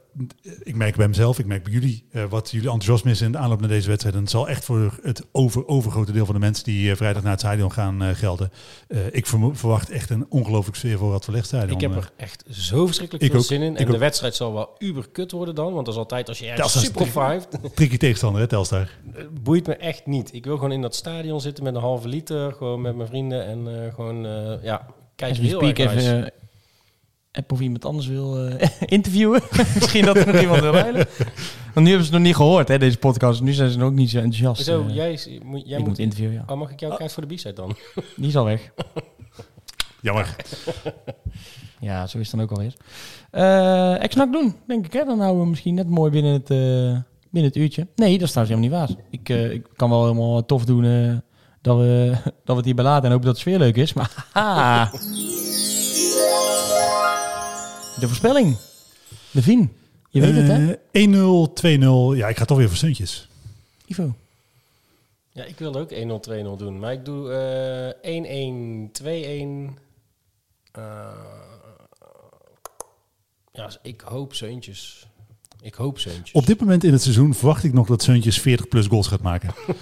ik 0.64 0.76
merk 0.76 0.96
bij 0.96 1.08
mezelf, 1.08 1.40
ik 1.40 1.46
merk 1.46 1.64
bij 1.64 1.74
jullie... 1.74 2.04
eh, 2.12 2.24
wat 2.30 2.52
jullie 2.52 2.70
enthousiasme 2.70 3.12
is 3.12 3.22
in 3.22 3.32
de 3.32 3.38
aanloop 3.38 3.60
naar 3.60 3.70
deze 3.70 3.88
wedstrijd. 3.88 4.16
En 4.16 4.22
het 4.22 4.30
zal 4.30 4.48
echt 4.50 4.66
voor 4.66 5.00
het 5.02 5.26
over, 5.32 5.68
overgrote 5.68 6.12
deel 6.12 6.26
van 6.26 6.34
de 6.34 6.40
mensen... 6.40 6.64
die 6.64 6.96
vrijdag 6.96 7.22
naar 7.24 7.32
het 7.32 7.40
stadion 7.40 7.72
gaan 7.72 8.04
eh, 8.04 8.16
gelden. 8.16 8.52
Eh, 8.88 9.00
ik 9.12 9.26
verwacht 9.26 9.90
echt 9.90 10.10
een 10.10 10.26
ongelooflijk 10.30 10.78
sfeer 10.78 10.98
voor 10.98 11.14
het 11.14 11.24
verlegd 11.24 11.46
stadion. 11.46 11.72
Ik 11.72 11.82
heb 11.82 11.96
er 11.96 12.12
echt 12.18 12.44
zo 12.50 12.86
verschrikkelijk 12.86 13.26
Ik 13.26 13.32
veel 13.32 13.40
ook. 13.40 13.46
zin 13.46 13.62
in. 13.62 13.78
En 13.78 13.92
de 13.92 13.98
wedstrijd 13.98 14.36
zal 14.36 14.54
wel 14.54 14.76
uber 14.78 15.10
kut 15.12 15.32
worden 15.32 15.56
dan. 15.56 15.74
Want 15.74 15.86
dat 15.86 15.94
is 15.94 16.00
altijd 16.00 16.30
als 16.30 16.40
je 16.40 16.48
ergens 16.48 16.80
super 16.80 17.08
vijft. 17.08 17.48
Tricky 17.76 17.98
tegenstander, 17.98 18.42
hè, 18.42 18.48
Telstar. 18.48 18.90
boeit 19.42 19.68
me 19.68 19.76
echt 19.76 20.06
niet. 20.06 20.34
Ik 20.34 20.46
wil 20.46 20.56
gewoon 20.56 20.72
in 20.72 20.82
dat 20.82 20.96
stadion 20.96 21.42
zitten 21.42 21.64
met 21.64 21.76
een 21.76 21.82
halve 21.82 22.08
liter. 22.08 22.54
Gewoon 22.54 22.82
met 22.82 22.96
mijn 22.96 23.08
vrienden. 23.08 23.46
En 23.46 23.84
eh, 23.86 23.94
gewoon, 23.94 24.26
eh, 24.26 24.64
ja, 24.64 24.86
kijk 25.16 25.36
heel 25.38 25.60
speak 25.60 25.78
erg 25.78 25.96
even 25.96 26.32
app 27.38 27.52
of 27.52 27.60
iemand 27.60 27.86
anders 27.86 28.08
wil 28.08 28.48
eh, 28.48 28.70
interviewen. 28.98 29.42
Misschien 29.76 30.06
dat 30.06 30.16
er 30.18 30.28
nog 30.28 30.42
iemand 30.42 30.60
wil 30.62 30.72
rijden. 30.72 31.06
Want 31.74 31.86
nu 31.86 31.92
hebben 31.92 32.06
ze 32.08 32.12
het 32.12 32.12
nog 32.12 32.22
niet 32.22 32.36
gehoord, 32.36 32.68
hè, 32.68 32.78
deze 32.78 32.98
podcast. 32.98 33.42
Nu 33.42 33.54
zijn 33.54 33.70
ze 33.70 33.78
nog 33.78 33.92
niet 33.92 34.10
zo 34.10 34.18
enthousiast. 34.18 34.64
Zo, 34.64 34.86
eh. 34.88 34.96
jij, 34.96 35.12
is- 35.14 35.30
moet, 35.44 35.62
jij 35.66 35.72
ik 35.74 35.80
moet 35.80 35.88
moet... 35.88 36.00
interviewen, 36.00 36.34
ja. 36.34 36.44
Oh, 36.48 36.58
mag 36.58 36.72
ik 36.72 36.80
jou 36.80 36.96
kijken 36.96 37.14
voor 37.16 37.28
de 37.28 37.36
b-side 37.36 37.54
dan? 37.54 37.76
Die 38.18 38.28
is 38.28 38.36
al 38.36 38.46
weg. 38.46 38.72
Jammer. 40.02 40.36
Ja, 41.80 42.08
zo 42.08 42.18
is 42.18 42.32
het 42.32 42.36
dan 42.40 42.46
ook 42.50 42.52
alweer. 42.52 42.74
Eh 43.32 44.04
Ex-NAC 44.04 44.32
doen, 44.32 44.56
denk 44.68 44.86
ik. 44.86 44.94
Hè? 44.94 45.04
Dan 45.06 45.20
houden 45.20 45.44
we 45.44 45.50
misschien 45.50 45.74
net 45.76 45.90
mooi 45.90 46.12
binnen 46.12 46.34
het, 46.34 46.50
eh, 46.50 46.58
binnen 47.32 47.52
het 47.52 47.56
uurtje. 47.56 47.88
Nee, 47.96 48.18
dat 48.18 48.28
is 48.28 48.32
trouwens 48.32 48.58
helemaal 48.60 48.88
niet 48.88 48.98
waar. 48.98 49.06
Ik, 49.10 49.30
eh, 49.30 49.52
ik 49.52 49.68
kan 49.76 49.90
wel 49.90 50.02
helemaal 50.02 50.46
tof 50.46 50.66
doen 50.66 50.84
eh, 50.86 51.14
dat, 51.62 51.78
we, 51.78 52.12
dat 52.24 52.32
we 52.46 52.54
het 52.56 52.66
hierbij 52.66 52.84
laten 52.86 53.04
en 53.06 53.12
hopen 53.12 53.26
dat 53.26 53.36
de 53.36 53.42
sfeer 53.42 53.58
leuk 53.58 53.76
is. 53.76 53.94
Maar 53.94 54.26
haha. 54.32 54.90
De 58.00 58.08
voorspelling. 58.08 58.58
De 59.32 59.42
Vien. 59.42 59.72
Je 60.10 60.22
weet 60.22 60.36
het, 60.36 60.48
hè? 60.48 60.74
Eh, 60.92 61.04
1-0, 61.04 61.54
2-0. 61.54 62.16
Ja, 62.16 62.28
ik 62.28 62.38
ga 62.38 62.46
toch 62.46 62.58
weer 62.58 62.68
voor 62.68 62.78
Suntjes. 62.78 63.28
Ivo. 63.86 64.16
Ja, 65.32 65.44
ik 65.44 65.58
wilde 65.58 65.80
ook 65.80 65.92
1-0, 65.92 66.20
2-0 66.20 66.58
doen. 66.58 66.80
Maar 66.80 66.94
ik 66.94 67.06
doe 67.06 67.32
eh 68.02 68.16
1-1, 68.16 68.92
2-1. 68.92 69.80
Eh, 70.72 70.84
ja, 73.52 73.70
ik 73.82 74.02
hoop 74.02 74.34
Zeuntjes. 74.34 75.08
Ik 75.62 75.74
hoop 75.74 76.00
Zeuntjes. 76.00 76.32
Op 76.32 76.46
dit 76.46 76.60
moment 76.60 76.84
in 76.84 76.92
het 76.92 77.02
seizoen 77.02 77.34
verwacht 77.34 77.64
ik 77.64 77.74
nog 77.74 77.88
dat 77.88 78.04
Suntjes 78.04 78.40
40 78.42 78.68
plus 78.68 78.88
goals 78.88 79.08
gaat 79.08 79.22
maken. 79.22 79.54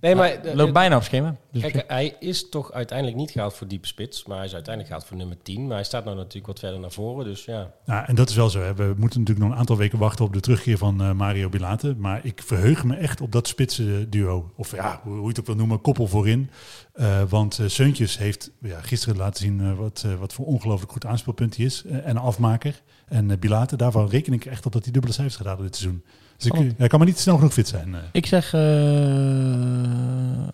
Nee, 0.00 0.14
maar... 0.14 0.30
eh, 0.30 0.54
Loopt 0.54 0.72
bijna 0.72 0.96
op 0.96 1.02
schema. 1.02 1.36
Dus 1.52 1.62
Kijk, 1.62 1.84
hij 1.86 2.16
is 2.20 2.48
toch 2.48 2.72
uiteindelijk 2.72 3.16
niet 3.18 3.30
gehaald 3.30 3.54
voor 3.54 3.68
diepe 3.68 3.86
spits. 3.86 4.24
Maar 4.24 4.36
hij 4.36 4.46
is 4.46 4.52
uiteindelijk 4.54 4.94
gehaald 4.94 5.08
voor 5.08 5.16
nummer 5.18 5.42
10. 5.42 5.66
Maar 5.66 5.74
hij 5.76 5.84
staat 5.84 6.04
nou 6.04 6.16
natuurlijk 6.16 6.46
wat 6.46 6.58
verder 6.58 6.80
naar 6.80 6.90
voren. 6.90 7.24
Dus 7.24 7.44
ja. 7.44 7.70
Nou, 7.84 8.04
en 8.06 8.14
dat 8.14 8.28
is 8.30 8.36
wel 8.36 8.50
zo. 8.50 8.60
Hè. 8.60 8.74
We 8.74 8.94
moeten 8.96 9.18
natuurlijk 9.20 9.38
nog 9.38 9.50
een 9.50 9.60
aantal 9.60 9.76
weken 9.76 9.98
wachten 9.98 10.24
op 10.24 10.32
de 10.32 10.40
terugkeer 10.40 10.78
van 10.78 11.00
eh, 11.02 11.12
Mario 11.12 11.48
Bilate. 11.48 11.94
Maar 11.98 12.20
ik 12.24 12.42
verheug 12.44 12.84
me 12.84 12.96
echt 12.96 13.20
op 13.20 13.32
dat 13.32 13.48
spitse 13.48 14.06
duo. 14.08 14.52
Of 14.56 14.72
ja, 14.74 15.00
hoe 15.02 15.12
hoe 15.12 15.22
je 15.22 15.28
het 15.28 15.40
ook 15.40 15.46
wil 15.46 15.54
noemen, 15.54 15.80
koppel 15.80 16.06
voorin. 16.06 16.50
Eh, 16.92 17.22
want 17.28 17.58
eh 17.58 17.66
Seuntjes 17.68 18.18
heeft 18.18 18.50
ja, 18.60 18.80
gisteren 18.80 19.16
laten 19.16 19.44
zien 19.44 19.60
eh, 19.60 19.74
wat, 19.78 20.02
eh, 20.06 20.14
wat 20.14 20.32
voor 20.32 20.46
ongelooflijk 20.46 20.92
goed 20.92 21.06
aanspeelpunt 21.06 21.56
hij 21.56 21.64
is. 21.66 21.84
eh, 21.84 21.94
en 21.96 22.08
een 22.10 22.16
afmaker. 22.16 22.82
En 23.08 23.28
uh, 23.30 23.36
Bilate, 23.38 23.76
daarvan 23.76 24.08
reken 24.08 24.32
ik 24.32 24.44
echt 24.44 24.66
op 24.66 24.72
dat 24.72 24.82
hij 24.84 24.92
dubbele 24.92 25.14
cijfers 25.14 25.36
gaat 25.36 25.46
halen 25.46 25.62
dit 25.64 25.76
seizoen. 25.76 26.04
Dus 26.38 26.46
ik, 26.46 26.72
hij 26.78 26.88
kan 26.88 26.98
maar 26.98 27.08
niet 27.08 27.18
snel 27.18 27.36
genoeg 27.36 27.52
fit 27.52 27.68
zijn. 27.68 27.94
eh. 27.94 28.00
Ik 28.12 28.26
zeg 28.26 28.52
eh 28.52 30.48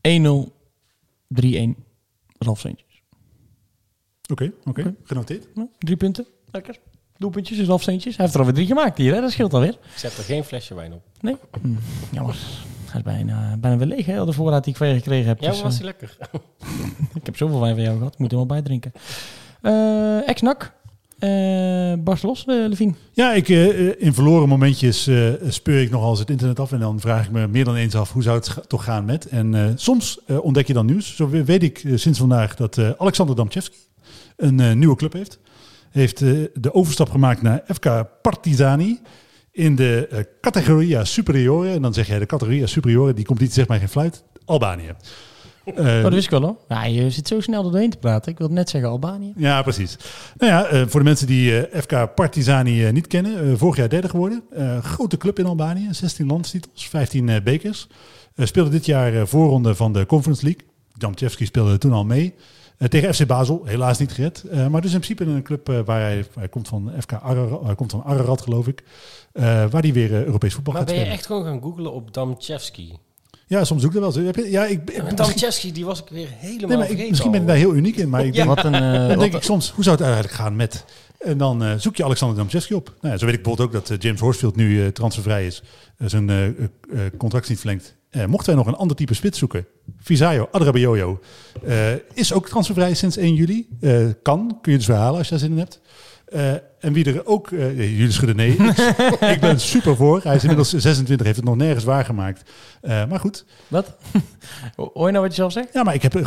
1-0, 0.00 0.48
3-1, 1.42 1.70
Ralf 2.38 2.60
Seentjes. 2.60 3.02
Oké, 4.32 4.52
oké, 4.64 4.94
genoteerd. 5.04 5.46
Drie 5.78 5.96
punten, 5.96 6.26
lekker. 6.50 6.78
Doelpuntjes, 7.18 7.58
dus 7.58 7.66
Ralf 7.66 7.82
Seentjes. 7.82 8.16
Hij 8.16 8.24
heeft 8.24 8.34
er 8.34 8.40
alweer 8.40 8.54
drie 8.56 8.66
gemaakt 8.66 8.98
hier, 8.98 9.14
hè? 9.14 9.20
dat 9.20 9.30
scheelt 9.30 9.54
alweer. 9.54 9.68
Ik 9.72 9.78
zet 9.96 10.18
er 10.18 10.24
geen 10.24 10.44
flesje 10.44 10.74
wijn 10.74 10.92
op. 10.92 11.02
Nee? 11.20 11.36
Hm, 11.60 11.68
jammer. 12.12 12.36
Hij 12.86 12.98
is 13.00 13.02
bijna, 13.02 13.56
bijna 13.56 13.76
weer 13.76 13.86
leeg, 13.86 14.06
hè, 14.06 14.24
de 14.24 14.32
voorraad 14.32 14.64
die 14.64 14.72
ik 14.72 14.78
van 14.78 14.88
je 14.88 14.94
gekregen 14.94 15.28
heb. 15.28 15.40
Ja, 15.40 15.50
Dus, 15.50 15.62
was 15.62 15.72
eh, 15.72 15.78
hij 15.80 15.86
lekker? 15.86 16.16
ik 17.20 17.26
heb 17.26 17.36
zoveel 17.36 17.60
wijn 17.60 17.74
van 17.74 17.84
jou 17.84 17.96
gehad, 17.96 18.12
ik 18.12 18.18
moet 18.18 18.30
er 18.30 18.36
wel 18.36 18.46
bij 18.46 18.62
drinken. 18.62 18.92
Eh 19.62 20.28
Eh 21.18 21.92
Bas 21.98 22.22
Los. 22.22 22.44
Ja, 23.12 23.32
ik, 23.32 23.48
eh, 23.48 23.88
eh, 23.88 23.94
in 23.98 24.14
verloren 24.14 24.48
momentjes 24.48 25.06
eh, 25.06 25.28
speur 25.48 25.80
ik 25.82 25.90
nogal 25.90 26.10
eens 26.10 26.18
het 26.18 26.30
internet 26.30 26.60
af. 26.60 26.72
En 26.72 26.80
dan 26.80 27.00
vraag 27.00 27.24
ik 27.24 27.30
me 27.30 27.46
meer 27.48 27.64
dan 27.64 27.74
eens 27.76 27.94
af, 27.94 28.12
hoe 28.12 28.22
zou 28.22 28.36
het 28.38 28.68
toch 28.68 28.84
gaan 28.84 29.04
met? 29.04 29.26
En 29.26 29.72
soms 29.76 30.18
ontdek 30.40 30.66
je 30.66 30.72
dan 30.72 30.86
nieuws. 30.86 31.16
Zo 31.16 31.28
we- 31.28 31.44
weet 31.44 31.62
ik 31.62 31.82
sinds 31.94 32.18
vandaag 32.18 32.56
dat 32.56 32.78
Alexander 32.98 33.36
Damchevski 33.36 33.76
een 34.36 34.78
nieuwe 34.78 34.96
club 34.96 35.12
heeft. 35.12 35.38
Heeft 35.90 36.18
de 36.18 36.68
overstap 36.74 37.10
gemaakt 37.10 37.42
naar 37.42 37.62
FK 37.74 38.04
Partizani 38.22 39.00
in 39.52 39.76
de 39.76 40.26
Categoria 40.40 41.04
Superiore. 41.04 41.70
En 41.70 41.82
dan 41.82 41.94
zeg 41.94 42.06
jij, 42.06 42.18
de 42.18 42.26
Categoria 42.26 42.66
Superiore, 42.66 43.12
die 43.14 43.24
niet, 43.40 43.52
zeg 43.54 43.66
maar 43.66 43.78
geen 43.78 43.88
fluit. 43.88 44.24
Albanië. 44.44 44.92
Eh, 45.74 45.96
Oh, 45.96 46.02
dat 46.02 46.12
wist 46.12 46.24
ik 46.24 46.30
wel 46.30 46.40
hoor. 46.42 46.56
Ja, 46.68 46.84
je 46.84 47.10
zit 47.10 47.28
zo 47.28 47.40
snel 47.40 47.62
doorheen 47.62 47.90
te 47.90 47.96
praten. 47.96 48.32
Ik 48.32 48.38
wilde 48.38 48.54
net 48.54 48.70
zeggen 48.70 48.90
Albanië. 48.90 49.32
ja, 49.36 49.62
precies. 49.62 49.96
Nou 50.38 50.52
ja, 50.52 50.64
eh, 50.66 50.82
voor 50.86 51.00
de 51.00 51.06
mensen 51.06 51.26
die 51.26 51.66
eh, 51.66 51.80
FK 51.80 52.14
Partizani 52.14 52.84
eh, 52.86 52.92
niet 52.92 53.06
kennen, 53.06 53.38
eh, 53.50 53.52
vorig 53.56 53.76
jaar 53.76 53.88
derde 53.88 54.08
geworden. 54.08 54.42
Eh, 54.50 54.78
grote 54.84 55.16
club 55.16 55.38
in 55.38 55.46
Albanië, 55.46 55.88
16 55.90 56.26
landstitels, 56.26 56.88
15 56.88 57.28
eh, 57.28 57.42
bekers. 57.42 57.88
Eh, 58.34 58.46
speelde 58.46 58.70
dit 58.70 58.86
jaar 58.86 59.14
eh, 59.14 59.22
voorronde 59.26 59.74
van 59.74 59.92
de 59.92 60.06
Conference 60.06 60.44
League. 60.44 60.62
Damchevski 60.98 61.44
speelde 61.46 61.78
toen 61.78 61.92
al 61.92 62.04
mee. 62.04 62.34
Tegen 62.88 63.14
FC 63.14 63.26
Basel, 63.26 63.62
helaas 63.64 63.98
niet 63.98 64.12
gered. 64.12 64.44
Eh, 64.50 64.66
maar 64.66 64.80
dus 64.80 64.92
in 64.92 65.00
principe 65.00 65.24
een 65.24 65.42
club 65.42 65.66
waar 65.84 66.00
hij, 66.00 66.24
hij 66.38 66.48
komt 66.48 66.68
van 66.68 66.92
FK 67.00 67.12
Ararat, 67.12 67.62
hij 67.64 67.74
komt 67.74 67.90
van 67.90 68.02
Ararat 68.04 68.40
geloof 68.40 68.66
ik. 68.66 68.82
eh, 69.32 69.44
waar 69.44 69.82
hij 69.82 69.92
weer 69.92 70.12
Europees 70.12 70.54
voetbal 70.54 70.72
Maar 70.72 70.82
gaat 70.82 70.90
ben 70.90 71.00
je 71.00 71.04
spelen. 71.04 71.18
echt 71.18 71.26
gewoon 71.26 71.44
gaan 71.44 71.62
googlen 71.62 71.92
op 71.92 72.14
Damchevski? 72.14 72.92
Ja, 73.46 73.64
soms 73.64 73.82
zoek 73.82 73.94
ik 73.94 74.00
dat 74.00 74.14
wel. 74.14 74.24
eens. 74.26 74.36
Je- 74.36 74.50
Ja, 74.50 74.64
ik, 74.66 74.90
ik- 74.90 75.74
die 75.74 75.84
was 75.84 76.00
ik 76.00 76.08
weer 76.10 76.28
helemaal 76.36 76.68
nee, 76.68 76.68
maar 76.68 76.78
ik- 76.78 76.86
vergeten. 76.86 77.08
misschien 77.10 77.30
ben 77.30 77.40
ik 77.40 77.46
daar 77.46 77.56
heel 77.56 77.74
uniek 77.74 77.96
in. 77.96 78.08
Maar 78.08 78.24
ik 78.26 78.32
denk, 78.34 78.46
Wat 78.48 78.64
een... 78.64 78.74
eh, 78.74 78.80
Dan 78.92 79.08
wat 79.08 79.18
denk 79.18 79.34
ik 79.34 79.42
soms, 79.42 79.70
hoe 79.70 79.84
zou 79.84 79.96
het 79.96 80.04
eigenlijk 80.04 80.34
gaan 80.34 80.56
met... 80.56 80.84
En 81.18 81.38
dan 81.38 81.64
eh, 81.64 81.72
zoek 81.78 81.96
je 81.96 82.04
Alexander 82.04 82.36
Damczewski 82.36 82.74
op. 82.74 82.94
Nou 83.00 83.12
ja, 83.12 83.18
zo 83.20 83.24
weet 83.26 83.34
ik 83.34 83.42
bijvoorbeeld 83.42 83.68
ook 83.68 83.74
dat 83.86 83.90
eh, 83.90 84.02
James 84.02 84.20
Horsfield 84.20 84.56
nu 84.56 84.82
eh, 84.82 84.88
transfervrij 84.88 85.46
is. 85.46 85.62
Zijn 85.98 86.30
eh, 86.30 86.44
eh, 86.46 86.52
eh, 86.52 87.00
contract 87.18 87.44
is 87.44 87.50
niet 87.50 87.58
verlengd. 87.58 87.94
Eh, 88.10 88.24
mochten 88.26 88.46
wij 88.54 88.64
nog 88.64 88.66
een 88.72 88.78
ander 88.78 88.96
type 88.96 89.14
spits 89.14 89.38
zoeken, 89.38 89.66
Visayo 90.00 90.48
Adrabioyo 90.50 91.20
eh 91.66 91.92
is 92.14 92.32
ook 92.32 92.48
transfervrij 92.48 92.94
sinds 92.94 93.16
1 93.16 93.34
juli. 93.34 93.68
Eh, 93.80 94.04
kan, 94.22 94.58
kun 94.62 94.72
je 94.72 94.78
dus 94.78 94.86
verhalen 94.86 95.16
als 95.18 95.24
je 95.24 95.30
daar 95.30 95.40
zin 95.42 95.50
in 95.50 95.58
hebt. 95.58 95.80
Eh, 96.26 96.50
en 96.80 96.92
wie 96.92 97.04
er 97.14 97.26
ook, 97.26 97.50
eh, 97.50 97.76
jullie 97.98 98.12
schudden 98.12 98.36
nee, 98.36 98.50
ik, 98.56 98.60
ik 99.34 99.40
ben 99.40 99.60
super 99.60 99.96
voor. 99.96 100.20
Hij 100.22 100.34
is 100.34 100.40
inmiddels 100.40 100.70
26, 100.72 101.26
heeft 101.26 101.38
het 101.38 101.46
nog 101.46 101.56
nergens 101.56 101.84
waargemaakt. 101.84 102.50
Eh, 102.80 103.06
maar 103.06 103.20
goed, 103.20 103.44
Wat? 103.68 103.94
Hoor 104.76 105.06
je 105.06 105.12
nou 105.12 105.18
wat 105.24 105.28
je 105.30 105.34
zelf 105.34 105.52
zegt? 105.52 105.68
ja, 105.72 105.82
maar 105.82 105.94
ik 105.94 106.02
heb, 106.02 106.16
ik, 106.16 106.26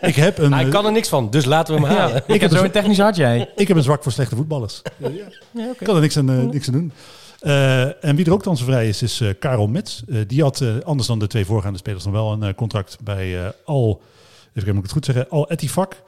ik 0.00 0.14
heb 0.24 0.38
een, 0.38 0.52
Hij 0.52 0.68
kan 0.68 0.86
er 0.86 0.92
niks 0.92 1.08
van, 1.08 1.30
dus 1.30 1.44
laten 1.44 1.74
we 1.74 1.80
hem 1.86 1.96
halen. 1.96 2.22
ik 2.26 2.40
heb 2.40 2.50
zo'n 2.50 2.70
technisch 2.70 2.98
hart 2.98 3.16
jij. 3.16 3.50
ik 3.56 3.68
heb 3.68 3.76
een 3.76 3.82
zwak 3.82 4.02
voor 4.02 4.12
slechte 4.12 4.36
voetballers. 4.36 4.82
Ja, 4.98 5.08
Ik 5.08 5.70
oké. 5.70 5.84
kan 5.84 5.94
er 5.94 6.00
niks 6.00 6.16
aan, 6.18 6.50
niks 6.50 6.66
aan 6.66 6.72
doen. 6.72 6.92
Eh, 7.40 8.04
en 8.04 8.16
wie 8.16 8.24
er 8.26 8.32
ook 8.32 8.42
transfervrij 8.42 8.88
is, 8.88 9.02
is 9.02 9.20
eh, 9.20 9.28
Karel 9.38 9.66
Mets. 9.66 10.02
Eh, 10.08 10.18
die 10.26 10.42
had, 10.42 10.60
eh, 10.60 10.68
anders 10.84 11.08
dan 11.08 11.18
de 11.18 11.26
twee 11.26 11.44
voorgaande 11.44 11.78
spelers, 11.78 12.04
nog 12.04 12.12
wel 12.12 12.32
een 12.42 12.54
contract 12.54 12.96
bij 13.02 13.42
eh, 13.44 13.48
Al... 13.64 14.00
Even 14.40 14.52
kijken, 14.54 14.74
moet 14.74 14.76
ik 14.76 14.82
het 14.82 14.92
goed 14.92 15.04
zeggen? 15.04 15.30
Al 15.30 15.50
Etifak. 15.50 16.02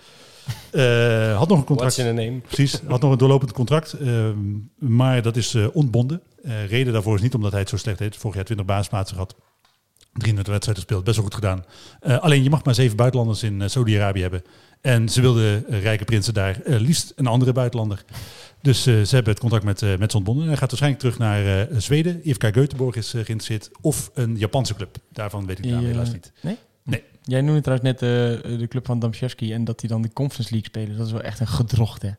Eh 0.72 1.36
had 1.38 1.48
nog 1.48 1.58
een 1.58 1.64
contract. 1.64 1.96
What's 1.96 1.98
in 2.12 2.18
a 2.18 2.22
name? 2.24 2.40
Precies, 2.40 2.80
had 2.86 3.00
nog 3.00 3.12
een 3.12 3.18
doorlopend 3.18 3.52
contract. 3.52 3.92
ehm, 3.92 4.38
maar 4.78 5.22
dat 5.22 5.36
is 5.36 5.54
eh, 5.54 5.66
ontbonden. 5.72 6.20
Eh, 6.42 6.66
reden 6.66 6.92
daarvoor 6.92 7.14
is 7.14 7.20
niet 7.22 7.34
omdat 7.34 7.50
hij 7.50 7.60
het 7.60 7.68
zo 7.68 7.76
slecht 7.76 7.98
deed. 7.98 8.16
Vorig 8.16 8.36
jaar 8.36 8.44
20 8.44 8.66
basisplaatsen 8.66 9.16
gehad. 9.16 9.34
23 10.12 10.52
wedstrijden 10.52 10.82
gespeeld, 10.84 11.04
best 11.04 11.16
wel 11.16 11.24
goed 11.24 11.34
gedaan. 11.34 11.64
Eh, 12.00 12.18
alleen 12.18 12.42
je 12.42 12.50
mag 12.50 12.64
maar 12.64 12.74
zeven 12.74 12.96
buitenlanders 12.96 13.42
in 13.42 13.62
eh, 13.62 13.68
Saudi-Arabië 13.68 14.20
hebben. 14.20 14.42
En 14.80 15.08
ze 15.08 15.20
wilden 15.20 15.64
rijke 15.68 16.04
prinsen 16.04 16.34
daar 16.34 16.60
eh, 16.60 16.78
liefst 16.80 17.12
een 17.16 17.26
andere 17.26 17.52
buitenlander. 17.52 18.04
Dus 18.62 18.86
eh, 18.86 19.02
ze 19.02 19.14
hebben 19.14 19.32
het 19.32 19.40
contract 19.42 19.64
met, 19.64 19.82
eh 19.82 19.96
met 19.98 20.10
ze 20.10 20.16
ontbonden. 20.16 20.42
En 20.44 20.48
hij 20.50 20.58
gaat 20.58 20.68
waarschijnlijk 20.70 21.02
terug 21.02 21.18
naar 21.18 21.68
eh, 21.68 21.76
Zweden. 21.78 22.20
IFK 22.28 22.44
Göteborg 22.44 22.96
is 22.96 23.10
geïnteresseerd. 23.10 23.70
Of 23.80 24.10
een 24.14 24.36
Japanse 24.36 24.74
club. 24.74 24.96
Daarvan 25.12 25.46
weet 25.46 25.58
ik 25.58 25.64
de 25.64 25.70
naam 25.70 25.78
Die, 25.78 25.88
eh, 25.88 25.94
helaas 25.94 26.12
niet. 26.12 26.32
Nee? 26.42 26.56
Jij 27.28 27.40
noemde 27.40 27.60
trouwens 27.60 27.90
net 27.90 28.02
eh, 28.02 28.58
de 28.58 28.66
club 28.68 28.86
van 28.86 28.98
Damszewski 28.98 29.52
en 29.52 29.64
dat 29.64 29.80
die 29.80 29.88
dan 29.88 30.02
de 30.02 30.12
Conference 30.12 30.50
League 30.52 30.68
spelen. 30.68 30.96
Dat 30.96 31.06
is 31.06 31.12
wel 31.12 31.22
echt 31.22 31.40
een 31.40 31.46
gedrocht, 31.46 32.02
hè? 32.02 32.10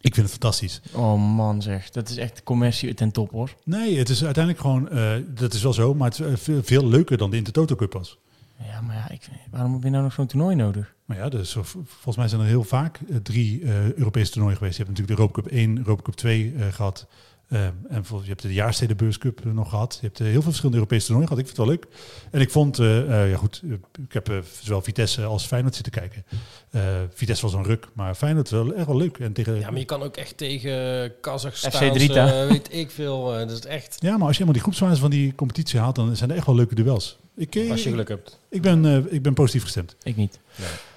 Ik 0.00 0.14
vind 0.14 0.16
het 0.16 0.30
fantastisch. 0.30 0.80
Oh 0.92 1.34
man 1.34 1.62
zeg, 1.62 1.90
dat 1.90 2.08
is 2.08 2.16
echt 2.16 2.42
commercie 2.42 2.94
ten 2.94 3.10
top 3.10 3.30
hoor. 3.30 3.54
Nee, 3.64 3.98
het 3.98 4.08
is 4.08 4.24
uiteindelijk 4.24 4.64
gewoon... 4.64 4.88
eh, 4.88 5.12
dat 5.28 5.52
is 5.54 5.62
wel 5.62 5.72
zo, 5.72 5.94
maar 5.94 6.10
het 6.10 6.20
is 6.20 6.26
eh, 6.26 6.32
veel, 6.36 6.62
veel 6.62 6.86
leuker 6.88 7.16
dan 7.18 7.30
de 7.30 7.36
Intertoto 7.36 7.74
Cup 7.74 7.92
was. 7.92 8.18
Ja, 8.66 8.80
maar 8.80 8.96
ja, 8.96 9.10
ik, 9.10 9.28
waarom 9.50 9.72
heb 9.72 9.82
je 9.82 9.90
nou 9.90 10.02
nog 10.02 10.12
zo'n 10.12 10.26
toernooi 10.26 10.56
nodig? 10.56 10.94
Maar 11.04 11.16
ja, 11.16 11.28
dus 11.28 11.52
volgens 11.52 12.16
mij 12.16 12.28
zijn 12.28 12.40
er 12.40 12.46
heel 12.46 12.64
vaak 12.64 12.98
drie 13.22 13.64
Europese 13.96 14.30
toernooien 14.30 14.56
geweest. 14.56 14.76
Je 14.76 14.82
hebt 14.84 14.98
natuurlijk 14.98 15.18
de 15.18 15.24
Europa 15.26 15.42
Cup 15.42 15.52
1, 15.58 15.78
Europa 15.78 16.02
Cup 16.02 16.14
2 16.14 16.54
eh, 16.58 16.66
gehad. 16.72 17.06
Eh, 17.50 17.64
en 17.64 18.04
je 18.22 18.28
hebt 18.28 18.42
de 18.42 18.52
Jaarstedenbeurs 18.52 19.18
Cup 19.18 19.46
eh, 19.46 19.52
nog 19.52 19.68
gehad. 19.70 19.98
Je 20.00 20.06
hebt 20.06 20.20
eh, 20.20 20.24
heel 20.26 20.32
veel 20.34 20.42
verschillende 20.42 20.76
Europese 20.76 21.06
toernooien 21.06 21.28
gehad. 21.28 21.44
Ik 21.46 21.54
vind 21.54 21.58
het 21.58 21.66
wel 21.68 21.76
leuk. 21.76 22.00
En 22.30 22.40
ik 22.40 22.50
vond, 22.50 22.78
eh, 22.78 23.22
eh, 23.22 23.30
ja 23.30 23.36
goed, 23.36 23.62
ik 24.06 24.12
heb 24.12 24.28
eh, 24.28 24.36
zowel 24.62 24.82
Vitesse 24.82 25.24
als 25.24 25.46
Feyenoord 25.46 25.74
zitten 25.74 25.92
kijken. 25.92 26.24
Eh, 26.70 26.82
Vitesse 27.14 27.42
was 27.42 27.54
een 27.54 27.64
ruk, 27.64 27.88
maar 27.94 28.14
Feyenoord 28.14 28.50
wel 28.50 28.74
echt 28.74 28.86
wel 28.86 28.96
leuk. 28.96 29.18
En 29.18 29.32
tegen, 29.32 29.58
Ja, 29.58 29.70
maar 29.70 29.78
je 29.78 29.84
kan 29.84 30.02
ook 30.02 30.16
echt 30.16 30.36
tegen 30.36 31.12
Kazachstan, 31.20 31.70
FC 31.72 31.92
Drita. 31.92 32.46
weet 32.46 32.68
ik 32.74 32.90
veel. 32.90 33.32
eh, 33.32 33.38
dat 33.48 33.58
is 33.58 33.64
echt, 33.66 33.96
ja, 33.98 34.10
maar 34.16 34.26
als 34.26 34.36
je 34.36 34.42
helemaal 34.44 34.52
die 34.52 34.62
groepsfase 34.62 35.00
van 35.00 35.10
die 35.10 35.34
competitie 35.34 35.78
haalt, 35.80 35.94
dan 35.94 36.16
zijn 36.16 36.30
er 36.30 36.36
echt 36.36 36.46
wel 36.46 36.54
leuke 36.54 36.74
duels. 36.74 37.18
Ik, 37.36 37.56
als 37.70 37.82
je 37.82 37.90
geluk 37.90 38.08
hebt. 38.08 38.38
ik, 38.48 38.62
ben, 38.62 38.84
eh, 38.84 39.12
ik 39.12 39.22
ben 39.22 39.34
positief 39.34 39.62
gestemd. 39.62 39.96
Ik 40.02 40.16
niet. 40.16 40.38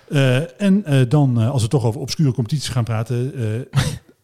Eh, 0.10 0.62
en 0.62 0.86
eh, 0.86 1.10
dan, 1.10 1.38
als 1.38 1.62
we 1.62 1.68
toch 1.68 1.84
over 1.86 2.00
obscure 2.02 2.32
competities 2.34 2.70
gaan 2.70 2.84
praten. 2.84 3.34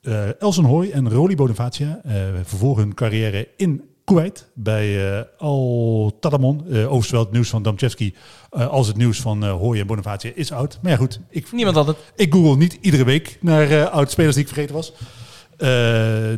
eh 0.02 0.28
eh 0.30 0.42
Elsen 0.42 0.64
Hooy 0.64 0.90
en 0.92 1.10
Roli 1.10 1.36
Bonavacia 1.36 2.00
eh 2.04 2.14
vervolgen 2.44 2.84
hun 2.84 2.94
carrière 2.94 3.48
in 3.58 3.84
Kuwait 4.04 4.50
bij 4.54 5.18
eh 5.18 5.24
Al 5.38 6.18
Tadamon. 6.20 6.64
Eh 6.68 6.78
overigens 6.84 7.10
wel 7.10 7.22
het 7.22 7.32
nieuws 7.32 7.50
van 7.50 7.64
Damchevski 7.64 8.14
eh, 8.50 8.68
als 8.68 8.88
het 8.88 8.98
nieuws 8.98 9.22
van 9.22 9.44
Hooy 9.44 9.80
en 9.80 9.88
Bonavacia 9.88 10.32
is 10.36 10.52
oud. 10.52 10.80
Maar 10.82 10.92
ja 10.92 10.98
goed, 10.98 11.20
ik, 11.30 11.52
Niemand 11.52 11.76
had 11.76 11.88
het. 11.88 11.98
ik 12.16 12.34
google 12.34 12.58
niet 12.58 12.78
iedere 12.82 13.04
week 13.04 13.38
naar 13.42 13.72
eh 13.72 13.86
oud 13.92 14.12
spelers 14.12 14.36
die 14.36 14.44
ik 14.44 14.50
vergeten 14.50 14.76
was. 14.76 14.94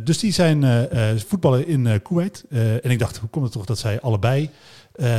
Dus 0.04 0.18
die 0.18 0.32
zijn 0.32 0.88
voetballen 1.26 1.66
in 1.66 2.02
Kuwait. 2.02 2.44
En 2.82 2.90
ik 2.90 2.98
dacht, 2.98 3.16
hoe 3.16 3.28
komt 3.28 3.44
het 3.44 3.52
toch 3.52 3.64
dat 3.64 3.78
zij 3.78 4.00
allebei 4.00 4.50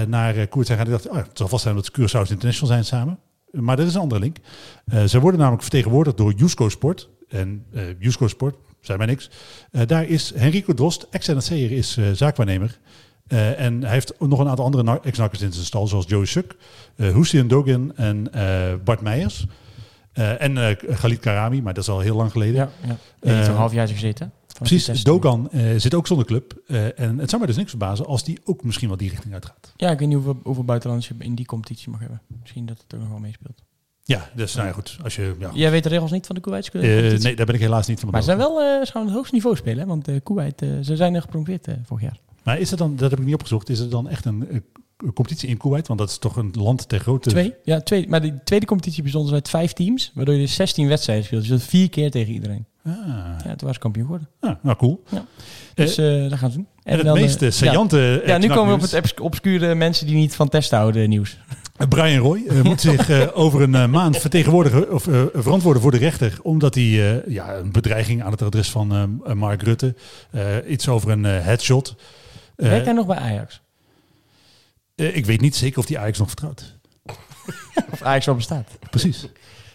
naar 0.07 0.33
Kuwait 0.47 0.67
zijn 0.67 0.77
gaan? 0.77 0.87
Ik 0.87 0.93
dacht, 0.93 1.09
oh, 1.09 1.15
het 1.15 1.37
zal 1.37 1.47
vast 1.47 1.63
zijn 1.63 1.75
dat 1.75 1.85
ze 1.85 1.91
Curaçao 1.91 2.29
International 2.29 2.73
zijn 2.73 2.85
samen. 2.85 3.19
Maar 3.51 3.79
er 3.79 3.85
is 3.85 3.93
een 3.93 4.01
andere 4.01 4.21
link. 4.21 4.37
Ze 5.07 5.19
worden 5.19 5.39
namelijk 5.39 5.61
vertegenwoordigd 5.63 6.17
door 6.17 6.33
Jusco 6.33 6.69
Sport. 6.69 7.09
En 7.29 7.65
Jusco 7.99 8.27
Sport, 8.27 8.55
zei 8.81 8.97
mij 8.97 9.07
niks. 9.07 9.29
Eh, 9.71 9.87
daar 9.87 10.05
is 10.05 10.33
Henrico 10.35 10.73
Drost, 10.73 11.07
ex-NAC'er, 11.09 11.71
is 11.71 11.97
eh, 11.97 12.11
zaakwaarnemer. 12.11 12.79
En 13.57 13.81
hij 13.83 13.91
heeft 13.91 14.13
nog 14.19 14.39
een 14.39 14.47
aantal 14.47 14.65
andere 14.65 14.83
na- 14.83 14.99
ex-nakkers 15.03 15.41
in 15.41 15.53
zijn 15.53 15.65
stal, 15.65 15.87
zoals 15.87 16.05
Joey 16.07 16.25
Suk, 16.25 16.55
uh, 16.95 17.13
Hussein 17.13 17.47
Dogan 17.47 17.95
en 17.95 18.31
Bart 18.83 19.01
Meijers. 19.01 19.45
En 20.13 20.57
eh 20.57 20.95
Khalid 20.95 21.19
Karami, 21.19 21.61
maar 21.61 21.73
dat 21.73 21.83
is 21.83 21.89
al 21.89 21.99
heel 21.99 22.15
lang 22.15 22.31
geleden. 22.31 22.55
Ja, 22.55 22.69
ja. 22.87 22.97
Die 23.19 23.31
heeft 23.31 23.47
een 23.47 23.53
half 23.53 23.73
jaar 23.73 23.87
gezeten. 23.87 24.31
Precies. 24.59 25.03
Dogan 25.03 25.49
zit 25.77 25.93
ook 25.93 26.07
zonder 26.07 26.25
club. 26.25 26.53
En 26.95 27.17
het 27.17 27.29
zou 27.29 27.37
mij 27.37 27.47
dus 27.47 27.55
niks 27.57 27.69
verbazen 27.69 28.05
als 28.05 28.23
die 28.23 28.39
ook 28.43 28.63
misschien 28.63 28.87
wel 28.87 28.97
die 28.97 29.09
richting 29.09 29.33
uitgaat. 29.33 29.73
Ja, 29.77 29.89
ik 29.91 29.99
weet 29.99 30.07
niet 30.07 30.17
hoeveel, 30.17 30.39
hoeveel 30.43 30.63
buitenlanders 30.63 31.11
je 31.17 31.25
in 31.25 31.35
die 31.35 31.45
competitie 31.45 31.89
mag 31.89 31.99
hebben. 31.99 32.21
Misschien 32.41 32.65
dat 32.65 32.77
het 32.83 32.93
ook 32.93 32.99
nog 32.99 33.09
wel 33.09 33.19
meespeelt. 33.19 33.61
Ja, 34.03 34.29
dus 34.35 34.53
nou 34.55 34.67
ja, 34.67 34.73
goed. 34.73 34.97
Als 35.03 35.15
je, 35.15 35.35
ja. 35.39 35.49
Jij 35.53 35.71
weet 35.71 35.83
de 35.83 35.89
regels 35.89 36.11
niet 36.11 36.25
van 36.25 36.35
de 36.35 36.41
Kuwaitse 36.41 36.71
Eh, 36.71 36.79
competitie? 36.81 37.23
nee, 37.25 37.35
daar 37.35 37.45
ben 37.45 37.55
ik 37.55 37.61
helaas 37.61 37.87
niet 37.87 37.99
van 37.99 38.09
Maar 38.09 38.19
ze 38.21 38.25
zijn 38.25 38.37
wel 38.37 38.61
eh, 38.61 38.85
ze 38.85 38.91
gaan 38.91 39.05
het 39.05 39.13
hoogste 39.13 39.33
niveau 39.33 39.55
spelen, 39.55 39.79
hè? 39.79 39.85
want 39.85 40.07
eh 40.07 40.15
Kuwait, 40.23 40.61
eh, 40.61 40.69
ze 40.81 40.95
zijn 40.95 41.15
er 41.15 41.21
gepromoveerd 41.21 41.67
eh, 41.67 41.73
vorig 41.85 42.03
jaar. 42.03 42.17
Maar 42.43 42.59
is 42.59 42.69
het 42.69 42.79
dan, 42.79 42.95
dat 42.95 43.09
heb 43.09 43.19
ik 43.19 43.25
niet 43.25 43.33
opgezocht, 43.33 43.69
is 43.69 43.79
het 43.79 43.91
dan 43.91 44.09
echt 44.09 44.25
een 44.25 44.47
eh, 44.49 44.57
competitie 45.13 45.49
in 45.49 45.57
Kuwait? 45.57 45.87
Want 45.87 45.99
dat 45.99 46.09
is 46.09 46.17
toch 46.17 46.35
een 46.35 46.51
land 46.57 46.89
ter 46.89 46.99
grootte. 46.99 47.29
Twee? 47.29 47.53
Ja, 47.63 47.81
twee. 47.81 48.07
Maar 48.09 48.21
de 48.21 48.43
tweede 48.43 48.65
competitie 48.65 49.03
bestond 49.03 49.25
dus 49.25 49.33
uit 49.33 49.49
vijf 49.49 49.73
teams, 49.73 50.11
waardoor 50.13 50.33
je 50.35 50.41
dus 50.41 50.55
16 50.55 50.87
wedstrijden 50.87 51.25
speelt. 51.25 51.41
Dus 51.41 51.49
dat 51.51 51.63
vier 51.63 51.89
keer 51.89 52.11
tegen 52.11 52.33
iedereen. 52.33 52.65
Ah, 52.85 52.93
Ja, 53.45 53.55
toen 53.55 53.67
was 53.67 53.77
kampioen 53.77 54.05
geworden. 54.05 54.29
ah, 54.39 54.55
nou 54.61 54.77
cool. 54.77 55.03
Dus 55.73 55.97
eh 55.97 56.29
dat 56.29 56.39
gaan 56.39 56.51
ze 56.51 56.57
doen. 56.57 56.67
En, 56.83 56.95
het 56.97 57.05
dan, 57.05 57.15
eh, 57.15 57.21
meest 57.21 57.35
eh, 57.35 57.41
ja. 57.41 57.51
saillante 57.53 58.23
Ja, 58.25 58.37
nu 58.37 58.47
komen 58.47 58.67
we 58.67 58.73
op 58.73 58.81
het 58.81 58.91
het 58.91 58.99
obs- 59.11 59.21
obscure 59.21 59.75
mensen 59.75 60.05
die 60.07 60.15
niet 60.15 60.35
van 60.35 60.49
testen 60.49 60.77
houden 60.77 61.09
nieuws. 61.09 61.37
Brian 61.89 62.17
Roy 62.23 62.43
eh, 62.47 62.61
moet 62.61 62.81
zich 62.91 63.09
eh, 63.09 63.27
over 63.33 63.61
een 63.61 63.75
eh, 63.75 63.87
maand 63.87 64.17
vertegenwoordigen 64.17 64.93
of 64.93 65.07
eh, 65.07 65.23
verantwoorden 65.33 65.81
voor 65.81 65.91
de 65.91 65.97
rechter, 65.97 66.39
omdat 66.41 66.75
hij 66.75 66.83
eh, 67.23 67.27
ja, 67.33 67.55
een 67.55 67.71
bedreiging 67.71 68.23
aan 68.23 68.31
het 68.31 68.41
adres 68.41 68.71
van 68.71 69.19
eh, 69.25 69.33
Mark 69.33 69.61
Rutte, 69.61 69.95
eh, 70.31 70.55
iets 70.67 70.87
over 70.89 71.09
een 71.09 71.25
eh, 71.25 71.43
headshot. 71.43 71.95
Eh, 72.55 72.69
Werkt 72.69 72.85
hij 72.85 72.93
nog 72.93 73.05
bij 73.05 73.17
Ajax? 73.17 73.61
eh, 74.95 75.15
ik 75.15 75.25
weet 75.25 75.41
niet 75.41 75.55
zeker 75.55 75.79
of 75.79 75.85
die 75.85 75.99
Ajax 75.99 76.17
nog 76.17 76.27
vertrouwt. 76.27 76.77
Of 77.91 78.01
Ajax 78.01 78.27
al 78.27 78.35
bestaat? 78.35 78.69
Precies. 78.89 79.27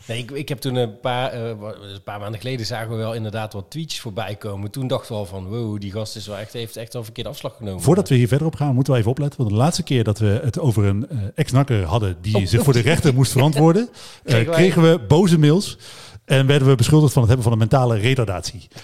Nee, 0.09 0.19
ik, 0.19 0.31
ik 0.31 0.49
heb 0.49 0.59
toen 0.59 0.75
een 0.75 1.01
paar, 1.01 1.31
eh, 1.33 1.49
een 1.49 2.03
paar 2.05 2.21
maanden 2.21 2.41
geleden 2.41 2.67
zagen 2.67 2.91
we 2.91 2.97
wel 2.97 3.15
inderdaad 3.15 3.53
wat 3.53 3.65
tweets 3.69 4.01
voorbij 4.01 4.35
komen. 4.37 4.71
Toen 4.71 4.87
dachten 4.87 5.13
we 5.13 5.19
al 5.19 5.27
van, 5.27 5.47
wow, 5.47 5.81
die 5.81 5.93
gast 5.93 6.17
is 6.17 6.27
wel 6.27 6.37
echt, 6.37 6.53
heeft 6.53 6.77
echt 6.77 6.89
wel 6.93 7.01
een 7.01 7.05
verkeerde 7.05 7.31
afslag 7.31 7.57
genomen. 7.57 7.83
Voordat 7.83 8.09
we 8.09 8.15
hier 8.15 8.29
verder 8.29 8.47
op 8.47 8.55
gaan, 8.55 8.75
moeten 8.75 8.93
we 8.93 8.99
even 8.99 9.11
opletten. 9.11 9.39
Want 9.39 9.51
de 9.51 9.57
laatste 9.57 9.83
keer 9.83 10.05
dat 10.05 10.19
we 10.19 10.41
het 10.45 10.59
over 10.59 10.85
een 10.85 11.09
eh, 11.09 11.19
ex-nakker 11.35 11.85
hadden 11.85 12.17
die 12.21 12.37
Oh. 12.37 12.47
zich 12.47 12.63
voor 12.63 12.73
de 12.73 12.81
rechter 12.81 13.15
moest 13.15 13.33
verantwoorden, 13.39 13.89
eh, 13.93 13.99
Kregen 14.25 14.47
wij- 14.47 14.55
kregen 14.55 14.83
we 14.83 14.99
boze 15.09 15.39
mails 15.39 15.79
en 16.25 16.47
werden 16.47 16.69
we 16.69 16.75
beschuldigd 16.75 17.13
van 17.13 17.23
het 17.23 17.31
hebben 17.31 17.51
van 17.51 17.61
een 17.61 17.69
mentale 17.69 17.97
retardatie. 17.99 18.69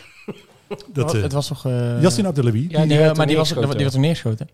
Dat, 0.93 1.13
het 1.13 1.33
was 1.33 1.47
toch... 1.47 1.67
eh 1.67 2.03
Yassine 2.03 2.29
Abdelawi, 2.29 2.67
Ja, 2.71 2.79
die 2.79 2.89
die, 2.89 2.99
werd 2.99 3.17
maar 3.17 3.27
die 3.27 3.37
was, 3.37 3.49
die, 3.49 3.85
was 3.85 3.93
toen 3.93 4.01
neergeschoten. 4.01 4.49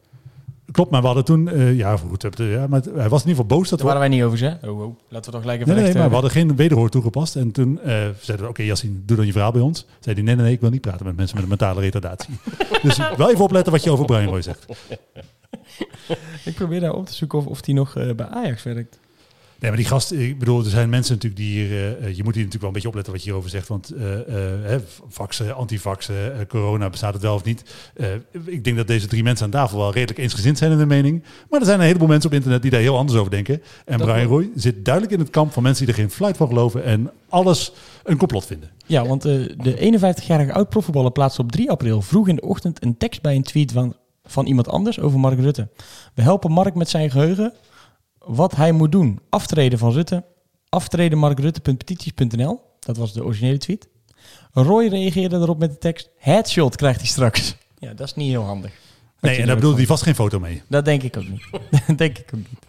Klopt, 0.73 0.91
maar 0.91 1.01
we 1.01 1.07
hadden 1.07 1.25
toen, 1.25 1.49
eh, 1.49 1.77
ja 1.77 1.97
goed, 1.97 2.27
ja, 2.37 2.67
maar 2.67 2.81
hij 2.83 3.09
was 3.09 3.23
in 3.23 3.29
ieder 3.29 3.43
geval 3.43 3.47
boos 3.47 3.69
dat 3.69 3.79
Daar 3.79 3.89
we 3.89 3.95
waren 3.95 4.01
wij 4.01 4.09
niet 4.09 4.23
over, 4.23 4.41
hè? 4.41 4.71
Oh, 4.71 4.81
oh. 4.81 4.97
Laten 5.09 5.27
we 5.27 5.31
toch 5.31 5.41
gelijk 5.41 5.61
even 5.61 5.75
Nee, 5.75 5.85
nee, 5.85 5.95
maar 5.95 6.09
we 6.09 6.13
hadden 6.13 6.31
geen 6.31 6.57
wederhoor 6.57 6.89
toegepast. 6.89 7.37
En 7.37 7.51
toen 7.51 7.81
eh, 7.81 7.87
zeiden 8.21 8.47
we, 8.47 8.49
oké 8.49 8.63
Yassine, 8.63 8.99
doe 9.05 9.17
dan 9.17 9.27
je 9.27 9.33
verhaal 9.33 9.53
bij 9.53 9.61
ons. 9.61 9.87
Zei 10.01 10.15
hij, 10.15 10.25
nee, 10.25 10.35
nee, 10.35 10.45
nee, 10.45 10.55
ik 10.55 10.61
wil 10.61 10.71
niet 10.71 10.81
praten 10.81 11.07
met 11.07 11.17
mensen 11.17 11.35
met 11.35 11.45
een 11.45 11.51
mentale 11.51 11.81
retardatie. 11.81 12.39
dus 12.83 12.97
wel 13.17 13.31
even 13.31 13.45
opletten 13.45 13.73
wat 13.73 13.85
je 13.85 13.91
over 13.91 14.05
Brian 14.05 14.25
Roy 14.25 14.43
zegt. 14.43 14.67
Ik 16.45 16.55
probeer 16.55 16.81
daar 16.81 16.95
op 16.95 17.07
te 17.07 17.15
zoeken 17.15 17.39
of, 17.39 17.47
of 17.47 17.61
die 17.61 17.75
nog 17.75 17.97
eh, 17.97 18.15
bij 18.15 18.27
Ajax 18.27 18.63
werkt. 18.63 18.99
Nee, 19.61 19.71
maar 19.71 19.81
die 19.81 19.89
gast, 19.89 20.13
ik 20.13 20.39
bedoel, 20.39 20.65
er 20.65 20.71
zijn 20.71 20.89
mensen 20.89 21.15
natuurlijk 21.15 21.43
die 21.43 21.53
hier, 21.53 21.71
eh, 21.71 21.91
eh, 21.91 22.17
je 22.17 22.23
moet 22.25 22.35
hier 22.35 22.45
natuurlijk 22.45 22.61
wel 22.61 22.67
een 22.67 22.73
beetje 22.73 22.89
opletten 22.89 23.13
wat 23.13 23.23
je 23.23 23.29
hierover 23.29 23.51
zegt. 23.51 23.69
Want 23.69 23.91
eh 23.91 24.19
eh, 24.21 24.27
hè, 24.63 24.79
vaxen, 25.09 25.55
antivaxen, 25.55 26.47
corona, 26.49 26.91
bestaat 26.91 27.13
het 27.13 27.23
wel 27.23 27.35
of 27.35 27.45
niet? 27.45 27.63
Ik 28.45 28.65
denk 28.65 28.77
dat 28.77 28.87
deze 28.87 29.07
drie 29.07 29.23
mensen 29.23 29.45
aan 29.45 29.51
tafel 29.51 29.79
wel 29.79 29.93
redelijk 29.93 30.19
eensgezind 30.19 30.59
zijn 30.59 30.73
in 30.73 30.79
de 30.79 30.87
mening. 30.87 31.23
Maar 31.51 31.61
er 31.61 31.67
zijn 31.67 31.79
een 31.79 31.87
heleboel 31.87 32.09
mensen 32.09 32.31
op 32.31 32.37
internet 32.37 32.63
die 32.63 32.71
daar 32.71 32.81
heel 32.81 32.97
anders 32.97 33.19
over 33.19 33.31
denken. 33.31 33.63
En 33.85 33.99
Dat 33.99 34.07
Brian. 34.07 34.27
Roy 34.27 34.51
zit 34.55 34.85
duidelijk 34.85 35.15
in 35.15 35.21
het 35.21 35.31
kamp 35.31 35.53
van 35.53 35.63
mensen 35.63 35.87
die 35.87 35.95
er 35.95 36.01
geen 36.01 36.11
fluit 36.11 36.37
van 36.37 36.47
geloven 36.47 36.85
en 36.85 37.11
alles 37.29 37.73
een 38.05 38.17
complot 38.17 38.47
vinden. 38.47 38.71
Ja, 38.87 39.07
want 39.07 39.23
de 39.23 39.99
51-jarige 40.01 40.53
oud-profvoetballer 40.53 41.13
plaatste 41.13 41.41
op 41.41 41.53
3 41.53 41.71
april 41.71 42.03
vroeg 42.03 42.29
in 42.29 42.35
de 42.35 42.43
ochtend 42.43 42.85
een 42.85 42.97
tekst 42.97 43.23
bij 43.23 43.37
een 43.37 43.43
tweet 43.43 43.73
van, 43.73 43.97
van 44.25 44.47
iemand 44.47 44.69
anders 44.69 45.01
over 45.01 45.19
Mark 45.19 45.41
Rutte. 45.41 45.69
We 46.15 46.23
helpen 46.23 46.53
Mark 46.53 46.75
met 46.75 46.89
zijn 46.89 47.11
geheugen 47.11 47.53
wat 48.25 48.57
hij 48.57 48.73
moet 48.73 48.93
doen. 48.93 49.21
Aftreden 49.29 49.79
van 49.79 49.93
Rutte. 49.93 50.25
Aftreden 50.69 51.19
markrutte.petities.nl. 51.19 52.61
Dat 52.81 52.97
was 52.97 53.13
de 53.13 53.25
originele 53.25 53.59
tweet. 53.59 53.89
Roy 54.53 54.89
reageerde 54.89 55.37
erop 55.37 55.59
met 55.59 55.71
de 55.71 55.79
tekst: 55.79 56.09
Headshot 56.19 56.77
krijgt 56.77 57.01
hij 57.01 57.09
straks. 57.09 57.57
Ja, 57.79 57.95
dat 57.95 58.07
is 58.07 58.15
niet 58.15 58.29
heel 58.31 58.43
handig. 58.43 58.73
Nee, 59.21 59.39
en 59.41 59.47
daar 59.47 59.55
bedoelde 59.55 59.77
hij 59.77 59.87
vast 59.87 60.03
geen 60.03 60.15
foto 60.15 60.41
mee. 60.41 60.63
Dat 60.69 60.85
denk 60.85 61.03
ik 61.03 61.17
ook 61.17 61.29
niet. 61.29 61.47
dat 61.87 61.99
denk 61.99 62.19
ik 62.19 62.31
ook 62.35 62.41
niet. 62.41 62.67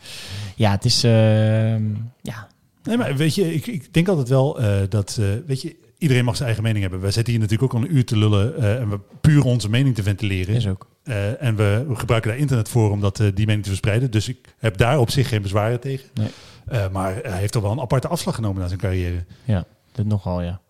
Ja, 0.55 0.71
het 0.71 0.85
is. 0.85 1.03
ehm, 1.03 1.83
ja, 2.21 2.47
Nee, 2.83 2.97
maar 2.97 3.15
weet 3.15 3.35
je, 3.35 3.53
ik, 3.53 3.67
ik 3.67 3.93
denk 3.93 4.07
altijd 4.07 4.29
wel 4.29 4.59
eh, 4.59 4.81
dat, 4.89 5.17
eh, 5.19 5.27
weet 5.45 5.61
je, 5.61 5.75
iedereen 6.01 6.25
mag 6.25 6.33
zijn 6.35 6.45
eigen 6.45 6.63
mening 6.63 6.81
hebben. 6.83 7.01
Wij 7.01 7.11
zitten 7.11 7.33
hier 7.33 7.41
natuurlijk 7.41 7.73
ook 7.73 7.81
al 7.81 7.87
een 7.87 7.95
uur 7.95 8.05
te 8.05 8.17
lullen 8.17 8.57
eh, 8.57 8.79
en 8.79 8.89
we 8.89 8.99
puur 9.21 9.43
onze 9.43 9.69
mening 9.69 9.95
te 9.95 10.03
ventileren. 10.03 10.55
is 10.55 10.67
ook. 10.67 10.87
Eh, 11.03 11.41
en 11.41 11.55
we, 11.55 11.85
we 11.87 11.95
gebruiken 11.95 12.31
daar 12.31 12.39
internet 12.39 12.69
voor 12.69 12.91
om 12.91 12.99
dat, 13.01 13.19
eh, 13.19 13.27
die 13.33 13.45
mening 13.45 13.63
te 13.63 13.69
verspreiden. 13.69 14.11
Dus 14.11 14.27
ik 14.27 14.55
heb 14.57 14.77
daar 14.77 14.99
op 14.99 15.09
zich 15.09 15.27
geen 15.27 15.41
bezwaren 15.41 15.79
tegen. 15.79 16.09
Nee. 16.13 16.89
Maar 16.89 17.15
hij 17.23 17.39
heeft 17.39 17.53
toch 17.53 17.61
wel 17.61 17.71
een 17.71 17.79
aparte 17.79 18.07
afslag 18.07 18.35
genomen 18.35 18.61
na 18.61 18.67
zijn 18.67 18.79
carrière. 18.79 19.25
Ja, 19.43 19.65
dat 19.91 20.05
nogal, 20.05 20.41
ja. 20.41 20.61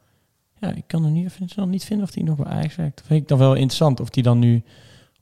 Ja, 0.59 0.73
ik 0.73 0.83
kan 0.87 1.05
er 1.05 1.11
nu 1.11 1.25
even 1.25 1.69
niet 1.69 1.83
vinden 1.85 2.07
of 2.07 2.13
hij 2.13 2.23
nog 2.23 2.35
bij 2.37 2.45
Ajax 2.45 2.75
werkt. 2.75 2.97
Dat 2.97 3.05
vind 3.07 3.21
ik 3.21 3.27
dan 3.27 3.37
wel 3.37 3.53
interessant 3.53 3.99
of 3.99 4.09
die 4.09 4.23
dan 4.23 4.39
nu... 4.39 4.63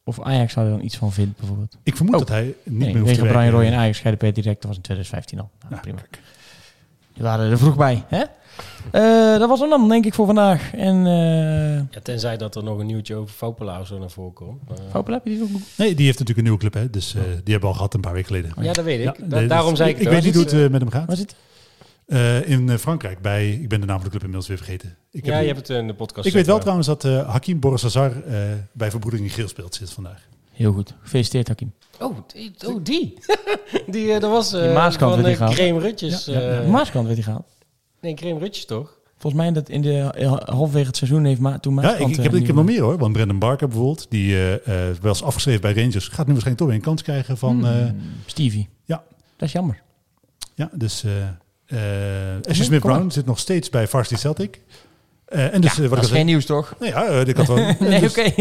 Of 0.04 0.22
Ajax 0.22 0.54
zou 0.54 0.66
er 0.66 0.72
dan 0.72 0.82
iets 0.84 0.98
van 0.98 1.12
vindt, 1.12 1.38
bijvoorbeeld. 1.38 1.78
Ik 1.84 1.96
vermoed 1.96 2.14
Oh. 2.14 2.20
dat 2.20 2.30
hij 2.30 2.44
niet 2.64 2.78
Nee, 2.80 2.94
meer 2.94 3.02
hoeft 3.02 3.14
te 3.16 3.22
Brian. 3.22 3.50
Roy 3.50 3.66
en 3.66 3.74
Ajax 3.74 3.98
scheiden 3.98 4.24
per 4.24 4.34
direct. 4.34 4.56
Dat 4.62 4.68
was 4.68 4.76
in 4.76 4.82
2015 4.82 5.40
al. 5.40 5.50
Nou, 5.60 5.70
Nou, 5.72 5.82
prima. 5.82 5.98
kijk. 5.98 6.24
Die 7.20 7.28
waren 7.28 7.52
er 7.52 7.58
vroeg 7.58 7.76
bij, 7.76 8.04
hè? 8.08 8.24
Eh, 8.92 9.40
dat 9.40 9.50
was 9.50 9.60
hem 9.60 9.70
dan, 9.70 9.90
denk 9.90 10.06
ik, 10.06 10.14
voor 10.14 10.26
vandaag. 10.26 10.74
En 10.74 11.06
eh 11.06 11.76
Ja, 11.76 12.00
tenzij 12.04 12.38
dat 12.38 12.56
er 12.56 12.64
nog 12.64 12.80
een 12.80 12.86
nieuwtje 12.86 13.16
over 13.16 13.34
Fopela 13.36 13.80
of 13.80 13.88
zo 13.88 13.98
naar 14.00 14.10
voren 14.10 14.34
komt. 14.34 14.70
Maar- 14.70 14.78
Fopel, 14.90 15.14
heb 15.14 15.26
je 15.26 15.30
die? 15.30 15.64
Nee, 15.78 15.96
die 15.96 16.06
heeft 16.06 16.20
natuurlijk 16.20 16.38
een 16.38 16.44
nieuwe 16.44 16.60
club, 16.60 16.74
hè? 16.74 16.90
dus 16.90 17.16
eh, 17.16 17.22
die 17.22 17.32
hebben 17.32 17.60
we 17.60 17.68
al 17.68 17.74
gehad 17.74 17.94
een 17.94 18.02
paar 18.02 18.14
weken 18.14 18.28
geleden. 18.36 18.64
ja, 18.64 18.74
dat 18.74 18.86
weet 18.86 19.00
ik. 19.00 19.06
Ja, 19.06 19.26
Da- 19.28 19.38
nee, 19.40 19.48
daarom 19.48 19.70
dus 19.70 19.78
zei 19.78 19.90
ik 19.90 19.96
het 19.98 20.06
Ik 20.06 20.12
weet 20.12 20.24
niet 20.24 20.36
hoe 20.36 20.62
het 20.62 20.72
met 20.72 20.82
hem 20.82 20.90
gaat. 20.90 21.08
Waar 21.08 21.16
zit 21.16 21.36
Eh, 22.06 22.50
in 22.50 22.78
Frankrijk, 22.80 23.22
bij, 23.22 23.50
ik 23.52 23.70
ben 23.70 23.80
de 23.80 23.86
naam 23.86 23.96
van 23.96 24.04
de 24.04 24.10
club 24.10 24.22
inmiddels 24.24 24.48
weer 24.48 24.58
vergeten. 24.58 24.96
Ik, 25.12 25.26
ja, 25.26 25.32
heb- 25.34 25.42
je 25.42 25.48
hebt 25.54 25.68
het 25.68 25.78
in 25.78 25.88
de 25.88 25.94
podcast 25.94 26.28
ik 26.28 26.34
weet 26.34 26.46
wel 26.46 26.60
trouwens 26.60 26.88
dat 26.88 27.04
eh, 27.06 27.30
Hakim 27.30 27.60
Borisazar 27.60 28.12
eh 28.24 28.34
bij 28.72 28.90
Verbroedering 28.90 29.30
in 29.30 29.36
Geel 29.36 29.48
speelt 29.48 29.76
sinds 29.76 29.94
vandaag. 29.94 30.22
Heel 30.52 30.72
goed. 30.74 30.94
Gefeliciteerd, 31.02 31.48
Hakim. 31.48 31.74
Ja. 32.00 32.06
Oh, 32.06 32.18
die, 32.34 32.52
oh, 32.68 32.80
die. 32.84 33.14
die 33.88 34.14
eh, 34.14 34.20
dat 34.20 34.32
was 34.32 34.54
eh 34.54 34.62
Die 34.62 34.72
Maaskant 34.72 35.14
van 35.14 35.24
werd 35.24 35.40
eh, 35.40 35.48
die. 35.48 35.56
Creme 35.56 35.80
Rutjes. 35.80 36.26
Ja, 36.26 36.34
eh, 36.42 36.62
de 36.62 36.68
Maaskant 36.68 37.04
werd 37.06 37.16
hij 37.18 37.24
gehaald. 37.26 37.48
nee, 38.02 38.14
Creme 38.14 38.40
Rutjes 38.40 38.66
toch? 38.66 38.98
Volgens 39.18 39.42
mij 39.42 39.52
dat 39.52 39.70
in 39.70 39.82
de 39.82 40.00
eh, 40.00 40.38
halverwege 40.46 40.88
het 40.88 40.98
seizoen 40.98 41.24
heeft 41.26 41.40
Ma 41.40 41.60
toen 41.60 41.76
Ja, 41.76 41.82
Maaskant... 41.82 42.10
ik, 42.10 42.18
ik, 42.18 42.24
heb, 42.24 42.34
eh, 42.34 42.40
ik 42.40 42.48
heb 42.48 42.56
nog 42.56 42.66
meer 42.66 42.82
hoor. 42.82 42.98
Want 42.98 43.14
Brendan 43.14 43.40
Barker 43.40 43.68
bijvoorbeeld, 43.68 44.06
die 44.10 44.36
eh 44.36 44.54
eh 44.54 44.96
wel 45.02 45.12
eens 45.12 45.24
afgeschreven 45.24 45.62
bij 45.62 45.74
Rangers, 45.74 46.08
gaat 46.08 46.26
nu 46.28 46.34
waarschijnlijk 46.34 46.58
toch 46.58 46.68
weer 46.68 46.76
een 46.76 46.82
kans 46.82 47.02
krijgen 47.02 47.38
van... 47.38 47.66
eh, 47.66 47.72
Hmm, 47.72 47.96
Stevie. 48.26 48.70
ja. 48.86 49.04
Dat 49.38 49.48
is 49.48 49.54
jammer. 49.54 49.82
ja, 50.56 50.70
dus 50.74 51.04
eh 51.04 51.12
eh 51.22 51.28
Ashley 52.38 52.42
maar, 52.46 52.56
Smith 52.56 52.82
kom 52.82 52.92
Brown 52.92 53.10
zit 53.10 53.26
nog 53.26 53.40
steeds 53.40 53.70
bij 53.70 53.88
Varsity 53.88 54.22
Celtic. 54.22 54.62
Eh, 55.30 55.54
en 55.54 55.62
dus, 55.62 55.72
eh, 55.72 55.80
wat 55.80 55.90
dat 55.90 55.98
ik 55.98 56.04
is 56.04 56.10
geen 56.10 56.26
nieuws, 56.26 56.46
toch? 56.46 56.76
nou 56.80 56.92
ja, 56.92 57.06
eh, 57.06 57.28
ik 57.28 57.38
had 57.38 57.48
wel. 57.48 57.58
Nee, 57.80 58.00
dus 58.00 58.18
oké. 58.18 58.34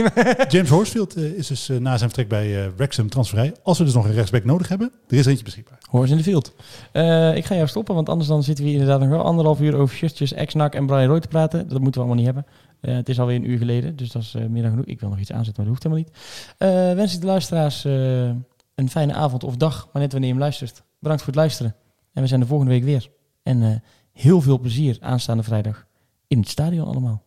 James 0.49 0.69
Horsfield 0.69 1.17
is 1.17 1.47
dus 1.47 1.69
na 1.69 1.97
zijn 1.97 2.11
vertrek 2.11 2.29
bij 2.29 2.73
Wrexham 2.77 3.09
transfervrij. 3.09 3.55
Als 3.63 3.79
we 3.79 3.85
dus 3.85 3.95
nog 3.95 4.05
een 4.05 4.13
rechtsback 4.13 4.45
nodig 4.45 4.69
hebben, 4.69 4.93
er 5.09 5.17
is 5.17 5.27
eentje 5.27 5.45
beschikbaar. 5.45 5.79
Hoor 5.91 6.09
in 6.09 6.17
de 6.17 6.23
field. 6.23 6.55
Eh, 6.93 7.37
ik 7.37 7.45
ga 7.45 7.55
jou 7.55 7.69
stoppen, 7.69 7.95
want 7.95 8.09
anders 8.09 8.29
dan 8.29 8.43
zitten 8.43 8.65
we 8.65 8.71
hier 8.71 8.81
inderdaad 8.81 9.09
nog 9.09 9.17
wel 9.17 9.25
anderhalf 9.25 9.61
uur 9.61 9.77
over 9.77 9.97
shirtjes, 9.97 10.33
ex-nak 10.33 10.75
en 10.75 10.87
Brian 10.87 11.07
Roy 11.07 11.21
te 11.21 11.29
praten. 11.29 11.69
Dat 11.69 11.81
moeten 11.81 12.01
we 12.01 12.07
allemaal 12.07 12.25
niet 12.25 12.35
hebben. 12.35 12.47
Eh, 12.81 12.95
het 12.95 13.09
is 13.09 13.21
alweer 13.21 13.37
een 13.37 13.51
uur 13.51 13.59
geleden, 13.59 13.97
dus 13.97 14.11
dat 14.11 14.23
is 14.23 14.35
eh, 14.35 14.47
meer 14.47 14.63
dan 14.63 14.71
genoeg. 14.71 14.87
Ik 14.87 15.01
wil 15.01 15.09
nog 15.09 15.19
iets 15.19 15.33
aanzetten, 15.33 15.65
maar 15.65 15.73
dat 15.73 15.83
hoeft 15.83 15.95
helemaal 15.95 16.05
niet. 16.05 16.57
Eh, 16.59 16.95
wens 16.97 17.15
ik 17.15 17.21
de 17.21 17.27
luisteraars 17.27 17.85
eh, 17.85 18.29
een 18.75 18.91
fijne 18.91 19.15
avond 19.15 19.45
of 19.45 19.57
dag, 19.57 19.89
maar 19.93 20.03
net 20.03 20.13
wanneer 20.13 20.29
je 20.29 20.35
hem 20.35 20.45
luistert. 20.45 20.83
Bedankt 20.99 21.23
voor 21.23 21.33
het 21.33 21.41
luisteren. 21.41 21.75
En 22.13 22.23
we 22.23 22.29
zijn 22.29 22.41
de 22.41 22.47
volgende 22.47 22.73
week 22.73 22.85
weer. 22.85 23.09
En 23.43 23.63
eh, 23.63 23.71
heel 24.13 24.41
veel 24.41 24.59
plezier 24.59 24.97
aanstaande 25.01 25.43
vrijdag 25.43 25.87
in 26.29 26.39
het 26.39 26.49
stadion 26.49 26.87
allemaal. 26.87 27.23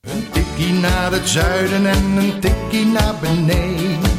Een 0.00 0.30
tikkie 0.32 0.72
naar 0.72 1.12
het 1.12 1.28
zuiden 1.28 1.86
en 1.86 2.04
een 2.16 2.40
tikkie 2.40 2.86
naar 2.86 3.14
beneden. 3.20 4.14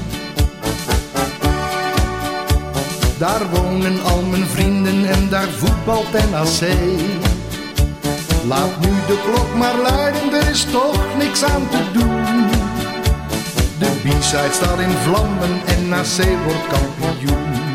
Daar 3.17 3.49
wonen 3.49 4.03
al 4.03 4.21
mijn 4.21 4.45
vrienden 4.45 5.05
en 5.05 5.29
daar 5.29 5.47
voetbalt 5.47 6.11
NAC. 6.11 6.77
Laat 8.47 8.79
nu 8.79 8.89
de 9.07 9.21
klok 9.25 9.55
maar 9.55 9.77
luiden, 9.77 10.33
er 10.33 10.49
is 10.49 10.63
toch 10.63 11.17
niks 11.17 11.43
aan 11.43 11.69
te 11.69 11.91
doen. 11.93 12.47
De 13.79 13.99
B-side 14.03 14.51
staat 14.51 14.79
in 14.79 14.89
vlammen 14.89 15.65
en 15.65 15.89
NAC 15.89 16.43
wordt 16.45 16.67
kampioen. 16.67 17.66